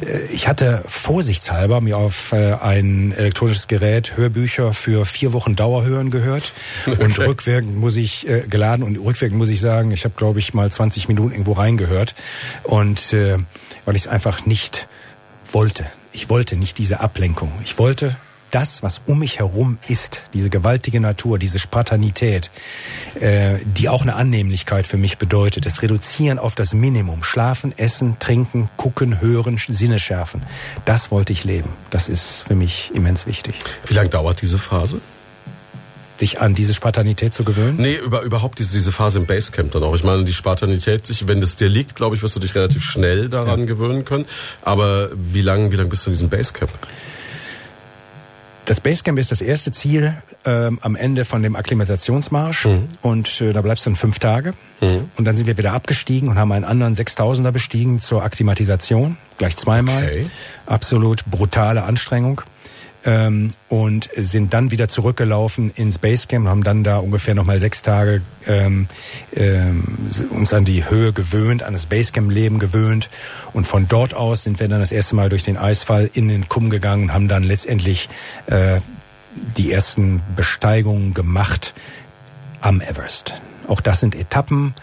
Äh, 0.00 0.22
ich 0.32 0.48
hatte 0.48 0.82
vorsichtshalber 0.86 1.80
mir 1.80 1.96
auf 1.96 2.32
äh, 2.32 2.54
ein 2.54 3.12
elektronisches 3.12 3.68
Gerät 3.68 4.16
Hörbücher 4.16 4.72
für 4.72 5.06
vier 5.06 5.32
Wochen 5.32 5.56
Dauerhören 5.56 6.10
gehört 6.10 6.52
okay. 6.86 7.02
und 7.02 7.18
rückwirkend 7.18 7.76
muss 7.76 7.96
ich 7.96 8.28
äh, 8.28 8.42
geladen 8.48 8.82
und 8.84 8.96
rückwirkend 8.96 9.38
muss 9.38 9.48
ich 9.48 9.60
sagen, 9.60 9.90
ich 9.90 10.04
habe 10.04 10.14
glaube 10.16 10.38
ich 10.38 10.54
mal 10.54 10.70
20 10.70 11.08
Minuten 11.08 11.32
irgendwo 11.32 11.52
reingehört 11.52 12.14
und 12.62 13.12
äh, 13.12 13.38
weil 13.84 13.96
ich 13.96 14.02
es 14.02 14.08
einfach 14.08 14.46
nicht 14.46 14.88
wollte. 15.52 15.86
Ich 16.12 16.28
wollte 16.28 16.56
nicht 16.56 16.78
diese 16.78 17.00
Ablenkung. 17.00 17.52
Ich 17.64 17.78
wollte 17.78 18.16
das, 18.50 18.82
was 18.82 19.02
um 19.06 19.20
mich 19.20 19.38
herum 19.38 19.78
ist, 19.88 20.22
diese 20.34 20.50
gewaltige 20.50 21.00
Natur, 21.00 21.38
diese 21.38 21.58
Spartanität, 21.58 22.50
äh, 23.20 23.58
die 23.64 23.88
auch 23.88 24.02
eine 24.02 24.14
Annehmlichkeit 24.14 24.86
für 24.86 24.96
mich 24.96 25.18
bedeutet, 25.18 25.66
das 25.66 25.82
Reduzieren 25.82 26.38
auf 26.38 26.54
das 26.54 26.74
Minimum, 26.74 27.22
schlafen, 27.22 27.76
essen, 27.76 28.18
trinken, 28.18 28.68
gucken, 28.76 29.20
hören, 29.20 29.58
Sinne 29.68 29.98
schärfen, 29.98 30.42
das 30.84 31.10
wollte 31.10 31.32
ich 31.32 31.44
leben. 31.44 31.70
Das 31.90 32.08
ist 32.08 32.44
für 32.46 32.54
mich 32.54 32.90
immens 32.94 33.26
wichtig. 33.26 33.54
Wie 33.86 33.94
lange 33.94 34.08
dauert 34.08 34.42
diese 34.42 34.58
Phase? 34.58 35.00
sich 36.20 36.40
an 36.40 36.54
diese 36.54 36.74
Spartanität 36.74 37.32
zu 37.32 37.44
gewöhnen? 37.44 37.76
Nee, 37.78 37.96
über, 37.96 38.22
überhaupt 38.22 38.58
diese, 38.58 38.74
diese 38.74 38.92
Phase 38.92 39.18
im 39.18 39.26
Basecamp 39.26 39.72
dann 39.72 39.82
auch. 39.82 39.96
Ich 39.96 40.04
meine, 40.04 40.24
die 40.24 40.32
Spartanität, 40.32 41.06
sich, 41.06 41.26
wenn 41.26 41.42
es 41.42 41.56
dir 41.56 41.68
liegt, 41.68 41.96
glaube 41.96 42.14
ich, 42.14 42.22
wirst 42.22 42.36
du 42.36 42.40
dich 42.40 42.54
relativ 42.54 42.84
schnell 42.84 43.28
daran 43.28 43.60
ja. 43.60 43.66
gewöhnen 43.66 44.04
können. 44.04 44.26
Aber 44.62 45.08
wie 45.14 45.42
lange 45.42 45.72
wie 45.72 45.76
lang 45.76 45.88
bist 45.88 46.06
du 46.06 46.10
in 46.10 46.14
diesem 46.14 46.28
Basecamp? 46.28 46.70
Das 48.70 48.78
Basecamp 48.78 49.18
ist 49.18 49.32
das 49.32 49.40
erste 49.40 49.72
Ziel 49.72 50.14
ähm, 50.44 50.78
am 50.82 50.94
Ende 50.94 51.24
von 51.24 51.42
dem 51.42 51.56
Akklimatisationsmarsch 51.56 52.66
mhm. 52.66 52.88
und 53.02 53.40
äh, 53.40 53.52
da 53.52 53.62
bleibst 53.62 53.84
du 53.84 53.90
dann 53.90 53.96
fünf 53.96 54.20
Tage 54.20 54.54
mhm. 54.80 55.10
und 55.16 55.24
dann 55.24 55.34
sind 55.34 55.48
wir 55.48 55.58
wieder 55.58 55.72
abgestiegen 55.72 56.28
und 56.28 56.38
haben 56.38 56.52
einen 56.52 56.64
anderen 56.64 56.94
6000er 56.94 57.50
bestiegen 57.50 58.00
zur 58.00 58.22
Akklimatisation, 58.22 59.16
gleich 59.38 59.56
zweimal. 59.56 60.04
Okay. 60.04 60.30
Absolut 60.66 61.24
brutale 61.26 61.82
Anstrengung. 61.82 62.42
Ähm, 63.04 63.50
und 63.68 64.08
sind 64.16 64.54
dann 64.54 64.70
wieder 64.70 64.88
zurückgelaufen 64.88 65.70
ins 65.74 65.98
Basecamp, 65.98 66.46
haben 66.46 66.62
dann 66.62 66.84
da 66.84 66.98
ungefähr 66.98 67.34
nochmal 67.34 67.60
sechs 67.60 67.82
Tage 67.82 68.22
ähm, 68.46 68.88
ähm, 69.34 69.84
uns 70.30 70.52
an 70.52 70.64
die 70.64 70.88
Höhe 70.88 71.12
gewöhnt, 71.12 71.62
an 71.62 71.72
das 71.72 71.86
Basecamp-Leben 71.86 72.58
gewöhnt 72.58 73.08
und 73.52 73.66
von 73.66 73.88
dort 73.88 74.14
aus 74.14 74.44
sind 74.44 74.60
wir 74.60 74.68
dann 74.68 74.80
das 74.80 74.92
erste 74.92 75.16
Mal 75.16 75.28
durch 75.28 75.42
den 75.42 75.56
Eisfall 75.56 76.10
in 76.12 76.28
den 76.28 76.48
Kumm 76.48 76.70
gegangen, 76.70 77.12
haben 77.12 77.28
dann 77.28 77.42
letztendlich 77.42 78.08
äh, 78.46 78.80
die 79.56 79.72
ersten 79.72 80.22
Besteigungen 80.36 81.14
gemacht 81.14 81.74
am 82.60 82.80
Everest. 82.80 83.40
Auch 83.68 83.80
das 83.80 84.00
sind 84.00 84.14
Etappen, 84.14 84.74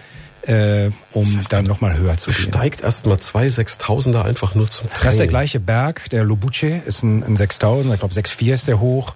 äh, 0.44 0.90
um 1.14 1.24
das 1.26 1.38
heißt, 1.38 1.54
dann 1.54 1.66
nochmal 1.66 1.98
höher 1.98 2.18
zu 2.18 2.32
gehen. 2.32 2.42
Steigt 2.42 2.82
erstmal 2.82 3.20
zwei 3.20 3.50
Sechstausender 3.50 4.26
einfach 4.26 4.56
nur 4.56 4.70
zum 4.70 4.88
Training. 4.88 5.04
Das 5.04 5.14
ist 5.14 5.20
der 5.20 5.28
gleiche 5.28 5.60
Berg, 5.60 6.10
der 6.10 6.24
Lobuche 6.24 6.82
ist 6.86 7.04
ein, 7.04 7.24
ein 7.24 7.36
6000, 7.36 7.94
ich 7.94 8.00
glaube 8.00 8.14
6,4 8.14 8.54
ist 8.54 8.68
der 8.68 8.80
hoch. 8.80 9.14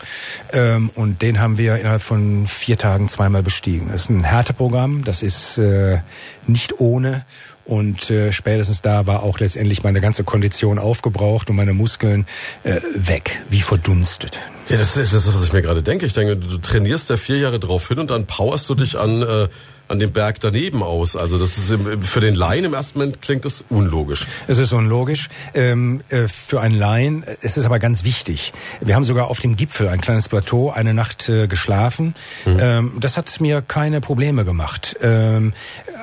Ähm, 0.52 0.90
und 0.96 1.22
den 1.22 1.40
haben 1.40 1.58
wir 1.58 1.78
innerhalb 1.78 2.02
von 2.02 2.48
vier 2.48 2.78
Tagen 2.78 3.08
zweimal 3.08 3.44
bestiegen. 3.44 3.90
Das 3.92 4.04
ist 4.04 4.10
ein 4.10 4.24
Härteprogramm, 4.24 5.04
das 5.04 5.24
ist 5.24 5.58
äh, 5.58 6.00
nicht 6.48 6.80
ohne. 6.80 7.26
Und 7.64 8.10
äh, 8.10 8.32
spätestens 8.34 8.82
da 8.82 9.06
war 9.06 9.24
auch 9.24 9.40
letztendlich 9.40 9.84
meine 9.84 10.02
ganze 10.02 10.24
Kondition 10.24 10.80
aufgebraucht 10.80 11.50
und 11.50 11.56
meine 11.56 11.74
Muskeln 11.74 12.26
äh, 12.64 12.82
weg, 12.96 13.42
wie 13.50 13.62
verdunstet. 13.62 14.40
Ja, 14.68 14.78
das 14.78 14.98
ist 14.98 15.14
das, 15.14 15.28
was 15.28 15.44
ich 15.44 15.54
mir 15.54 15.62
gerade 15.62 15.84
denke. 15.84 16.06
Ich 16.06 16.14
denke, 16.14 16.36
du 16.36 16.58
trainierst 16.58 17.10
ja 17.10 17.18
vier 17.18 17.38
Jahre 17.38 17.60
drauf 17.60 17.88
hin 17.88 18.00
und 18.00 18.10
dann 18.10 18.26
powerst 18.26 18.70
du 18.70 18.76
dich 18.76 18.98
an 18.98 19.22
äh, 19.22 19.48
an 19.92 20.00
dem 20.00 20.12
Berg 20.12 20.39
daneben 20.39 20.82
aus. 20.82 21.16
Also 21.16 21.38
das 21.38 21.58
ist 21.58 21.78
für 22.02 22.20
den 22.22 22.36
Laien 22.36 22.66
im 22.66 22.74
ersten 22.74 22.98
Moment 22.98 23.22
klingt 23.22 23.46
das 23.46 23.64
unlogisch. 23.70 24.26
Es 24.48 24.58
ist 24.58 24.74
unlogisch. 24.74 25.30
Ähm, 25.54 26.02
äh, 26.10 26.28
für 26.28 26.62
einen 26.62 26.76
Laien, 26.76 27.24
es 27.42 27.58
ist 27.58 27.66
aber 27.66 27.80
ganz 27.80 28.04
wichtig. 28.04 28.54
Wir 28.80 28.96
haben 28.96 29.06
sogar 29.06 29.28
auf 29.28 29.39
dem 29.39 29.56
Gipfel 29.56 29.89
ein 29.89 30.02
kleines 30.02 30.30
Plateau 30.30 30.72
eine 30.72 30.94
Nacht 30.94 31.30
äh, 31.30 31.48
geschlafen. 31.48 32.16
Mhm. 32.46 32.58
Ähm, 32.60 32.92
das 33.00 33.18
hat 33.18 33.39
mir 33.42 33.62
keine 33.62 34.02
Probleme 34.02 34.46
gemacht. 34.46 34.98
Ähm, 35.02 35.54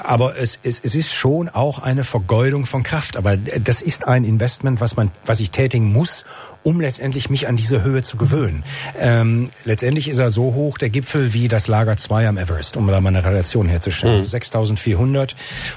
aber 0.05 0.37
es, 0.39 0.59
es, 0.63 0.81
es 0.81 0.95
ist 0.95 1.13
schon 1.13 1.49
auch 1.49 1.79
eine 1.79 2.05
Vergeudung 2.05 2.67
von 2.67 2.83
Kraft. 2.83 3.17
Aber 3.17 3.37
das 3.37 3.83
ist 3.83 4.07
ein 4.07 4.25
Investment, 4.25 4.81
was 4.81 4.97
man, 4.97 5.11
was 5.25 5.41
ich 5.41 5.51
tätigen 5.51 5.93
muss, 5.93 6.25
um 6.63 6.81
letztendlich 6.81 7.31
mich 7.31 7.49
an 7.49 7.57
diese 7.57 7.83
Höhe 7.83 8.03
zu 8.03 8.17
gewöhnen. 8.17 8.65
Ähm, 8.99 9.51
letztendlich 9.65 10.09
ist 10.09 10.19
er 10.19 10.31
so 10.31 10.55
hoch, 10.55 10.79
der 10.79 10.91
Gipfel, 10.91 11.33
wie 11.33 11.49
das 11.49 11.69
Lager 11.69 11.97
2 11.97 12.29
am 12.29 12.39
Everest, 12.39 12.77
um 12.77 12.87
da 12.89 13.01
mal 13.01 13.09
eine 13.09 13.25
Relation 13.25 13.69
herzustellen. 13.69 14.21
Mhm. 14.21 14.27
6400 14.27 15.37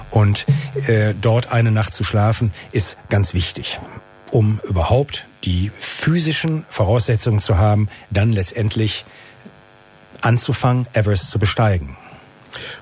und 0.10 0.46
äh, 0.88 1.14
dort 1.20 1.52
eine 1.52 1.72
Nacht 1.72 1.94
zu 1.94 2.04
schlafen, 2.04 2.52
ist 2.72 2.98
ganz 3.10 3.34
wichtig, 3.34 3.80
um 4.32 4.60
überhaupt 4.68 5.26
die 5.44 5.72
physischen 5.78 6.66
Voraussetzungen 6.70 7.40
zu 7.40 7.58
haben, 7.58 7.88
dann 8.10 8.32
letztendlich 8.32 9.06
anzufangen, 10.22 10.88
Everest 10.94 11.32
zu 11.32 11.40
besteigen. 11.40 11.98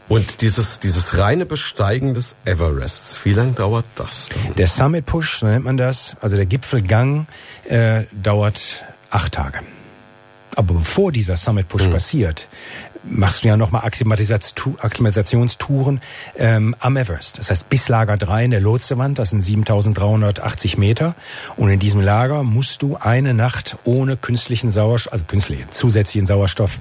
Und 0.10 0.41
dieses, 0.41 0.80
dieses 0.80 1.20
reine 1.20 1.45
Besteigen 1.45 2.16
des 2.16 2.36
Everests, 2.43 3.24
wie 3.26 3.34
lange 3.34 3.53
dauert 3.53 3.86
das? 3.95 4.30
Dann? 4.30 4.55
Der 4.55 4.68
Summit 4.68 5.05
Push, 5.05 5.39
so 5.39 5.45
nennt 5.45 5.66
man 5.66 5.78
das, 5.78 6.16
also 6.20 6.36
der 6.36 6.47
Gipfelgang, 6.47 7.28
äh, 7.66 8.05
dauert 8.12 8.84
acht 9.12 9.34
Tage. 9.34 9.60
Aber 10.55 10.74
bevor 10.74 11.12
dieser 11.12 11.38
Summit 11.38 11.68
Push 11.68 11.88
mhm. 11.88 11.91
passiert, 11.91 12.49
machst 13.03 13.43
du 13.43 13.47
ja 13.47 13.57
nochmal 13.57 13.85
Akklimatisationstouren 13.85 16.01
ähm, 16.37 16.75
am 16.79 16.97
Everest. 16.97 17.39
Das 17.39 17.49
heißt, 17.49 17.69
bis 17.69 17.89
Lager 17.89 18.17
3 18.17 18.45
in 18.45 18.51
der 18.51 18.61
Lotsewand, 18.61 19.17
das 19.19 19.29
sind 19.29 19.41
7380 19.41 20.77
Meter. 20.77 21.15
Und 21.57 21.69
in 21.69 21.79
diesem 21.79 22.01
Lager 22.01 22.43
musst 22.43 22.81
du 22.81 22.97
eine 22.97 23.33
Nacht 23.33 23.77
ohne 23.83 24.17
künstlichen 24.17 24.71
Sauerstoff, 24.71 25.13
also 25.13 25.25
künstlichen, 25.25 25.71
zusätzlichen 25.71 26.27
Sauerstoff 26.27 26.79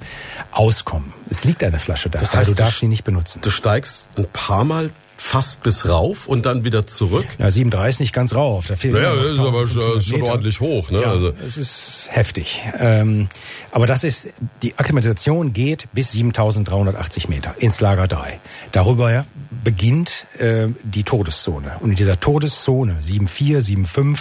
auskommen. 0.51 1.13
Es 1.29 1.45
liegt 1.45 1.63
eine 1.63 1.79
Flasche 1.79 2.09
da, 2.09 2.19
das 2.19 2.35
heißt, 2.35 2.49
aber 2.49 2.55
du 2.55 2.63
darfst 2.63 2.79
sie 2.79 2.87
nicht 2.87 3.03
benutzen. 3.03 3.41
Du 3.41 3.49
steigst 3.49 4.09
ein 4.17 4.27
paar 4.31 4.63
Mal 4.63 4.91
fast 5.21 5.63
bis 5.63 5.87
rauf 5.87 6.27
und 6.27 6.45
dann 6.45 6.63
wieder 6.63 6.87
zurück. 6.87 7.25
Ja, 7.37 7.47
7,3 7.47 7.89
ist 7.89 7.99
nicht 7.99 8.13
ganz 8.13 8.33
rauf. 8.33 8.67
Da 8.67 8.77
fehlt 8.77 8.95
ja, 8.95 9.13
das 9.13 9.33
ist 9.33 9.39
aber 9.39 9.67
schon 9.67 9.97
Meter. 10.19 10.31
ordentlich 10.31 10.59
hoch. 10.61 10.89
Ne? 10.91 11.01
Ja, 11.01 11.11
also. 11.11 11.33
Es 11.45 11.57
ist 11.57 12.07
heftig. 12.09 12.61
Ähm, 12.79 13.27
aber 13.71 13.85
das 13.85 14.05
ist, 14.05 14.29
die 14.63 14.77
Akklimatisation 14.77 15.51
geht 15.51 15.89
bis 15.91 16.13
7.380 16.13 17.29
Meter 17.29 17.53
ins 17.59 17.81
Lager 17.81 18.07
3. 18.07 18.39
Darüber 18.71 19.25
beginnt 19.63 20.25
äh, 20.37 20.67
die 20.83 21.03
Todeszone. 21.03 21.73
Und 21.81 21.91
in 21.91 21.95
dieser 21.97 22.19
Todeszone 22.19 22.97
7,4, 23.01 23.85
7,5 23.85 24.17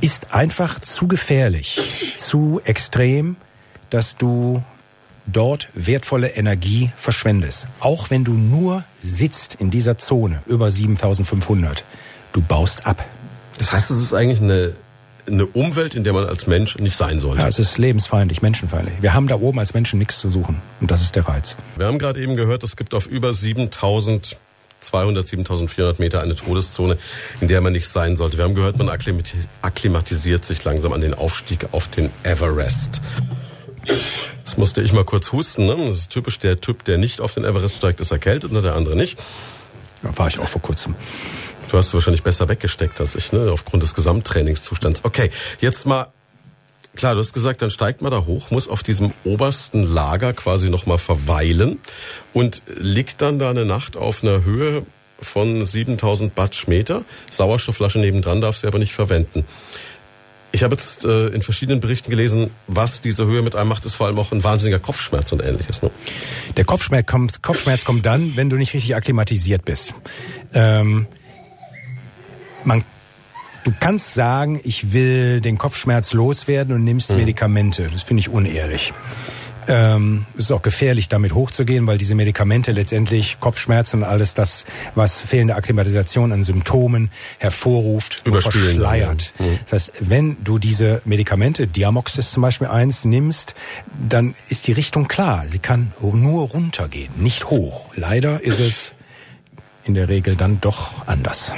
ist 0.00 0.32
einfach 0.32 0.80
zu 0.80 1.08
gefährlich, 1.08 1.80
zu 2.16 2.60
extrem, 2.64 3.36
dass 3.90 4.16
du 4.16 4.62
dort 5.26 5.68
wertvolle 5.74 6.28
Energie 6.28 6.90
verschwendest. 6.96 7.66
Auch 7.80 8.10
wenn 8.10 8.24
du 8.24 8.32
nur 8.32 8.84
sitzt 8.98 9.56
in 9.56 9.70
dieser 9.70 9.98
Zone 9.98 10.42
über 10.46 10.70
7500, 10.70 11.84
du 12.32 12.40
baust 12.40 12.86
ab. 12.86 13.04
Das 13.58 13.72
heißt, 13.72 13.90
es 13.90 14.02
ist 14.02 14.14
eigentlich 14.14 14.40
eine, 14.40 14.74
eine 15.26 15.46
Umwelt, 15.46 15.94
in 15.94 16.04
der 16.04 16.12
man 16.12 16.24
als 16.24 16.46
Mensch 16.46 16.78
nicht 16.78 16.96
sein 16.96 17.20
sollte. 17.20 17.42
Ja, 17.42 17.48
es 17.48 17.58
ist 17.58 17.78
lebensfeindlich, 17.78 18.42
menschenfeindlich. 18.42 18.94
Wir 19.00 19.14
haben 19.14 19.28
da 19.28 19.36
oben 19.36 19.58
als 19.58 19.74
Menschen 19.74 19.98
nichts 19.98 20.18
zu 20.18 20.28
suchen. 20.28 20.60
Und 20.80 20.90
das 20.90 21.02
ist 21.02 21.16
der 21.16 21.28
Reiz. 21.28 21.56
Wir 21.76 21.86
haben 21.86 21.98
gerade 21.98 22.20
eben 22.20 22.36
gehört, 22.36 22.64
es 22.64 22.76
gibt 22.76 22.94
auf 22.94 23.06
über 23.06 23.32
7000 23.32 24.36
200, 24.82 25.28
7400 25.28 25.98
Meter 26.00 26.22
eine 26.22 26.34
Todeszone, 26.34 26.98
in 27.40 27.48
der 27.48 27.60
man 27.60 27.72
nicht 27.72 27.88
sein 27.88 28.16
sollte. 28.16 28.36
Wir 28.36 28.44
haben 28.44 28.54
gehört, 28.54 28.78
man 28.78 28.88
akklimatisiert 28.88 30.44
sich 30.44 30.64
langsam 30.64 30.92
an 30.92 31.00
den 31.00 31.14
Aufstieg 31.14 31.68
auf 31.72 31.88
den 31.88 32.10
Everest. 32.24 33.00
Jetzt 34.38 34.58
musste 34.58 34.82
ich 34.82 34.92
mal 34.92 35.04
kurz 35.04 35.32
husten. 35.32 35.66
Ne? 35.66 35.76
Das 35.86 35.96
ist 35.96 36.10
typisch 36.10 36.38
der 36.38 36.60
Typ, 36.60 36.84
der 36.84 36.98
nicht 36.98 37.20
auf 37.20 37.34
den 37.34 37.44
Everest 37.44 37.76
steigt, 37.76 38.00
ist 38.00 38.10
erkältet 38.10 38.52
und 38.52 38.62
der 38.62 38.74
andere 38.74 38.96
nicht. 38.96 39.18
Ja, 40.02 40.16
war 40.16 40.28
ich 40.28 40.38
auch 40.38 40.48
vor 40.48 40.62
kurzem. 40.62 40.94
Du 41.70 41.78
hast 41.78 41.94
wahrscheinlich 41.94 42.22
besser 42.22 42.48
weggesteckt 42.48 43.00
als 43.00 43.14
ich, 43.14 43.32
ne? 43.32 43.50
aufgrund 43.50 43.82
des 43.82 43.94
Gesamttrainingszustands. 43.94 45.04
Okay, 45.04 45.30
jetzt 45.60 45.86
mal 45.86 46.12
Klar, 46.94 47.14
du 47.14 47.20
hast 47.20 47.32
gesagt, 47.32 47.62
dann 47.62 47.70
steigt 47.70 48.02
man 48.02 48.12
da 48.12 48.26
hoch, 48.26 48.50
muss 48.50 48.68
auf 48.68 48.82
diesem 48.82 49.14
obersten 49.24 49.82
Lager 49.82 50.34
quasi 50.34 50.68
nochmal 50.68 50.98
verweilen 50.98 51.78
und 52.34 52.60
liegt 52.66 53.22
dann 53.22 53.38
da 53.38 53.48
eine 53.48 53.64
Nacht 53.64 53.96
auf 53.96 54.22
einer 54.22 54.44
Höhe 54.44 54.84
von 55.18 55.64
7000 55.64 56.34
Batschmeter. 56.34 57.04
Sauerstoffflasche 57.30 57.98
nebendran 57.98 58.42
darf 58.42 58.58
sie 58.58 58.66
aber 58.66 58.78
nicht 58.78 58.92
verwenden. 58.92 59.46
Ich 60.54 60.62
habe 60.62 60.74
jetzt 60.74 61.04
äh, 61.06 61.28
in 61.28 61.40
verschiedenen 61.40 61.80
Berichten 61.80 62.10
gelesen, 62.10 62.50
was 62.66 63.00
diese 63.00 63.26
Höhe 63.26 63.40
mit 63.40 63.56
einem 63.56 63.70
macht, 63.70 63.86
ist 63.86 63.94
vor 63.94 64.06
allem 64.06 64.18
auch 64.18 64.32
ein 64.32 64.44
wahnsinniger 64.44 64.78
Kopfschmerz 64.78 65.32
und 65.32 65.42
ähnliches. 65.42 65.82
Ne? 65.82 65.90
Der 66.58 66.66
Kopfschmerz 66.66 67.06
kommt, 67.06 67.42
Kopfschmerz 67.42 67.84
kommt 67.84 68.04
dann, 68.04 68.36
wenn 68.36 68.50
du 68.50 68.56
nicht 68.56 68.74
richtig 68.74 68.94
akklimatisiert 68.94 69.64
bist. 69.64 69.94
Ähm, 70.52 71.06
man, 72.64 72.84
du 73.64 73.72
kannst 73.80 74.12
sagen, 74.12 74.60
ich 74.62 74.92
will 74.92 75.40
den 75.40 75.56
Kopfschmerz 75.56 76.12
loswerden 76.12 76.74
und 76.74 76.84
nimmst 76.84 77.08
hm. 77.10 77.16
Medikamente. 77.16 77.88
Das 77.90 78.02
finde 78.02 78.20
ich 78.20 78.28
unehrlich. 78.28 78.92
Ähm, 79.68 80.26
es 80.34 80.44
ist 80.44 80.52
auch 80.52 80.62
gefährlich, 80.62 81.08
damit 81.08 81.34
hochzugehen, 81.34 81.86
weil 81.86 81.98
diese 81.98 82.14
Medikamente 82.14 82.72
letztendlich 82.72 83.38
Kopfschmerzen 83.40 83.98
und 83.98 84.04
alles 84.04 84.34
das, 84.34 84.66
was 84.94 85.20
fehlende 85.20 85.54
Akklimatisation 85.54 86.32
an 86.32 86.44
Symptomen 86.44 87.10
hervorruft, 87.38 88.22
verschleiert. 88.26 89.32
Ja. 89.38 89.46
Mhm. 89.46 89.58
Das 89.64 89.72
heißt, 89.72 89.92
wenn 90.00 90.36
du 90.42 90.58
diese 90.58 91.02
Medikamente, 91.04 91.66
Diamoxis 91.66 92.32
zum 92.32 92.42
Beispiel 92.42 92.68
eins, 92.68 93.04
nimmst, 93.04 93.54
dann 94.08 94.34
ist 94.48 94.66
die 94.66 94.72
Richtung 94.72 95.08
klar. 95.08 95.44
Sie 95.46 95.58
kann 95.58 95.92
nur 96.00 96.48
runtergehen, 96.48 97.12
nicht 97.16 97.50
hoch. 97.50 97.86
Leider 97.94 98.42
ist 98.42 98.60
es 98.60 98.94
in 99.84 99.94
der 99.94 100.08
Regel 100.08 100.36
dann 100.36 100.60
doch 100.60 101.06
anders. 101.06 101.52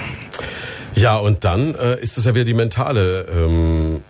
Ja, 0.95 1.17
und 1.17 1.45
dann 1.45 1.75
äh, 1.75 2.01
ist 2.01 2.19
es 2.19 2.25
ja 2.25 2.35
wieder 2.35 2.45
die 2.45 2.55
mentale 2.55 3.27
ähm 3.33 4.03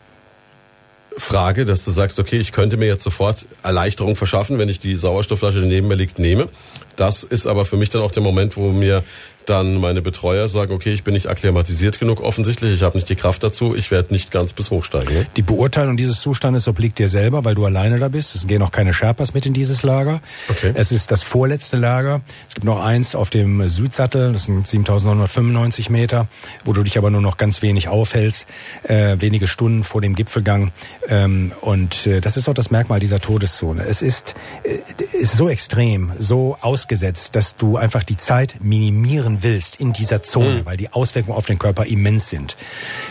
Frage, 1.17 1.65
dass 1.65 1.85
du 1.85 1.91
sagst, 1.91 2.19
okay, 2.19 2.39
ich 2.39 2.53
könnte 2.53 2.77
mir 2.77 2.87
jetzt 2.87 3.05
sofort 3.05 3.47
Erleichterung 3.63 4.17
verschaffen, 4.17 4.59
wenn 4.59 4.69
ich 4.69 4.79
die 4.79 4.95
Sauerstoffflasche, 4.95 5.61
die 5.61 5.67
neben 5.67 5.89
mir 5.89 5.95
liegt, 5.95 6.19
nehme. 6.19 6.49
Das 6.97 7.23
ist 7.25 7.47
aber 7.47 7.65
für 7.65 7.77
mich 7.77 7.91
dann 7.91 8.03
auch 8.03 8.11
der 8.11 8.23
Moment, 8.23 8.57
wo 8.57 8.71
mir 8.71 9.05
dann 9.47 9.81
meine 9.81 10.03
Betreuer 10.03 10.49
sagen, 10.49 10.73
okay, 10.73 10.93
ich 10.93 11.05
bin 11.05 11.15
nicht 11.15 11.29
akklimatisiert 11.29 11.99
genug 11.99 12.21
offensichtlich, 12.21 12.75
ich 12.75 12.83
habe 12.83 12.97
nicht 12.97 13.09
die 13.09 13.17
Kraft 13.17 13.43
dazu, 13.43 13.75
ich 13.75 13.91
werde 13.91 14.13
nicht 14.13 14.31
ganz 14.31 14.53
bis 14.53 14.71
hochsteigen. 14.71 15.13
Ne? 15.13 15.27
Die 15.37 15.43
Beurteilung 15.43 15.97
dieses 15.97 16.21
Zustandes 16.21 16.69
obliegt 16.69 16.99
dir 16.99 17.09
selber, 17.09 17.45
weil 17.45 17.55
du 17.55 17.65
alleine 17.65 17.99
da 17.99 18.09
bist. 18.09 18.35
Es 18.35 18.47
gehen 18.47 18.63
auch 18.63 18.73
keine 18.73 18.95
Sherpas 18.95 19.35
mit 19.35 19.47
in 19.47 19.53
dieses 19.53 19.83
Lager. 19.83 20.21
Okay. 20.49 20.73
Es 20.75 20.93
ist 20.93 21.11
das 21.11 21.23
vorletzte 21.23 21.77
Lager. 21.77 22.23
Es 22.49 22.55
gibt 22.55 22.65
noch 22.65 22.85
eins 22.85 23.15
auf 23.15 23.31
dem 23.31 23.69
Südsattel, 23.69 24.33
das 24.33 24.45
sind 24.45 24.67
7995 24.67 25.91
Meter, 25.91 26.29
wo 26.65 26.73
du 26.73 26.83
dich 26.83 26.99
aber 26.99 27.11
nur 27.11 27.21
noch 27.21 27.37
ganz 27.37 27.63
wenig 27.63 27.89
aufhältst, 27.89 28.47
äh, 28.85 29.17
wenige 29.19 29.47
Stunden 29.47 29.85
vor 29.85 30.01
dem 30.01 30.15
Gipfelgang. 30.15 30.73
Ähm, 31.09 31.53
und 31.61 32.07
äh, 32.07 32.21
das 32.21 32.37
ist 32.37 32.49
auch 32.49 32.55
das 32.55 32.71
Merkmal 32.71 33.01
dieser 33.01 33.21
Todeszone. 33.21 33.85
Es 33.85 34.03
ist, 34.03 34.35
äh, 34.63 34.79
ist 35.17 35.37
so 35.37 35.49
extrem, 35.49 36.13
so 36.19 36.57
ausgesetzt, 36.61 37.37
dass 37.37 37.57
du 37.57 37.77
einfach 37.77 38.05
die 38.05 38.17
Zeit 38.17 38.57
minimieren 38.61 39.34
lagern 39.35 39.43
willst 39.43 39.77
in 39.77 39.93
dieser 39.93 40.23
Zone, 40.23 40.61
mhm. 40.61 40.67
weil 40.67 40.77
die 40.77 40.93
Auswirkungen 40.93 41.37
auf 41.37 41.47
den 41.47 41.59
Körper 41.59 41.87
immens 41.87 42.31
sind. 42.31 42.57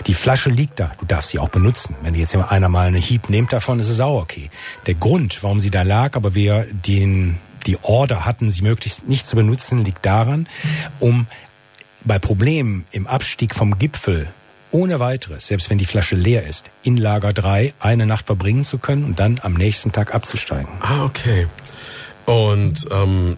Die 0.08 0.14
Flasche 0.14 0.50
liegt 0.50 0.80
da, 0.80 0.92
du 1.00 1.06
darfst 1.06 1.32
sie 1.32 1.40
auch 1.40 1.50
benutzen. 1.50 1.96
Wenn 2.02 2.16
jetzt 2.16 2.36
einer 2.36 2.70
mal 2.70 2.88
eine 2.88 2.98
Hieb 2.98 3.30
nimmt 3.30 3.54
davon, 3.54 3.80
ist 3.80 3.90
es 3.90 4.00
auch 4.00 4.22
okay. 4.22 4.50
Der 4.86 4.96
Grund, 4.96 5.44
warum 5.44 5.60
sie 5.60 5.72
da 5.72 5.84
lag, 5.84 6.16
aber 6.16 6.36
wir 6.36 6.68
den 6.72 7.38
die 7.66 7.78
Order 7.82 8.26
hatten, 8.26 8.52
sie 8.52 8.62
möglichst 8.62 9.08
nicht 9.08 9.26
zu 9.26 9.38
benutzen, 9.38 9.86
liegt 9.86 10.06
daran, 10.06 10.50
um 11.00 11.28
bei 12.04 12.20
Problemen 12.20 12.84
im 12.92 13.08
Abstieg 13.08 13.56
vom 13.56 13.80
Gipfel 13.80 14.28
ohne 14.72 15.00
weiteres, 15.00 15.48
selbst 15.48 15.70
wenn 15.70 15.78
die 15.78 15.86
Flasche 15.86 16.16
leer 16.16 16.46
ist, 16.46 16.72
in 16.82 16.98
Lager 16.98 17.32
3 17.32 17.74
eine 17.80 18.06
Nacht 18.06 18.26
verbringen 18.26 18.66
zu 18.66 18.80
können 18.80 19.06
und 19.06 19.18
dann 19.18 19.40
am 19.42 19.54
nächsten 19.54 19.94
Tag 19.94 20.14
abzusteigen. 20.14 20.68
Ah, 20.82 21.06
okay. 21.06 21.48
Und 22.26 22.86
ähm, 22.92 23.38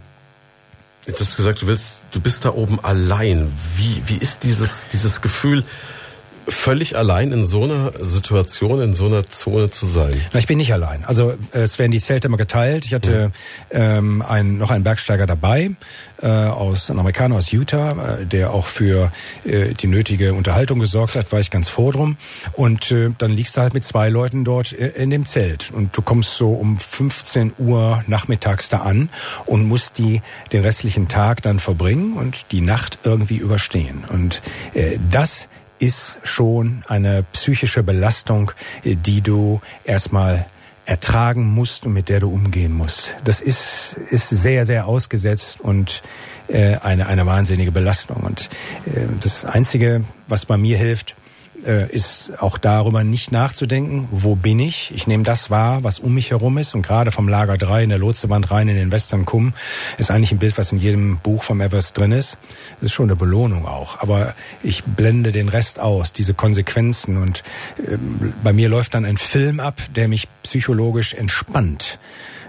jetzt 1.06 1.20
hast 1.22 1.34
du 1.34 1.38
gesagt, 1.38 1.62
du 1.62 1.68
willst, 1.68 2.02
du 2.12 2.20
bist 2.20 2.46
da 2.46 2.54
oben 2.54 2.80
allein. 2.84 3.52
Wie, 3.78 4.02
wie 4.08 4.18
ist 4.18 4.44
dieses, 4.44 4.88
dieses 4.92 5.22
Gefühl, 5.22 5.64
völlig 6.48 6.96
allein 6.98 7.32
in 7.32 7.46
so 7.46 7.64
einer 7.64 7.92
Situation, 8.00 8.82
in 8.82 8.94
so 8.94 9.06
einer 9.06 9.28
Zone 9.28 9.70
zu 9.70 9.86
sein? 9.86 10.14
Na, 10.34 10.40
ich 10.40 10.48
bin 10.48 10.58
nicht 10.58 10.74
allein. 10.74 11.04
Also 11.06 11.34
es 11.52 11.80
werden 11.80 11.92
die 11.92 12.00
Zelte 12.00 12.28
immer 12.28 12.38
geteilt. 12.38 12.86
Ich 12.86 12.94
hatte 12.94 13.32
ähm, 13.72 14.22
einen, 14.22 14.58
noch 14.58 14.72
einen 14.72 14.84
Bergsteiger 14.84 15.26
dabei, 15.26 15.72
äh, 16.22 16.28
aus 16.28 16.90
ein 16.90 17.00
Amerikaner 17.00 17.36
aus 17.36 17.52
Utah, 17.52 18.20
äh, 18.20 18.26
der 18.26 18.52
auch 18.52 18.68
für 18.68 19.12
äh, 19.44 19.74
die 19.74 19.88
nötige 19.88 20.34
Unterhaltung 20.34 20.80
gesorgt 20.80 21.16
hat, 21.16 21.32
war 21.32 21.40
ich 21.40 21.52
ganz 21.52 21.70
froh 21.70 21.92
drum. 21.92 22.18
Und 22.54 22.92
äh, 22.92 23.10
dann 23.18 23.32
liegst 23.32 23.58
du 23.58 23.62
halt 23.62 23.74
mit 23.74 23.84
zwei 23.84 24.10
Leuten 24.10 24.44
dort 24.44 24.74
äh, 24.74 24.88
in 24.90 25.10
dem 25.10 25.26
Zelt. 25.26 25.72
Und 25.72 25.96
du 25.98 26.02
kommst 26.02 26.36
so 26.36 26.54
um 26.54 26.78
15 26.78 27.54
Uhr 27.58 28.04
nachmittags 28.08 28.70
da 28.70 28.80
an 28.80 29.10
und 29.46 29.68
musst 29.68 29.98
die 29.98 30.22
den 30.52 30.64
restlichen 30.64 31.08
Tag 31.08 31.42
dann 31.42 31.60
verbringen 31.60 32.14
und 32.14 32.46
die 32.52 32.62
Nacht 32.62 33.00
irgendwie 33.04 33.38
überstehen. 33.38 34.04
Und 34.10 34.42
äh, 34.74 34.98
das 35.12 35.48
ist 35.86 36.18
schon 36.24 36.84
eine 36.88 37.24
psychische 37.34 37.84
Belastung, 37.84 38.52
die 38.84 39.22
du 39.22 39.62
erstmal 39.84 40.48
ertragen 40.86 41.46
musst 41.46 41.86
und 41.86 41.94
mit 41.94 42.10
der 42.10 42.20
du 42.20 42.30
umgehen 42.30 42.74
musst. 42.74 43.18
Das 43.24 43.42
ist, 43.42 43.98
ist 44.10 44.30
sehr, 44.30 44.66
sehr 44.66 44.88
ausgesetzt 44.88 45.62
und 45.62 46.02
äh, 46.48 46.78
eine, 46.78 47.08
eine 47.08 47.26
wahnsinnige 47.26 47.72
Belastung. 47.72 48.18
Und 48.18 48.50
äh, 48.86 49.06
das 49.20 49.46
Einzige, 49.46 50.04
was 50.28 50.46
bei 50.46 50.58
mir 50.58 50.78
hilft, 50.78 51.12
äh, 51.12 51.25
ist 51.64 52.34
auch 52.40 52.58
darüber 52.58 53.04
nicht 53.04 53.32
nachzudenken, 53.32 54.08
wo 54.12 54.36
bin 54.36 54.60
ich? 54.60 54.92
Ich 54.94 55.08
nehme 55.08 55.24
das 55.24 55.50
wahr, 55.50 55.84
was 55.84 56.00
um 56.00 56.14
mich 56.14 56.32
herum 56.32 56.58
ist. 56.58 56.76
Und 56.76 56.82
gerade 56.82 57.12
vom 57.12 57.28
Lager 57.28 57.58
3 57.58 57.84
in 57.84 57.90
der 57.90 57.98
Lotsewand 57.98 58.52
rein 58.52 58.68
in 58.68 58.76
den 58.76 58.92
Western 58.92 59.26
Kumm 59.26 59.54
ist 59.98 60.12
eigentlich 60.12 60.32
ein 60.32 60.38
Bild, 60.40 60.58
was 60.58 60.72
in 60.72 60.80
jedem 60.80 61.18
Buch 61.18 61.44
vom 61.44 61.62
Everest 61.62 61.98
drin 61.98 62.12
ist. 62.12 62.38
Das 62.76 62.88
ist 62.88 62.94
schon 62.94 63.10
eine 63.10 63.16
Belohnung 63.16 63.66
auch. 63.66 64.00
Aber 64.02 64.36
ich 64.64 64.84
blende 64.84 65.32
den 65.32 65.50
Rest 65.50 65.80
aus, 65.80 66.14
diese 66.14 66.34
Konsequenzen. 66.34 67.18
Und 67.18 67.44
äh, 67.78 67.98
bei 68.44 68.54
mir 68.54 68.70
läuft 68.70 68.94
dann 68.94 69.06
ein 69.06 69.18
Film 69.18 69.60
ab, 69.60 69.82
der 69.96 70.08
mich 70.08 70.28
psychologisch 70.44 71.14
entspannt. 71.14 72.00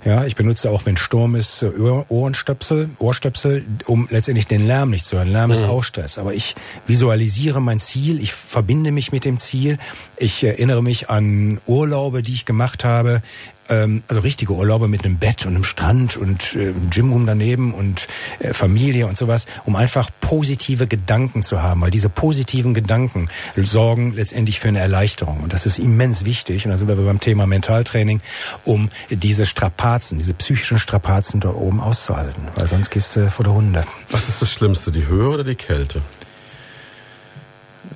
Ja, 0.07 0.25
ich 0.25 0.37
benutze 0.37 0.71
auch, 0.71 0.87
wenn 0.87 0.97
Sturm 0.97 1.35
ist, 1.35 1.65
Ohrenstöpsel, 1.65 2.91
Ohrstöpsel, 3.01 3.65
um 3.87 4.07
letztendlich 4.09 4.47
den 4.47 4.65
Lärm 4.65 4.91
nicht 4.91 5.05
zu 5.05 5.17
hören. 5.17 5.27
Lärm 5.27 5.51
ist 5.51 5.65
mhm. 5.65 5.71
auch 5.71 5.83
Stress. 5.83 6.17
Aber 6.17 6.33
ich 6.33 6.55
visualisiere 6.87 7.61
mein 7.61 7.81
Ziel, 7.81 8.23
ich 8.23 8.33
verbinde 8.33 8.93
mich 8.93 9.11
mit 9.11 9.25
dem 9.25 9.41
Ziel, 9.41 9.79
ich 10.17 10.45
erinnere 10.45 10.81
mich 10.81 11.11
an 11.11 11.61
Urlaube, 11.67 12.23
die 12.23 12.35
ich 12.35 12.45
gemacht 12.45 12.85
habe, 12.85 13.21
ähm, 13.69 14.03
also 14.09 14.21
richtige 14.21 14.53
Urlaube 14.53 14.89
mit 14.89 15.05
einem 15.05 15.19
Bett 15.19 15.47
und 15.47 15.55
einem 15.55 15.65
Strand 15.65 16.17
und 16.17 16.55
äh, 16.55 16.73
Gymroom 16.91 17.27
daneben 17.27 17.75
und 17.75 18.07
äh, 18.39 18.53
Familie 18.53 19.07
und 19.07 19.17
sowas, 19.17 19.47
um 19.65 19.77
einfach 19.77 20.11
positive 20.21 20.87
Gedanken 20.87 21.43
zu 21.43 21.63
haben, 21.63 21.81
weil 21.81 21.91
diese 21.91 22.09
positiven 22.09 22.75
Gedanken 22.75 23.29
sorgen 23.57 24.13
letztendlich 24.13 24.61
für 24.61 24.69
eine 24.69 24.81
Erleichterung 24.81 25.41
und 25.41 25.53
das 25.53 25.67
ist 25.67 25.79
immens 25.79 26.25
wichtig 26.25 26.65
und 26.65 26.73
da 26.73 26.79
sind 26.79 26.89
wir 26.89 26.97
beim 26.97 27.21
Thema 27.21 27.47
Mentaltraining, 27.47 28.21
um 28.65 28.91
diese 29.11 29.47
Strapazen, 29.47 30.19
diese 30.19 30.35
psychischen 30.35 30.79
Strapazen 30.79 31.41
da 31.41 31.51
oben 31.51 31.81
auszuhalten, 31.81 32.49
weil 32.55 32.69
sonst 32.69 32.91
gehst 32.91 33.17
du 33.17 33.31
vor 33.31 33.45
der 33.45 33.55
Hunde. 33.55 33.85
Was 34.11 34.29
ist 34.29 34.43
das 34.43 34.51
Schlimmste, 34.51 34.91
die 34.93 35.07
Höhe 35.07 35.29
oder 35.29 35.45
die 35.45 35.55
Kälte? 35.55 36.03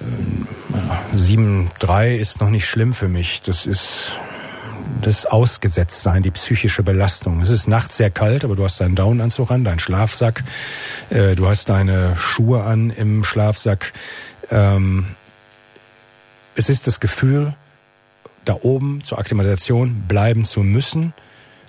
Ähm, 0.00 0.46
7,3 1.16 2.14
ist 2.14 2.40
noch 2.40 2.50
nicht 2.50 2.66
schlimm 2.66 2.92
für 2.92 3.08
mich. 3.08 3.42
Das 3.42 3.66
ist 3.66 4.18
das 5.00 5.26
Ausgesetztsein, 5.26 6.22
die 6.22 6.30
psychische 6.30 6.82
Belastung. 6.82 7.40
Es 7.40 7.50
ist 7.50 7.68
nachts 7.68 7.96
sehr 7.96 8.10
kalt, 8.10 8.44
aber 8.44 8.56
du 8.56 8.64
hast 8.64 8.80
deinen 8.80 8.94
Daunenanzug 8.94 9.50
an, 9.50 9.64
deinen 9.64 9.78
Schlafsack, 9.78 10.44
äh, 11.10 11.34
du 11.34 11.48
hast 11.48 11.68
deine 11.68 12.16
Schuhe 12.16 12.62
an 12.62 12.90
im 12.90 13.24
Schlafsack. 13.24 13.92
Ähm, 14.50 15.06
es 16.54 16.68
ist 16.68 16.86
das 16.86 17.00
Gefühl, 17.00 17.54
da 18.44 18.56
oben 18.60 19.02
zur 19.04 19.18
Akklimatisation 19.18 20.04
bleiben 20.08 20.44
zu 20.44 20.60
müssen. 20.60 21.12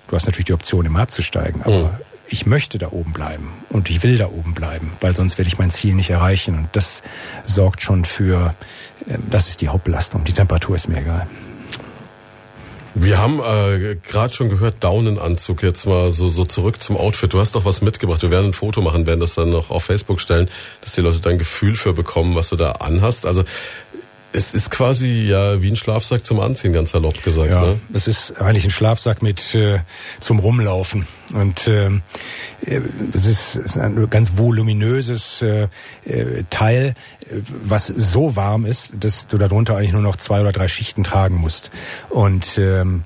Du 0.08 0.16
hast 0.16 0.26
natürlich 0.26 0.46
die 0.46 0.52
Option, 0.52 0.84
immer 0.84 1.00
abzusteigen, 1.00 1.62
aber 1.62 1.84
mhm. 1.84 1.90
ich 2.28 2.46
möchte 2.46 2.78
da 2.78 2.88
oben 2.92 3.12
bleiben 3.12 3.52
und 3.68 3.88
ich 3.88 4.02
will 4.02 4.18
da 4.18 4.26
oben 4.26 4.54
bleiben, 4.54 4.92
weil 5.00 5.14
sonst 5.14 5.38
werde 5.38 5.48
ich 5.48 5.58
mein 5.58 5.70
Ziel 5.70 5.94
nicht 5.94 6.10
erreichen. 6.10 6.56
Und 6.58 6.68
das 6.72 7.02
sorgt 7.44 7.82
schon 7.82 8.04
für, 8.04 8.54
äh, 9.08 9.18
das 9.30 9.48
ist 9.48 9.60
die 9.60 9.68
Hauptbelastung. 9.68 10.24
Die 10.24 10.32
Temperatur 10.32 10.76
ist 10.76 10.88
mir 10.88 10.98
egal. 10.98 11.26
Wir 12.94 13.18
haben 13.18 13.40
äh, 13.40 13.96
gerade 13.96 14.34
schon 14.34 14.50
gehört, 14.50 14.76
Daunenanzug. 14.80 15.62
Jetzt 15.62 15.86
mal 15.86 16.10
so, 16.10 16.28
so 16.28 16.44
zurück 16.44 16.82
zum 16.82 16.98
Outfit. 16.98 17.32
Du 17.32 17.40
hast 17.40 17.54
doch 17.54 17.64
was 17.64 17.80
mitgebracht. 17.80 18.20
Wir 18.20 18.30
werden 18.30 18.50
ein 18.50 18.52
Foto 18.52 18.82
machen, 18.82 19.06
werden 19.06 19.20
das 19.20 19.34
dann 19.34 19.50
noch 19.50 19.70
auf 19.70 19.84
Facebook 19.84 20.20
stellen, 20.20 20.50
dass 20.82 20.92
die 20.92 21.00
Leute 21.00 21.20
da 21.20 21.30
ein 21.30 21.38
Gefühl 21.38 21.74
für 21.74 21.94
bekommen, 21.94 22.34
was 22.34 22.50
du 22.50 22.56
da 22.56 22.72
anhast. 22.72 23.24
Also 23.24 23.44
es 24.32 24.54
ist 24.54 24.70
quasi 24.70 25.26
ja 25.28 25.60
wie 25.62 25.68
ein 25.68 25.76
Schlafsack 25.76 26.24
zum 26.24 26.40
Anziehen, 26.40 26.72
ganz 26.72 26.90
salopp 26.90 27.22
gesagt. 27.22 27.50
Ja, 27.50 27.62
ne? 27.62 27.80
es 27.92 28.08
ist 28.08 28.40
eigentlich 28.40 28.64
ein 28.64 28.70
Schlafsack 28.70 29.22
mit 29.22 29.54
äh, 29.54 29.80
zum 30.20 30.38
Rumlaufen. 30.38 31.06
Und 31.32 31.66
äh, 31.66 31.90
es 33.14 33.26
ist, 33.26 33.56
ist 33.56 33.76
ein 33.78 34.08
ganz 34.10 34.36
voluminöses 34.36 35.42
äh, 35.42 35.68
äh, 36.04 36.44
Teil, 36.50 36.94
was 37.64 37.86
so 37.86 38.36
warm 38.36 38.66
ist, 38.66 38.92
dass 38.98 39.26
du 39.26 39.38
darunter 39.38 39.76
eigentlich 39.76 39.92
nur 39.92 40.02
noch 40.02 40.16
zwei 40.16 40.40
oder 40.40 40.52
drei 40.52 40.68
Schichten 40.68 41.04
tragen 41.04 41.36
musst. 41.36 41.70
Und 42.08 42.58
ähm, 42.58 43.04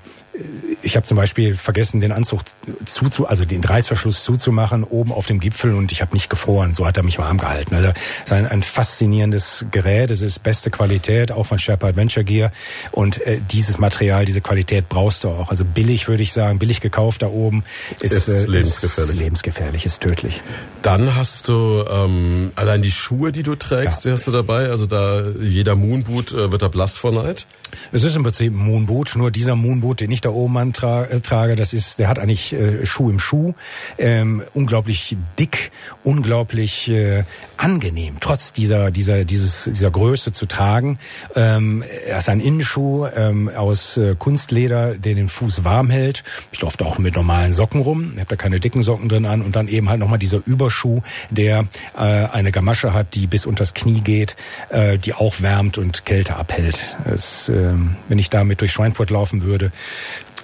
ich 0.82 0.96
habe 0.96 1.06
zum 1.06 1.16
Beispiel 1.16 1.56
vergessen, 1.56 2.00
den 2.00 2.12
Anzug 2.12 2.42
zuzu, 2.84 3.26
also 3.26 3.44
den 3.44 3.64
Reißverschluss 3.64 4.24
zuzumachen 4.24 4.84
oben 4.84 5.12
auf 5.12 5.26
dem 5.26 5.40
Gipfel 5.40 5.74
und 5.74 5.92
ich 5.92 6.02
habe 6.02 6.14
nicht 6.14 6.30
gefroren. 6.30 6.74
So 6.74 6.86
hat 6.86 6.96
er 6.96 7.02
mich 7.02 7.18
warm 7.18 7.38
gehalten. 7.38 7.74
Also 7.74 7.88
es 7.88 7.94
ist 8.24 8.32
ein, 8.32 8.46
ein 8.46 8.62
faszinierendes 8.62 9.66
Gerät. 9.70 10.10
Es 10.10 10.22
ist 10.22 10.42
beste 10.42 10.70
Qualität, 10.70 11.32
auch 11.32 11.46
von 11.46 11.58
Sherpa 11.58 11.88
Adventure 11.88 12.24
Gear. 12.24 12.52
Und 12.92 13.20
äh, 13.26 13.40
dieses 13.50 13.78
Material, 13.78 14.24
diese 14.24 14.40
Qualität 14.40 14.88
brauchst 14.88 15.24
du 15.24 15.28
auch. 15.28 15.50
Also 15.50 15.64
billig 15.64 16.08
würde 16.08 16.22
ich 16.22 16.32
sagen, 16.32 16.58
billig 16.58 16.80
gekauft 16.80 17.22
da 17.22 17.28
oben 17.28 17.64
ist, 18.00 18.12
ist 18.12 18.28
äh, 18.28 18.46
lebensgefährlich. 18.46 19.14
Ist 19.14 19.20
lebensgefährlich, 19.20 19.86
ist 19.86 20.00
tödlich. 20.02 20.42
Dann 20.82 21.16
hast 21.16 21.48
du 21.48 21.84
ähm, 21.90 22.52
allein 22.54 22.82
die 22.82 22.92
Schuhe, 22.92 23.32
die 23.32 23.42
du 23.42 23.56
trägst, 23.56 24.04
ja. 24.04 24.10
die 24.10 24.12
hast 24.14 24.26
du 24.26 24.30
dabei. 24.30 24.70
Also 24.70 24.86
da 24.86 25.24
jeder 25.40 25.74
Moonboot 25.74 26.32
äh, 26.32 26.52
wird 26.52 26.62
da 26.62 26.68
blass 26.68 26.96
vor 26.96 27.12
Neid. 27.12 27.46
Es 27.92 28.04
ist 28.04 28.16
im 28.16 28.22
Prinzip 28.22 28.52
ein 28.52 28.56
Moonboot, 28.56 29.16
nur 29.16 29.30
dieser 29.30 29.56
Moonboot, 29.56 30.00
den 30.00 30.10
ich 30.10 30.20
da 30.26 30.30
oben 30.30 30.56
antrage, 30.58 31.52
äh, 31.52 31.56
das 31.56 31.72
ist, 31.72 31.98
der 31.98 32.08
hat 32.08 32.18
eigentlich 32.18 32.52
äh, 32.52 32.84
Schuh 32.84 33.10
im 33.10 33.18
Schuh, 33.18 33.54
ähm, 33.98 34.42
unglaublich 34.54 35.16
dick, 35.38 35.70
unglaublich 36.04 36.88
äh, 36.88 37.24
angenehm, 37.56 38.16
trotz 38.20 38.52
dieser 38.52 38.90
dieser 38.90 39.24
dieses 39.24 39.64
dieser 39.72 39.90
Größe 39.90 40.32
zu 40.32 40.46
tragen. 40.46 40.98
Ähm, 41.34 41.82
er 42.06 42.18
ist 42.18 42.28
ein 42.28 42.40
Innenschuh 42.40 43.06
ähm, 43.06 43.48
aus 43.48 43.96
äh, 43.96 44.14
Kunstleder, 44.18 44.96
der 44.96 45.14
den 45.14 45.28
Fuß 45.28 45.64
warm 45.64 45.90
hält. 45.90 46.24
Ich 46.52 46.60
laufe 46.60 46.76
da 46.76 46.84
auch 46.84 46.98
mit 46.98 47.14
normalen 47.14 47.52
Socken 47.52 47.80
rum, 47.80 48.12
ich 48.14 48.20
habe 48.20 48.30
da 48.30 48.36
keine 48.36 48.60
dicken 48.60 48.82
Socken 48.82 49.08
drin 49.08 49.26
an 49.26 49.42
und 49.42 49.56
dann 49.56 49.68
eben 49.68 49.88
halt 49.88 50.00
nochmal 50.00 50.18
dieser 50.18 50.40
Überschuh, 50.44 51.02
der 51.30 51.66
äh, 51.96 52.00
eine 52.00 52.52
Gamasche 52.52 52.92
hat, 52.92 53.14
die 53.14 53.26
bis 53.26 53.46
unters 53.46 53.74
Knie 53.74 54.00
geht, 54.00 54.36
äh, 54.70 54.98
die 54.98 55.14
auch 55.14 55.40
wärmt 55.40 55.78
und 55.78 56.04
Kälte 56.04 56.36
abhält. 56.36 56.96
Es, 57.04 57.48
äh, 57.48 57.74
wenn 58.08 58.18
ich 58.18 58.30
damit 58.30 58.60
durch 58.60 58.72
Schweinfurt 58.72 59.10
laufen 59.10 59.42
würde, 59.42 59.72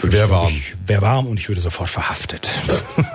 Wäre 0.03 0.30
warm. 0.30 0.53
Wäre 0.86 1.03
warm 1.03 1.26
und 1.26 1.38
ich 1.38 1.48
würde 1.48 1.61
sofort 1.61 1.88
verhaftet. 1.88 2.48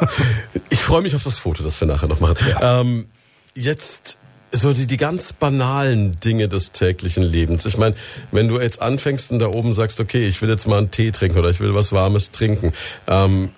ich 0.69 0.79
freue 0.79 1.01
mich 1.01 1.15
auf 1.15 1.23
das 1.23 1.37
Foto, 1.37 1.63
das 1.63 1.79
wir 1.81 1.87
nachher 1.87 2.07
noch 2.07 2.19
machen. 2.19 2.37
Ja. 2.47 2.81
Ähm, 2.81 3.07
jetzt 3.55 4.17
so 4.51 4.73
die, 4.73 4.87
die 4.87 4.97
ganz 4.97 5.33
banalen 5.33 6.19
Dinge 6.19 6.47
des 6.47 6.71
täglichen 6.71 7.23
Lebens. 7.23 7.65
Ich 7.65 7.77
meine, 7.77 7.95
wenn 8.31 8.47
du 8.47 8.59
jetzt 8.59 8.81
anfängst 8.81 9.31
und 9.31 9.39
da 9.39 9.47
oben 9.47 9.73
sagst, 9.73 9.99
okay, 9.99 10.27
ich 10.27 10.41
will 10.41 10.49
jetzt 10.49 10.67
mal 10.67 10.77
einen 10.77 10.91
Tee 10.91 11.11
trinken 11.11 11.37
oder 11.37 11.49
ich 11.49 11.59
will 11.59 11.75
was 11.75 11.91
Warmes 11.91 12.31
trinken. 12.31 12.71
Ähm, 13.07 13.49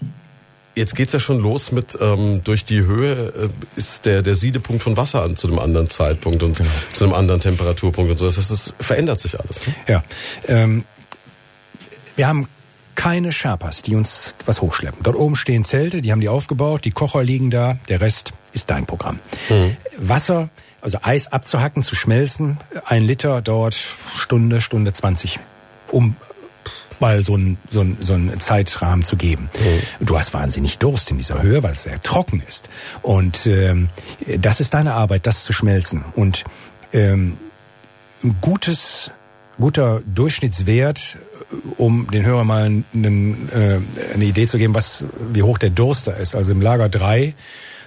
jetzt 0.76 0.96
geht's 0.96 1.14
ja 1.14 1.20
schon 1.20 1.40
los 1.40 1.72
mit 1.72 1.98
ähm, 2.02 2.42
durch 2.44 2.64
die 2.66 2.82
Höhe 2.82 3.34
äh, 3.36 3.50
ist 3.76 4.06
der 4.06 4.22
der 4.22 4.34
Siedepunkt 4.34 4.82
von 4.82 4.98
Wasser 4.98 5.24
an 5.24 5.36
zu 5.36 5.48
einem 5.48 5.60
anderen 5.60 5.90
Zeitpunkt 5.90 6.42
und 6.42 6.58
genau. 6.58 6.70
zu 6.94 7.04
einem 7.04 7.14
anderen 7.14 7.42
Temperaturpunkt 7.42 8.12
und 8.12 8.18
so. 8.18 8.26
Das 8.26 8.38
heißt, 8.38 8.52
es 8.52 8.74
verändert 8.80 9.20
sich 9.20 9.40
alles. 9.40 9.68
Ne? 9.68 9.76
Ja, 9.88 10.04
ähm, 10.48 10.86
wir 12.16 12.28
haben 12.28 12.48
keine 13.00 13.32
Sherpas, 13.32 13.82
die 13.82 13.96
uns 13.96 14.36
was 14.46 14.62
hochschleppen. 14.62 15.04
Dort 15.04 15.16
oben 15.16 15.38
stehen 15.38 15.64
Zelte, 15.64 16.02
die 16.02 16.12
haben 16.12 16.20
die 16.20 16.28
aufgebaut, 16.28 16.84
die 16.84 16.92
Kocher 16.92 17.24
liegen 17.24 17.50
da, 17.50 17.78
der 17.88 18.02
Rest 18.02 18.34
ist 18.52 18.70
dein 18.70 18.86
Programm. 18.86 19.20
Mhm. 19.48 19.78
Wasser, 19.98 20.50
also 20.82 20.98
Eis 21.02 21.32
abzuhacken, 21.32 21.82
zu 21.82 21.96
schmelzen, 21.96 22.58
ein 22.84 23.04
Liter 23.04 23.42
dauert 23.42 23.78
Stunde, 24.18 24.60
Stunde 24.60 24.92
20, 24.92 25.40
um 25.92 26.18
mal 27.00 27.24
so 27.24 27.36
einen 27.36 27.58
so 27.72 27.80
einen, 27.80 27.98
so 28.02 28.16
einen 28.16 28.38
Zeitrahmen 28.42 29.06
zu 29.06 29.16
geben. 29.16 29.50
Mhm. 29.58 30.06
Du 30.06 30.20
hast 30.20 30.34
wahnsinnig 30.34 30.78
Durst 30.78 31.10
in 31.10 31.16
dieser 31.16 31.42
Höhe, 31.42 31.64
weil 31.64 31.72
es 31.72 31.84
sehr 31.84 32.04
trocken 32.04 32.44
ist. 32.46 32.70
Und 33.02 33.48
ähm, 33.48 33.88
das 34.40 34.60
ist 34.60 34.74
deine 34.74 34.94
Arbeit, 34.96 35.26
das 35.26 35.46
zu 35.46 35.54
schmelzen. 35.54 36.04
Und 36.16 36.44
ähm, 36.92 37.38
ein 38.26 38.36
gutes, 38.42 39.12
guter 39.60 40.02
Durchschnittswert, 40.06 41.18
äh, 41.52 41.56
um 41.78 42.10
den 42.12 42.26
Hörer 42.26 42.44
mal 42.44 42.64
einen, 42.64 43.50
äh, 43.52 43.80
eine 44.14 44.26
Idee 44.26 44.48
zu 44.48 44.58
geben, 44.58 44.74
was, 44.74 45.06
wie 45.32 45.44
hoch 45.44 45.58
der 45.58 45.70
Durst 45.70 46.08
da 46.08 46.12
ist. 46.14 46.36
Also 46.36 46.52
im 46.52 46.62
Lager 46.62 46.90
3 46.90 47.34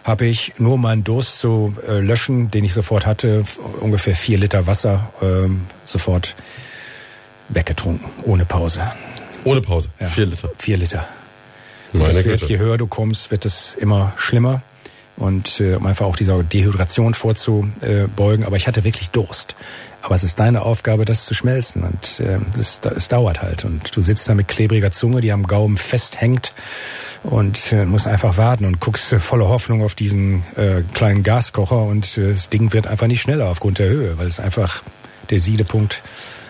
habe 0.04 0.26
ich 0.26 0.54
nur 0.58 0.78
meinen 0.78 1.04
Durst 1.04 1.38
zu 1.38 1.74
äh, 1.86 2.00
löschen, 2.00 2.50
den 2.50 2.64
ich 2.64 2.72
sofort 2.72 3.06
hatte, 3.06 3.44
ungefähr 3.80 4.16
vier 4.16 4.38
Liter 4.38 4.66
Wasser 4.66 5.12
äh, 5.20 5.48
sofort 5.84 6.34
weggetrunken, 7.48 8.08
ohne 8.24 8.44
Pause. 8.44 8.82
Ohne 9.44 9.60
Pause? 9.60 9.88
Ja. 10.00 10.08
Vier 10.08 10.26
Liter? 10.26 10.50
Vier 10.58 10.76
Liter. 10.76 11.06
Meine 11.92 12.12
das 12.12 12.24
wird, 12.24 12.48
je 12.48 12.58
höher 12.58 12.78
du 12.78 12.86
kommst, 12.86 13.30
wird 13.30 13.44
es 13.44 13.74
immer 13.74 14.12
schlimmer. 14.16 14.62
Und 15.16 15.60
äh, 15.60 15.74
um 15.74 15.86
einfach 15.86 16.06
auch 16.06 16.16
dieser 16.16 16.42
Dehydration 16.42 17.14
vorzubeugen. 17.14 18.44
Aber 18.46 18.56
ich 18.56 18.66
hatte 18.66 18.82
wirklich 18.82 19.10
Durst. 19.10 19.54
Aber 20.02 20.16
es 20.16 20.24
ist 20.24 20.38
deine 20.40 20.62
Aufgabe, 20.62 21.04
das 21.04 21.24
zu 21.24 21.32
schmelzen. 21.32 21.84
Und 21.84 22.20
äh, 22.20 22.38
es, 22.58 22.80
es 22.84 23.08
dauert 23.08 23.40
halt. 23.40 23.64
Und 23.64 23.96
du 23.96 24.02
sitzt 24.02 24.28
da 24.28 24.34
mit 24.34 24.48
klebriger 24.48 24.90
Zunge, 24.90 25.20
die 25.20 25.32
am 25.32 25.46
Gaumen 25.46 25.78
festhängt 25.78 26.52
und 27.22 27.72
äh, 27.72 27.86
musst 27.86 28.06
einfach 28.06 28.36
warten 28.36 28.64
und 28.64 28.80
guckst 28.80 29.12
äh, 29.12 29.20
voller 29.20 29.48
Hoffnung 29.48 29.82
auf 29.82 29.94
diesen 29.94 30.44
äh, 30.56 30.82
kleinen 30.92 31.22
Gaskocher 31.22 31.82
und 31.82 32.18
äh, 32.18 32.30
das 32.30 32.50
Ding 32.50 32.72
wird 32.72 32.88
einfach 32.88 33.06
nicht 33.06 33.20
schneller 33.20 33.48
aufgrund 33.48 33.78
der 33.78 33.88
Höhe, 33.88 34.18
weil 34.18 34.26
es 34.26 34.40
einfach 34.40 34.82
der 35.30 35.38
Siedepunkt 35.38 36.02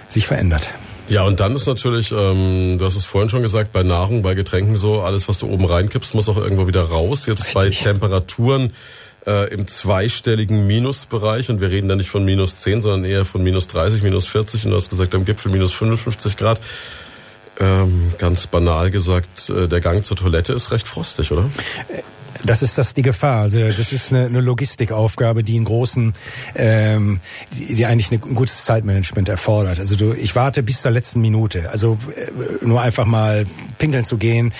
sich 0.06 0.26
verändert. 0.26 0.70
Ja, 1.08 1.24
und 1.24 1.40
dann 1.40 1.54
ist 1.54 1.66
natürlich, 1.66 2.12
ähm, 2.12 2.78
du 2.78 2.84
hast 2.86 2.96
es 2.96 3.04
vorhin 3.04 3.28
schon 3.28 3.42
gesagt, 3.42 3.72
bei 3.72 3.82
Nahrung, 3.82 4.22
bei 4.22 4.34
Getränken 4.34 4.76
so, 4.76 5.02
alles, 5.02 5.28
was 5.28 5.38
du 5.38 5.46
oben 5.46 5.66
reinkippst, 5.66 6.14
muss 6.14 6.28
auch 6.28 6.36
irgendwo 6.38 6.66
wieder 6.66 6.84
raus. 6.84 7.26
Jetzt 7.26 7.40
Richtig. 7.40 7.54
bei 7.54 7.70
Temperaturen 7.70 8.72
äh, 9.26 9.52
im 9.52 9.66
zweistelligen 9.66 10.66
Minusbereich 10.66 11.50
und 11.50 11.60
wir 11.60 11.70
reden 11.70 11.88
da 11.88 11.96
nicht 11.96 12.10
von 12.10 12.24
minus 12.24 12.60
10, 12.60 12.82
sondern 12.82 13.04
eher 13.04 13.24
von 13.24 13.42
minus 13.42 13.68
30, 13.68 14.02
minus 14.02 14.26
40 14.26 14.64
und 14.64 14.70
du 14.72 14.76
hast 14.76 14.90
gesagt, 14.90 15.14
am 15.14 15.24
Gipfel 15.24 15.50
minus 15.52 15.72
55 15.72 16.36
Grad. 16.36 16.60
Ähm, 17.60 18.12
ganz 18.18 18.46
banal 18.46 18.90
gesagt, 18.90 19.50
äh, 19.50 19.68
der 19.68 19.80
Gang 19.80 20.04
zur 20.04 20.16
Toilette 20.16 20.52
ist 20.52 20.70
recht 20.70 20.88
frostig, 20.88 21.32
oder? 21.32 21.50
Äh, 21.88 22.02
das 22.44 22.62
ist 22.62 22.76
das 22.76 22.94
die 22.94 23.02
Gefahr. 23.02 23.42
Also 23.42 23.60
das 23.60 23.92
ist 23.92 24.12
eine, 24.12 24.26
eine 24.26 24.40
Logistikaufgabe, 24.40 25.44
die 25.44 25.56
einen 25.56 25.64
großen, 25.64 26.12
ähm, 26.56 27.20
die, 27.52 27.74
die 27.74 27.86
eigentlich 27.86 28.10
ein 28.10 28.20
gutes 28.20 28.64
Zeitmanagement 28.64 29.28
erfordert. 29.28 29.78
Also 29.78 29.96
du, 29.96 30.12
ich 30.12 30.34
warte 30.34 30.62
bis 30.62 30.82
zur 30.82 30.90
letzten 30.90 31.20
Minute. 31.20 31.70
Also 31.70 31.98
äh, 32.16 32.64
nur 32.64 32.80
einfach 32.80 33.06
mal 33.06 33.44
pinkeln 33.78 34.04
zu 34.04 34.16
gehen, 34.16 34.52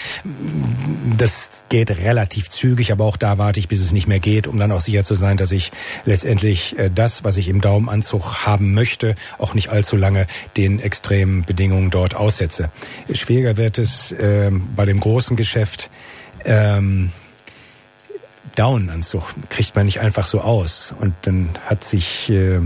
das 1.17 1.65
geht 1.71 1.91
relativ 1.91 2.51
zügig, 2.51 2.93
aber 2.93 3.05
auch 3.05 3.17
da 3.17 3.39
warte 3.39 3.59
ich, 3.59 3.69
bis 3.69 3.81
es 3.81 3.93
nicht 3.93 4.07
mehr 4.07 4.21
geht, 4.21 4.47
um 4.47 4.59
dann 4.59 4.71
auch 4.71 4.81
sicher 4.81 5.05
zu 5.05 5.15
sein, 5.15 5.37
dass 5.37 5.51
ich 5.51 5.73
letztendlich 6.05 6.77
das, 6.95 7.25
was 7.25 7.37
ich 7.37 7.49
im 7.49 7.61
Daumenanzug 7.61 8.47
haben 8.47 8.75
möchte, 8.75 9.15
auch 9.39 9.55
nicht 9.55 9.71
allzu 9.71 9.97
lange 9.97 10.27
den 10.57 10.81
extremen 10.81 11.45
Bedingungen 11.45 11.91
dort 11.91 12.15
aussetze. 12.15 12.71
Schwieriger 13.13 13.57
wird 13.57 13.79
es 13.79 14.13
äh, 14.13 14.51
bei 14.77 14.85
dem 14.85 15.01
großen 15.01 15.37
Geschäft. 15.37 15.91
Ähm, 16.45 17.11
Daunenanzug 18.55 19.23
kriegt 19.49 19.75
man 19.77 19.87
nicht 19.87 20.01
einfach 20.01 20.27
so 20.27 20.41
aus. 20.41 20.95
Und 20.99 21.15
dann 21.23 21.51
hat 21.65 21.85
sich 21.85 22.29
äh, 22.29 22.61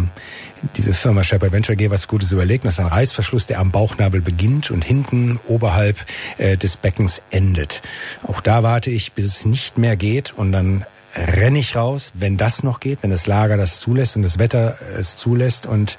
diese 0.77 0.95
Firma 0.95 1.23
Shepard 1.23 1.53
Venture 1.53 1.77
G 1.77 1.91
was 1.91 2.09
Gutes 2.09 2.33
überlegt. 2.33 2.65
Das 2.65 2.75
ist 2.75 2.81
ein 2.81 2.87
Reißverschluss, 2.87 3.47
der 3.47 3.61
am 3.61 3.71
Bauchnabel 3.71 4.21
beginnt 4.21 4.71
und 4.71 4.83
hinten 4.83 5.39
oberhalb 5.47 5.99
äh, 6.39 6.57
des 6.57 6.77
Beckens 6.77 7.23
endet. 7.31 7.83
Auch 8.27 8.41
da 8.41 8.63
warte 8.63 8.91
ich, 8.91 9.13
bis 9.13 9.27
es 9.27 9.45
nicht 9.45 9.79
mehr 9.79 9.97
geht 9.97 10.33
und 10.33 10.53
dann 10.53 10.85
renne 11.17 11.59
ich 11.59 11.77
raus, 11.77 12.13
wenn 12.15 12.37
das 12.37 12.63
noch 12.63 12.81
geht, 12.81 13.03
wenn 13.03 13.11
das 13.11 13.27
Lager 13.27 13.57
das 13.57 13.81
zulässt 13.81 14.17
und 14.17 14.23
das 14.23 14.39
Wetter 14.39 14.79
es 14.99 15.17
zulässt 15.17 15.67
und 15.67 15.99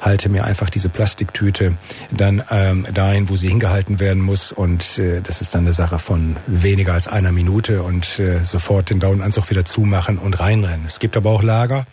halte 0.00 0.28
mir 0.28 0.44
einfach 0.44 0.70
diese 0.70 0.88
Plastiktüte 0.88 1.74
dann 2.10 2.42
ähm, 2.50 2.86
dahin, 2.92 3.28
wo 3.28 3.36
sie 3.36 3.48
hingehalten 3.48 4.00
werden 4.00 4.22
muss 4.22 4.52
und 4.52 4.98
äh, 4.98 5.20
das 5.20 5.40
ist 5.40 5.54
dann 5.54 5.62
eine 5.62 5.72
Sache 5.72 5.98
von 5.98 6.36
weniger 6.46 6.94
als 6.94 7.08
einer 7.08 7.32
Minute 7.32 7.82
und 7.82 8.18
äh, 8.18 8.44
sofort 8.44 8.90
den 8.90 9.00
Daunenanzug 9.00 9.50
wieder 9.50 9.64
zumachen 9.64 10.18
und 10.18 10.38
reinrennen. 10.40 10.86
Es 10.86 10.98
gibt 10.98 11.16
aber 11.16 11.30
auch 11.30 11.42
Lager, 11.42 11.86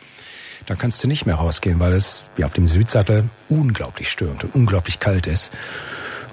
da 0.66 0.76
kannst 0.76 1.04
du 1.04 1.08
nicht 1.08 1.26
mehr 1.26 1.36
rausgehen, 1.36 1.80
weil 1.80 1.94
es 1.94 2.24
wie 2.36 2.44
auf 2.44 2.54
dem 2.54 2.68
Südsattel 2.68 3.24
unglaublich 3.48 4.10
stürmt 4.10 4.44
und 4.44 4.56
unglaublich 4.56 5.00
kalt 5.00 5.28
ist. 5.28 5.52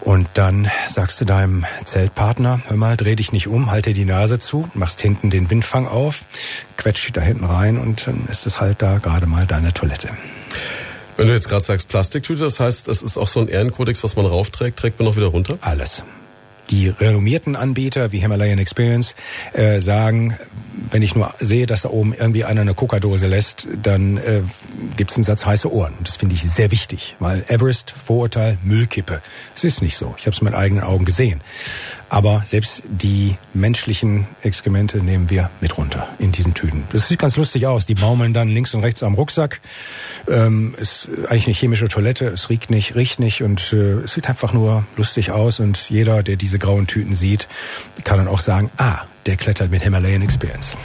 Und 0.07 0.29
dann 0.35 0.71
sagst 0.87 1.21
du 1.21 1.25
deinem 1.25 1.67
Zeltpartner, 1.85 2.61
hör 2.69 2.77
mal, 2.77 2.97
dreh 2.97 3.17
dich 3.17 3.33
nicht 3.33 3.49
um, 3.49 3.73
halt 3.73 3.87
dir 3.87 3.93
die 3.93 4.05
Nase 4.05 4.39
zu, 4.39 4.71
machst 4.73 5.01
hinten 5.01 5.31
den 5.31 5.51
Windfang 5.51 5.89
auf, 5.89 6.23
quetscht 6.77 7.07
dich 7.07 7.13
da 7.13 7.23
hinten 7.23 7.45
rein 7.45 7.77
und 7.77 8.07
dann 8.07 8.25
ist 8.31 8.47
es 8.47 8.61
halt 8.61 8.83
da 8.83 8.99
gerade 8.99 9.27
mal 9.27 9.47
deine 9.47 9.75
Toilette. 9.75 10.11
Wenn 11.17 11.27
du 11.27 11.35
jetzt 11.35 11.49
gerade 11.49 11.65
sagst 11.65 11.89
Plastiktüte, 11.89 12.45
das 12.45 12.61
heißt, 12.61 12.87
es 12.87 13.03
ist 13.03 13.17
auch 13.17 13.27
so 13.27 13.41
ein 13.41 13.49
Ehrenkodex, 13.49 14.05
was 14.05 14.15
man 14.15 14.27
raufträgt, 14.27 14.79
trägt 14.79 15.01
man 15.01 15.09
auch 15.09 15.17
wieder 15.17 15.27
runter? 15.27 15.59
Alles 15.61 16.05
die 16.71 16.89
renommierten 16.89 17.57
Anbieter 17.57 18.13
wie 18.13 18.19
Himalayan 18.19 18.59
Experience 18.59 19.15
äh, 19.53 19.81
sagen, 19.81 20.37
wenn 20.91 21.03
ich 21.03 21.15
nur 21.15 21.33
sehe, 21.39 21.67
dass 21.67 21.83
da 21.83 21.91
oben 21.91 22.13
irgendwie 22.13 22.45
einer 22.45 22.61
eine 22.61 22.75
Coca-Dose 22.75 23.27
lässt, 23.27 23.67
dann 23.83 24.19
äh, 24.19 24.43
gibt 24.97 25.11
es 25.11 25.17
einen 25.17 25.25
Satz 25.25 25.47
heiße 25.47 25.73
Ohren. 25.73 25.95
Und 25.99 26.07
das 26.07 26.17
finde 26.17 26.35
ich 26.35 26.43
sehr 26.43 26.71
wichtig, 26.71 27.17
weil 27.19 27.45
Everest, 27.49 27.93
Vorurteil, 27.93 28.59
Müllkippe. 28.63 29.21
Es 29.55 29.65
ist 29.65 29.83
nicht 29.83 29.97
so. 29.97 30.15
Ich 30.19 30.27
habe 30.27 30.35
es 30.35 30.43
mit 30.43 30.55
eigenen 30.55 30.85
Augen 30.85 31.05
gesehen. 31.05 31.41
Aber 32.09 32.43
selbst 32.45 32.85
die 32.87 33.37
menschlichen 33.53 34.27
Exkremente 34.43 34.99
nehmen 34.99 35.29
wir 35.29 35.51
mit 35.61 35.77
runter 35.77 36.09
in 36.19 36.31
diesen 36.31 36.55
Tüten. 36.55 36.85
Das 36.93 37.09
sieht 37.09 37.19
ganz 37.19 37.37
lustig 37.37 37.67
aus. 37.67 37.87
Die 37.87 37.95
baumeln 37.95 38.33
dann 38.33 38.49
links 38.49 38.75
und 38.75 38.83
rechts 38.83 39.03
am 39.03 39.15
Rucksack. 39.15 39.61
Ähm, 40.29 40.75
ist 40.79 41.09
eigentlich 41.29 41.47
eine 41.47 41.55
chemische 41.55 41.89
Toilette. 41.89 42.27
Es 42.27 42.49
riecht 42.49 42.71
nicht, 42.71 42.95
riecht 42.95 43.19
nicht 43.19 43.43
und 43.43 43.73
äh, 43.73 44.05
es 44.05 44.15
sieht 44.15 44.29
einfach 44.29 44.53
nur 44.53 44.85
lustig 44.97 45.33
aus. 45.33 45.59
Und 45.59 45.91
jeder, 45.91 46.23
der 46.23 46.37
diese 46.37 46.59
grauen 46.59 46.87
Tüten 46.87 47.15
sieht, 47.15 47.49
kann 48.05 48.19
dann 48.19 48.29
auch 48.29 48.41
sagen, 48.41 48.71
ah, 48.77 49.01
der 49.27 49.37
klettert 49.37 49.71
mit 49.73 49.83
Himalayan 49.83 50.23
Experience. 50.23 50.77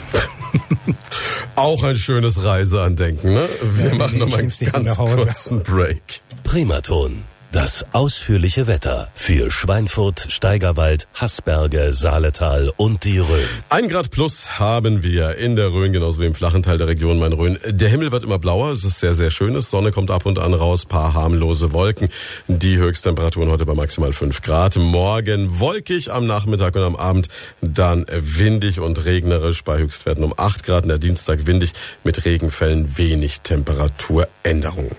auch 1.54 1.84
ein 1.84 1.96
schönes 1.96 2.42
Reiseandenken, 2.42 3.32
ne? 3.32 3.48
Wir 3.74 3.90
ja, 3.90 3.94
machen 3.94 4.18
nochmal 4.18 4.40
einen 4.40 4.50
ganz 4.50 4.96
kurzen 4.96 5.62
Break. 5.62 6.02
Primaton 6.42 7.22
das 7.52 7.84
ausführliche 7.92 8.66
Wetter 8.66 9.10
für 9.14 9.50
Schweinfurt, 9.50 10.26
Steigerwald, 10.30 11.06
Haßberge, 11.20 11.92
Saaletal 11.92 12.72
und 12.76 13.04
die 13.04 13.18
Rhön. 13.18 13.44
Ein 13.68 13.88
Grad 13.88 14.10
plus 14.10 14.58
haben 14.58 15.02
wir 15.02 15.36
in 15.36 15.54
der 15.54 15.70
Rhön, 15.70 15.92
genauso 15.92 16.20
wie 16.20 16.26
im 16.26 16.34
flachen 16.34 16.62
Teil 16.62 16.78
der 16.78 16.88
Region 16.88 17.18
Main-Rhön. 17.18 17.58
Der 17.66 17.90
Himmel 17.90 18.10
wird 18.10 18.24
immer 18.24 18.38
blauer, 18.38 18.70
es 18.70 18.84
ist 18.84 19.00
sehr, 19.00 19.14
sehr 19.14 19.30
schönes. 19.30 19.70
Sonne 19.70 19.92
kommt 19.92 20.10
ab 20.10 20.24
und 20.24 20.38
an 20.38 20.54
raus, 20.54 20.86
paar 20.86 21.12
harmlose 21.12 21.74
Wolken. 21.74 22.08
Die 22.48 22.78
Höchsttemperaturen 22.78 23.50
heute 23.50 23.66
bei 23.66 23.74
maximal 23.74 24.14
5 24.14 24.40
Grad. 24.40 24.76
Morgen 24.76 25.60
wolkig 25.60 26.10
am 26.10 26.26
Nachmittag 26.26 26.74
und 26.74 26.82
am 26.82 26.96
Abend 26.96 27.28
dann 27.60 28.06
windig 28.08 28.80
und 28.80 29.04
regnerisch 29.04 29.62
bei 29.62 29.78
Höchstwerten 29.78 30.24
um 30.24 30.32
8 30.36 30.64
Grad. 30.64 30.86
der 30.86 30.98
Dienstag 30.98 31.46
windig 31.46 31.72
mit 32.02 32.24
Regenfällen, 32.24 32.96
wenig 32.96 33.40
Temperaturänderung. 33.42 34.90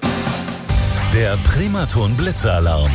Der 1.14 1.38
Primaton 1.38 2.18
Blitzalarm. 2.18 2.90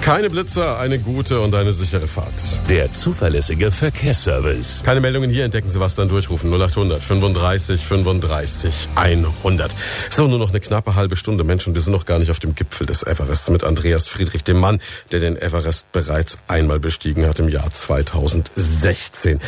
Keine 0.00 0.30
Blitzer, 0.30 0.78
eine 0.78 0.98
gute 0.98 1.38
und 1.40 1.54
eine 1.54 1.74
sichere 1.74 2.08
Fahrt. 2.08 2.58
Der 2.70 2.90
zuverlässige 2.90 3.70
Verkehrsservice. 3.70 4.82
Keine 4.82 5.02
Meldungen 5.02 5.28
hier, 5.28 5.44
entdecken 5.44 5.68
Sie 5.68 5.78
was, 5.78 5.94
dann 5.94 6.08
durchrufen. 6.08 6.50
0800 6.50 7.02
35 7.02 7.84
35 7.84 8.88
100. 8.94 9.70
So, 10.08 10.28
nur 10.28 10.38
noch 10.38 10.48
eine 10.48 10.60
knappe 10.60 10.94
halbe 10.94 11.14
Stunde. 11.16 11.44
Menschen, 11.44 11.74
wir 11.74 11.82
sind 11.82 11.92
noch 11.92 12.06
gar 12.06 12.18
nicht 12.18 12.30
auf 12.30 12.38
dem 12.38 12.54
Gipfel 12.54 12.86
des 12.86 13.02
Everests 13.02 13.50
mit 13.50 13.64
Andreas 13.64 14.08
Friedrich, 14.08 14.44
dem 14.44 14.58
Mann, 14.58 14.80
der 15.10 15.20
den 15.20 15.36
Everest 15.36 15.92
bereits 15.92 16.38
einmal 16.48 16.80
bestiegen 16.80 17.26
hat 17.26 17.38
im 17.38 17.50
Jahr 17.50 17.70
2016. 17.70 19.40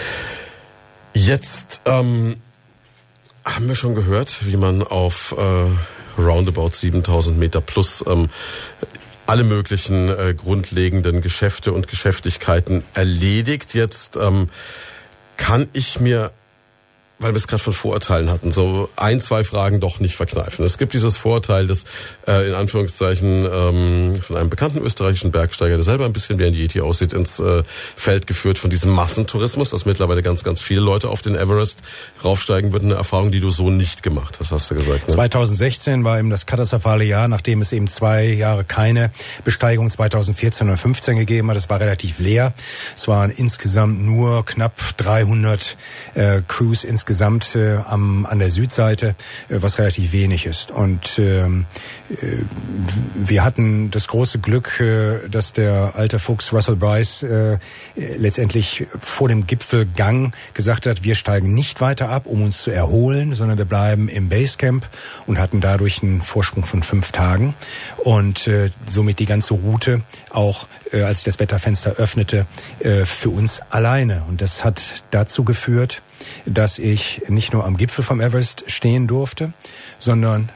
Jetzt 1.15 1.81
ähm, 1.87 2.37
haben 3.47 3.67
wir 3.67 3.77
schon 3.77 3.95
gehört, 3.95 4.45
wie 4.45 4.59
man 4.59 4.83
auf... 4.83 5.35
Äh, 5.39 5.71
roundabout 6.19 6.71
7000 6.75 7.39
Meter 7.39 7.61
plus 7.61 8.05
ähm, 8.07 8.31
alle 9.27 9.45
möglichen 9.45 10.09
äh, 10.09 10.35
grundlegenden 10.35 11.21
Geschäfte 11.23 11.73
und 11.73 11.89
Geschäftigkeiten 11.89 12.85
erledigt. 12.95 13.75
Jetzt 13.75 14.17
ähm, 14.17 14.49
kann 15.37 15.69
ich 15.73 16.01
mir 16.01 16.33
weil 17.25 17.33
wir 17.33 17.39
es 17.39 17.49
gerade 17.49 17.63
von 17.63 17.73
Vorurteilen 17.73 18.31
hatten, 18.31 18.53
so 18.53 18.91
ein, 18.97 19.19
zwei 19.23 19.45
Fragen 19.45 19.81
doch 19.81 19.99
nicht 19.99 20.15
verkneifen. 20.15 20.63
Es 20.63 20.77
gibt 20.77 20.93
dieses 20.93 21.17
Vorurteil, 21.17 21.67
das 21.67 21.85
äh, 22.29 22.49
in 22.49 22.55
Anführungszeichen 22.55 23.49
ähm, 23.51 24.21
von 24.21 24.37
einem 24.37 24.51
bekannten 24.51 24.79
österreichischen 24.79 25.33
Bergsteiger, 25.33 25.77
der 25.77 25.85
selber 25.85 26.05
ein 26.05 26.13
bisschen 26.13 26.39
wie 26.39 26.45
ein 26.45 26.53
Yeti 26.53 26.83
aussieht, 26.83 27.15
ins 27.15 27.41
äh, 27.41 27.63
Feld 27.97 28.27
geführt 28.27 28.59
von 28.59 28.69
diesem 28.69 28.91
Massentourismus, 28.91 29.71
dass 29.71 29.87
mittlerweile 29.87 30.23
ganz, 30.23 30.45
ganz 30.45 30.61
viele 30.61 30.83
Leute 30.83 31.09
auf 31.09 31.23
den 31.23 31.35
Everest 31.35 31.79
raufsteigen 32.23 32.73
würden. 32.73 32.91
Eine 32.91 32.99
Erfahrung, 32.99 33.33
die 33.33 33.41
du 33.41 33.49
so 33.49 33.71
nicht 33.71 34.03
gemacht 34.03 34.37
hast, 34.39 34.53
hast 34.53 34.71
du 34.71 34.75
gesagt. 34.75 35.09
Ne? 35.09 35.15
2016 35.15 36.05
war 36.05 36.19
eben 36.19 36.29
das 36.29 36.45
katastrophale 36.45 37.05
Jahr, 37.05 37.27
nachdem 37.27 37.63
es 37.63 37.73
eben 37.73 37.89
zwei 37.89 38.27
Jahre 38.27 38.65
keine 38.65 39.13
Besteigung 39.47 39.89
2014 39.89 40.69
und 40.69 40.77
15 40.77 41.17
gegeben 41.17 41.49
hat. 41.49 41.57
Es 41.57 41.71
war 41.71 41.81
relativ 41.81 42.19
leer. 42.19 42.53
Es 42.95 43.09
waren 43.09 43.31
insgesamt 43.31 44.05
nur 44.05 44.45
knapp 44.45 44.75
300 44.99 45.79
äh, 46.13 46.43
Crews 46.47 46.85
insgesamt 46.85 47.14
insgesamt 47.15 47.55
äh, 47.55 47.77
am, 47.77 48.27
an 48.27 48.41
der 48.41 48.51
Südseite, 48.51 49.15
äh, 49.49 49.59
was 49.63 49.79
relativ 49.79 50.13
wenig 50.13 50.47
ist. 50.47 50.73
Und 50.73 51.21
ähm, 51.21 51.67
äh, 52.11 52.39
wir 53.15 53.45
hatten 53.45 53.93
das 53.93 54.09
große 54.09 54.41
Glück, 54.41 54.81
äh, 54.81 55.29
dass 55.29 55.53
der 55.53 55.93
alte 55.95 56.19
Fuchs 56.19 56.53
Russell 56.53 56.75
Bryce 56.75 57.23
äh, 57.23 57.59
letztendlich 57.95 58.87
vor 58.99 59.29
dem 59.29 59.47
Gipfelgang 59.47 60.33
gesagt 60.55 60.87
hat, 60.87 61.05
wir 61.05 61.15
steigen 61.15 61.55
nicht 61.55 61.81
weiter 61.81 62.09
ab, 62.09 62.27
um 62.27 62.43
uns 62.43 62.63
zu 62.63 62.73
erholen, 62.73 63.35
sondern 63.35 63.59
wir 63.59 63.65
bleiben 63.65 64.09
im 64.09 64.29
Basecamp 64.29 64.85
und 65.27 65.39
hatten 65.39 65.61
dadurch 65.61 66.03
einen 66.03 66.21
Vorsprung 66.21 66.65
von 66.65 66.83
fünf 66.83 67.13
Tagen 67.13 67.55
und 67.99 68.49
äh, 68.49 68.71
somit 68.87 69.21
die 69.21 69.27
ganze 69.27 69.55
Route 69.55 70.03
auch, 70.31 70.67
äh, 70.91 71.03
als 71.03 71.23
das 71.23 71.39
Wetterfenster 71.39 71.93
öffnete, 71.93 72.47
äh, 72.81 73.05
für 73.05 73.31
uns 73.31 73.63
alleine. 73.71 74.25
Und 74.29 74.41
das 74.41 74.65
hat 74.65 75.05
dazu 75.13 75.45
geführt, 75.45 76.03
dass 76.47 76.79
ich 76.79 77.23
nicht 77.29 77.53
nur 77.53 77.65
am 77.65 77.77
Gipfel 77.77 78.05
vom 78.05 78.21
Everest 78.21 78.65
stehen 78.67 79.07
durfte, 79.07 79.53
sondern 79.99 80.51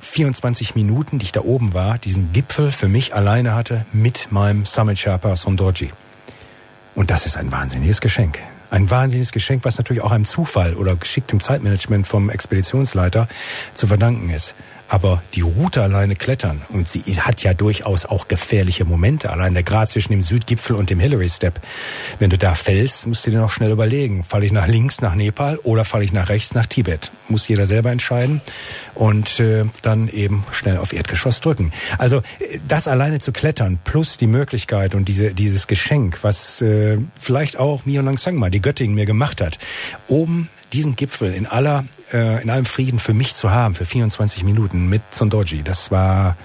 24 0.00 0.74
Minuten, 0.74 1.18
die 1.18 1.26
ich 1.26 1.32
da 1.32 1.42
oben 1.42 1.74
war, 1.74 1.98
diesen 1.98 2.32
Gipfel 2.32 2.72
für 2.72 2.88
mich 2.88 3.14
alleine 3.14 3.54
hatte 3.54 3.86
mit 3.92 4.32
meinem 4.32 4.66
Summit 4.66 4.98
Sherpa 4.98 5.36
Sondorji. 5.36 5.92
Und 6.94 7.10
das 7.10 7.24
ist 7.24 7.36
ein 7.36 7.50
wahnsinniges 7.52 8.00
Geschenk. 8.00 8.38
Ein 8.70 8.90
wahnsinniges 8.90 9.32
Geschenk, 9.32 9.64
was 9.64 9.78
natürlich 9.78 10.02
auch 10.02 10.12
einem 10.12 10.24
Zufall 10.24 10.74
oder 10.74 10.96
geschicktem 10.96 11.40
Zeitmanagement 11.40 12.06
vom 12.06 12.30
Expeditionsleiter 12.30 13.28
zu 13.74 13.86
verdanken 13.86 14.30
ist. 14.30 14.54
Aber 14.92 15.22
die 15.32 15.40
Route 15.40 15.82
alleine 15.82 16.16
klettern, 16.16 16.60
und 16.68 16.86
sie 16.86 17.00
hat 17.18 17.42
ja 17.42 17.54
durchaus 17.54 18.04
auch 18.04 18.28
gefährliche 18.28 18.84
Momente, 18.84 19.30
allein 19.30 19.54
der 19.54 19.62
Grad 19.62 19.88
zwischen 19.88 20.12
dem 20.12 20.22
Südgipfel 20.22 20.76
und 20.76 20.90
dem 20.90 21.00
Hillary 21.00 21.30
Step. 21.30 21.62
Wenn 22.18 22.28
du 22.28 22.36
da 22.36 22.54
fällst, 22.54 23.06
musst 23.06 23.26
du 23.26 23.30
dir 23.30 23.38
noch 23.38 23.50
schnell 23.50 23.70
überlegen, 23.70 24.22
falle 24.22 24.44
ich 24.44 24.52
nach 24.52 24.66
links 24.66 25.00
nach 25.00 25.14
Nepal 25.14 25.56
oder 25.62 25.86
falle 25.86 26.04
ich 26.04 26.12
nach 26.12 26.28
rechts 26.28 26.54
nach 26.54 26.66
Tibet. 26.66 27.10
Muss 27.28 27.48
jeder 27.48 27.64
selber 27.64 27.90
entscheiden 27.90 28.42
und 28.94 29.40
äh, 29.40 29.64
dann 29.80 30.08
eben 30.08 30.44
schnell 30.52 30.76
auf 30.76 30.92
Erdgeschoss 30.92 31.40
drücken. 31.40 31.72
Also 31.96 32.20
das 32.68 32.86
alleine 32.86 33.18
zu 33.18 33.32
klettern, 33.32 33.78
plus 33.82 34.18
die 34.18 34.26
Möglichkeit 34.26 34.94
und 34.94 35.08
diese, 35.08 35.32
dieses 35.32 35.68
Geschenk, 35.68 36.18
was 36.20 36.60
äh, 36.60 36.98
vielleicht 37.18 37.58
auch 37.58 37.86
Mio 37.86 38.02
Langsangma, 38.02 38.50
die 38.50 38.60
Göttin, 38.60 38.92
mir 38.92 39.06
gemacht 39.06 39.40
hat, 39.40 39.58
oben 40.06 40.50
diesen 40.72 40.96
Gipfel 40.96 41.32
in 41.34 41.46
aller, 41.46 41.84
äh, 42.12 42.42
in 42.42 42.50
allem 42.50 42.64
Frieden 42.64 42.98
für 42.98 43.14
mich 43.14 43.34
zu 43.34 43.50
haben, 43.50 43.74
für 43.74 43.84
24 43.84 44.44
Minuten 44.44 44.88
mit 44.88 45.02
Sondoji, 45.10 45.62
das 45.62 45.90
war, 45.90 46.36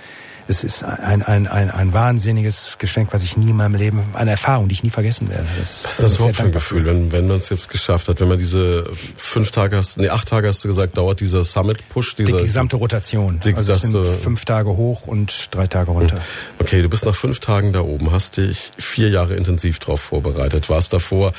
es 0.49 0.63
ist 0.63 0.83
ein, 0.83 1.23
ein, 1.23 1.47
ein, 1.47 1.69
ein 1.69 1.93
wahnsinniges 1.93 2.77
Geschenk, 2.77 3.09
was 3.11 3.23
ich 3.23 3.37
nie 3.37 3.49
in 3.49 3.57
meinem 3.57 3.75
Leben, 3.75 4.01
eine 4.13 4.31
Erfahrung, 4.31 4.69
die 4.69 4.73
ich 4.73 4.83
nie 4.83 4.89
vergessen 4.89 5.29
werde. 5.29 5.45
Das, 5.57 5.83
was 5.83 5.91
ist 5.91 5.99
das 5.99 6.15
überhaupt 6.15 6.35
für 6.37 6.43
ein 6.43 6.51
Gefühl, 6.51 6.85
wenn, 6.85 7.11
wenn 7.11 7.27
man 7.27 7.37
es 7.37 7.49
jetzt 7.49 7.69
geschafft 7.69 8.07
hat, 8.07 8.19
wenn 8.19 8.27
man 8.27 8.37
diese 8.37 8.89
fünf 9.17 9.51
Tage 9.51 9.77
hast, 9.77 9.97
nee, 9.97 10.09
acht 10.09 10.27
Tage 10.27 10.47
hast 10.47 10.63
du 10.63 10.67
gesagt, 10.67 10.97
dauert 10.97 11.19
dieser 11.19 11.43
Summit-Push. 11.43 12.15
Die 12.15 12.23
gesamte 12.23 12.77
Rotation. 12.77 13.39
Die, 13.41 13.53
also 13.53 13.73
es 13.73 13.81
sind 13.81 14.05
fünf 14.05 14.45
Tage 14.45 14.69
hoch 14.69 15.07
und 15.07 15.49
drei 15.51 15.67
Tage 15.67 15.91
runter. 15.91 16.21
Okay, 16.59 16.81
du 16.81 16.89
bist 16.89 17.05
nach 17.05 17.15
fünf 17.15 17.39
Tagen 17.39 17.73
da 17.73 17.81
oben, 17.81 18.11
hast 18.11 18.37
dich 18.37 18.71
vier 18.77 19.09
Jahre 19.09 19.35
intensiv 19.35 19.79
drauf 19.79 20.01
vorbereitet, 20.01 20.69
warst 20.69 20.93
davor 20.93 21.33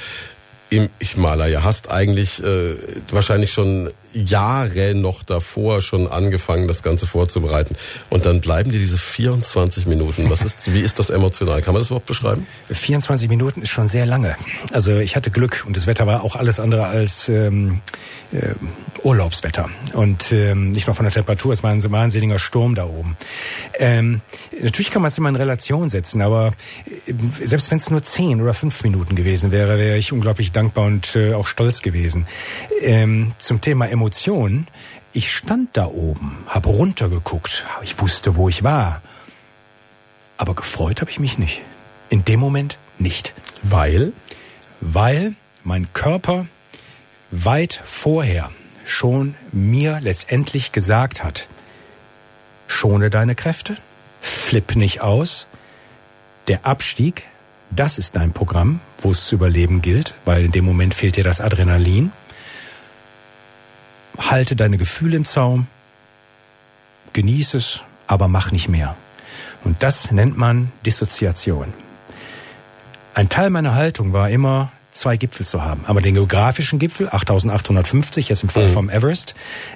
im 0.70 0.89
Himalaya. 1.01 1.62
Hast 1.62 1.90
eigentlich 1.90 2.43
äh, 2.43 2.77
wahrscheinlich 3.11 3.53
schon 3.53 3.90
Jahre 4.12 4.94
noch 4.94 5.22
davor 5.22 5.80
schon 5.80 6.06
angefangen, 6.06 6.66
das 6.66 6.82
Ganze 6.82 7.06
vorzubereiten. 7.06 7.76
Und 8.10 8.26
dann 8.26 8.40
bleiben 8.40 8.70
dir 8.70 8.78
diese 8.78 8.98
24 8.98 9.86
Minuten. 9.86 10.30
Was 10.30 10.43
ist, 10.43 10.72
wie 10.72 10.80
ist 10.80 10.98
das 10.98 11.10
emotional? 11.10 11.62
Kann 11.62 11.74
man 11.74 11.80
das 11.80 11.89
überhaupt 11.89 12.06
beschreiben? 12.06 12.47
24 12.70 13.28
Minuten 13.28 13.62
ist 13.62 13.70
schon 13.70 13.89
sehr 13.89 14.06
lange. 14.06 14.36
Also 14.72 14.97
ich 14.98 15.16
hatte 15.16 15.30
Glück 15.30 15.64
und 15.66 15.76
das 15.76 15.86
Wetter 15.86 16.06
war 16.06 16.24
auch 16.24 16.36
alles 16.36 16.60
andere 16.60 16.86
als 16.86 17.28
ähm, 17.28 17.80
äh, 18.32 18.55
Urlaubswetter. 19.02 19.68
Und 19.93 20.32
ähm, 20.32 20.70
nicht 20.70 20.86
nur 20.86 20.97
von 20.97 21.05
der 21.05 21.12
Temperatur, 21.12 21.52
es 21.52 21.62
war 21.62 21.70
ein 21.70 21.90
wahnsinniger 21.90 22.39
Sturm 22.39 22.74
da 22.74 22.85
oben. 22.85 23.16
Ähm, 23.78 24.20
natürlich 24.60 24.90
kann 24.90 25.02
man 25.02 25.10
es 25.10 25.18
immer 25.18 25.28
in 25.28 25.36
Relation 25.36 25.89
setzen, 25.89 26.20
aber 26.20 26.52
äh, 27.06 27.12
selbst 27.44 27.70
wenn 27.70 27.78
es 27.78 27.90
nur 27.90 28.02
10 28.02 28.43
oder 28.43 28.55
5 28.55 28.82
Minuten 28.85 29.14
gewesen 29.14 29.51
wäre, 29.51 29.78
wäre 29.78 29.97
ich 29.97 30.12
unglaublich 30.12 30.52
dankbar 30.52 30.86
und 30.86 31.14
äh, 31.16 31.35
auch 31.35 31.47
stolz 31.47 31.82
gewesen. 31.82 32.26
Ähm, 32.82 33.32
zum 33.39 33.60
Thema 33.60 33.86
Emotionen. 33.99 34.69
Ich 35.12 35.35
stand 35.35 35.77
da 35.77 35.87
oben, 35.87 36.45
habe 36.47 36.69
runtergeguckt, 36.69 37.66
ich 37.83 37.99
wusste, 37.99 38.37
wo 38.37 38.49
ich 38.49 38.62
war. 38.62 39.03
Aber 40.37 40.55
gefreut 40.55 41.01
habe 41.01 41.11
ich 41.11 41.19
mich 41.19 41.37
nicht. 41.37 41.62
In 42.09 42.25
dem 42.25 42.39
Moment 42.39 42.79
nicht. 42.99 43.35
Weil? 43.65 44.12
Weil 44.81 45.35
mein 45.65 45.93
Körper 45.93 46.47
weit 47.33 47.83
vorher 47.85 48.53
schon 48.85 49.35
mir 49.51 49.99
letztendlich 50.01 50.70
gesagt 50.70 51.25
hat, 51.25 51.49
schone 52.69 53.11
deine 53.11 53.35
Kräfte, 53.35 53.77
flipp 54.20 54.77
nicht 54.77 55.01
aus, 55.01 55.49
der 56.47 56.65
Abstieg, 56.65 57.25
das 57.70 57.99
ist 57.99 58.15
dein 58.15 58.33
Programm, 58.33 58.81
wo 59.03 59.11
es 59.11 59.27
zu 59.27 59.35
überleben 59.35 59.83
gilt, 59.83 60.15
weil 60.25 60.45
in 60.45 60.53
dem 60.53 60.65
Moment 60.65 60.95
fehlt 60.95 61.16
dir 61.16 61.25
das 61.25 61.41
Adrenalin 61.41 62.12
halte 64.19 64.57
deine 64.57 64.78
Gefühle 64.78 65.16
im 65.16 65.24
Zaum, 65.24 65.66
genieße 67.12 67.57
es, 67.57 67.81
aber 68.07 68.28
mach 68.28 68.53
nicht 68.53 68.69
mehr. 68.69 68.97
Und 69.65 69.82
das 69.82 70.12
nennt 70.12 70.36
man 70.36 70.73
Dissoziation. 70.85 71.73
Ein 73.15 73.28
Teil 73.28 73.51
meiner 73.51 73.74
Haltung 73.74 74.12
war 74.12 74.31
immer, 74.31 74.70
zwei 74.93 75.16
Gipfel 75.16 75.47
zu 75.47 75.62
haben. 75.62 75.85
Aber 75.86 76.01
den 76.01 76.15
geografischen 76.15 76.78
Gipfel, 76.78 77.09
8850, 77.09 78.28
jetzt 78.28 78.43
im 78.43 78.49
Fall 78.49 78.69
mhm. 78.69 78.73
vom 78.73 78.90
Everest, 78.90 79.35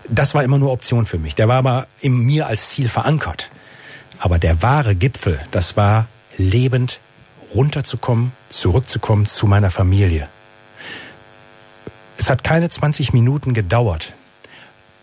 das 0.09 0.35
war 0.35 0.43
immer 0.44 0.59
nur 0.59 0.73
Option 0.73 1.06
für 1.06 1.19
mich. 1.19 1.35
Der 1.35 1.48
war 1.48 1.56
aber 1.56 1.86
in 2.01 2.19
mir 2.19 2.47
als 2.47 2.70
Ziel 2.70 2.89
verankert. 2.89 3.51
Aber 4.19 4.39
der 4.39 4.62
wahre 4.62 4.94
Gipfel, 4.94 5.40
das 5.51 5.77
war 5.77 6.06
lebend 6.39 7.01
runterzukommen, 7.55 8.32
zurückzukommen 8.48 9.27
zu 9.27 9.47
meiner 9.47 9.70
Familie. 9.70 10.28
Es 12.16 12.31
hat 12.31 12.44
keine 12.44 12.69
20 12.69 13.12
Minuten 13.12 13.55
gedauert, 13.55 14.12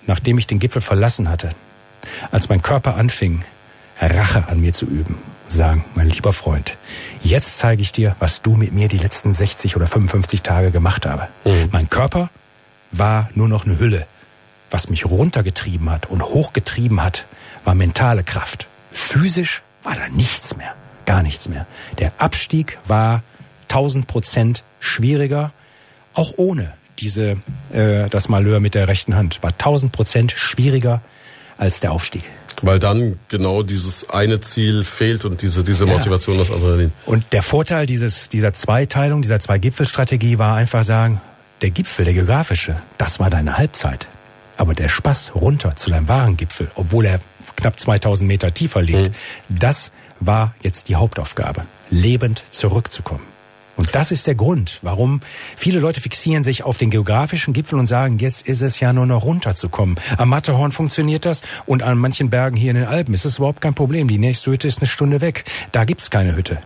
nachdem 0.09 0.39
ich 0.39 0.47
den 0.47 0.57
Gipfel 0.57 0.81
verlassen 0.81 1.29
hatte, 1.29 1.49
als 2.31 2.49
mein 2.49 2.63
Körper 2.63 2.95
anfing, 2.95 3.43
Rache 4.01 4.47
an 4.47 4.59
mir 4.59 4.73
zu 4.73 4.87
üben, 4.87 5.19
sagen, 5.47 5.85
mein 5.93 6.09
lieber 6.09 6.33
Freund, 6.33 6.77
jetzt 7.21 7.59
zeige 7.59 7.83
ich 7.83 7.91
dir, 7.91 8.15
was 8.17 8.41
du 8.41 8.55
mit 8.55 8.73
mir 8.73 8.87
die 8.87 8.97
letzten 8.97 9.35
60 9.35 9.75
oder 9.75 9.85
55 9.85 10.41
Tage 10.41 10.71
gemacht 10.71 11.05
habe. 11.05 11.27
Mhm. 11.45 11.69
Mein 11.71 11.89
Körper 11.91 12.31
war 12.91 13.29
nur 13.35 13.47
noch 13.47 13.65
eine 13.65 13.77
Hülle. 13.77 14.07
Was 14.71 14.89
mich 14.89 15.05
runtergetrieben 15.05 15.91
hat 15.91 16.07
und 16.07 16.23
hochgetrieben 16.23 17.03
hat, 17.03 17.25
war 17.63 17.75
mentale 17.75 18.23
Kraft. 18.23 18.67
Physisch 18.91 19.61
war 19.83 19.95
da 19.95 20.09
nichts 20.09 20.57
mehr, 20.57 20.73
gar 21.05 21.21
nichts 21.21 21.47
mehr. 21.47 21.67
Der 21.99 22.13
Abstieg 22.17 22.79
war 22.87 23.21
1000 23.63 24.07
Prozent 24.07 24.63
schwieriger, 24.79 25.51
auch 26.15 26.33
ohne 26.37 26.73
diese, 27.01 27.37
äh, 27.73 28.09
das 28.09 28.29
Malheur 28.29 28.59
mit 28.59 28.75
der 28.75 28.87
rechten 28.87 29.15
Hand. 29.15 29.41
War 29.41 29.51
1000 29.51 29.91
Prozent 29.91 30.33
schwieriger 30.35 31.01
als 31.57 31.79
der 31.79 31.91
Aufstieg. 31.91 32.23
Weil 32.61 32.79
dann 32.79 33.17
genau 33.29 33.63
dieses 33.63 34.09
eine 34.09 34.41
Ziel 34.41 34.83
fehlt 34.83 35.23
und 35.23 35.41
diese, 35.41 35.63
diese 35.63 35.85
Motivation, 35.85 36.35
ja. 36.35 36.41
das 36.43 36.51
Adrenalin. 36.51 36.91
Und 37.05 37.31
der 37.31 37.43
Vorteil 37.43 37.85
dieses, 37.85 38.29
dieser 38.29 38.53
Zweiteilung, 38.53 39.21
dieser 39.21 39.39
Zwei-Gipfel-Strategie 39.39 40.39
war 40.39 40.55
einfach 40.55 40.83
sagen, 40.83 41.21
der 41.61 41.71
Gipfel, 41.71 42.05
der 42.05 42.13
geografische, 42.13 42.81
das 42.97 43.19
war 43.19 43.29
deine 43.29 43.57
Halbzeit. 43.57 44.07
Aber 44.57 44.73
der 44.73 44.89
Spaß 44.89 45.35
runter 45.35 45.75
zu 45.75 45.89
deinem 45.89 46.07
wahren 46.07 46.35
Gipfel, 46.35 46.69
obwohl 46.75 47.05
er 47.05 47.19
knapp 47.55 47.79
2000 47.79 48.27
Meter 48.27 48.53
tiefer 48.53 48.81
liegt, 48.81 49.09
mhm. 49.09 49.59
das 49.59 49.91
war 50.19 50.53
jetzt 50.61 50.89
die 50.89 50.95
Hauptaufgabe, 50.95 51.63
lebend 51.89 52.43
zurückzukommen. 52.49 53.23
Und 53.79 53.95
das 53.95 54.11
ist 54.11 54.27
der 54.27 54.35
Grund, 54.35 54.79
warum 54.81 55.21
viele 55.55 55.79
Leute 55.79 56.01
fixieren 56.01 56.43
sich 56.43 56.63
auf 56.63 56.77
den 56.77 56.89
geografischen 56.89 57.53
Gipfel 57.53 57.79
und 57.79 57.87
sagen, 57.87 58.19
jetzt 58.19 58.45
ist 58.45 58.59
es 58.59 58.81
ja 58.81 58.91
nur 58.91 59.05
noch 59.05 59.23
runterzukommen. 59.23 59.97
Am 60.17 60.27
Matterhorn 60.27 60.73
funktioniert 60.73 61.23
das 61.25 61.43
und 61.65 61.81
an 61.81 61.97
manchen 61.97 62.29
Bergen 62.29 62.57
hier 62.57 62.71
in 62.71 62.75
den 62.75 62.87
Alpen 62.87 63.13
ist 63.13 63.23
es 63.23 63.37
überhaupt 63.37 63.61
kein 63.61 63.75
Problem. 63.75 64.09
Die 64.09 64.17
nächste 64.17 64.51
Hütte 64.51 64.67
ist 64.67 64.79
eine 64.79 64.87
Stunde 64.87 65.21
weg. 65.21 65.45
Da 65.71 65.85
gibt's 65.85 66.09
keine 66.09 66.35
Hütte. 66.35 66.59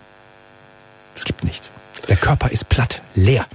Es 1.15 1.23
gibt 1.23 1.43
nichts. 1.43 1.69
Der 2.09 2.17
Körper 2.17 2.49
ist 2.49 2.67
platt, 2.69 3.03
leer. 3.13 3.45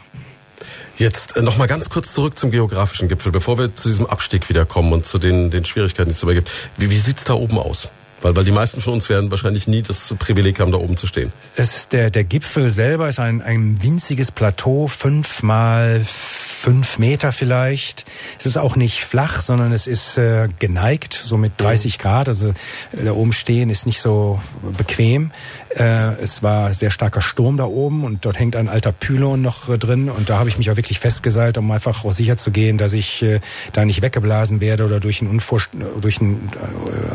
Jetzt 0.97 1.37
äh, 1.37 1.43
noch 1.43 1.57
mal 1.57 1.67
ganz 1.67 1.91
kurz 1.91 2.15
zurück 2.15 2.39
zum 2.39 2.53
geografischen 2.53 3.09
Gipfel, 3.09 3.33
bevor 3.33 3.59
wir 3.59 3.75
zu 3.75 3.89
diesem 3.89 4.07
Abstieg 4.07 4.49
wiederkommen 4.49 4.93
und 4.93 5.05
zu 5.05 5.19
den, 5.19 5.51
den 5.51 5.65
Schwierigkeiten, 5.65 6.11
die 6.11 6.15
es 6.15 6.21
dabei 6.21 6.35
gibt. 6.35 6.53
Wie, 6.77 6.91
wie 6.91 6.97
sieht's 6.97 7.25
da 7.25 7.35
oben 7.35 7.59
aus? 7.59 7.91
Weil, 8.21 8.35
weil 8.37 8.45
die 8.45 8.53
meisten 8.53 8.81
von 8.81 8.95
uns 8.95 9.09
werden 9.09 9.31
wahrscheinlich 9.31 9.69
nie 9.69 9.83
das 9.83 10.15
Privileg 10.19 10.59
haben, 10.61 10.73
da 10.73 10.79
oben 10.79 10.97
zu 10.97 11.07
stehen. 11.07 11.33
Es, 11.57 11.89
der, 11.89 12.11
der 12.11 12.25
Gipfel 12.25 12.71
selber 12.71 13.09
ist 13.09 13.21
ein, 13.21 13.43
ein 13.43 13.83
winziges 13.83 14.33
Plateau, 14.33 14.89
fünf 14.89 15.43
mal 15.43 16.03
fünf 16.05 16.99
Meter 16.99 17.31
vielleicht. 17.31 18.05
Es 18.39 18.47
ist 18.47 18.59
auch 18.59 18.75
nicht 18.75 19.05
flach, 19.05 19.41
sondern 19.41 19.73
es 19.73 19.87
ist 19.87 20.19
äh, 20.19 20.49
geneigt, 20.59 21.15
so 21.15 21.37
mit 21.37 21.53
30 21.59 21.99
Grad. 21.99 22.29
Also 22.29 22.49
äh, 22.49 23.05
da 23.05 23.13
oben 23.13 23.33
stehen 23.33 23.71
ist 23.71 23.87
nicht 23.87 24.01
so 24.01 24.41
bequem. 24.77 25.31
Äh, 25.77 26.15
es 26.23 26.43
war 26.43 26.73
sehr 26.75 26.91
starker 26.91 27.21
Sturm 27.21 27.57
da 27.57 27.65
oben 27.65 28.05
und 28.05 28.25
dort 28.25 28.39
hängt 28.39 28.57
ein 28.57 28.69
alter 28.69 28.93
Pylon 28.93 29.43
noch 29.43 29.69
äh, 29.69 29.79
drin 29.79 30.09
und 30.11 30.31
da 30.31 30.39
habe 30.39 30.49
ich 30.49 30.59
mich 30.59 30.71
auch 30.71 30.77
wirklich 30.77 30.99
festgeseilt, 30.99 31.59
um 31.59 31.71
einfach 31.71 32.05
auch 32.05 32.13
sicher 32.13 32.37
zu 32.37 32.51
gehen, 32.51 32.79
dass 32.79 32.93
ich 32.93 33.23
äh, 33.23 33.41
da 33.73 33.85
nicht 33.85 34.03
weggeblasen 34.03 34.61
werde 34.61 34.85
oder 34.85 35.01
durch 35.01 35.21
einen, 35.21 35.31
Unvor 35.31 35.61
durch 36.01 36.21
einen, 36.21 36.51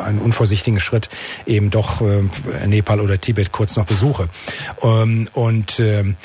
einen 0.04 0.20
unvorsichtigen 0.20 0.80
Schritt 0.80 1.10
eben 1.46 1.70
doch 1.70 2.02
Nepal 2.66 3.00
oder 3.00 3.20
Tibet 3.20 3.52
kurz 3.52 3.76
noch 3.76 3.86
besuche. 3.86 4.30
Ähm, 4.82 5.28
und 5.34 5.80
ähm, 5.80 6.16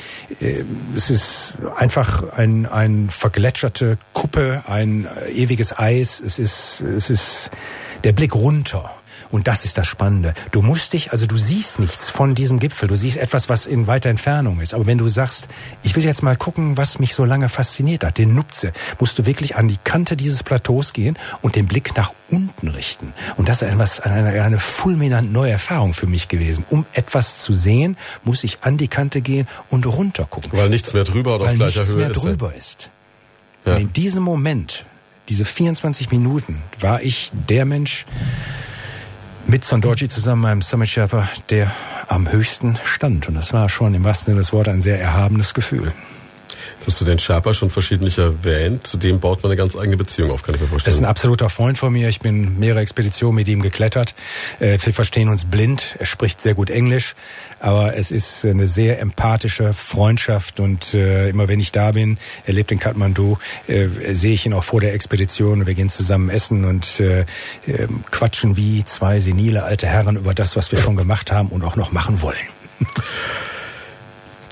äh, 0.41 0.65
es 0.97 1.11
ist 1.11 1.55
einfach 1.77 2.33
ein, 2.33 2.67
ein 2.67 3.09
vergletscherte 3.11 3.99
Kuppe, 4.13 4.65
ein 4.67 5.07
ewiges 5.33 5.79
Eis. 5.79 6.21
Es 6.21 6.39
ist, 6.39 6.81
es 6.81 7.11
ist 7.11 7.51
der 8.05 8.13
Blick 8.13 8.35
runter. 8.35 8.91
Und 9.31 9.47
das 9.47 9.65
ist 9.65 9.77
das 9.77 9.87
Spannende. 9.87 10.35
Du 10.53 10.63
musst 10.63 10.93
dich, 10.93 11.13
also 11.13 11.27
du 11.27 11.37
siehst 11.37 11.79
nichts 11.79 12.09
von 12.11 12.35
diesem 12.35 12.59
Gipfel. 12.59 12.89
Du 12.89 12.97
siehst 12.97 13.17
etwas, 13.17 13.49
was 13.49 13.67
in 13.67 13.87
weiter 13.87 14.09
Entfernung 14.09 14.61
ist. 14.61 14.75
Aber 14.75 14.87
wenn 14.87 14.99
du 14.99 15.09
sagst, 15.09 15.49
ich 15.83 15.95
will 15.97 16.05
jetzt 16.05 16.23
mal 16.23 16.37
gucken, 16.37 16.77
was 16.77 16.99
mich 16.99 17.15
so 17.15 17.25
lange 17.25 17.49
fasziniert 17.49 18.05
hat, 18.05 18.19
den 18.19 18.35
Nupze, 18.35 18.73
musst 18.99 19.19
du 19.19 19.27
wirklich 19.27 19.57
an 19.57 19.69
die 19.69 19.79
Kante 19.85 20.17
dieses 20.17 20.43
Plateaus 20.43 20.93
gehen 20.93 21.19
und 21.43 21.57
den 21.57 21.67
Blick 21.67 21.97
nach 21.97 22.13
unten 22.31 22.69
richten. 22.69 23.13
Und 23.37 23.49
das 23.49 23.63
ist 23.63 23.69
etwas, 23.69 24.01
eine, 24.01 24.43
eine 24.43 24.59
fulminant 24.59 25.33
neue 25.33 25.53
Erfahrung 25.53 25.95
für 25.95 26.07
mich 26.07 26.29
gewesen. 26.29 26.65
Um 26.71 26.87
etwas 26.93 27.39
zu 27.39 27.53
sehen, 27.53 27.97
muss 28.25 28.45
ich 28.45 28.63
an 28.63 28.79
die 28.79 28.89
Kante 28.89 29.21
gehen 29.21 29.47
und 29.69 29.87
runter 29.87 30.25
gucken. 30.25 30.51
Weil 30.53 30.71
nichts 30.71 30.95
mehr 30.95 31.05
drüber 31.05 31.37
oder 31.37 31.45
Weil 31.45 31.53
auf 31.53 31.57
gleicher 31.57 31.81
nichts 31.81 31.95
Höhe 31.95 32.01
mehr 32.01 32.11
ist. 32.11 32.23
drüber 32.25 32.55
ist. 32.55 32.91
Ja. 33.65 33.75
Und 33.75 33.81
in 33.83 33.93
diesem 33.93 34.23
Moment, 34.23 34.87
diese 35.29 35.45
24 35.45 36.11
Minuten, 36.11 36.63
war 36.81 37.03
ich 37.03 37.31
der 37.49 37.65
Mensch 37.65 38.07
mit 39.49 39.65
Sondorji 39.65 40.09
zusammen, 40.09 40.43
meinem 40.43 40.63
Summit 40.63 40.89
Sherpa, 40.89 41.29
der 41.49 41.73
am 42.07 42.31
höchsten 42.31 42.79
stand. 42.85 43.29
Und 43.29 43.35
das 43.35 43.53
war 43.53 43.69
schon 43.69 43.95
im 43.95 44.05
wahrsten 44.05 44.27
Sinne 44.27 44.41
des 44.41 44.53
Wortes 44.53 44.75
ein 44.75 44.81
sehr 44.83 45.01
erhabenes 45.01 45.55
Gefühl. 45.55 45.93
Hast 46.89 47.03
du 47.03 47.05
den 47.05 47.19
Sherpa 47.19 47.53
schon 47.53 47.69
verschiedentlich 47.69 48.17
erwähnt? 48.17 48.87
Zu 48.87 48.97
dem 48.97 49.21
baut 49.21 49.43
man 49.43 49.53
eine 49.53 49.59
ganz 49.59 49.77
eigene 49.77 49.99
Beziehung 49.99 50.31
auf, 50.31 50.43
kann 50.43 50.55
ich 50.55 50.61
mir 50.63 50.69
Das 50.69 50.77
ist 50.77 50.83
vorstellen. 50.85 51.05
ein 51.05 51.11
absoluter 51.11 51.51
Freund 51.51 51.77
von 51.77 51.93
mir. 51.93 52.09
Ich 52.09 52.21
bin 52.21 52.59
mehrere 52.59 52.81
Expeditionen 52.81 53.35
mit 53.35 53.47
ihm 53.47 53.61
geklettert. 53.61 54.15
Äh, 54.59 54.79
Wir 54.83 54.95
verstehen 54.95 55.29
uns 55.29 55.45
blind. 55.45 55.97
Er 55.99 56.07
spricht 56.07 56.41
sehr 56.41 56.55
gut 56.55 56.71
Englisch. 56.71 57.15
Aber 57.61 57.95
es 57.95 58.11
ist 58.11 58.43
eine 58.47 58.67
sehr 58.67 59.01
empathische 59.01 59.75
Freundschaft. 59.75 60.61
Und 60.61 60.95
äh, 60.95 61.29
immer 61.29 61.47
wenn 61.47 61.61
ich 61.61 61.73
da 61.73 61.93
bin, 61.93 62.17
er 62.47 62.55
lebt 62.55 62.73
in 62.73 62.79
Kathmandu, 62.79 63.37
äh, 63.67 63.89
sehe 64.15 64.33
ich 64.33 64.47
ihn 64.47 64.55
auch 64.55 64.65
vor 64.65 64.81
der 64.81 64.95
Expedition. 64.95 65.67
Wir 65.67 65.75
gehen 65.75 65.91
zusammen 65.91 66.31
essen 66.31 66.65
und 66.65 67.01
äh, 67.01 67.21
äh, 67.67 67.87
quatschen 68.11 68.57
wie 68.57 68.83
zwei 68.87 69.21
senile 69.21 69.65
alte 69.65 69.87
Herren 69.87 70.17
über 70.17 70.33
das, 70.33 70.57
was 70.57 70.73
wir 70.73 70.79
schon 70.79 70.97
gemacht 70.97 71.31
haben 71.33 71.51
und 71.51 71.63
auch 71.65 71.77
noch 71.77 71.93
machen 71.93 72.23
wollen. 72.23 72.39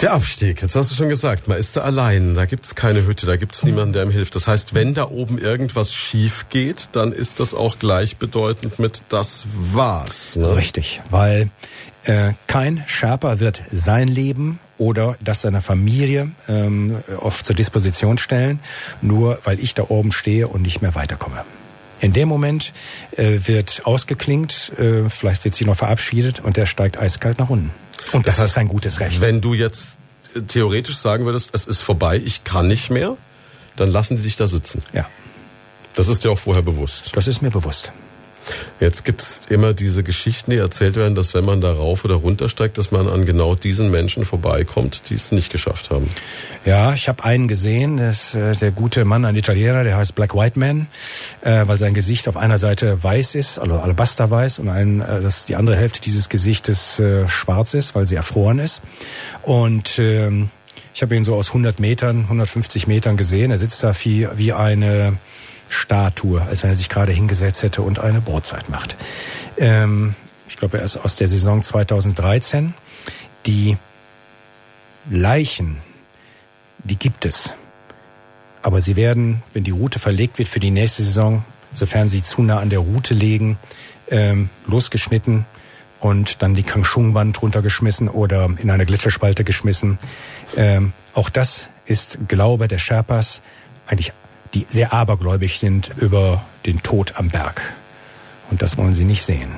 Der 0.02 0.12
Abstieg, 0.12 0.60
jetzt 0.60 0.76
hast 0.76 0.90
du 0.90 0.94
schon 0.94 1.08
gesagt, 1.08 1.48
man 1.48 1.56
ist 1.56 1.74
da 1.74 1.80
allein, 1.80 2.34
da 2.34 2.44
gibt's 2.44 2.74
keine 2.74 3.06
Hütte, 3.06 3.24
da 3.24 3.36
gibt's 3.36 3.64
niemanden, 3.64 3.94
der 3.94 4.02
ihm 4.02 4.10
hilft. 4.10 4.34
Das 4.34 4.46
heißt, 4.46 4.74
wenn 4.74 4.92
da 4.92 5.08
oben 5.08 5.38
irgendwas 5.38 5.94
schief 5.94 6.46
geht, 6.50 6.90
dann 6.92 7.12
ist 7.12 7.40
das 7.40 7.54
auch 7.54 7.78
gleichbedeutend 7.78 8.78
mit 8.78 9.04
das 9.08 9.46
war's. 9.54 10.36
Ne? 10.36 10.54
Richtig, 10.54 11.00
weil 11.08 11.48
äh, 12.04 12.34
kein 12.46 12.84
Sherpa 12.86 13.40
wird 13.40 13.62
sein 13.72 14.08
Leben 14.08 14.58
oder 14.76 15.16
das 15.24 15.40
seiner 15.40 15.62
Familie 15.62 16.30
ähm, 16.46 16.98
oft 17.18 17.46
zur 17.46 17.56
Disposition 17.56 18.18
stellen, 18.18 18.60
nur 19.00 19.38
weil 19.44 19.58
ich 19.58 19.74
da 19.74 19.84
oben 19.88 20.12
stehe 20.12 20.46
und 20.46 20.60
nicht 20.60 20.82
mehr 20.82 20.94
weiterkomme. 20.94 21.42
In 22.00 22.12
dem 22.12 22.28
Moment 22.28 22.74
äh, 23.16 23.38
wird 23.46 23.86
ausgeklingt, 23.86 24.72
äh, 24.78 25.08
vielleicht 25.08 25.44
wird 25.46 25.54
sie 25.54 25.64
noch 25.64 25.76
verabschiedet 25.76 26.40
und 26.40 26.58
der 26.58 26.66
steigt 26.66 26.98
eiskalt 26.98 27.38
nach 27.38 27.48
unten. 27.48 27.70
Und 28.12 28.26
das, 28.26 28.36
Das 28.36 28.42
heißt, 28.42 28.50
ist 28.50 28.54
sein 28.54 28.68
gutes 28.68 29.00
Recht. 29.00 29.20
Wenn 29.20 29.40
du 29.40 29.54
jetzt 29.54 29.98
äh, 30.34 30.42
theoretisch 30.42 30.96
sagen 30.96 31.24
würdest, 31.24 31.50
es 31.52 31.64
ist 31.66 31.80
vorbei, 31.82 32.20
ich 32.24 32.44
kann 32.44 32.66
nicht 32.68 32.90
mehr, 32.90 33.16
dann 33.76 33.90
lassen 33.90 34.16
die 34.16 34.22
dich 34.22 34.36
da 34.36 34.46
sitzen. 34.46 34.80
Ja, 34.92 35.06
Das 35.94 36.08
ist 36.08 36.24
dir 36.24 36.30
auch 36.30 36.38
vorher 36.38 36.62
bewusst. 36.62 37.12
das 37.14 37.26
ist 37.26 37.42
mir 37.42 37.50
bewusst. 37.50 37.92
Jetzt 38.80 39.04
gibt's 39.04 39.40
immer 39.48 39.74
diese 39.74 40.02
Geschichten, 40.02 40.50
die 40.50 40.58
erzählt 40.58 40.96
werden, 40.96 41.14
dass 41.14 41.34
wenn 41.34 41.44
man 41.44 41.60
da 41.60 41.72
rauf 41.72 42.04
oder 42.04 42.14
runter 42.14 42.48
steigt, 42.48 42.78
dass 42.78 42.90
man 42.90 43.08
an 43.08 43.26
genau 43.26 43.54
diesen 43.54 43.90
Menschen 43.90 44.24
vorbeikommt, 44.24 45.08
die 45.10 45.14
es 45.14 45.32
nicht 45.32 45.50
geschafft 45.50 45.90
haben. 45.90 46.06
Ja, 46.64 46.94
ich 46.94 47.08
habe 47.08 47.24
einen 47.24 47.48
gesehen, 47.48 47.96
das 47.96 48.34
äh, 48.34 48.54
der 48.54 48.70
gute 48.70 49.04
Mann, 49.04 49.24
ein 49.24 49.36
Italiener, 49.36 49.84
der 49.84 49.96
heißt 49.96 50.14
Black 50.14 50.34
White 50.34 50.58
Man, 50.58 50.88
äh, 51.42 51.66
weil 51.66 51.78
sein 51.78 51.94
Gesicht 51.94 52.28
auf 52.28 52.36
einer 52.36 52.58
Seite 52.58 53.02
weiß 53.02 53.34
ist, 53.34 53.58
also 53.58 53.78
alabasterweiß, 53.78 54.58
und 54.58 54.68
ein, 54.68 55.00
äh, 55.00 55.20
das 55.20 55.46
die 55.46 55.56
andere 55.56 55.76
Hälfte 55.76 56.00
dieses 56.00 56.28
Gesichtes 56.28 57.00
äh, 57.00 57.26
schwarz 57.28 57.74
ist, 57.74 57.94
weil 57.94 58.06
sie 58.06 58.14
erfroren 58.14 58.58
ist. 58.58 58.82
Und 59.42 59.98
ähm, 59.98 60.50
ich 60.94 61.02
habe 61.02 61.14
ihn 61.14 61.24
so 61.24 61.34
aus 61.34 61.48
100 61.48 61.78
Metern, 61.78 62.20
150 62.22 62.86
Metern 62.86 63.16
gesehen. 63.16 63.50
Er 63.50 63.58
sitzt 63.58 63.82
da 63.82 63.92
wie, 64.02 64.28
wie 64.36 64.52
eine 64.52 65.18
Statue, 65.68 66.42
als 66.42 66.62
wenn 66.62 66.70
er 66.70 66.76
sich 66.76 66.88
gerade 66.88 67.12
hingesetzt 67.12 67.62
hätte 67.62 67.82
und 67.82 67.98
eine 67.98 68.20
Brotzeit 68.20 68.68
macht. 68.68 68.96
Ähm, 69.58 70.14
ich 70.48 70.56
glaube, 70.56 70.78
er 70.78 70.84
ist 70.84 70.96
aus 70.96 71.16
der 71.16 71.28
Saison 71.28 71.62
2013. 71.62 72.74
Die 73.46 73.76
Leichen 75.10 75.78
die 76.86 76.96
gibt 76.96 77.26
es. 77.26 77.54
Aber 78.62 78.80
sie 78.80 78.96
werden, 78.96 79.42
wenn 79.52 79.64
die 79.64 79.70
Route 79.70 79.98
verlegt 79.98 80.38
wird 80.38 80.48
für 80.48 80.60
die 80.60 80.70
nächste 80.70 81.02
Saison, 81.02 81.44
sofern 81.72 82.08
sie 82.08 82.22
zu 82.22 82.42
nah 82.42 82.58
an 82.58 82.70
der 82.70 82.80
Route 82.80 83.14
liegen, 83.14 83.58
ähm, 84.08 84.50
losgeschnitten 84.66 85.46
und 86.00 86.42
dann 86.42 86.54
die 86.54 86.62
Kangshung-Wand 86.62 87.42
runtergeschmissen 87.42 88.08
oder 88.08 88.48
in 88.58 88.70
eine 88.70 88.86
Gletscherspalte 88.86 89.44
geschmissen. 89.44 89.98
Ähm, 90.56 90.92
auch 91.14 91.30
das 91.30 91.68
ist 91.86 92.18
Glaube 92.28 92.68
der 92.68 92.78
Sherpas, 92.78 93.40
eigentlich 93.86 94.12
die 94.56 94.66
sehr 94.70 94.94
abergläubig 94.94 95.58
sind 95.58 95.90
über 95.98 96.42
den 96.64 96.82
Tod 96.82 97.14
am 97.16 97.28
Berg. 97.28 97.60
Und 98.50 98.62
das 98.62 98.78
wollen 98.78 98.94
sie 98.94 99.04
nicht 99.04 99.22
sehen. 99.22 99.50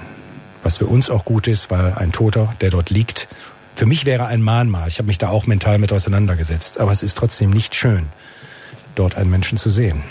Was 0.65 0.79
für 0.79 0.87
uns 0.87 1.09
auch 1.09 1.25
gut 1.25 1.47
ist, 1.47 1.71
weil 1.71 1.93
ein 1.93 2.11
Toter, 2.11 2.53
der 2.61 2.71
dort 2.71 2.91
liegt, 2.91 3.29
für 3.77 3.87
mich 3.87 4.07
wäre 4.07 4.27
ein 4.27 4.43
Mahnmal. 4.43 4.89
Ich 4.89 4.99
habe 4.99 5.07
mich 5.07 5.19
da 5.19 5.29
auch 5.29 5.47
mental 5.47 5.79
mit 5.79 5.93
auseinandergesetzt. 5.93 6.81
Aber 6.81 6.91
es 6.91 7.05
ist 7.05 7.17
trotzdem 7.17 7.51
nicht 7.51 7.77
schön, 7.77 8.07
dort 8.97 9.15
einen 9.15 9.31
Menschen 9.31 9.57
zu 9.57 9.71
sehen. 9.71 10.03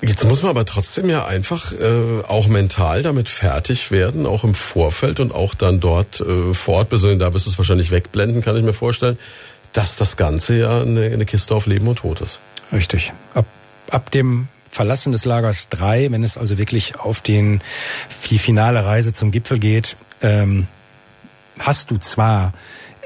Jetzt 0.00 0.24
muss 0.24 0.42
man 0.42 0.50
aber 0.50 0.64
trotzdem 0.64 1.08
ja 1.08 1.24
einfach 1.24 1.72
äh, 1.72 2.22
auch 2.26 2.48
mental 2.48 3.02
damit 3.02 3.28
fertig 3.28 3.92
werden, 3.92 4.26
auch 4.26 4.42
im 4.42 4.54
Vorfeld 4.54 5.20
und 5.20 5.32
auch 5.32 5.54
dann 5.54 5.78
dort 5.78 6.20
äh, 6.20 6.52
vor 6.52 6.78
Ort 6.78 6.88
besonders, 6.88 7.28
da 7.28 7.32
wirst 7.32 7.46
du 7.46 7.50
es 7.50 7.58
wahrscheinlich 7.58 7.92
wegblenden, 7.92 8.42
kann 8.42 8.56
ich 8.56 8.64
mir 8.64 8.74
vorstellen, 8.74 9.18
dass 9.74 9.96
das 9.96 10.16
Ganze 10.16 10.56
ja 10.56 10.80
eine, 10.80 11.04
eine 11.04 11.26
Kiste 11.26 11.54
auf 11.54 11.66
Leben 11.66 11.86
und 11.86 11.96
Tod 11.96 12.22
ist. 12.22 12.40
Richtig. 12.72 13.12
Ab, 13.34 13.44
ab 13.90 14.10
dem 14.10 14.48
Verlassen 14.70 15.12
des 15.12 15.24
Lagers 15.24 15.68
3, 15.68 16.10
wenn 16.10 16.24
es 16.24 16.38
also 16.38 16.56
wirklich 16.56 16.98
auf 16.98 17.20
den, 17.20 17.60
die 18.30 18.38
finale 18.38 18.84
Reise 18.84 19.12
zum 19.12 19.30
Gipfel 19.30 19.58
geht, 19.58 19.96
ähm, 20.22 20.66
hast 21.58 21.90
du 21.90 21.98
zwar 21.98 22.54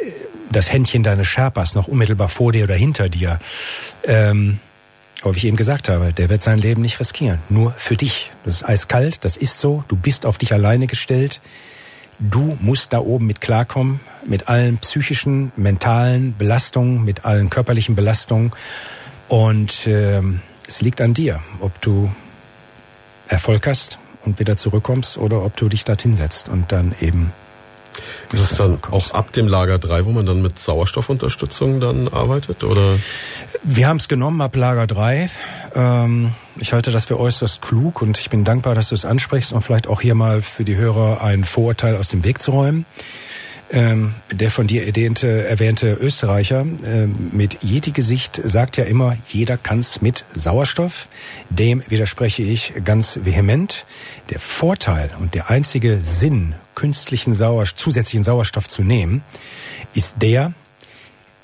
äh, 0.01 0.11
das 0.53 0.70
Händchen 0.73 1.03
deines 1.03 1.27
Sherpas 1.27 1.74
noch 1.74 1.89
unmittelbar 1.89 2.28
vor 2.28 2.53
dir 2.53 2.65
oder 2.65 2.74
hinter 2.74 3.09
dir, 3.09 3.40
ähm, 4.05 4.61
aber 5.23 5.35
wie 5.35 5.39
ich 5.39 5.47
eben 5.47 5.57
gesagt 5.57 5.89
habe, 5.89 6.12
der 6.12 6.28
wird 6.28 6.43
sein 6.43 6.59
Leben 6.59 6.81
nicht 6.82 7.01
riskieren. 7.01 7.40
Nur 7.49 7.74
für 7.77 7.97
dich. 7.97 8.31
Das 8.45 8.57
ist 8.57 8.69
eiskalt, 8.69 9.24
das 9.24 9.36
ist 9.36 9.59
so. 9.59 9.82
Du 9.89 9.97
bist 9.97 10.24
auf 10.27 10.39
dich 10.39 10.53
alleine 10.53 10.86
gestellt. 10.86 11.40
Du 12.19 12.59
musst 12.61 12.93
da 12.93 12.99
oben 12.99 13.27
mit 13.27 13.40
klarkommen, 13.40 14.01
mit 14.27 14.49
allen 14.49 14.78
psychischen, 14.78 15.53
mentalen 15.57 16.35
Belastungen, 16.36 17.05
mit 17.05 17.24
allen 17.24 17.49
körperlichen 17.49 17.95
Belastungen. 17.95 18.53
Und 19.28 19.86
ähm, 19.86 20.40
es 20.66 20.81
liegt 20.81 21.01
an 21.01 21.15
dir, 21.15 21.40
ob 21.61 21.81
du 21.81 22.11
Erfolg 23.28 23.66
hast 23.66 23.99
und 24.24 24.40
wieder 24.40 24.57
zurückkommst 24.57 25.16
oder 25.19 25.45
ob 25.45 25.57
du 25.57 25.69
dich 25.69 25.85
dorthin 25.85 26.16
setzt 26.16 26.49
und 26.49 26.73
dann 26.73 26.95
eben 27.01 27.32
Ist 28.33 28.53
es 28.53 28.59
dann 28.59 28.79
auch 28.91 29.11
ab 29.12 29.33
dem 29.33 29.49
Lager 29.49 29.79
3, 29.79 30.05
wo 30.05 30.11
man 30.11 30.27
dann 30.27 30.43
mit 30.43 30.59
Sauerstoffunterstützung 30.59 31.81
dann 31.81 32.09
arbeitet? 32.09 32.65
Oder? 32.65 32.99
Wir 33.62 33.89
haben 33.89 33.99
es 33.99 34.09
genommen 34.09 34.41
ab 34.41 34.57
Lager 34.57 34.87
3. 34.87 35.31
Ähm, 35.75 36.33
ich 36.57 36.73
halte 36.73 36.91
das 36.91 37.07
für 37.07 37.19
äußerst 37.19 37.62
klug 37.62 38.03
und 38.03 38.19
ich 38.19 38.31
bin 38.31 38.45
dankbar, 38.45 38.75
dass 38.75 38.89
du 38.91 38.95
es 38.95 39.05
ansprichst 39.05 39.53
und 39.53 39.62
vielleicht 39.62 39.87
auch 39.87 40.01
hier 40.01 40.15
mal 40.15 40.43
für 40.43 40.65
die 40.65 40.77
Hörer 40.77 41.23
ein 41.23 41.45
Vorurteil 41.45 41.97
aus 41.97 42.09
dem 42.09 42.25
Weg 42.25 42.41
zu 42.41 42.53
räumen. 42.53 42.87
Ähm, 43.70 44.15
der 44.33 44.51
von 44.51 44.66
dir 44.66 44.87
erwähnte, 44.87 45.47
erwähnte 45.47 45.93
Österreicher 45.93 46.61
äh, 46.61 47.07
mit 47.07 47.62
Yeti-Gesicht 47.62 48.41
sagt 48.43 48.79
ja 48.79 48.85
immer, 48.85 49.16
jeder 49.29 49.59
kann's 49.59 50.01
mit 50.01 50.25
Sauerstoff. 50.33 51.09
Dem 51.51 51.83
widerspreche 51.89 52.43
ich 52.43 52.73
ganz 52.85 53.20
vehement. 53.25 53.85
Der 54.31 54.41
Vorteil 54.41 55.11
und 55.19 55.35
der 55.35 55.51
einzige 55.51 55.99
Sinn, 55.99 56.55
künstlichen 56.79 57.35
Sauerstoff, 57.35 57.83
zusätzlichen 57.83 58.23
Sauerstoff 58.23 58.69
zu 58.69 58.83
nehmen, 58.83 59.23
ist 59.95 60.23
der, 60.23 60.53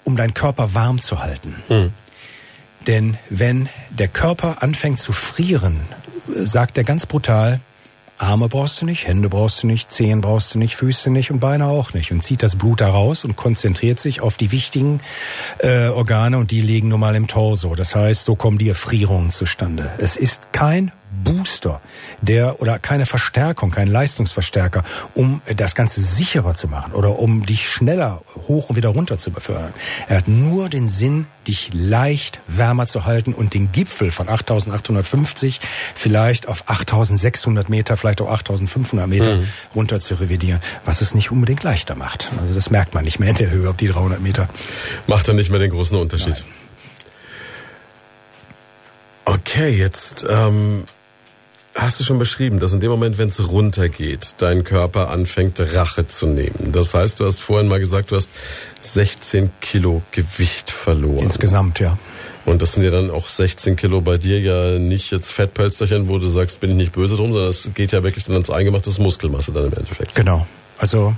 um 0.05 0.15
deinen 0.15 0.33
Körper 0.33 0.75
warm 0.75 1.01
zu 1.01 1.25
halten. 1.25 1.57
Mhm. 1.69 1.93
Denn 2.87 3.19
wenn 3.31 3.69
der 3.91 4.07
Körper 4.07 4.63
anfängt 4.63 5.01
zu 5.01 5.13
frieren, 5.13 5.81
sagt 6.29 6.79
er 6.79 6.85
ganz 6.85 7.07
brutal, 7.07 7.61
Arme 8.17 8.49
brauchst 8.49 8.81
du 8.81 8.87
nicht, 8.87 9.09
Hände 9.09 9.29
brauchst 9.29 9.65
du 9.65 9.67
nicht, 9.67 9.91
Zehen 9.91 10.21
brauchst 10.21 10.55
du 10.55 10.61
nicht, 10.61 10.77
Füße 10.77 11.11
nicht 11.11 11.33
und 11.33 11.41
Beine 11.41 11.67
auch 11.67 11.95
nicht. 11.95 12.13
Und 12.13 12.23
zieht 12.23 12.45
das 12.45 12.55
Blut 12.55 12.81
da 12.81 12.91
raus 12.91 13.25
und 13.25 13.35
konzentriert 13.35 13.99
sich 13.99 14.21
auf 14.21 14.37
die 14.37 14.53
wichtigen 14.53 15.01
äh, 15.59 15.89
Organe 15.89 16.39
und 16.39 16.53
die 16.53 16.61
liegen 16.61 16.89
nun 16.89 17.01
mal 17.01 17.17
im 17.17 17.27
Torso. 17.27 17.75
Das 17.75 17.97
heißt, 17.97 18.25
so 18.25 18.37
kommen 18.37 18.59
die 18.59 18.69
Erfrierungen 18.69 19.33
zustande. 19.33 19.91
Es 19.99 20.17
ist 20.17 20.53
kein 20.53 20.93
Booster, 21.25 21.81
der 22.21 22.61
oder 22.61 22.79
keine 22.79 23.07
Verstärkung, 23.07 23.71
kein 23.71 23.89
Leistungsverstärker, 23.89 24.85
um 25.15 25.41
das 25.57 25.75
Ganze 25.75 26.01
sicherer 26.03 26.55
zu 26.55 26.69
machen 26.69 26.93
oder 26.93 27.19
um 27.19 27.45
dich 27.45 27.69
schneller 27.69 28.23
hoch 28.47 28.69
und 28.69 28.77
wieder 28.77 28.91
runter 28.91 29.19
zu 29.19 29.31
befördern. 29.31 29.73
Er 30.09 30.19
hat 30.19 30.29
nur 30.29 30.69
den 30.69 30.87
Sinn, 30.89 31.27
dich 31.49 31.71
leicht 31.73 32.41
wärmer 32.47 32.87
zu 32.87 33.05
halten 33.05 33.35
und 33.35 33.55
den 33.55 33.73
Gipfel 33.73 34.11
von 34.11 34.29
8850 34.29 35.61
vielleicht 35.95 36.49
auf 36.49 36.65
8600 36.67 37.69
Meter, 37.69 37.97
vielleicht 37.97 38.21
auch 38.21 38.31
8500 38.31 39.09
Meter 39.09 39.37
mhm. 39.37 39.49
runter 39.75 40.01
zu 40.01 40.15
revidieren, 40.15 40.61
was 40.85 41.01
es 41.01 41.15
nicht 41.15 41.31
unbedingt 41.31 41.63
leichter 41.63 41.95
macht. 41.95 42.31
Also 42.41 42.55
das 42.55 42.71
merkt 42.71 42.95
man 42.95 43.05
nicht 43.05 43.19
mehr 43.19 43.31
in 43.31 43.37
der 43.37 43.51
Höhe, 43.51 43.69
ob 43.69 43.79
die 43.79 43.89
300 43.89 44.21
Meter. 44.21 44.49
Macht 45.07 45.29
dann 45.29 45.37
nicht 45.37 45.51
mehr 45.51 45.59
den 45.59 45.71
großen 45.71 45.99
Unterschied. 45.99 46.45
Nein. 46.47 46.65
Okay, 49.27 49.71
jetzt 49.71 50.27
ähm, 50.29 50.85
hast 51.75 52.01
du 52.01 52.05
schon 52.05 52.19
beschrieben, 52.19 52.59
dass 52.59 52.73
in 52.73 52.81
dem 52.81 52.91
Moment, 52.91 53.19
wenn 53.19 53.29
es 53.29 53.49
runtergeht, 53.49 54.35
dein 54.39 54.65
Körper 54.65 55.11
anfängt 55.11 55.61
Rache 55.61 56.07
zu 56.07 56.27
nehmen. 56.27 56.71
Das 56.73 56.95
heißt, 56.95 57.21
du 57.21 57.25
hast 57.25 57.41
vorhin 57.41 57.69
mal 57.69 57.81
gesagt, 57.81 58.11
du 58.11 58.17
hast 58.17 58.31
16 58.83 59.51
Kilo 59.61 60.03
Gewicht 60.11 60.71
verloren. 60.71 61.25
Insgesamt, 61.25 61.81
ja. 61.81 61.99
Und 62.45 62.61
das 62.61 62.75
sind 62.75 62.83
ja 62.83 62.91
dann 62.91 63.11
auch 63.11 63.29
16 63.29 63.77
Kilo 63.77 64.01
bei 64.03 64.19
dir 64.19 64.39
ja 64.41 64.79
nicht 64.79 65.11
jetzt 65.11 65.33
Fettpölsterchen, 65.33 66.09
wo 66.09 66.19
du 66.19 66.29
sagst, 66.29 66.61
bin 66.61 66.71
ich 66.71 66.77
nicht 66.77 66.93
böse 66.93 67.17
drum, 67.17 67.33
sondern 67.33 67.51
es 67.51 67.71
geht 67.75 67.93
ja 67.93 68.03
wirklich 68.03 68.25
dann 68.25 68.35
ans 68.35 68.51
Eingemachtes 68.51 68.99
Muskelmasse 68.99 69.53
dann 69.53 69.67
im 69.67 69.73
Endeffekt. 69.73 70.15
Genau. 70.15 70.47
Also 70.79 71.15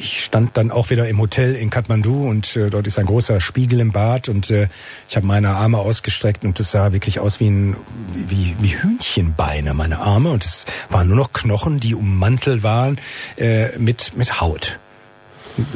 ich 0.00 0.24
stand 0.24 0.56
dann 0.56 0.70
auch 0.70 0.90
wieder 0.90 1.08
im 1.08 1.18
Hotel 1.18 1.54
in 1.54 1.70
Kathmandu 1.70 2.28
und 2.28 2.56
äh, 2.56 2.70
dort 2.70 2.86
ist 2.86 2.98
ein 2.98 3.06
großer 3.06 3.40
Spiegel 3.40 3.80
im 3.80 3.92
Bad 3.92 4.28
und 4.28 4.50
äh, 4.50 4.68
ich 5.08 5.16
habe 5.16 5.26
meine 5.26 5.50
Arme 5.50 5.78
ausgestreckt 5.78 6.44
und 6.44 6.58
das 6.58 6.70
sah 6.70 6.92
wirklich 6.92 7.20
aus 7.20 7.40
wie 7.40 7.48
ein 7.48 7.76
wie, 8.14 8.54
wie 8.60 8.76
Hühnchenbeine 8.76 9.74
meine 9.74 9.98
Arme 9.98 10.30
und 10.30 10.44
es 10.44 10.66
waren 10.88 11.08
nur 11.08 11.16
noch 11.16 11.32
Knochen, 11.32 11.80
die 11.80 11.94
ummantelt 11.94 12.62
waren 12.62 13.00
äh, 13.36 13.76
mit 13.78 14.16
mit 14.16 14.40
Haut. 14.40 14.78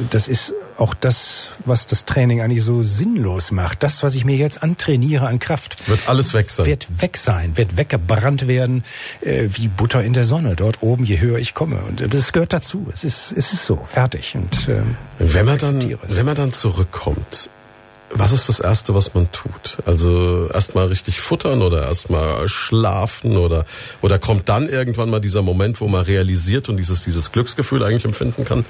Das 0.09 0.27
ist 0.27 0.53
auch 0.77 0.93
das, 0.93 1.49
was 1.65 1.87
das 1.87 2.05
Training 2.05 2.41
eigentlich 2.41 2.63
so 2.63 2.83
sinnlos 2.83 3.51
macht. 3.51 3.83
Das, 3.83 4.03
was 4.03 4.15
ich 4.15 4.25
mir 4.25 4.35
jetzt 4.35 4.63
antrainiere 4.63 5.27
an 5.27 5.39
Kraft. 5.39 5.87
Wird 5.87 6.07
alles 6.07 6.33
weg 6.33 6.49
sein. 6.49 6.65
Wird 6.65 6.87
weg 7.01 7.17
sein, 7.17 7.57
wird 7.57 7.77
weggebrannt 7.77 8.47
werden, 8.47 8.83
äh, 9.21 9.49
wie 9.53 9.67
Butter 9.67 10.03
in 10.03 10.13
der 10.13 10.25
Sonne. 10.25 10.55
Dort 10.55 10.81
oben, 10.81 11.05
je 11.05 11.19
höher 11.19 11.37
ich 11.37 11.53
komme. 11.53 11.77
Und 11.77 12.13
das 12.13 12.31
gehört 12.31 12.53
dazu. 12.53 12.87
Es 12.91 13.03
ist, 13.03 13.31
es 13.31 13.53
ist 13.53 13.65
so, 13.65 13.85
fertig. 13.89 14.35
Und, 14.35 14.67
ähm, 14.69 14.95
wenn 15.19 15.45
man 15.45 15.57
dann, 15.57 15.97
wenn 16.07 16.25
man 16.25 16.35
dann 16.35 16.53
zurückkommt, 16.53 17.49
was 18.15 18.31
ist 18.31 18.47
das 18.47 18.59
Erste, 18.59 18.93
was 18.93 19.13
man 19.13 19.31
tut? 19.31 19.77
Also 19.85 20.47
erstmal 20.53 20.87
richtig 20.87 21.19
futtern 21.19 21.61
oder 21.61 21.85
erstmal 21.85 22.47
schlafen 22.47 23.37
oder, 23.37 23.65
oder 24.01 24.19
kommt 24.19 24.49
dann 24.49 24.69
irgendwann 24.69 25.09
mal 25.09 25.19
dieser 25.19 25.41
Moment, 25.41 25.81
wo 25.81 25.87
man 25.87 26.03
realisiert 26.03 26.69
und 26.69 26.77
dieses, 26.77 27.01
dieses 27.01 27.31
Glücksgefühl 27.31 27.83
eigentlich 27.83 28.05
empfinden 28.05 28.45
kann? 28.45 28.65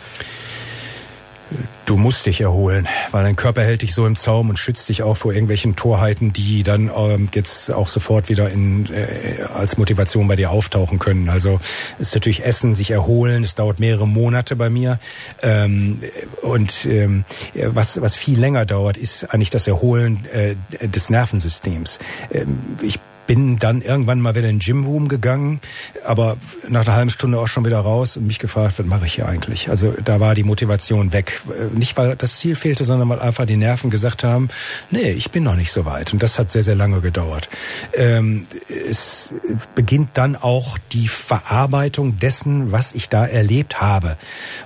Du 1.85 1.97
musst 1.97 2.25
dich 2.25 2.41
erholen, 2.41 2.87
weil 3.11 3.23
dein 3.23 3.35
Körper 3.35 3.63
hält 3.63 3.81
dich 3.81 3.93
so 3.93 4.05
im 4.05 4.15
Zaum 4.15 4.49
und 4.49 4.57
schützt 4.57 4.89
dich 4.89 5.03
auch 5.03 5.17
vor 5.17 5.33
irgendwelchen 5.33 5.75
Torheiten, 5.75 6.33
die 6.33 6.63
dann 6.63 6.89
ähm, 6.95 7.29
jetzt 7.33 7.71
auch 7.71 7.87
sofort 7.87 8.29
wieder 8.29 8.49
in, 8.49 8.87
äh, 8.91 9.43
als 9.53 9.77
Motivation 9.77 10.27
bei 10.27 10.35
dir 10.35 10.51
auftauchen 10.51 10.99
können. 10.99 11.29
Also 11.29 11.59
ist 11.99 12.13
natürlich 12.13 12.45
Essen, 12.45 12.75
sich 12.75 12.91
erholen. 12.91 13.43
Es 13.43 13.55
dauert 13.55 13.79
mehrere 13.79 14.07
Monate 14.07 14.55
bei 14.55 14.69
mir 14.69 14.99
ähm, 15.41 16.01
und 16.41 16.85
ähm, 16.85 17.25
was 17.53 18.01
was 18.01 18.15
viel 18.15 18.39
länger 18.39 18.65
dauert, 18.65 18.97
ist 18.97 19.25
eigentlich 19.33 19.49
das 19.49 19.67
Erholen 19.67 20.25
äh, 20.31 20.55
des 20.87 21.09
Nervensystems. 21.09 21.99
Ähm, 22.31 22.59
ich 22.81 22.99
bin 23.27 23.57
dann 23.57 23.81
irgendwann 23.81 24.21
mal 24.21 24.35
wieder 24.35 24.49
in 24.49 24.59
den 24.59 24.59
Gymroom 24.59 25.07
gegangen, 25.07 25.59
aber 26.05 26.37
nach 26.69 26.81
einer 26.81 26.95
halben 26.95 27.09
Stunde 27.09 27.39
auch 27.39 27.47
schon 27.47 27.65
wieder 27.65 27.79
raus 27.79 28.17
und 28.17 28.27
mich 28.27 28.39
gefragt, 28.39 28.79
was 28.79 28.85
mache 28.85 29.05
ich 29.05 29.15
hier 29.15 29.27
eigentlich? 29.27 29.69
Also 29.69 29.93
da 30.03 30.19
war 30.19 30.35
die 30.35 30.43
Motivation 30.43 31.13
weg. 31.13 31.41
Nicht, 31.73 31.97
weil 31.97 32.15
das 32.15 32.37
Ziel 32.37 32.55
fehlte, 32.55 32.83
sondern 32.83 33.09
weil 33.09 33.19
einfach 33.19 33.45
die 33.45 33.57
Nerven 33.57 33.89
gesagt 33.89 34.23
haben, 34.23 34.49
nee, 34.91 35.11
ich 35.11 35.31
bin 35.31 35.43
noch 35.43 35.55
nicht 35.55 35.71
so 35.71 35.85
weit. 35.85 36.13
Und 36.13 36.21
das 36.21 36.39
hat 36.39 36.51
sehr, 36.51 36.63
sehr 36.63 36.75
lange 36.75 37.01
gedauert. 37.01 37.49
Ähm, 37.93 38.45
es 38.67 39.33
beginnt 39.75 40.09
dann 40.13 40.35
auch 40.35 40.77
die 40.91 41.07
Verarbeitung 41.07 42.17
dessen, 42.17 42.71
was 42.71 42.93
ich 42.93 43.09
da 43.09 43.25
erlebt 43.25 43.81
habe. 43.81 44.17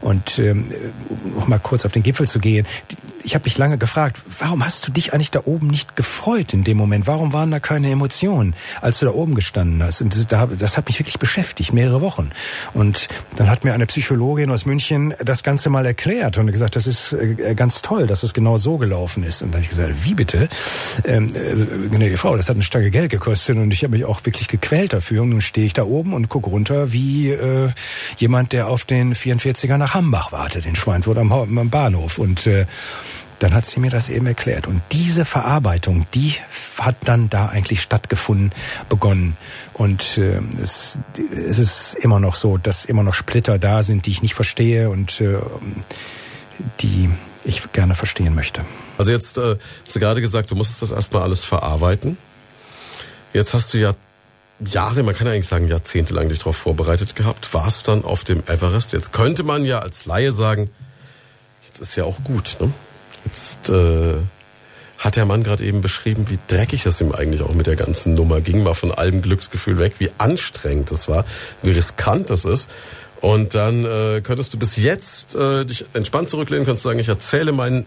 Und 0.01 0.39
ähm, 0.39 0.71
um 1.35 1.49
mal 1.49 1.59
kurz 1.59 1.85
auf 1.85 1.91
den 1.91 2.03
Gipfel 2.03 2.27
zu 2.27 2.39
gehen, 2.39 2.65
ich 3.27 3.35
habe 3.35 3.43
mich 3.43 3.57
lange 3.57 3.77
gefragt, 3.77 4.21
warum 4.39 4.63
hast 4.63 4.87
du 4.87 4.91
dich 4.93 5.13
eigentlich 5.13 5.31
da 5.31 5.41
oben 5.43 5.67
nicht 5.67 5.97
gefreut 5.97 6.53
in 6.53 6.63
dem 6.63 6.77
Moment? 6.77 7.07
Warum 7.07 7.33
waren 7.33 7.51
da 7.51 7.59
keine 7.59 7.91
Emotionen, 7.91 8.55
als 8.79 8.99
du 8.99 9.05
da 9.05 9.11
oben 9.11 9.35
gestanden 9.35 9.83
hast? 9.83 9.99
Und 9.99 10.15
das, 10.15 10.47
das 10.57 10.77
hat 10.77 10.87
mich 10.87 10.97
wirklich 10.97 11.19
beschäftigt, 11.19 11.73
mehrere 11.73 11.99
Wochen. 11.99 12.29
Und 12.73 13.09
dann 13.35 13.49
hat 13.49 13.65
mir 13.65 13.73
eine 13.73 13.85
Psychologin 13.85 14.49
aus 14.49 14.65
München 14.65 15.13
das 15.19 15.43
Ganze 15.43 15.69
mal 15.69 15.85
erklärt 15.85 16.37
und 16.37 16.49
gesagt, 16.53 16.77
das 16.77 16.87
ist 16.87 17.11
äh, 17.11 17.53
ganz 17.53 17.81
toll, 17.81 18.07
dass 18.07 18.23
es 18.23 18.33
genau 18.33 18.57
so 18.57 18.77
gelaufen 18.77 19.23
ist. 19.23 19.41
Und 19.41 19.49
dann 19.49 19.55
habe 19.55 19.63
ich 19.63 19.71
gesagt, 19.71 20.05
wie 20.05 20.13
bitte? 20.13 20.47
Ähm, 21.03 21.27
äh, 21.35 21.89
gnädige 21.89 22.15
Frau, 22.15 22.37
das 22.37 22.47
hat 22.47 22.55
eine 22.55 22.63
Stange 22.63 22.91
Geld 22.91 23.11
gekostet 23.11 23.57
und 23.57 23.71
ich 23.71 23.83
habe 23.83 23.91
mich 23.91 24.05
auch 24.05 24.23
wirklich 24.23 24.47
gequält 24.47 24.93
dafür. 24.93 25.23
Und 25.23 25.31
nun 25.31 25.41
stehe 25.41 25.67
ich 25.67 25.73
da 25.73 25.83
oben 25.83 26.13
und 26.13 26.29
gucke 26.29 26.49
runter 26.49 26.93
wie 26.93 27.31
äh, 27.31 27.67
jemand, 28.19 28.53
der 28.53 28.69
auf 28.69 28.85
den 28.85 29.13
44er 29.13 29.75
nach 29.75 29.95
Hambach 29.95 30.31
wartet, 30.31 30.65
in 30.65 30.77
Schweinfurt 30.77 31.17
am, 31.17 31.33
am 31.33 31.69
Bahnhof. 31.69 32.19
Und 32.19 32.47
äh, 32.47 32.65
dann 33.39 33.53
hat 33.53 33.65
sie 33.65 33.79
mir 33.79 33.89
das 33.89 34.09
eben 34.09 34.25
erklärt. 34.25 34.67
Und 34.67 34.81
diese 34.91 35.25
Verarbeitung, 35.25 36.07
die 36.13 36.35
hat 36.79 36.95
dann 37.05 37.29
da 37.29 37.47
eigentlich 37.47 37.81
stattgefunden, 37.81 38.51
begonnen. 38.89 39.37
Und 39.73 40.17
äh, 40.17 40.41
es, 40.61 40.99
es 41.31 41.59
ist 41.59 41.95
immer 41.95 42.19
noch 42.19 42.35
so, 42.35 42.57
dass 42.57 42.85
immer 42.85 43.03
noch 43.03 43.13
Splitter 43.13 43.59
da 43.59 43.83
sind, 43.83 44.05
die 44.05 44.11
ich 44.11 44.21
nicht 44.21 44.33
verstehe 44.33 44.89
und 44.89 45.21
äh, 45.21 45.37
die 46.79 47.09
ich 47.43 47.71
gerne 47.71 47.95
verstehen 47.95 48.35
möchte. 48.35 48.65
Also 48.97 49.11
jetzt 49.11 49.37
äh, 49.37 49.57
hast 49.85 49.95
du 49.95 49.99
gerade 49.99 50.21
gesagt, 50.21 50.51
du 50.51 50.55
musstest 50.55 50.81
das 50.81 50.91
erstmal 50.91 51.21
alles 51.21 51.45
verarbeiten. 51.45 52.17
Jetzt 53.33 53.53
hast 53.53 53.73
du 53.73 53.77
ja 53.77 53.93
Jahre, 54.59 55.03
man 55.03 55.15
kann 55.15 55.27
ja 55.27 55.33
eigentlich 55.33 55.47
sagen 55.47 55.67
jahrzehntelang 55.67 56.29
dich 56.29 56.39
darauf 56.39 56.57
vorbereitet 56.57 57.15
gehabt, 57.15 57.53
warst 57.53 57.87
dann 57.87 58.03
auf 58.03 58.23
dem 58.23 58.39
Everest. 58.47 58.93
Jetzt 58.93 59.13
könnte 59.13 59.43
man 59.43 59.65
ja 59.65 59.79
als 59.79 60.05
Laie 60.05 60.31
sagen, 60.31 60.71
jetzt 61.67 61.79
ist 61.79 61.95
ja 61.95 62.05
auch 62.05 62.23
gut, 62.23 62.57
ne? 62.59 62.73
Jetzt 63.25 63.69
äh, 63.69 64.15
hat 64.97 65.15
der 65.15 65.25
Mann 65.25 65.43
gerade 65.43 65.63
eben 65.63 65.81
beschrieben, 65.81 66.29
wie 66.29 66.39
dreckig 66.47 66.85
es 66.85 67.01
ihm 67.01 67.11
eigentlich 67.11 67.41
auch 67.41 67.53
mit 67.53 67.67
der 67.67 67.75
ganzen 67.75 68.13
Nummer 68.13 68.41
ging, 68.41 68.63
mal 68.63 68.73
von 68.73 68.91
allem 68.91 69.21
Glücksgefühl 69.21 69.77
weg, 69.79 69.95
wie 69.99 70.09
anstrengend 70.17 70.91
es 70.91 71.07
war, 71.07 71.25
wie 71.61 71.71
riskant 71.71 72.29
es 72.29 72.45
ist. 72.45 72.69
Und 73.21 73.55
dann 73.55 73.85
äh, 73.85 74.21
könntest 74.21 74.53
du 74.53 74.59
bis 74.59 74.75
jetzt 74.75 75.35
äh, 75.35 75.65
dich 75.65 75.85
entspannt 75.93 76.29
zurücklehnen, 76.29 76.65
könntest 76.65 76.83
sagen, 76.83 76.99
ich 76.99 77.07
erzähle 77.07 77.51
meinen 77.51 77.85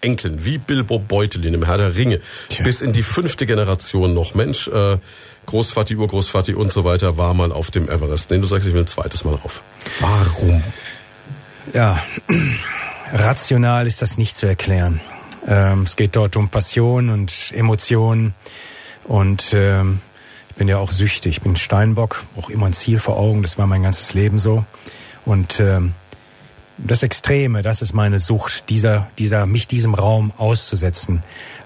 Enkeln, 0.00 0.44
wie 0.44 0.58
Bilbo 0.58 0.98
Beutelin 0.98 1.54
im 1.54 1.64
Herr 1.64 1.76
der 1.76 1.96
Ringe, 1.96 2.20
Tja. 2.48 2.64
bis 2.64 2.80
in 2.80 2.92
die 2.92 3.02
fünfte 3.02 3.46
Generation 3.46 4.14
noch. 4.14 4.34
Mensch, 4.34 4.68
äh, 4.68 4.98
Großvati, 5.46 5.96
Urgroßvati 5.96 6.54
und 6.54 6.72
so 6.72 6.84
weiter 6.84 7.16
war 7.16 7.34
mal 7.34 7.52
auf 7.52 7.70
dem 7.70 7.88
Everest. 7.88 8.30
Nee, 8.30 8.38
du 8.38 8.46
sagst, 8.46 8.66
ich 8.66 8.74
will 8.74 8.82
ein 8.82 8.86
zweites 8.86 9.24
Mal 9.24 9.34
auf. 9.42 9.62
Warum? 10.00 10.62
Ja, 11.74 12.02
Rational 13.12 13.86
ist 13.86 14.02
das 14.02 14.18
nicht 14.18 14.36
zu 14.36 14.46
erklären. 14.46 15.00
Ähm, 15.46 15.82
es 15.82 15.96
geht 15.96 16.14
dort 16.16 16.36
um 16.36 16.48
Passion 16.48 17.10
und 17.10 17.52
Emotionen 17.52 18.34
und 19.04 19.52
ähm, 19.52 20.00
ich 20.50 20.56
bin 20.56 20.68
ja 20.68 20.78
auch 20.78 20.90
süchtig. 20.90 21.36
Ich 21.36 21.40
bin 21.40 21.56
Steinbock, 21.56 22.24
auch 22.36 22.50
immer 22.50 22.66
ein 22.66 22.72
Ziel 22.72 22.98
vor 22.98 23.16
Augen. 23.16 23.42
Das 23.42 23.58
war 23.58 23.66
mein 23.66 23.82
ganzes 23.82 24.14
Leben 24.14 24.38
so. 24.38 24.64
Und 25.24 25.58
ähm, 25.58 25.94
das 26.78 27.02
Extreme, 27.02 27.62
das 27.62 27.82
ist 27.82 27.94
meine 27.94 28.18
Sucht, 28.18 28.68
dieser, 28.68 29.10
dieser, 29.18 29.46
mich 29.46 29.66
diesem 29.66 29.94
Raum 29.94 30.32
auszusetzen, 30.36 31.22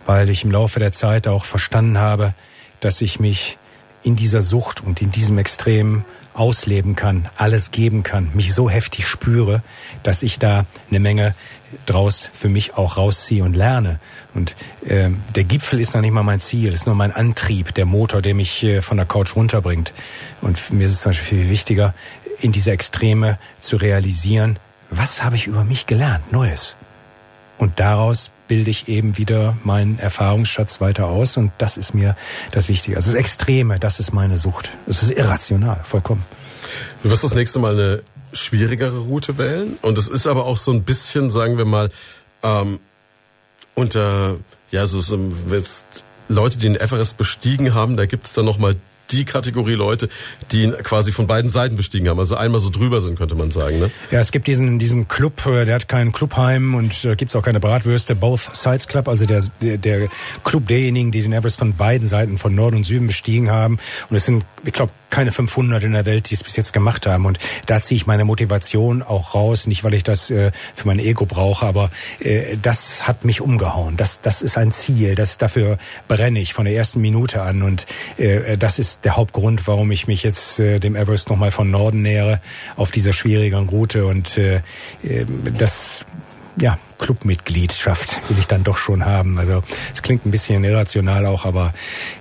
weil 0.06 0.30
ich 0.30 0.44
im 0.44 0.50
Laufe 0.50 0.80
der 0.80 0.92
Zeit 0.92 1.28
auch 1.28 1.44
verstanden 1.44 1.98
habe, 1.98 2.34
dass 2.80 3.00
ich 3.00 3.20
mich 3.20 3.58
in 4.02 4.16
dieser 4.16 4.42
Sucht 4.42 4.82
und 4.82 5.02
in 5.02 5.10
diesem 5.10 5.38
Extrem 5.38 6.04
ausleben 6.34 6.96
kann, 6.96 7.28
alles 7.36 7.70
geben 7.70 8.02
kann, 8.02 8.30
mich 8.34 8.54
so 8.54 8.68
heftig 8.68 9.06
spüre, 9.06 9.62
dass 10.02 10.22
ich 10.22 10.38
da 10.38 10.66
eine 10.90 11.00
Menge 11.00 11.34
draus 11.86 12.28
für 12.32 12.48
mich 12.48 12.74
auch 12.74 12.96
rausziehe 12.96 13.44
und 13.44 13.54
lerne. 13.54 14.00
Und 14.34 14.54
äh, 14.86 15.10
der 15.34 15.44
Gipfel 15.44 15.80
ist 15.80 15.94
noch 15.94 16.00
nicht 16.00 16.12
mal 16.12 16.22
mein 16.22 16.40
Ziel, 16.40 16.72
ist 16.72 16.86
nur 16.86 16.94
mein 16.94 17.12
Antrieb, 17.12 17.74
der 17.74 17.86
Motor, 17.86 18.20
der 18.20 18.34
mich 18.34 18.62
äh, 18.62 18.82
von 18.82 18.96
der 18.96 19.06
Couch 19.06 19.36
runterbringt. 19.36 19.92
Und 20.40 20.72
mir 20.72 20.86
ist 20.86 20.92
es 20.92 21.00
zum 21.00 21.10
Beispiel 21.10 21.38
viel 21.38 21.50
wichtiger, 21.50 21.94
in 22.40 22.52
diese 22.52 22.72
Extreme 22.72 23.38
zu 23.60 23.76
realisieren, 23.76 24.58
was 24.90 25.22
habe 25.22 25.36
ich 25.36 25.46
über 25.46 25.64
mich 25.64 25.86
gelernt, 25.86 26.32
Neues. 26.32 26.76
Und 27.58 27.80
daraus 27.80 28.30
bilde 28.48 28.70
ich 28.70 28.88
eben 28.88 29.16
wieder 29.16 29.56
meinen 29.64 29.98
Erfahrungsschatz 29.98 30.80
weiter 30.80 31.06
aus 31.06 31.36
und 31.36 31.52
das 31.58 31.76
ist 31.76 31.94
mir 31.94 32.16
das 32.52 32.68
Wichtige. 32.68 32.96
Also 32.96 33.10
das 33.10 33.18
Extreme, 33.18 33.78
das 33.78 34.00
ist 34.00 34.12
meine 34.12 34.38
Sucht. 34.38 34.70
Es 34.86 35.02
ist 35.02 35.10
irrational, 35.10 35.80
vollkommen. 35.82 36.24
Du 37.02 37.10
wirst 37.10 37.24
das 37.24 37.34
nächste 37.34 37.58
Mal 37.58 37.74
eine 37.74 38.02
schwierigere 38.32 38.98
Route 38.98 39.38
wählen 39.38 39.78
und 39.82 39.98
es 39.98 40.08
ist 40.08 40.26
aber 40.26 40.44
auch 40.44 40.56
so 40.56 40.72
ein 40.72 40.82
bisschen, 40.82 41.30
sagen 41.30 41.56
wir 41.56 41.64
mal, 41.64 41.90
ähm, 42.42 42.80
unter, 43.74 44.36
ja, 44.70 44.86
so, 44.86 45.00
so 45.00 45.18
jetzt 45.50 46.04
Leute, 46.28 46.58
die 46.58 46.66
den 46.66 46.76
Everest 46.76 47.16
bestiegen 47.16 47.74
haben, 47.74 47.96
da 47.96 48.06
gibt's 48.06 48.32
dann 48.32 48.44
nochmal 48.44 48.76
die 49.10 49.24
Kategorie 49.24 49.74
Leute, 49.74 50.08
die 50.50 50.62
ihn 50.62 50.72
quasi 50.82 51.12
von 51.12 51.26
beiden 51.26 51.50
Seiten 51.50 51.76
bestiegen 51.76 52.08
haben. 52.08 52.18
Also 52.18 52.36
einmal 52.36 52.60
so 52.60 52.70
drüber 52.70 53.00
sind, 53.00 53.18
könnte 53.18 53.34
man 53.34 53.50
sagen. 53.50 53.78
Ne? 53.78 53.90
Ja, 54.10 54.20
es 54.20 54.32
gibt 54.32 54.46
diesen, 54.46 54.78
diesen 54.78 55.08
Club, 55.08 55.44
äh, 55.46 55.64
der 55.64 55.74
hat 55.74 55.88
kein 55.88 56.12
Clubheim 56.12 56.74
und 56.74 57.04
äh, 57.04 57.16
gibt's 57.16 57.36
auch 57.36 57.42
keine 57.42 57.60
Bratwürste. 57.60 58.14
Both 58.14 58.54
Sides 58.54 58.88
Club, 58.88 59.08
also 59.08 59.26
der, 59.26 59.42
der, 59.60 59.78
der 59.78 60.08
Club 60.44 60.66
derjenigen, 60.66 61.10
die 61.10 61.22
den 61.22 61.32
Everest 61.32 61.58
von 61.58 61.74
beiden 61.74 62.08
Seiten, 62.08 62.38
von 62.38 62.54
Norden 62.54 62.76
und 62.76 62.84
Süden 62.84 63.06
bestiegen 63.06 63.50
haben. 63.50 63.78
Und 64.10 64.16
es 64.16 64.26
sind, 64.26 64.44
ich 64.64 64.72
glaube, 64.72 64.92
keine 65.14 65.30
500 65.30 65.84
in 65.84 65.92
der 65.92 66.06
Welt, 66.06 66.30
die 66.30 66.34
es 66.34 66.42
bis 66.42 66.56
jetzt 66.56 66.72
gemacht 66.72 67.06
haben. 67.06 67.24
Und 67.24 67.38
da 67.66 67.80
ziehe 67.80 67.96
ich 67.96 68.04
meine 68.04 68.24
Motivation 68.24 69.00
auch 69.00 69.36
raus. 69.36 69.68
Nicht, 69.68 69.84
weil 69.84 69.94
ich 69.94 70.02
das 70.02 70.28
äh, 70.28 70.50
für 70.74 70.88
mein 70.88 70.98
Ego 70.98 71.24
brauche, 71.24 71.66
aber 71.66 71.90
äh, 72.18 72.56
das 72.60 73.06
hat 73.06 73.24
mich 73.24 73.40
umgehauen. 73.40 73.96
Das, 73.96 74.22
das 74.22 74.42
ist 74.42 74.58
ein 74.58 74.72
Ziel. 74.72 75.14
Das, 75.14 75.38
dafür 75.38 75.78
brenne 76.08 76.40
ich 76.40 76.52
von 76.52 76.64
der 76.64 76.74
ersten 76.74 77.00
Minute 77.00 77.42
an. 77.42 77.62
Und 77.62 77.86
äh, 78.16 78.58
das 78.58 78.80
ist 78.80 79.04
der 79.04 79.16
Hauptgrund, 79.16 79.68
warum 79.68 79.92
ich 79.92 80.08
mich 80.08 80.24
jetzt 80.24 80.58
äh, 80.58 80.80
dem 80.80 80.96
Everest 80.96 81.30
nochmal 81.30 81.52
von 81.52 81.70
Norden 81.70 82.02
nähere 82.02 82.40
auf 82.74 82.90
dieser 82.90 83.12
schwierigen 83.12 83.68
Route. 83.68 84.06
Und 84.06 84.36
äh, 84.36 84.62
äh 85.04 85.26
das 85.56 86.04
ja, 86.60 86.76
Clubmitgliedschaft 86.98 88.20
will 88.28 88.38
ich 88.38 88.46
dann 88.46 88.64
doch 88.64 88.76
schon 88.76 89.04
haben. 89.04 89.38
Also 89.38 89.62
es 89.92 90.02
klingt 90.02 90.26
ein 90.26 90.30
bisschen 90.30 90.64
irrational 90.64 91.26
auch, 91.26 91.44
aber 91.44 91.74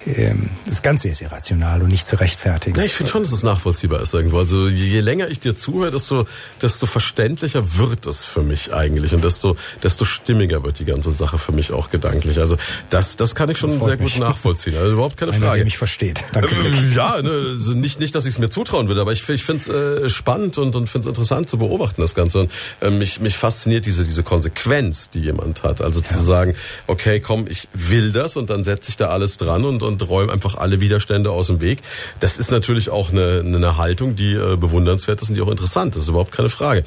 ähm, 0.05 0.49
das 0.65 0.81
Ganze 0.81 1.09
ist 1.09 1.21
irrational 1.21 1.81
und 1.81 1.89
nicht 1.89 2.07
zu 2.07 2.19
rechtfertigen. 2.19 2.77
Ja, 2.77 2.83
ich 2.83 2.93
finde 2.93 3.11
schon, 3.11 3.23
dass 3.23 3.31
es 3.31 3.43
nachvollziehbar 3.43 4.01
ist 4.01 4.13
irgendwo. 4.13 4.39
Also 4.39 4.67
je, 4.67 4.99
länger 4.99 5.29
ich 5.29 5.39
dir 5.39 5.55
zuhöre, 5.55 5.91
desto, 5.91 6.25
desto 6.61 6.85
verständlicher 6.85 7.77
wird 7.77 8.07
es 8.07 8.25
für 8.25 8.41
mich 8.41 8.73
eigentlich 8.73 9.13
und 9.13 9.23
desto, 9.23 9.55
desto 9.81 10.05
stimmiger 10.05 10.63
wird 10.63 10.79
die 10.79 10.85
ganze 10.85 11.11
Sache 11.11 11.37
für 11.37 11.51
mich 11.51 11.71
auch 11.71 11.89
gedanklich. 11.89 12.39
Also 12.39 12.57
das, 12.89 13.15
das 13.15 13.35
kann 13.35 13.49
ich 13.49 13.57
schon 13.57 13.69
sehr 13.81 13.97
mich. 13.97 14.13
gut 14.13 14.21
nachvollziehen. 14.21 14.75
Also 14.77 14.93
überhaupt 14.93 15.17
keine 15.17 15.31
Einer, 15.31 15.45
Frage. 15.45 15.59
Der 15.59 15.65
mich 15.65 15.77
versteht. 15.77 16.23
Danke. 16.33 16.55
Äh, 16.55 16.95
ja, 16.95 17.21
ne, 17.21 17.29
also 17.29 17.73
nicht, 17.73 17.99
nicht, 17.99 18.15
dass 18.15 18.25
ich 18.25 18.35
es 18.35 18.39
mir 18.39 18.49
zutrauen 18.49 18.87
würde, 18.87 19.01
aber 19.01 19.13
ich, 19.13 19.27
ich 19.29 19.43
finde 19.43 19.61
es 19.61 19.67
äh, 19.67 20.09
spannend 20.09 20.57
und, 20.57 20.75
und 20.75 20.89
finde 20.89 21.07
es 21.07 21.09
interessant 21.09 21.49
zu 21.49 21.57
beobachten, 21.57 22.01
das 22.01 22.15
Ganze. 22.15 22.41
Und 22.41 22.51
äh, 22.81 22.89
mich, 22.89 23.19
mich 23.19 23.37
fasziniert 23.37 23.85
diese, 23.85 24.03
diese 24.03 24.23
Konsequenz, 24.23 24.62
die 25.11 25.19
jemand 25.19 25.64
hat. 25.64 25.81
Also 25.81 25.99
ja. 26.02 26.06
zu 26.06 26.22
sagen, 26.22 26.56
okay, 26.88 27.19
komm, 27.19 27.48
ich 27.48 27.68
will 27.73 28.11
das 28.11 28.35
und 28.35 28.49
dann 28.49 28.64
setze 28.64 28.90
ich 28.90 28.98
da 28.98 29.07
alles 29.10 29.38
dran 29.38 29.65
und, 29.65 29.84
und 29.84 30.07
räume 30.07 30.31
einfach 30.31 30.56
alle 30.56 30.80
Widerstände 30.80 31.31
aus 31.31 31.48
dem 31.48 31.61
Weg. 31.61 31.80
Das 32.19 32.38
ist 32.38 32.52
natürlich 32.52 32.90
auch 32.90 33.11
eine, 33.11 33.41
eine 33.45 33.77
Haltung, 33.77 34.15
die 34.15 34.34
äh, 34.34 34.57
bewundernswert 34.57 35.22
ist 35.22 35.30
und 35.30 35.35
die 35.35 35.41
auch 35.41 35.52
interessant 35.52 35.95
ist. 35.95 35.95
Das 35.95 36.03
ist 36.03 36.10
überhaupt 36.10 36.31
keine 36.31 36.49
Frage. 36.49 36.84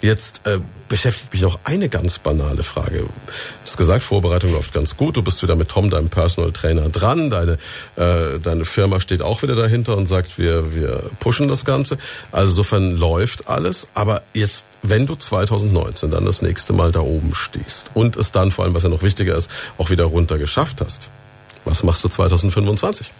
Jetzt 0.00 0.46
äh, 0.46 0.58
beschäftigt 0.88 1.32
mich 1.32 1.42
noch 1.42 1.58
eine 1.64 1.88
ganz 1.88 2.18
banale 2.18 2.62
Frage. 2.62 3.00
Du 3.00 3.08
hast 3.64 3.76
gesagt, 3.76 4.02
Vorbereitung 4.02 4.52
läuft 4.52 4.72
ganz 4.72 4.96
gut. 4.96 5.16
Du 5.16 5.22
bist 5.22 5.42
wieder 5.42 5.54
mit 5.54 5.68
Tom, 5.68 5.90
deinem 5.90 6.08
Personal 6.08 6.52
Trainer, 6.52 6.88
dran. 6.88 7.30
Deine, 7.30 7.58
äh, 7.96 8.38
deine 8.42 8.64
Firma 8.64 9.00
steht 9.00 9.22
auch 9.22 9.42
wieder 9.42 9.54
dahinter 9.54 9.96
und 9.96 10.06
sagt, 10.06 10.38
wir, 10.38 10.74
wir 10.74 11.02
pushen 11.20 11.48
das 11.48 11.64
Ganze. 11.64 11.98
Also 12.32 12.50
insofern 12.50 12.96
läuft 12.96 13.48
alles. 13.48 13.88
Aber 13.94 14.22
jetzt, 14.34 14.64
wenn 14.82 15.06
du 15.06 15.14
2019 15.14 16.10
dann 16.10 16.24
das 16.24 16.42
nächste 16.42 16.72
Mal 16.72 16.92
da 16.92 17.00
oben 17.00 17.17
stehst 17.34 17.90
und 17.94 18.16
es 18.16 18.32
dann 18.32 18.50
vor 18.50 18.64
allem, 18.64 18.74
was 18.74 18.82
ja 18.82 18.88
noch 18.88 19.02
wichtiger 19.02 19.36
ist, 19.36 19.50
auch 19.76 19.90
wieder 19.90 20.04
runter 20.04 20.38
geschafft 20.38 20.80
hast, 20.80 21.10
was 21.64 21.82
machst 21.82 22.04
du 22.04 22.08
2025? 22.08 23.10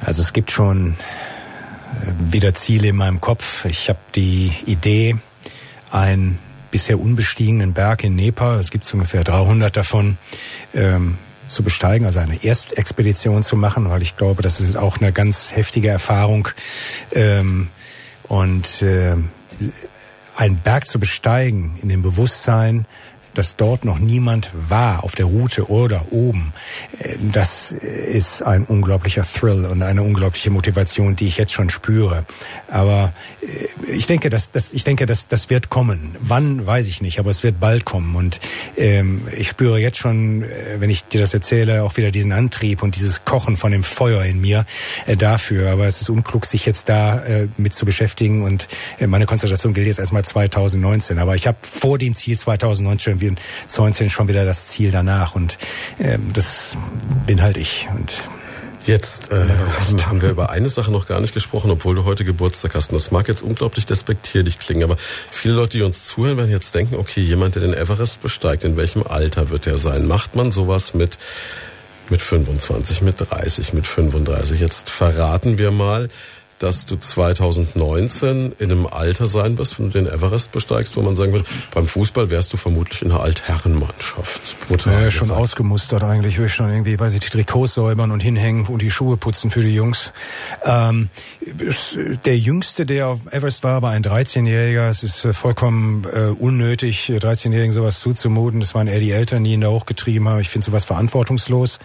Also 0.00 0.22
es 0.22 0.32
gibt 0.32 0.50
schon 0.50 0.92
äh, 0.92 2.32
wieder 2.32 2.52
Ziele 2.54 2.88
in 2.88 2.96
meinem 2.96 3.20
Kopf. 3.20 3.64
Ich 3.64 3.88
habe 3.88 3.98
die 4.14 4.52
Idee, 4.66 5.16
einen 5.90 6.38
bisher 6.70 6.98
unbestiegenen 6.98 7.72
Berg 7.72 8.04
in 8.04 8.16
Nepal, 8.16 8.58
es 8.58 8.70
gibt 8.70 8.92
ungefähr 8.92 9.24
300 9.24 9.76
davon, 9.76 10.18
ähm, 10.74 11.16
zu 11.46 11.62
besteigen, 11.62 12.06
also 12.06 12.18
eine 12.18 12.42
Erstexpedition 12.42 13.42
zu 13.42 13.56
machen, 13.56 13.88
weil 13.88 14.02
ich 14.02 14.16
glaube, 14.16 14.42
das 14.42 14.60
ist 14.60 14.76
auch 14.76 14.98
eine 14.98 15.12
ganz 15.12 15.54
heftige 15.54 15.88
Erfahrung. 15.88 16.48
Ähm, 17.12 17.68
und 18.24 18.82
äh, 18.82 19.16
einen 20.36 20.58
Berg 20.58 20.88
zu 20.88 20.98
besteigen 20.98 21.78
in 21.82 21.88
dem 21.88 22.02
Bewusstsein, 22.02 22.86
dass 23.34 23.56
dort 23.56 23.84
noch 23.84 23.98
niemand 23.98 24.50
war 24.68 25.04
auf 25.04 25.14
der 25.14 25.26
Route 25.26 25.68
oder 25.70 26.06
oben. 26.10 26.52
Äh, 26.98 27.16
das 27.20 27.72
ist 27.72 28.42
ein 28.42 28.64
unglaublicher 28.64 29.24
Thrill 29.24 29.64
und 29.64 29.82
eine 29.82 30.02
unglaubliche 30.02 30.50
Motivation, 30.50 31.16
die 31.16 31.26
ich 31.26 31.36
jetzt 31.36 31.52
schon 31.52 31.70
spüre. 31.70 32.24
Aber 32.68 33.12
äh, 33.42 33.90
ich 33.90 34.06
denke, 34.06 34.30
dass 34.30 34.50
das, 34.50 34.72
ich 34.72 34.84
denke, 34.84 35.06
dass 35.06 35.28
das 35.28 35.50
wird 35.50 35.70
kommen. 35.70 36.16
Wann 36.20 36.66
weiß 36.66 36.86
ich 36.86 37.02
nicht, 37.02 37.18
aber 37.18 37.30
es 37.30 37.42
wird 37.42 37.60
bald 37.60 37.84
kommen. 37.84 38.16
Und 38.16 38.40
ähm, 38.76 39.28
ich 39.36 39.48
spüre 39.48 39.78
jetzt 39.78 39.98
schon, 39.98 40.42
äh, 40.42 40.76
wenn 40.78 40.90
ich 40.90 41.04
dir 41.04 41.20
das 41.20 41.34
erzähle, 41.34 41.82
auch 41.82 41.96
wieder 41.96 42.10
diesen 42.10 42.32
Antrieb 42.32 42.82
und 42.82 42.96
dieses 42.96 43.24
Kochen 43.24 43.56
von 43.56 43.72
dem 43.72 43.84
Feuer 43.84 44.24
in 44.24 44.40
mir 44.40 44.66
äh, 45.06 45.16
dafür. 45.16 45.70
Aber 45.70 45.86
es 45.86 46.00
ist 46.00 46.10
unklug, 46.10 46.46
sich 46.46 46.66
jetzt 46.66 46.88
da 46.88 47.24
äh, 47.24 47.48
mit 47.56 47.74
zu 47.74 47.84
beschäftigen. 47.84 48.42
Und 48.42 48.68
äh, 48.98 49.06
meine 49.06 49.26
Konzentration 49.26 49.74
gilt 49.74 49.86
jetzt 49.86 49.98
erstmal 49.98 50.24
2019. 50.24 51.18
Aber 51.18 51.34
ich 51.34 51.46
habe 51.46 51.58
vor 51.60 51.98
dem 51.98 52.14
Ziel 52.14 52.38
2019 52.38 53.20
2019 53.66 54.10
schon 54.10 54.28
wieder 54.28 54.44
das 54.44 54.66
Ziel 54.66 54.90
danach. 54.90 55.34
Und 55.34 55.58
ähm, 55.98 56.32
das 56.32 56.76
bin 57.26 57.42
halt 57.42 57.56
ich. 57.56 57.88
Und 57.94 58.12
Jetzt 58.86 59.30
äh, 59.32 59.46
haben 60.06 60.20
wir 60.20 60.28
über 60.28 60.50
eine 60.50 60.68
Sache 60.68 60.90
noch 60.90 61.06
gar 61.06 61.20
nicht 61.20 61.32
gesprochen, 61.32 61.70
obwohl 61.70 61.94
du 61.94 62.04
heute 62.04 62.22
Geburtstag 62.24 62.74
hast. 62.74 62.90
Und 62.90 62.96
das 62.96 63.10
mag 63.10 63.28
jetzt 63.28 63.42
unglaublich 63.42 63.86
despektierlich 63.86 64.58
klingen, 64.58 64.84
aber 64.84 64.96
viele 64.98 65.54
Leute, 65.54 65.78
die 65.78 65.82
uns 65.82 66.04
zuhören, 66.04 66.36
werden 66.36 66.50
jetzt 66.50 66.74
denken, 66.74 66.96
okay, 66.96 67.20
jemand, 67.20 67.54
der 67.54 67.62
den 67.62 67.72
Everest 67.72 68.20
besteigt, 68.20 68.62
in 68.62 68.76
welchem 68.76 69.02
Alter 69.02 69.48
wird 69.48 69.66
er 69.66 69.78
sein? 69.78 70.06
Macht 70.06 70.36
man 70.36 70.52
sowas 70.52 70.92
mit, 70.92 71.16
mit 72.10 72.20
25, 72.20 73.00
mit 73.00 73.14
30, 73.18 73.72
mit 73.72 73.86
35? 73.86 74.60
Jetzt 74.60 74.90
verraten 74.90 75.56
wir 75.56 75.70
mal, 75.70 76.10
dass 76.58 76.86
du 76.86 76.96
2019 76.96 78.52
in 78.58 78.70
einem 78.70 78.86
Alter 78.86 79.26
sein 79.26 79.58
wirst, 79.58 79.78
wenn 79.78 79.90
du 79.90 80.02
den 80.02 80.06
Everest 80.06 80.52
besteigst, 80.52 80.96
wo 80.96 81.02
man 81.02 81.16
sagen 81.16 81.32
würde, 81.32 81.44
beim 81.72 81.86
Fußball 81.86 82.30
wärst 82.30 82.52
du 82.52 82.56
vermutlich 82.56 83.02
in 83.02 83.10
einer 83.10 83.20
Altherrenmannschaft. 83.20 84.56
Ja, 84.86 85.10
schon 85.10 85.30
ausgemustert 85.30 86.02
eigentlich. 86.02 86.38
Will 86.38 86.46
ich 86.46 86.54
schon 86.54 86.70
irgendwie, 86.70 86.98
weiß 86.98 87.14
ich, 87.14 87.20
die 87.20 87.30
Trikots 87.30 87.74
säubern 87.74 88.10
und 88.10 88.20
hinhängen 88.20 88.66
und 88.66 88.82
die 88.82 88.90
Schuhe 88.90 89.16
putzen 89.16 89.50
für 89.50 89.62
die 89.62 89.74
Jungs. 89.74 90.12
Ähm, 90.64 91.08
der 92.24 92.38
Jüngste, 92.38 92.86
der 92.86 93.08
auf 93.08 93.20
Everest 93.30 93.64
war, 93.64 93.82
war 93.82 93.90
ein 93.92 94.02
13-Jähriger. 94.02 94.88
Es 94.88 95.02
ist 95.02 95.24
äh, 95.24 95.32
vollkommen 95.32 96.04
äh, 96.04 96.26
unnötig, 96.28 97.10
13-Jährigen 97.10 97.72
sowas 97.72 98.00
zuzumuten. 98.00 98.60
Das 98.60 98.74
waren 98.74 98.86
eher 98.86 99.00
die 99.00 99.10
Eltern, 99.10 99.44
die 99.44 99.52
ihn 99.52 99.60
da 99.60 99.68
hochgetrieben 99.68 100.28
haben. 100.28 100.40
Ich 100.40 100.48
finde 100.48 100.64
sowas 100.66 100.84
verantwortungslos. 100.84 101.78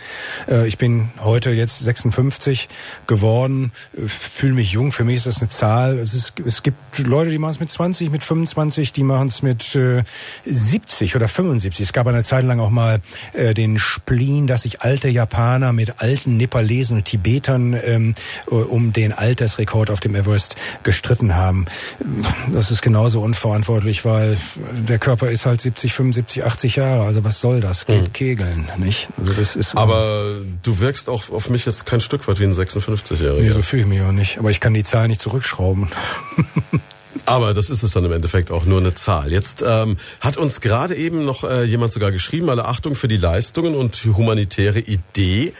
Äh, 0.47 0.67
ich 0.67 0.77
bin 0.77 1.09
heute 1.19 1.51
jetzt 1.51 1.79
56 1.79 2.69
geworden, 3.07 3.71
äh, 3.97 4.07
fühle 4.07 4.53
mich 4.59 4.71
jung. 4.71 4.91
Für 4.91 5.03
mich 5.03 5.15
ist 5.17 5.25
das 5.25 5.39
eine 5.39 5.49
Zahl. 5.49 5.97
Es, 5.97 6.13
ist, 6.13 6.33
es 6.45 6.63
gibt 6.63 6.77
Leute, 6.99 7.31
die 7.31 7.37
machen 7.37 7.51
es 7.51 7.59
mit 7.59 7.69
20, 7.69 8.11
mit 8.11 8.23
25, 8.23 8.93
die 8.93 9.03
machen 9.03 9.27
es 9.27 9.41
mit 9.41 9.75
äh, 9.75 10.03
70 10.45 11.15
oder 11.15 11.27
75. 11.27 11.85
Es 11.85 11.93
gab 11.93 12.07
eine 12.07 12.23
Zeit 12.23 12.43
lang 12.43 12.59
auch 12.59 12.69
mal 12.69 12.99
äh, 13.33 13.53
den 13.53 13.79
Spleen, 13.79 14.47
dass 14.47 14.63
sich 14.63 14.81
alte 14.81 15.07
Japaner 15.07 15.73
mit 15.73 16.01
alten 16.01 16.37
Nepalesen 16.37 16.97
und 16.97 17.05
Tibetern 17.05 17.73
ähm, 17.73 18.15
äh, 18.51 18.55
um 18.55 18.93
den 18.93 19.13
Altersrekord 19.13 19.89
auf 19.89 19.99
dem 19.99 20.15
Everest 20.15 20.55
gestritten 20.83 21.35
haben. 21.35 21.65
Das 22.53 22.71
ist 22.71 22.81
genauso 22.81 23.21
unverantwortlich, 23.21 24.03
weil 24.03 24.37
der 24.87 24.99
Körper 24.99 25.29
ist 25.29 25.45
halt 25.45 25.61
70, 25.61 25.93
75, 25.93 26.43
80 26.43 26.75
Jahre. 26.75 27.05
Also 27.05 27.23
was 27.23 27.39
soll 27.39 27.61
das? 27.61 27.85
Geht 27.85 28.07
mhm. 28.07 28.13
kegeln, 28.13 28.69
nicht? 28.77 29.07
Also 29.17 29.33
das 29.33 29.55
ist 29.55 29.77
Aber 29.77 30.41
du 30.63 30.79
wirkst 30.79 31.09
auch 31.09 31.29
auf 31.29 31.49
mich 31.49 31.65
jetzt 31.65 31.85
kein 31.85 32.01
Stück 32.01 32.27
weit 32.27 32.39
wie 32.39 32.43
ein 32.43 32.53
56-Jähriger. 32.53 33.41
Nee, 33.41 33.51
so 33.51 33.61
fühle 33.61 33.83
ich 33.83 33.87
mich 33.87 34.01
auch 34.01 34.11
nicht. 34.11 34.37
Aber 34.37 34.48
aber 34.49 34.53
ich 34.53 34.61
kann 34.61 34.73
die 34.73 34.83
Zahl 34.83 35.07
nicht 35.07 35.21
zurückschrauben. 35.21 35.89
Aber 37.27 37.53
das 37.53 37.69
ist 37.69 37.83
es 37.83 37.91
dann 37.91 38.03
im 38.05 38.11
Endeffekt 38.11 38.49
auch 38.49 38.65
nur 38.65 38.79
eine 38.79 38.95
Zahl. 38.95 39.31
Jetzt 39.31 39.63
ähm, 39.63 39.97
hat 40.21 40.37
uns 40.37 40.59
gerade 40.59 40.95
eben 40.95 41.23
noch 41.23 41.43
äh, 41.43 41.65
jemand 41.65 41.93
sogar 41.93 42.11
geschrieben, 42.11 42.49
alle 42.49 42.65
Achtung 42.65 42.95
für 42.95 43.07
die 43.07 43.17
Leistungen 43.17 43.75
und 43.75 44.03
humanitäre 44.05 44.79
Idee 44.79 45.53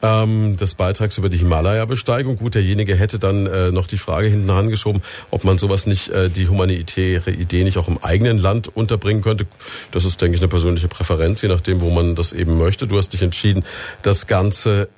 ähm, 0.00 0.56
des 0.56 0.76
Beitrags 0.76 1.18
über 1.18 1.28
die 1.28 1.38
Himalaya-Besteigung. 1.38 2.36
Gut, 2.36 2.54
derjenige 2.54 2.94
hätte 2.94 3.18
dann 3.18 3.48
äh, 3.48 3.72
noch 3.72 3.88
die 3.88 3.98
Frage 3.98 4.28
hinten 4.28 4.48
angeschoben, 4.50 5.02
ob 5.32 5.42
man 5.42 5.58
sowas 5.58 5.86
nicht, 5.86 6.10
äh, 6.10 6.30
die 6.30 6.46
humanitäre 6.46 7.32
Idee 7.32 7.64
nicht 7.64 7.78
auch 7.78 7.88
im 7.88 7.98
eigenen 7.98 8.38
Land 8.38 8.68
unterbringen 8.76 9.22
könnte. 9.22 9.48
Das 9.90 10.04
ist, 10.04 10.22
denke 10.22 10.36
ich, 10.36 10.40
eine 10.40 10.48
persönliche 10.48 10.86
Präferenz, 10.86 11.42
je 11.42 11.48
nachdem, 11.48 11.80
wo 11.80 11.90
man 11.90 12.14
das 12.14 12.32
eben 12.32 12.56
möchte. 12.56 12.86
Du 12.86 12.96
hast 12.96 13.12
dich 13.12 13.22
entschieden, 13.22 13.64
das 14.02 14.28
Ganze 14.28 14.88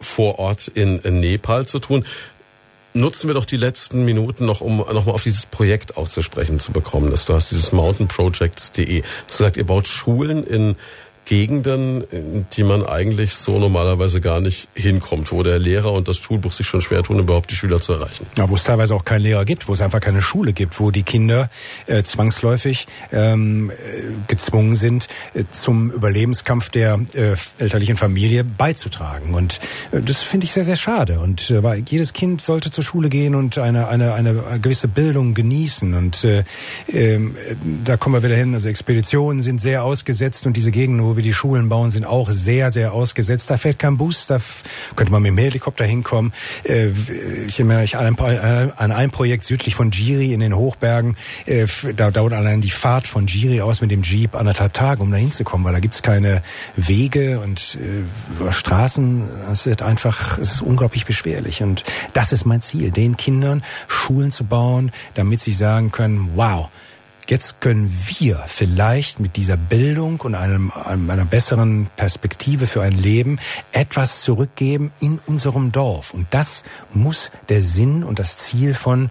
vor 0.00 0.38
Ort 0.38 0.68
in 0.68 1.00
Nepal 1.20 1.66
zu 1.66 1.78
tun 1.78 2.06
nutzen 2.94 3.28
wir 3.28 3.34
doch 3.34 3.44
die 3.44 3.56
letzten 3.56 4.04
Minuten 4.04 4.46
noch, 4.46 4.60
um 4.60 4.78
nochmal 4.78 5.14
auf 5.14 5.22
dieses 5.22 5.46
Projekt 5.46 5.96
auch 5.96 6.08
zu 6.08 6.22
sprechen 6.22 6.60
zu 6.60 6.72
bekommen. 6.72 7.10
du 7.24 7.34
hast 7.34 7.50
dieses 7.50 7.72
mountainprojects.de. 7.72 9.02
Du 9.02 9.06
gesagt, 9.26 9.56
ihr 9.56 9.66
baut 9.66 9.86
Schulen 9.86 10.44
in 10.44 10.76
Gegenden, 11.30 12.02
in 12.10 12.46
die 12.52 12.64
man 12.64 12.84
eigentlich 12.84 13.34
so 13.34 13.60
normalerweise 13.60 14.20
gar 14.20 14.40
nicht 14.40 14.66
hinkommt, 14.74 15.30
wo 15.30 15.44
der 15.44 15.60
Lehrer 15.60 15.92
und 15.92 16.08
das 16.08 16.16
Schulbuch 16.16 16.50
sich 16.50 16.66
schon 16.66 16.80
schwer 16.80 17.04
tun, 17.04 17.20
überhaupt 17.20 17.52
die 17.52 17.54
Schüler 17.54 17.80
zu 17.80 17.92
erreichen. 17.92 18.26
Ja, 18.36 18.50
wo 18.50 18.56
es 18.56 18.64
teilweise 18.64 18.96
auch 18.96 19.04
keinen 19.04 19.20
Lehrer 19.20 19.44
gibt, 19.44 19.68
wo 19.68 19.72
es 19.72 19.80
einfach 19.80 20.00
keine 20.00 20.22
Schule 20.22 20.52
gibt, 20.52 20.80
wo 20.80 20.90
die 20.90 21.04
Kinder 21.04 21.48
äh, 21.86 22.02
zwangsläufig 22.02 22.88
ähm, 23.12 23.70
äh, 23.70 23.74
gezwungen 24.26 24.74
sind, 24.74 25.06
äh, 25.34 25.44
zum 25.52 25.92
Überlebenskampf 25.92 26.68
der 26.70 26.98
äh, 27.14 27.36
elterlichen 27.58 27.96
Familie 27.96 28.42
beizutragen. 28.42 29.34
Und 29.34 29.60
äh, 29.92 30.00
das 30.00 30.22
finde 30.22 30.46
ich 30.46 30.52
sehr, 30.52 30.64
sehr 30.64 30.74
schade. 30.74 31.20
Und 31.20 31.48
äh, 31.48 31.60
jedes 31.88 32.12
Kind 32.12 32.40
sollte 32.40 32.72
zur 32.72 32.82
Schule 32.82 33.08
gehen 33.08 33.36
und 33.36 33.56
eine, 33.56 33.86
eine, 33.86 34.14
eine 34.14 34.58
gewisse 34.60 34.88
Bildung 34.88 35.34
genießen. 35.34 35.94
Und 35.94 36.24
äh, 36.24 36.42
äh, 36.88 37.20
da 37.84 37.96
kommen 37.96 38.16
wir 38.16 38.24
wieder 38.24 38.34
hin. 38.34 38.52
Also 38.52 38.66
Expeditionen 38.66 39.42
sind 39.42 39.60
sehr 39.60 39.84
ausgesetzt 39.84 40.44
und 40.44 40.56
diese 40.56 40.72
Gegenden, 40.72 41.06
wo 41.06 41.14
wir 41.14 41.19
die 41.22 41.32
Schulen 41.32 41.68
bauen, 41.68 41.90
sind 41.90 42.04
auch 42.04 42.30
sehr, 42.30 42.70
sehr 42.70 42.92
ausgesetzt. 42.92 43.50
Da 43.50 43.56
fährt 43.56 43.78
kein 43.78 43.96
Bus, 43.96 44.26
da 44.26 44.40
könnte 44.96 45.12
man 45.12 45.22
mit 45.22 45.30
dem 45.30 45.38
Helikopter 45.38 45.84
hinkommen. 45.84 46.32
Äh, 46.64 46.90
ich 47.46 47.58
erinnere 47.58 47.80
mich 47.80 47.96
an 47.96 48.06
ein, 48.06 48.72
an 48.76 48.92
ein 48.92 49.10
Projekt 49.10 49.44
südlich 49.44 49.74
von 49.74 49.90
Giri 49.90 50.32
in 50.32 50.40
den 50.40 50.54
Hochbergen. 50.54 51.16
Äh, 51.46 51.66
da 51.96 52.10
dauert 52.10 52.32
allein 52.32 52.60
die 52.60 52.70
Fahrt 52.70 53.06
von 53.06 53.26
Giri 53.26 53.60
aus 53.60 53.80
mit 53.80 53.90
dem 53.90 54.02
Jeep 54.02 54.34
anderthalb 54.34 54.72
Tage, 54.72 55.02
um 55.02 55.10
da 55.10 55.16
hinzukommen, 55.16 55.64
weil 55.64 55.72
da 55.72 55.80
gibt's 55.80 56.02
keine 56.02 56.42
Wege 56.76 57.40
und 57.40 57.78
äh, 57.80 58.52
Straßen. 58.52 59.28
Es 59.52 59.66
ist 59.66 59.82
einfach, 59.82 60.38
es 60.38 60.54
ist 60.54 60.62
unglaublich 60.62 61.06
beschwerlich. 61.06 61.62
Und 61.62 61.84
das 62.12 62.32
ist 62.32 62.44
mein 62.44 62.60
Ziel, 62.60 62.90
den 62.90 63.16
Kindern 63.16 63.62
Schulen 63.88 64.30
zu 64.30 64.44
bauen, 64.44 64.92
damit 65.14 65.40
sie 65.40 65.52
sagen 65.52 65.90
können, 65.90 66.30
wow, 66.34 66.68
Jetzt 67.30 67.60
können 67.60 67.96
wir 68.08 68.42
vielleicht 68.48 69.20
mit 69.20 69.36
dieser 69.36 69.56
Bildung 69.56 70.20
und 70.20 70.34
einem, 70.34 70.72
einer 70.72 71.24
besseren 71.24 71.88
Perspektive 71.94 72.66
für 72.66 72.82
ein 72.82 72.94
Leben 72.94 73.38
etwas 73.70 74.22
zurückgeben 74.22 74.90
in 74.98 75.20
unserem 75.26 75.70
Dorf. 75.70 76.12
Und 76.12 76.26
das 76.30 76.64
muss 76.92 77.30
der 77.48 77.60
Sinn 77.60 78.02
und 78.02 78.18
das 78.18 78.36
Ziel 78.36 78.74
von, 78.74 79.10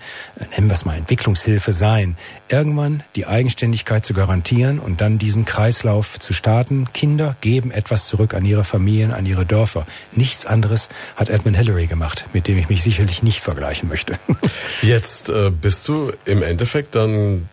nennen 0.52 0.68
wir 0.68 0.74
es 0.74 0.84
mal, 0.84 0.98
Entwicklungshilfe 0.98 1.72
sein. 1.72 2.18
Irgendwann 2.50 3.04
die 3.16 3.26
Eigenständigkeit 3.26 4.06
zu 4.06 4.14
garantieren 4.14 4.80
und 4.80 5.00
dann 5.00 5.18
diesen 5.18 5.46
Kreislauf 5.46 6.20
zu 6.20 6.34
starten. 6.34 6.92
Kinder 6.92 7.38
geben 7.40 7.72
etwas 7.72 8.10
zurück 8.10 8.34
an 8.34 8.44
ihre 8.44 8.66
Familien, 8.66 9.14
an 9.14 9.26
ihre 9.26 9.46
Dörfer. 9.46 9.86
Nichts 10.12 10.46
anderes 10.46 10.90
hat 11.16 11.30
Edmund 11.30 11.56
Hillary 11.56 11.88
gemacht, 11.88 12.26
mit 12.34 12.50
dem 12.50 12.58
ich 12.58 12.68
mich 12.68 12.84
sicherlich 12.84 13.24
nicht 13.24 13.40
vergleichen 13.40 13.88
möchte. 13.88 14.20
Jetzt 14.82 15.30
äh, 15.30 15.52
bist 15.52 15.88
du 15.88 16.12
im 16.26 16.44
Endeffekt 16.44 16.96
dann 16.96 17.48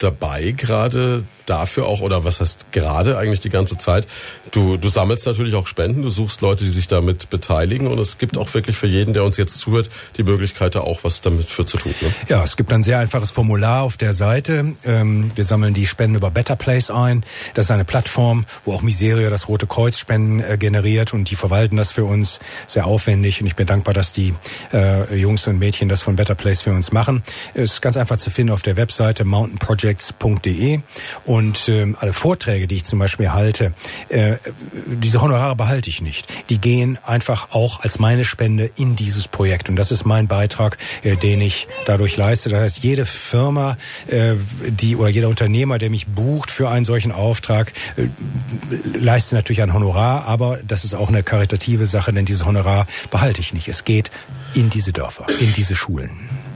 dabei, 0.00 0.52
gerade 0.56 1.24
dafür 1.46 1.86
auch, 1.86 2.00
oder 2.00 2.24
was 2.24 2.40
heißt 2.40 2.72
gerade 2.72 3.18
eigentlich 3.18 3.40
die 3.40 3.50
ganze 3.50 3.76
Zeit, 3.76 4.06
du, 4.52 4.76
du 4.76 4.88
sammelst 4.88 5.26
natürlich 5.26 5.54
auch 5.54 5.66
Spenden, 5.66 6.02
du 6.02 6.08
suchst 6.08 6.40
Leute, 6.40 6.64
die 6.64 6.70
sich 6.70 6.88
damit 6.88 7.28
beteiligen 7.28 7.86
und 7.86 7.98
es 7.98 8.18
gibt 8.18 8.38
auch 8.38 8.54
wirklich 8.54 8.76
für 8.76 8.86
jeden, 8.86 9.14
der 9.14 9.24
uns 9.24 9.36
jetzt 9.36 9.58
zuhört, 9.58 9.90
die 10.16 10.22
Möglichkeit, 10.22 10.74
da 10.74 10.80
auch 10.80 11.00
was 11.02 11.20
damit 11.20 11.46
für 11.46 11.66
zu 11.66 11.76
tun. 11.76 11.92
Ne? 12.00 12.08
Ja, 12.28 12.44
es 12.44 12.56
gibt 12.56 12.72
ein 12.72 12.82
sehr 12.82 12.98
einfaches 12.98 13.30
Formular 13.30 13.82
auf 13.82 13.96
der 13.96 14.14
Seite. 14.14 14.74
Ähm, 14.84 15.32
wir 15.34 15.44
sammeln 15.44 15.74
die 15.74 15.86
Spenden 15.86 16.16
über 16.16 16.30
Better 16.30 16.56
Place 16.56 16.90
ein. 16.90 17.24
Das 17.54 17.66
ist 17.66 17.70
eine 17.70 17.84
Plattform, 17.84 18.46
wo 18.64 18.72
auch 18.72 18.82
Miseria 18.82 19.28
das 19.28 19.48
Rote 19.48 19.66
Kreuz 19.66 19.98
Spenden 19.98 20.40
äh, 20.40 20.56
generiert 20.56 21.12
und 21.12 21.30
die 21.30 21.36
verwalten 21.36 21.76
das 21.76 21.92
für 21.92 22.04
uns 22.04 22.40
sehr 22.66 22.86
aufwendig 22.86 23.40
und 23.40 23.48
ich 23.48 23.56
bin 23.56 23.66
dankbar, 23.66 23.92
dass 23.92 24.12
die 24.12 24.34
äh, 24.72 25.14
Jungs 25.14 25.46
und 25.46 25.58
Mädchen 25.58 25.88
das 25.88 26.00
von 26.00 26.16
Better 26.16 26.34
Place 26.34 26.62
für 26.62 26.72
uns 26.72 26.92
machen. 26.92 27.22
Es 27.54 27.72
ist 27.72 27.82
ganz 27.82 27.96
einfach 27.96 28.18
zu 28.18 28.30
finden 28.30 28.52
auf 28.52 28.62
der 28.62 28.76
Webseite 28.76 29.24
mountainprojects.de 29.24 29.89
und 31.24 31.50
und 31.50 31.68
ähm, 31.68 31.96
alle 31.98 32.12
Vorträge, 32.12 32.68
die 32.68 32.76
ich 32.76 32.84
zum 32.84 33.00
Beispiel 33.00 33.32
halte, 33.32 33.72
äh, 34.08 34.36
diese 34.86 35.20
Honorare 35.20 35.56
behalte 35.56 35.90
ich 35.90 36.00
nicht. 36.00 36.32
Die 36.48 36.58
gehen 36.58 36.96
einfach 37.04 37.48
auch 37.50 37.80
als 37.80 37.98
meine 37.98 38.24
Spende 38.24 38.70
in 38.76 38.94
dieses 38.94 39.26
Projekt. 39.26 39.68
Und 39.68 39.74
das 39.74 39.90
ist 39.90 40.04
mein 40.04 40.28
Beitrag, 40.28 40.78
äh, 41.02 41.16
den 41.16 41.40
ich 41.40 41.66
dadurch 41.86 42.16
leiste. 42.16 42.50
Das 42.50 42.60
heißt, 42.60 42.84
jede 42.84 43.04
Firma, 43.04 43.76
äh, 44.06 44.34
die 44.68 44.94
oder 44.94 45.08
jeder 45.08 45.28
Unternehmer, 45.28 45.78
der 45.78 45.90
mich 45.90 46.06
bucht 46.06 46.52
für 46.52 46.68
einen 46.68 46.84
solchen 46.84 47.10
Auftrag, 47.10 47.72
äh, 47.96 48.06
leistet 48.96 49.32
natürlich 49.32 49.62
ein 49.62 49.74
Honorar, 49.74 50.26
aber 50.26 50.60
das 50.62 50.84
ist 50.84 50.94
auch 50.94 51.08
eine 51.08 51.24
karitative 51.24 51.86
Sache, 51.86 52.12
denn 52.12 52.26
dieses 52.26 52.44
Honorar 52.44 52.86
behalte 53.10 53.40
ich 53.40 53.52
nicht. 53.52 53.66
Es 53.66 53.84
geht 53.84 54.12
in 54.54 54.70
diese 54.70 54.92
Dörfer, 54.92 55.26
in 55.40 55.52
diese 55.52 55.74
Schulen. 55.74 56.10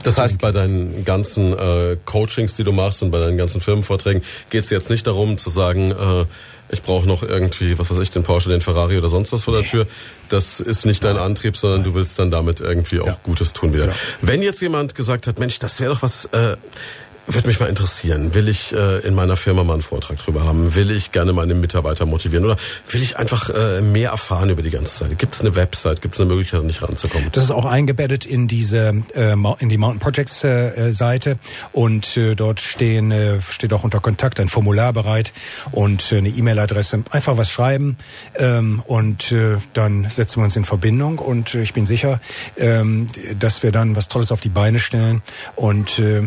Das 0.05 0.17
heißt, 0.17 0.39
bei 0.39 0.51
deinen 0.51 1.03
ganzen 1.03 1.51
äh, 1.51 1.97
Coachings, 2.05 2.55
die 2.55 2.63
du 2.63 2.71
machst 2.71 3.01
und 3.03 3.11
bei 3.11 3.19
deinen 3.19 3.37
ganzen 3.37 3.59
Firmenvorträgen 3.59 4.21
geht 4.49 4.63
es 4.63 4.69
jetzt 4.69 4.89
nicht 4.89 5.05
darum 5.07 5.37
zu 5.37 5.49
sagen, 5.49 5.91
äh, 5.91 6.25
ich 6.69 6.81
brauche 6.81 7.07
noch 7.07 7.21
irgendwie, 7.21 7.77
was 7.77 7.91
weiß 7.91 7.99
ich, 7.99 8.11
den 8.11 8.23
Porsche, 8.23 8.49
den 8.49 8.61
Ferrari 8.61 8.97
oder 8.97 9.09
sonst 9.09 9.31
was 9.33 9.43
vor 9.43 9.53
der 9.53 9.63
Tür. 9.63 9.87
Das 10.29 10.59
ist 10.59 10.85
nicht 10.85 11.03
dein 11.03 11.17
Antrieb, 11.17 11.57
sondern 11.57 11.83
du 11.83 11.93
willst 11.93 12.17
dann 12.17 12.31
damit 12.31 12.59
irgendwie 12.59 12.99
auch 12.99 13.21
Gutes 13.21 13.53
tun 13.53 13.73
wieder. 13.73 13.85
Genau. 13.85 13.97
Wenn 14.21 14.41
jetzt 14.41 14.61
jemand 14.61 14.95
gesagt 14.95 15.27
hat, 15.27 15.39
Mensch, 15.39 15.59
das 15.59 15.79
wäre 15.79 15.93
doch 15.93 16.01
was... 16.01 16.25
Äh, 16.25 16.57
würde 17.27 17.47
mich 17.47 17.59
mal 17.59 17.67
interessieren. 17.67 18.33
Will 18.35 18.47
ich 18.49 18.73
äh, 18.73 18.99
in 18.99 19.15
meiner 19.15 19.35
Firma 19.35 19.63
mal 19.63 19.73
einen 19.73 19.81
Vortrag 19.81 20.17
drüber 20.17 20.43
haben? 20.43 20.75
Will 20.75 20.91
ich 20.91 21.11
gerne 21.11 21.33
meine 21.33 21.55
Mitarbeiter 21.55 22.05
motivieren? 22.05 22.45
Oder 22.45 22.57
will 22.89 23.01
ich 23.01 23.17
einfach 23.17 23.49
äh, 23.49 23.81
mehr 23.81 24.11
erfahren 24.11 24.49
über 24.49 24.61
die 24.61 24.69
ganze 24.69 24.95
Zeit? 24.95 25.17
Gibt 25.17 25.35
es 25.35 25.41
eine 25.41 25.55
Website? 25.55 26.01
Gibt 26.01 26.15
es 26.15 26.21
eine 26.21 26.29
Möglichkeit, 26.29 26.63
nicht 26.63 26.81
ranzukommen? 26.81 27.29
Das 27.31 27.43
ist 27.43 27.51
auch 27.51 27.65
eingebettet 27.65 28.25
in 28.25 28.47
diese 28.47 29.03
äh, 29.15 29.33
in 29.59 29.69
die 29.69 29.77
Mountain 29.77 29.99
Projects 29.99 30.43
äh, 30.43 30.91
Seite 30.91 31.37
und 31.71 32.15
äh, 32.17 32.35
dort 32.35 32.59
stehen 32.59 33.11
äh, 33.11 33.41
steht 33.41 33.73
auch 33.73 33.83
unter 33.83 33.99
Kontakt 33.99 34.39
ein 34.39 34.47
Formular 34.47 34.93
bereit 34.93 35.33
und 35.71 36.11
äh, 36.11 36.17
eine 36.17 36.29
E-Mail-Adresse. 36.29 37.03
Einfach 37.09 37.37
was 37.37 37.49
schreiben 37.49 37.97
ähm, 38.35 38.83
und 38.85 39.31
äh, 39.31 39.57
dann 39.73 40.09
setzen 40.09 40.41
wir 40.41 40.45
uns 40.45 40.55
in 40.55 40.65
Verbindung 40.65 41.17
und 41.19 41.55
äh, 41.55 41.61
ich 41.61 41.73
bin 41.73 41.85
sicher, 41.85 42.19
ähm, 42.57 43.07
dass 43.39 43.63
wir 43.63 43.71
dann 43.71 43.95
was 43.95 44.09
Tolles 44.09 44.31
auf 44.31 44.41
die 44.41 44.49
Beine 44.49 44.79
stellen 44.79 45.23
und 45.55 45.97
äh, 45.99 46.23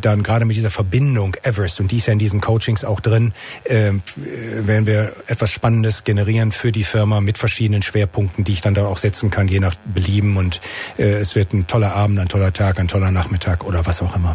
dann 0.00 0.22
gerade 0.22 0.33
gerade 0.34 0.46
mit 0.46 0.56
dieser 0.56 0.72
Verbindung 0.72 1.36
Everest, 1.44 1.78
und 1.78 1.92
die 1.92 1.98
ist 1.98 2.06
ja 2.06 2.12
in 2.12 2.18
diesen 2.18 2.40
Coachings 2.40 2.84
auch 2.84 2.98
drin, 2.98 3.32
äh, 3.62 3.92
werden 4.16 4.84
wir 4.84 5.12
etwas 5.28 5.52
Spannendes 5.52 6.02
generieren 6.02 6.50
für 6.50 6.72
die 6.72 6.82
Firma 6.82 7.20
mit 7.20 7.38
verschiedenen 7.38 7.82
Schwerpunkten, 7.82 8.42
die 8.42 8.54
ich 8.54 8.60
dann 8.60 8.74
da 8.74 8.84
auch 8.86 8.98
setzen 8.98 9.30
kann, 9.30 9.46
je 9.46 9.60
nach 9.60 9.76
Belieben. 9.84 10.36
Und 10.36 10.60
äh, 10.98 11.04
es 11.04 11.36
wird 11.36 11.52
ein 11.52 11.68
toller 11.68 11.94
Abend, 11.94 12.18
ein 12.18 12.26
toller 12.26 12.52
Tag, 12.52 12.80
ein 12.80 12.88
toller 12.88 13.12
Nachmittag 13.12 13.64
oder 13.64 13.86
was 13.86 14.02
auch 14.02 14.16
immer. 14.16 14.34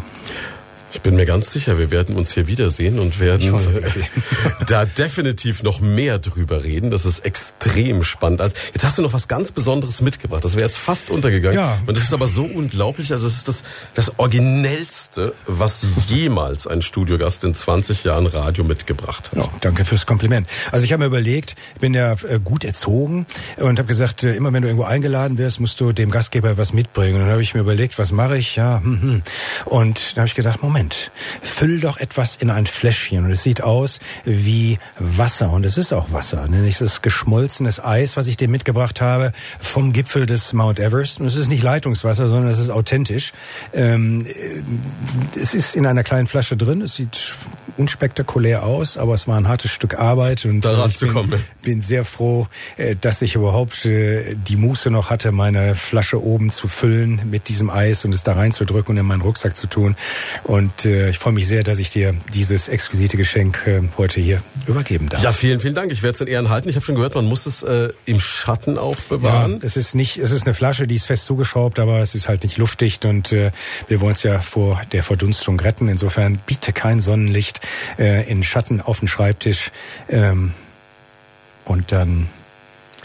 Ich 0.92 1.02
bin 1.02 1.14
mir 1.14 1.24
ganz 1.24 1.52
sicher, 1.52 1.78
wir 1.78 1.90
werden 1.90 2.16
uns 2.16 2.32
hier 2.32 2.48
wiedersehen 2.48 2.98
und 2.98 3.20
werden 3.20 3.52
da 4.66 4.84
definitiv 4.84 5.62
noch 5.62 5.80
mehr 5.80 6.18
drüber 6.18 6.64
reden. 6.64 6.90
Das 6.90 7.04
ist 7.04 7.20
extrem 7.20 8.02
spannend. 8.02 8.40
Also 8.40 8.56
jetzt 8.74 8.84
hast 8.84 8.98
du 8.98 9.02
noch 9.02 9.12
was 9.12 9.28
ganz 9.28 9.52
Besonderes 9.52 10.00
mitgebracht. 10.00 10.44
Das 10.44 10.56
wäre 10.56 10.66
jetzt 10.66 10.78
fast 10.78 11.10
untergegangen. 11.10 11.56
Ja. 11.56 11.78
Und 11.86 11.96
das 11.96 12.04
ist 12.04 12.12
aber 12.12 12.26
so 12.26 12.44
unglaublich. 12.44 13.12
Also 13.12 13.28
es 13.28 13.36
ist 13.36 13.48
das, 13.48 13.62
das 13.94 14.18
Originellste, 14.18 15.32
was 15.46 15.86
jemals 16.08 16.66
ein 16.66 16.82
Studiogast 16.82 17.44
in 17.44 17.54
20 17.54 18.02
Jahren 18.02 18.26
Radio 18.26 18.64
mitgebracht 18.64 19.30
hat. 19.30 19.38
Ja, 19.38 19.48
danke 19.60 19.84
fürs 19.84 20.06
Kompliment. 20.06 20.48
Also 20.72 20.84
ich 20.84 20.92
habe 20.92 21.00
mir 21.00 21.06
überlegt, 21.06 21.54
ich 21.74 21.80
bin 21.80 21.94
ja 21.94 22.14
äh, 22.26 22.40
gut 22.42 22.64
erzogen 22.64 23.26
und 23.58 23.78
habe 23.78 23.86
gesagt, 23.86 24.24
äh, 24.24 24.34
immer 24.34 24.52
wenn 24.52 24.62
du 24.62 24.68
irgendwo 24.68 24.86
eingeladen 24.86 25.38
wirst, 25.38 25.60
musst 25.60 25.80
du 25.80 25.92
dem 25.92 26.10
Gastgeber 26.10 26.58
was 26.58 26.72
mitbringen. 26.72 27.14
Und 27.14 27.20
dann 27.22 27.30
habe 27.30 27.42
ich 27.42 27.54
mir 27.54 27.60
überlegt, 27.60 27.98
was 27.98 28.10
mache 28.10 28.36
ich? 28.36 28.56
Ja, 28.56 28.80
hm, 28.82 29.02
hm. 29.02 29.22
Und 29.66 30.16
dann 30.16 30.22
habe 30.22 30.26
ich 30.26 30.34
gedacht, 30.34 30.62
Moment. 30.62 30.79
Moment, 30.80 31.10
füll 31.42 31.78
doch 31.78 31.98
etwas 31.98 32.36
in 32.36 32.48
ein 32.48 32.64
Fläschchen 32.64 33.26
und 33.26 33.30
es 33.30 33.42
sieht 33.42 33.60
aus 33.60 34.00
wie 34.24 34.78
Wasser 34.98 35.50
und 35.50 35.66
es 35.66 35.76
ist 35.76 35.92
auch 35.92 36.10
Wasser, 36.10 36.48
nämlich 36.48 36.78
das 36.78 37.02
geschmolzenes 37.02 37.84
Eis, 37.84 38.16
was 38.16 38.28
ich 38.28 38.38
dir 38.38 38.48
mitgebracht 38.48 39.02
habe 39.02 39.32
vom 39.60 39.92
Gipfel 39.92 40.24
des 40.24 40.54
Mount 40.54 40.80
Everest. 40.80 41.20
Und 41.20 41.26
es 41.26 41.36
ist 41.36 41.48
nicht 41.48 41.62
Leitungswasser, 41.62 42.28
sondern 42.28 42.50
es 42.50 42.58
ist 42.58 42.70
authentisch. 42.70 43.32
Ähm, 43.74 44.26
es 45.34 45.52
ist 45.52 45.76
in 45.76 45.84
einer 45.84 46.02
kleinen 46.02 46.28
Flasche 46.28 46.56
drin. 46.56 46.80
Es 46.80 46.94
sieht 46.94 47.34
unspektakulär 47.76 48.64
aus, 48.64 48.96
aber 48.96 49.14
es 49.14 49.28
war 49.28 49.36
ein 49.36 49.48
hartes 49.48 49.70
Stück 49.70 49.98
Arbeit 49.98 50.44
und 50.44 50.64
Daran 50.64 50.90
ich 50.90 51.00
bin, 51.00 51.44
bin, 51.62 51.80
sehr 51.80 52.04
froh, 52.04 52.46
äh, 52.78 52.96
dass 52.98 53.22
ich 53.22 53.34
überhaupt 53.34 53.84
äh, 53.84 54.34
die 54.34 54.56
Muße 54.56 54.90
noch 54.90 55.10
hatte, 55.10 55.30
meine 55.30 55.74
Flasche 55.74 56.22
oben 56.22 56.50
zu 56.50 56.68
füllen 56.68 57.20
mit 57.30 57.48
diesem 57.48 57.70
Eis 57.70 58.04
und 58.04 58.14
es 58.14 58.22
da 58.22 58.32
reinzudrücken 58.32 58.94
und 58.94 58.98
in 58.98 59.06
meinen 59.06 59.22
Rucksack 59.22 59.56
zu 59.56 59.66
tun. 59.66 59.96
Und 60.44 60.69
Und 60.70 60.84
äh, 60.84 61.10
ich 61.10 61.18
freue 61.18 61.32
mich 61.32 61.48
sehr, 61.48 61.62
dass 61.62 61.78
ich 61.78 61.90
dir 61.90 62.14
dieses 62.32 62.68
exquisite 62.68 63.16
Geschenk 63.16 63.66
äh, 63.66 63.82
heute 63.98 64.20
hier 64.20 64.42
übergeben 64.66 65.08
darf. 65.08 65.22
Ja, 65.22 65.32
vielen, 65.32 65.60
vielen 65.60 65.74
Dank. 65.74 65.90
Ich 65.90 66.02
werde 66.02 66.14
es 66.14 66.20
in 66.20 66.26
Ehren 66.28 66.48
halten. 66.48 66.68
Ich 66.68 66.76
habe 66.76 66.86
schon 66.86 66.94
gehört, 66.94 67.14
man 67.14 67.24
muss 67.24 67.46
es 67.46 67.62
äh, 67.62 67.88
im 68.04 68.20
Schatten 68.20 68.78
aufbewahren. 68.78 69.58
Ja, 69.60 69.66
es 69.66 69.76
ist 69.76 69.94
nicht, 69.94 70.18
es 70.18 70.30
ist 70.30 70.46
eine 70.46 70.54
Flasche, 70.54 70.86
die 70.86 70.96
ist 70.96 71.06
fest 71.06 71.26
zugeschraubt, 71.26 71.78
aber 71.78 72.00
es 72.00 72.14
ist 72.14 72.28
halt 72.28 72.44
nicht 72.44 72.56
luftdicht 72.56 73.04
und 73.04 73.32
äh, 73.32 73.50
wir 73.88 74.00
wollen 74.00 74.12
es 74.12 74.22
ja 74.22 74.40
vor 74.40 74.80
der 74.92 75.02
Verdunstung 75.02 75.58
retten. 75.58 75.88
Insofern 75.88 76.38
biete 76.46 76.72
kein 76.72 77.00
Sonnenlicht 77.00 77.60
äh, 77.98 78.30
in 78.30 78.44
Schatten 78.44 78.80
auf 78.80 79.00
den 79.00 79.08
Schreibtisch 79.08 79.72
ähm, 80.08 80.52
und 81.64 81.92
dann 81.92 82.28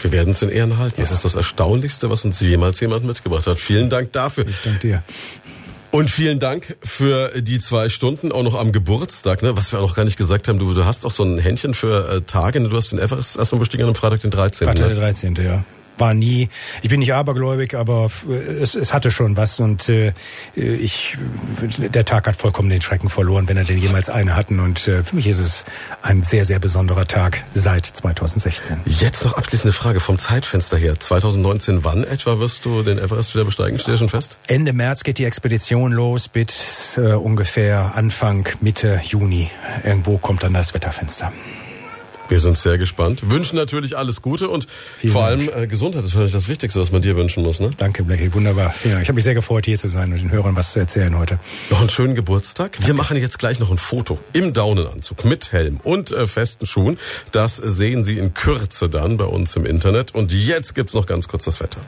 wir 0.00 0.12
werden 0.12 0.32
es 0.32 0.42
in 0.42 0.50
Ehren 0.50 0.78
halten. 0.78 1.00
Ja. 1.00 1.04
Das 1.04 1.12
ist 1.12 1.24
das 1.24 1.34
Erstaunlichste, 1.34 2.10
was 2.10 2.24
uns 2.24 2.38
jemals 2.40 2.80
jemand 2.80 3.04
mitgebracht 3.04 3.46
hat. 3.46 3.58
Vielen 3.58 3.88
Dank 3.88 4.12
dafür. 4.12 4.46
Ich 4.46 4.62
danke 4.62 4.78
dir. 4.78 5.02
Und 5.90 6.10
vielen 6.10 6.38
Dank 6.38 6.76
für 6.82 7.40
die 7.40 7.58
zwei 7.58 7.88
Stunden 7.88 8.32
auch 8.32 8.42
noch 8.42 8.54
am 8.54 8.72
Geburtstag, 8.72 9.42
ne? 9.42 9.56
was 9.56 9.72
wir 9.72 9.78
auch 9.78 9.88
noch 9.88 9.96
gar 9.96 10.04
nicht 10.04 10.16
gesagt 10.18 10.48
haben. 10.48 10.58
Du, 10.58 10.74
du 10.74 10.84
hast 10.84 11.06
auch 11.06 11.10
so 11.10 11.22
ein 11.22 11.38
Händchen 11.38 11.74
für 11.74 12.08
äh, 12.08 12.20
Tage. 12.22 12.60
Ne? 12.60 12.68
Du 12.68 12.76
hast 12.76 12.92
den 12.92 12.98
Everest 12.98 13.36
erstmal 13.36 13.60
bestiegen 13.60 13.86
am 13.86 13.94
Freitag 13.94 14.20
den 14.22 14.30
13. 14.30 14.66
Freitag 14.66 14.88
ne? 14.88 14.94
der 14.94 15.02
13. 15.02 15.34
ja 15.36 15.64
war 15.98 16.14
nie, 16.14 16.48
ich 16.82 16.88
bin 16.88 17.00
nicht 17.00 17.14
abergläubig, 17.14 17.74
aber 17.74 18.10
es, 18.60 18.74
es 18.74 18.92
hatte 18.92 19.10
schon 19.10 19.36
was 19.36 19.60
und 19.60 19.88
äh, 19.88 20.12
ich, 20.54 21.16
der 21.78 22.04
Tag 22.04 22.26
hat 22.26 22.36
vollkommen 22.36 22.70
den 22.70 22.82
Schrecken 22.82 23.08
verloren, 23.08 23.48
wenn 23.48 23.56
er 23.56 23.64
denn 23.64 23.78
jemals 23.78 24.10
eine 24.10 24.36
hatten 24.36 24.60
und 24.60 24.86
äh, 24.88 25.02
für 25.02 25.16
mich 25.16 25.26
ist 25.26 25.38
es 25.38 25.64
ein 26.02 26.22
sehr, 26.22 26.44
sehr 26.44 26.58
besonderer 26.58 27.06
Tag 27.06 27.44
seit 27.54 27.86
2016. 27.86 28.80
Jetzt 28.84 29.24
noch 29.24 29.34
abschließende 29.34 29.72
Frage 29.72 30.00
vom 30.00 30.18
Zeitfenster 30.18 30.76
her. 30.76 30.98
2019, 30.98 31.84
wann 31.84 32.04
etwa 32.04 32.38
wirst 32.38 32.64
du 32.64 32.82
den 32.82 32.98
Everest 32.98 33.34
wieder 33.34 33.44
besteigen? 33.44 33.78
Steht 33.78 33.98
schon 33.98 34.08
fest? 34.08 34.38
Ende 34.46 34.72
März 34.72 35.02
geht 35.04 35.18
die 35.18 35.24
Expedition 35.24 35.92
los 35.92 36.28
bis 36.28 36.96
äh, 36.96 37.12
ungefähr 37.12 37.92
Anfang, 37.94 38.48
Mitte 38.60 39.00
Juni. 39.04 39.50
Irgendwo 39.84 40.18
kommt 40.18 40.42
dann 40.42 40.54
das 40.54 40.74
Wetterfenster. 40.74 41.32
Wir 42.28 42.40
sind 42.40 42.58
sehr 42.58 42.76
gespannt. 42.76 43.30
Wünschen 43.30 43.56
natürlich 43.56 43.96
alles 43.96 44.20
Gute 44.22 44.48
und 44.48 44.66
Vielen 44.98 45.12
vor 45.12 45.24
allem 45.24 45.48
äh, 45.54 45.66
Gesundheit 45.66 46.02
ist 46.04 46.14
wahrscheinlich 46.14 46.32
das 46.32 46.48
Wichtigste, 46.48 46.80
was 46.80 46.90
man 46.90 47.02
dir 47.02 47.16
wünschen 47.16 47.42
muss. 47.42 47.60
Ne? 47.60 47.70
Danke, 47.76 48.02
Blackie. 48.02 48.32
Wunderbar. 48.34 48.74
Ja, 48.84 49.00
ich 49.00 49.08
habe 49.08 49.14
mich 49.14 49.24
sehr 49.24 49.34
gefreut, 49.34 49.64
hier 49.64 49.78
zu 49.78 49.88
sein 49.88 50.12
und 50.12 50.20
den 50.20 50.30
Hörern 50.30 50.56
was 50.56 50.72
zu 50.72 50.80
erzählen 50.80 51.16
heute. 51.16 51.38
Noch 51.70 51.80
einen 51.80 51.90
schönen 51.90 52.14
Geburtstag. 52.14 52.72
Danke. 52.72 52.86
Wir 52.88 52.94
machen 52.94 53.16
jetzt 53.16 53.38
gleich 53.38 53.60
noch 53.60 53.70
ein 53.70 53.78
Foto 53.78 54.18
im 54.32 54.52
Daunenanzug 54.52 55.24
mit 55.24 55.52
Helm 55.52 55.80
und 55.84 56.10
äh, 56.12 56.26
festen 56.26 56.66
Schuhen. 56.66 56.98
Das 57.30 57.56
sehen 57.56 58.04
Sie 58.04 58.18
in 58.18 58.34
Kürze 58.34 58.88
dann 58.88 59.16
bei 59.16 59.24
uns 59.24 59.54
im 59.56 59.64
Internet. 59.64 60.14
Und 60.14 60.32
jetzt 60.32 60.74
gibt's 60.74 60.94
noch 60.94 61.06
ganz 61.06 61.28
kurz 61.28 61.44
das 61.44 61.60
Wetter. 61.60 61.80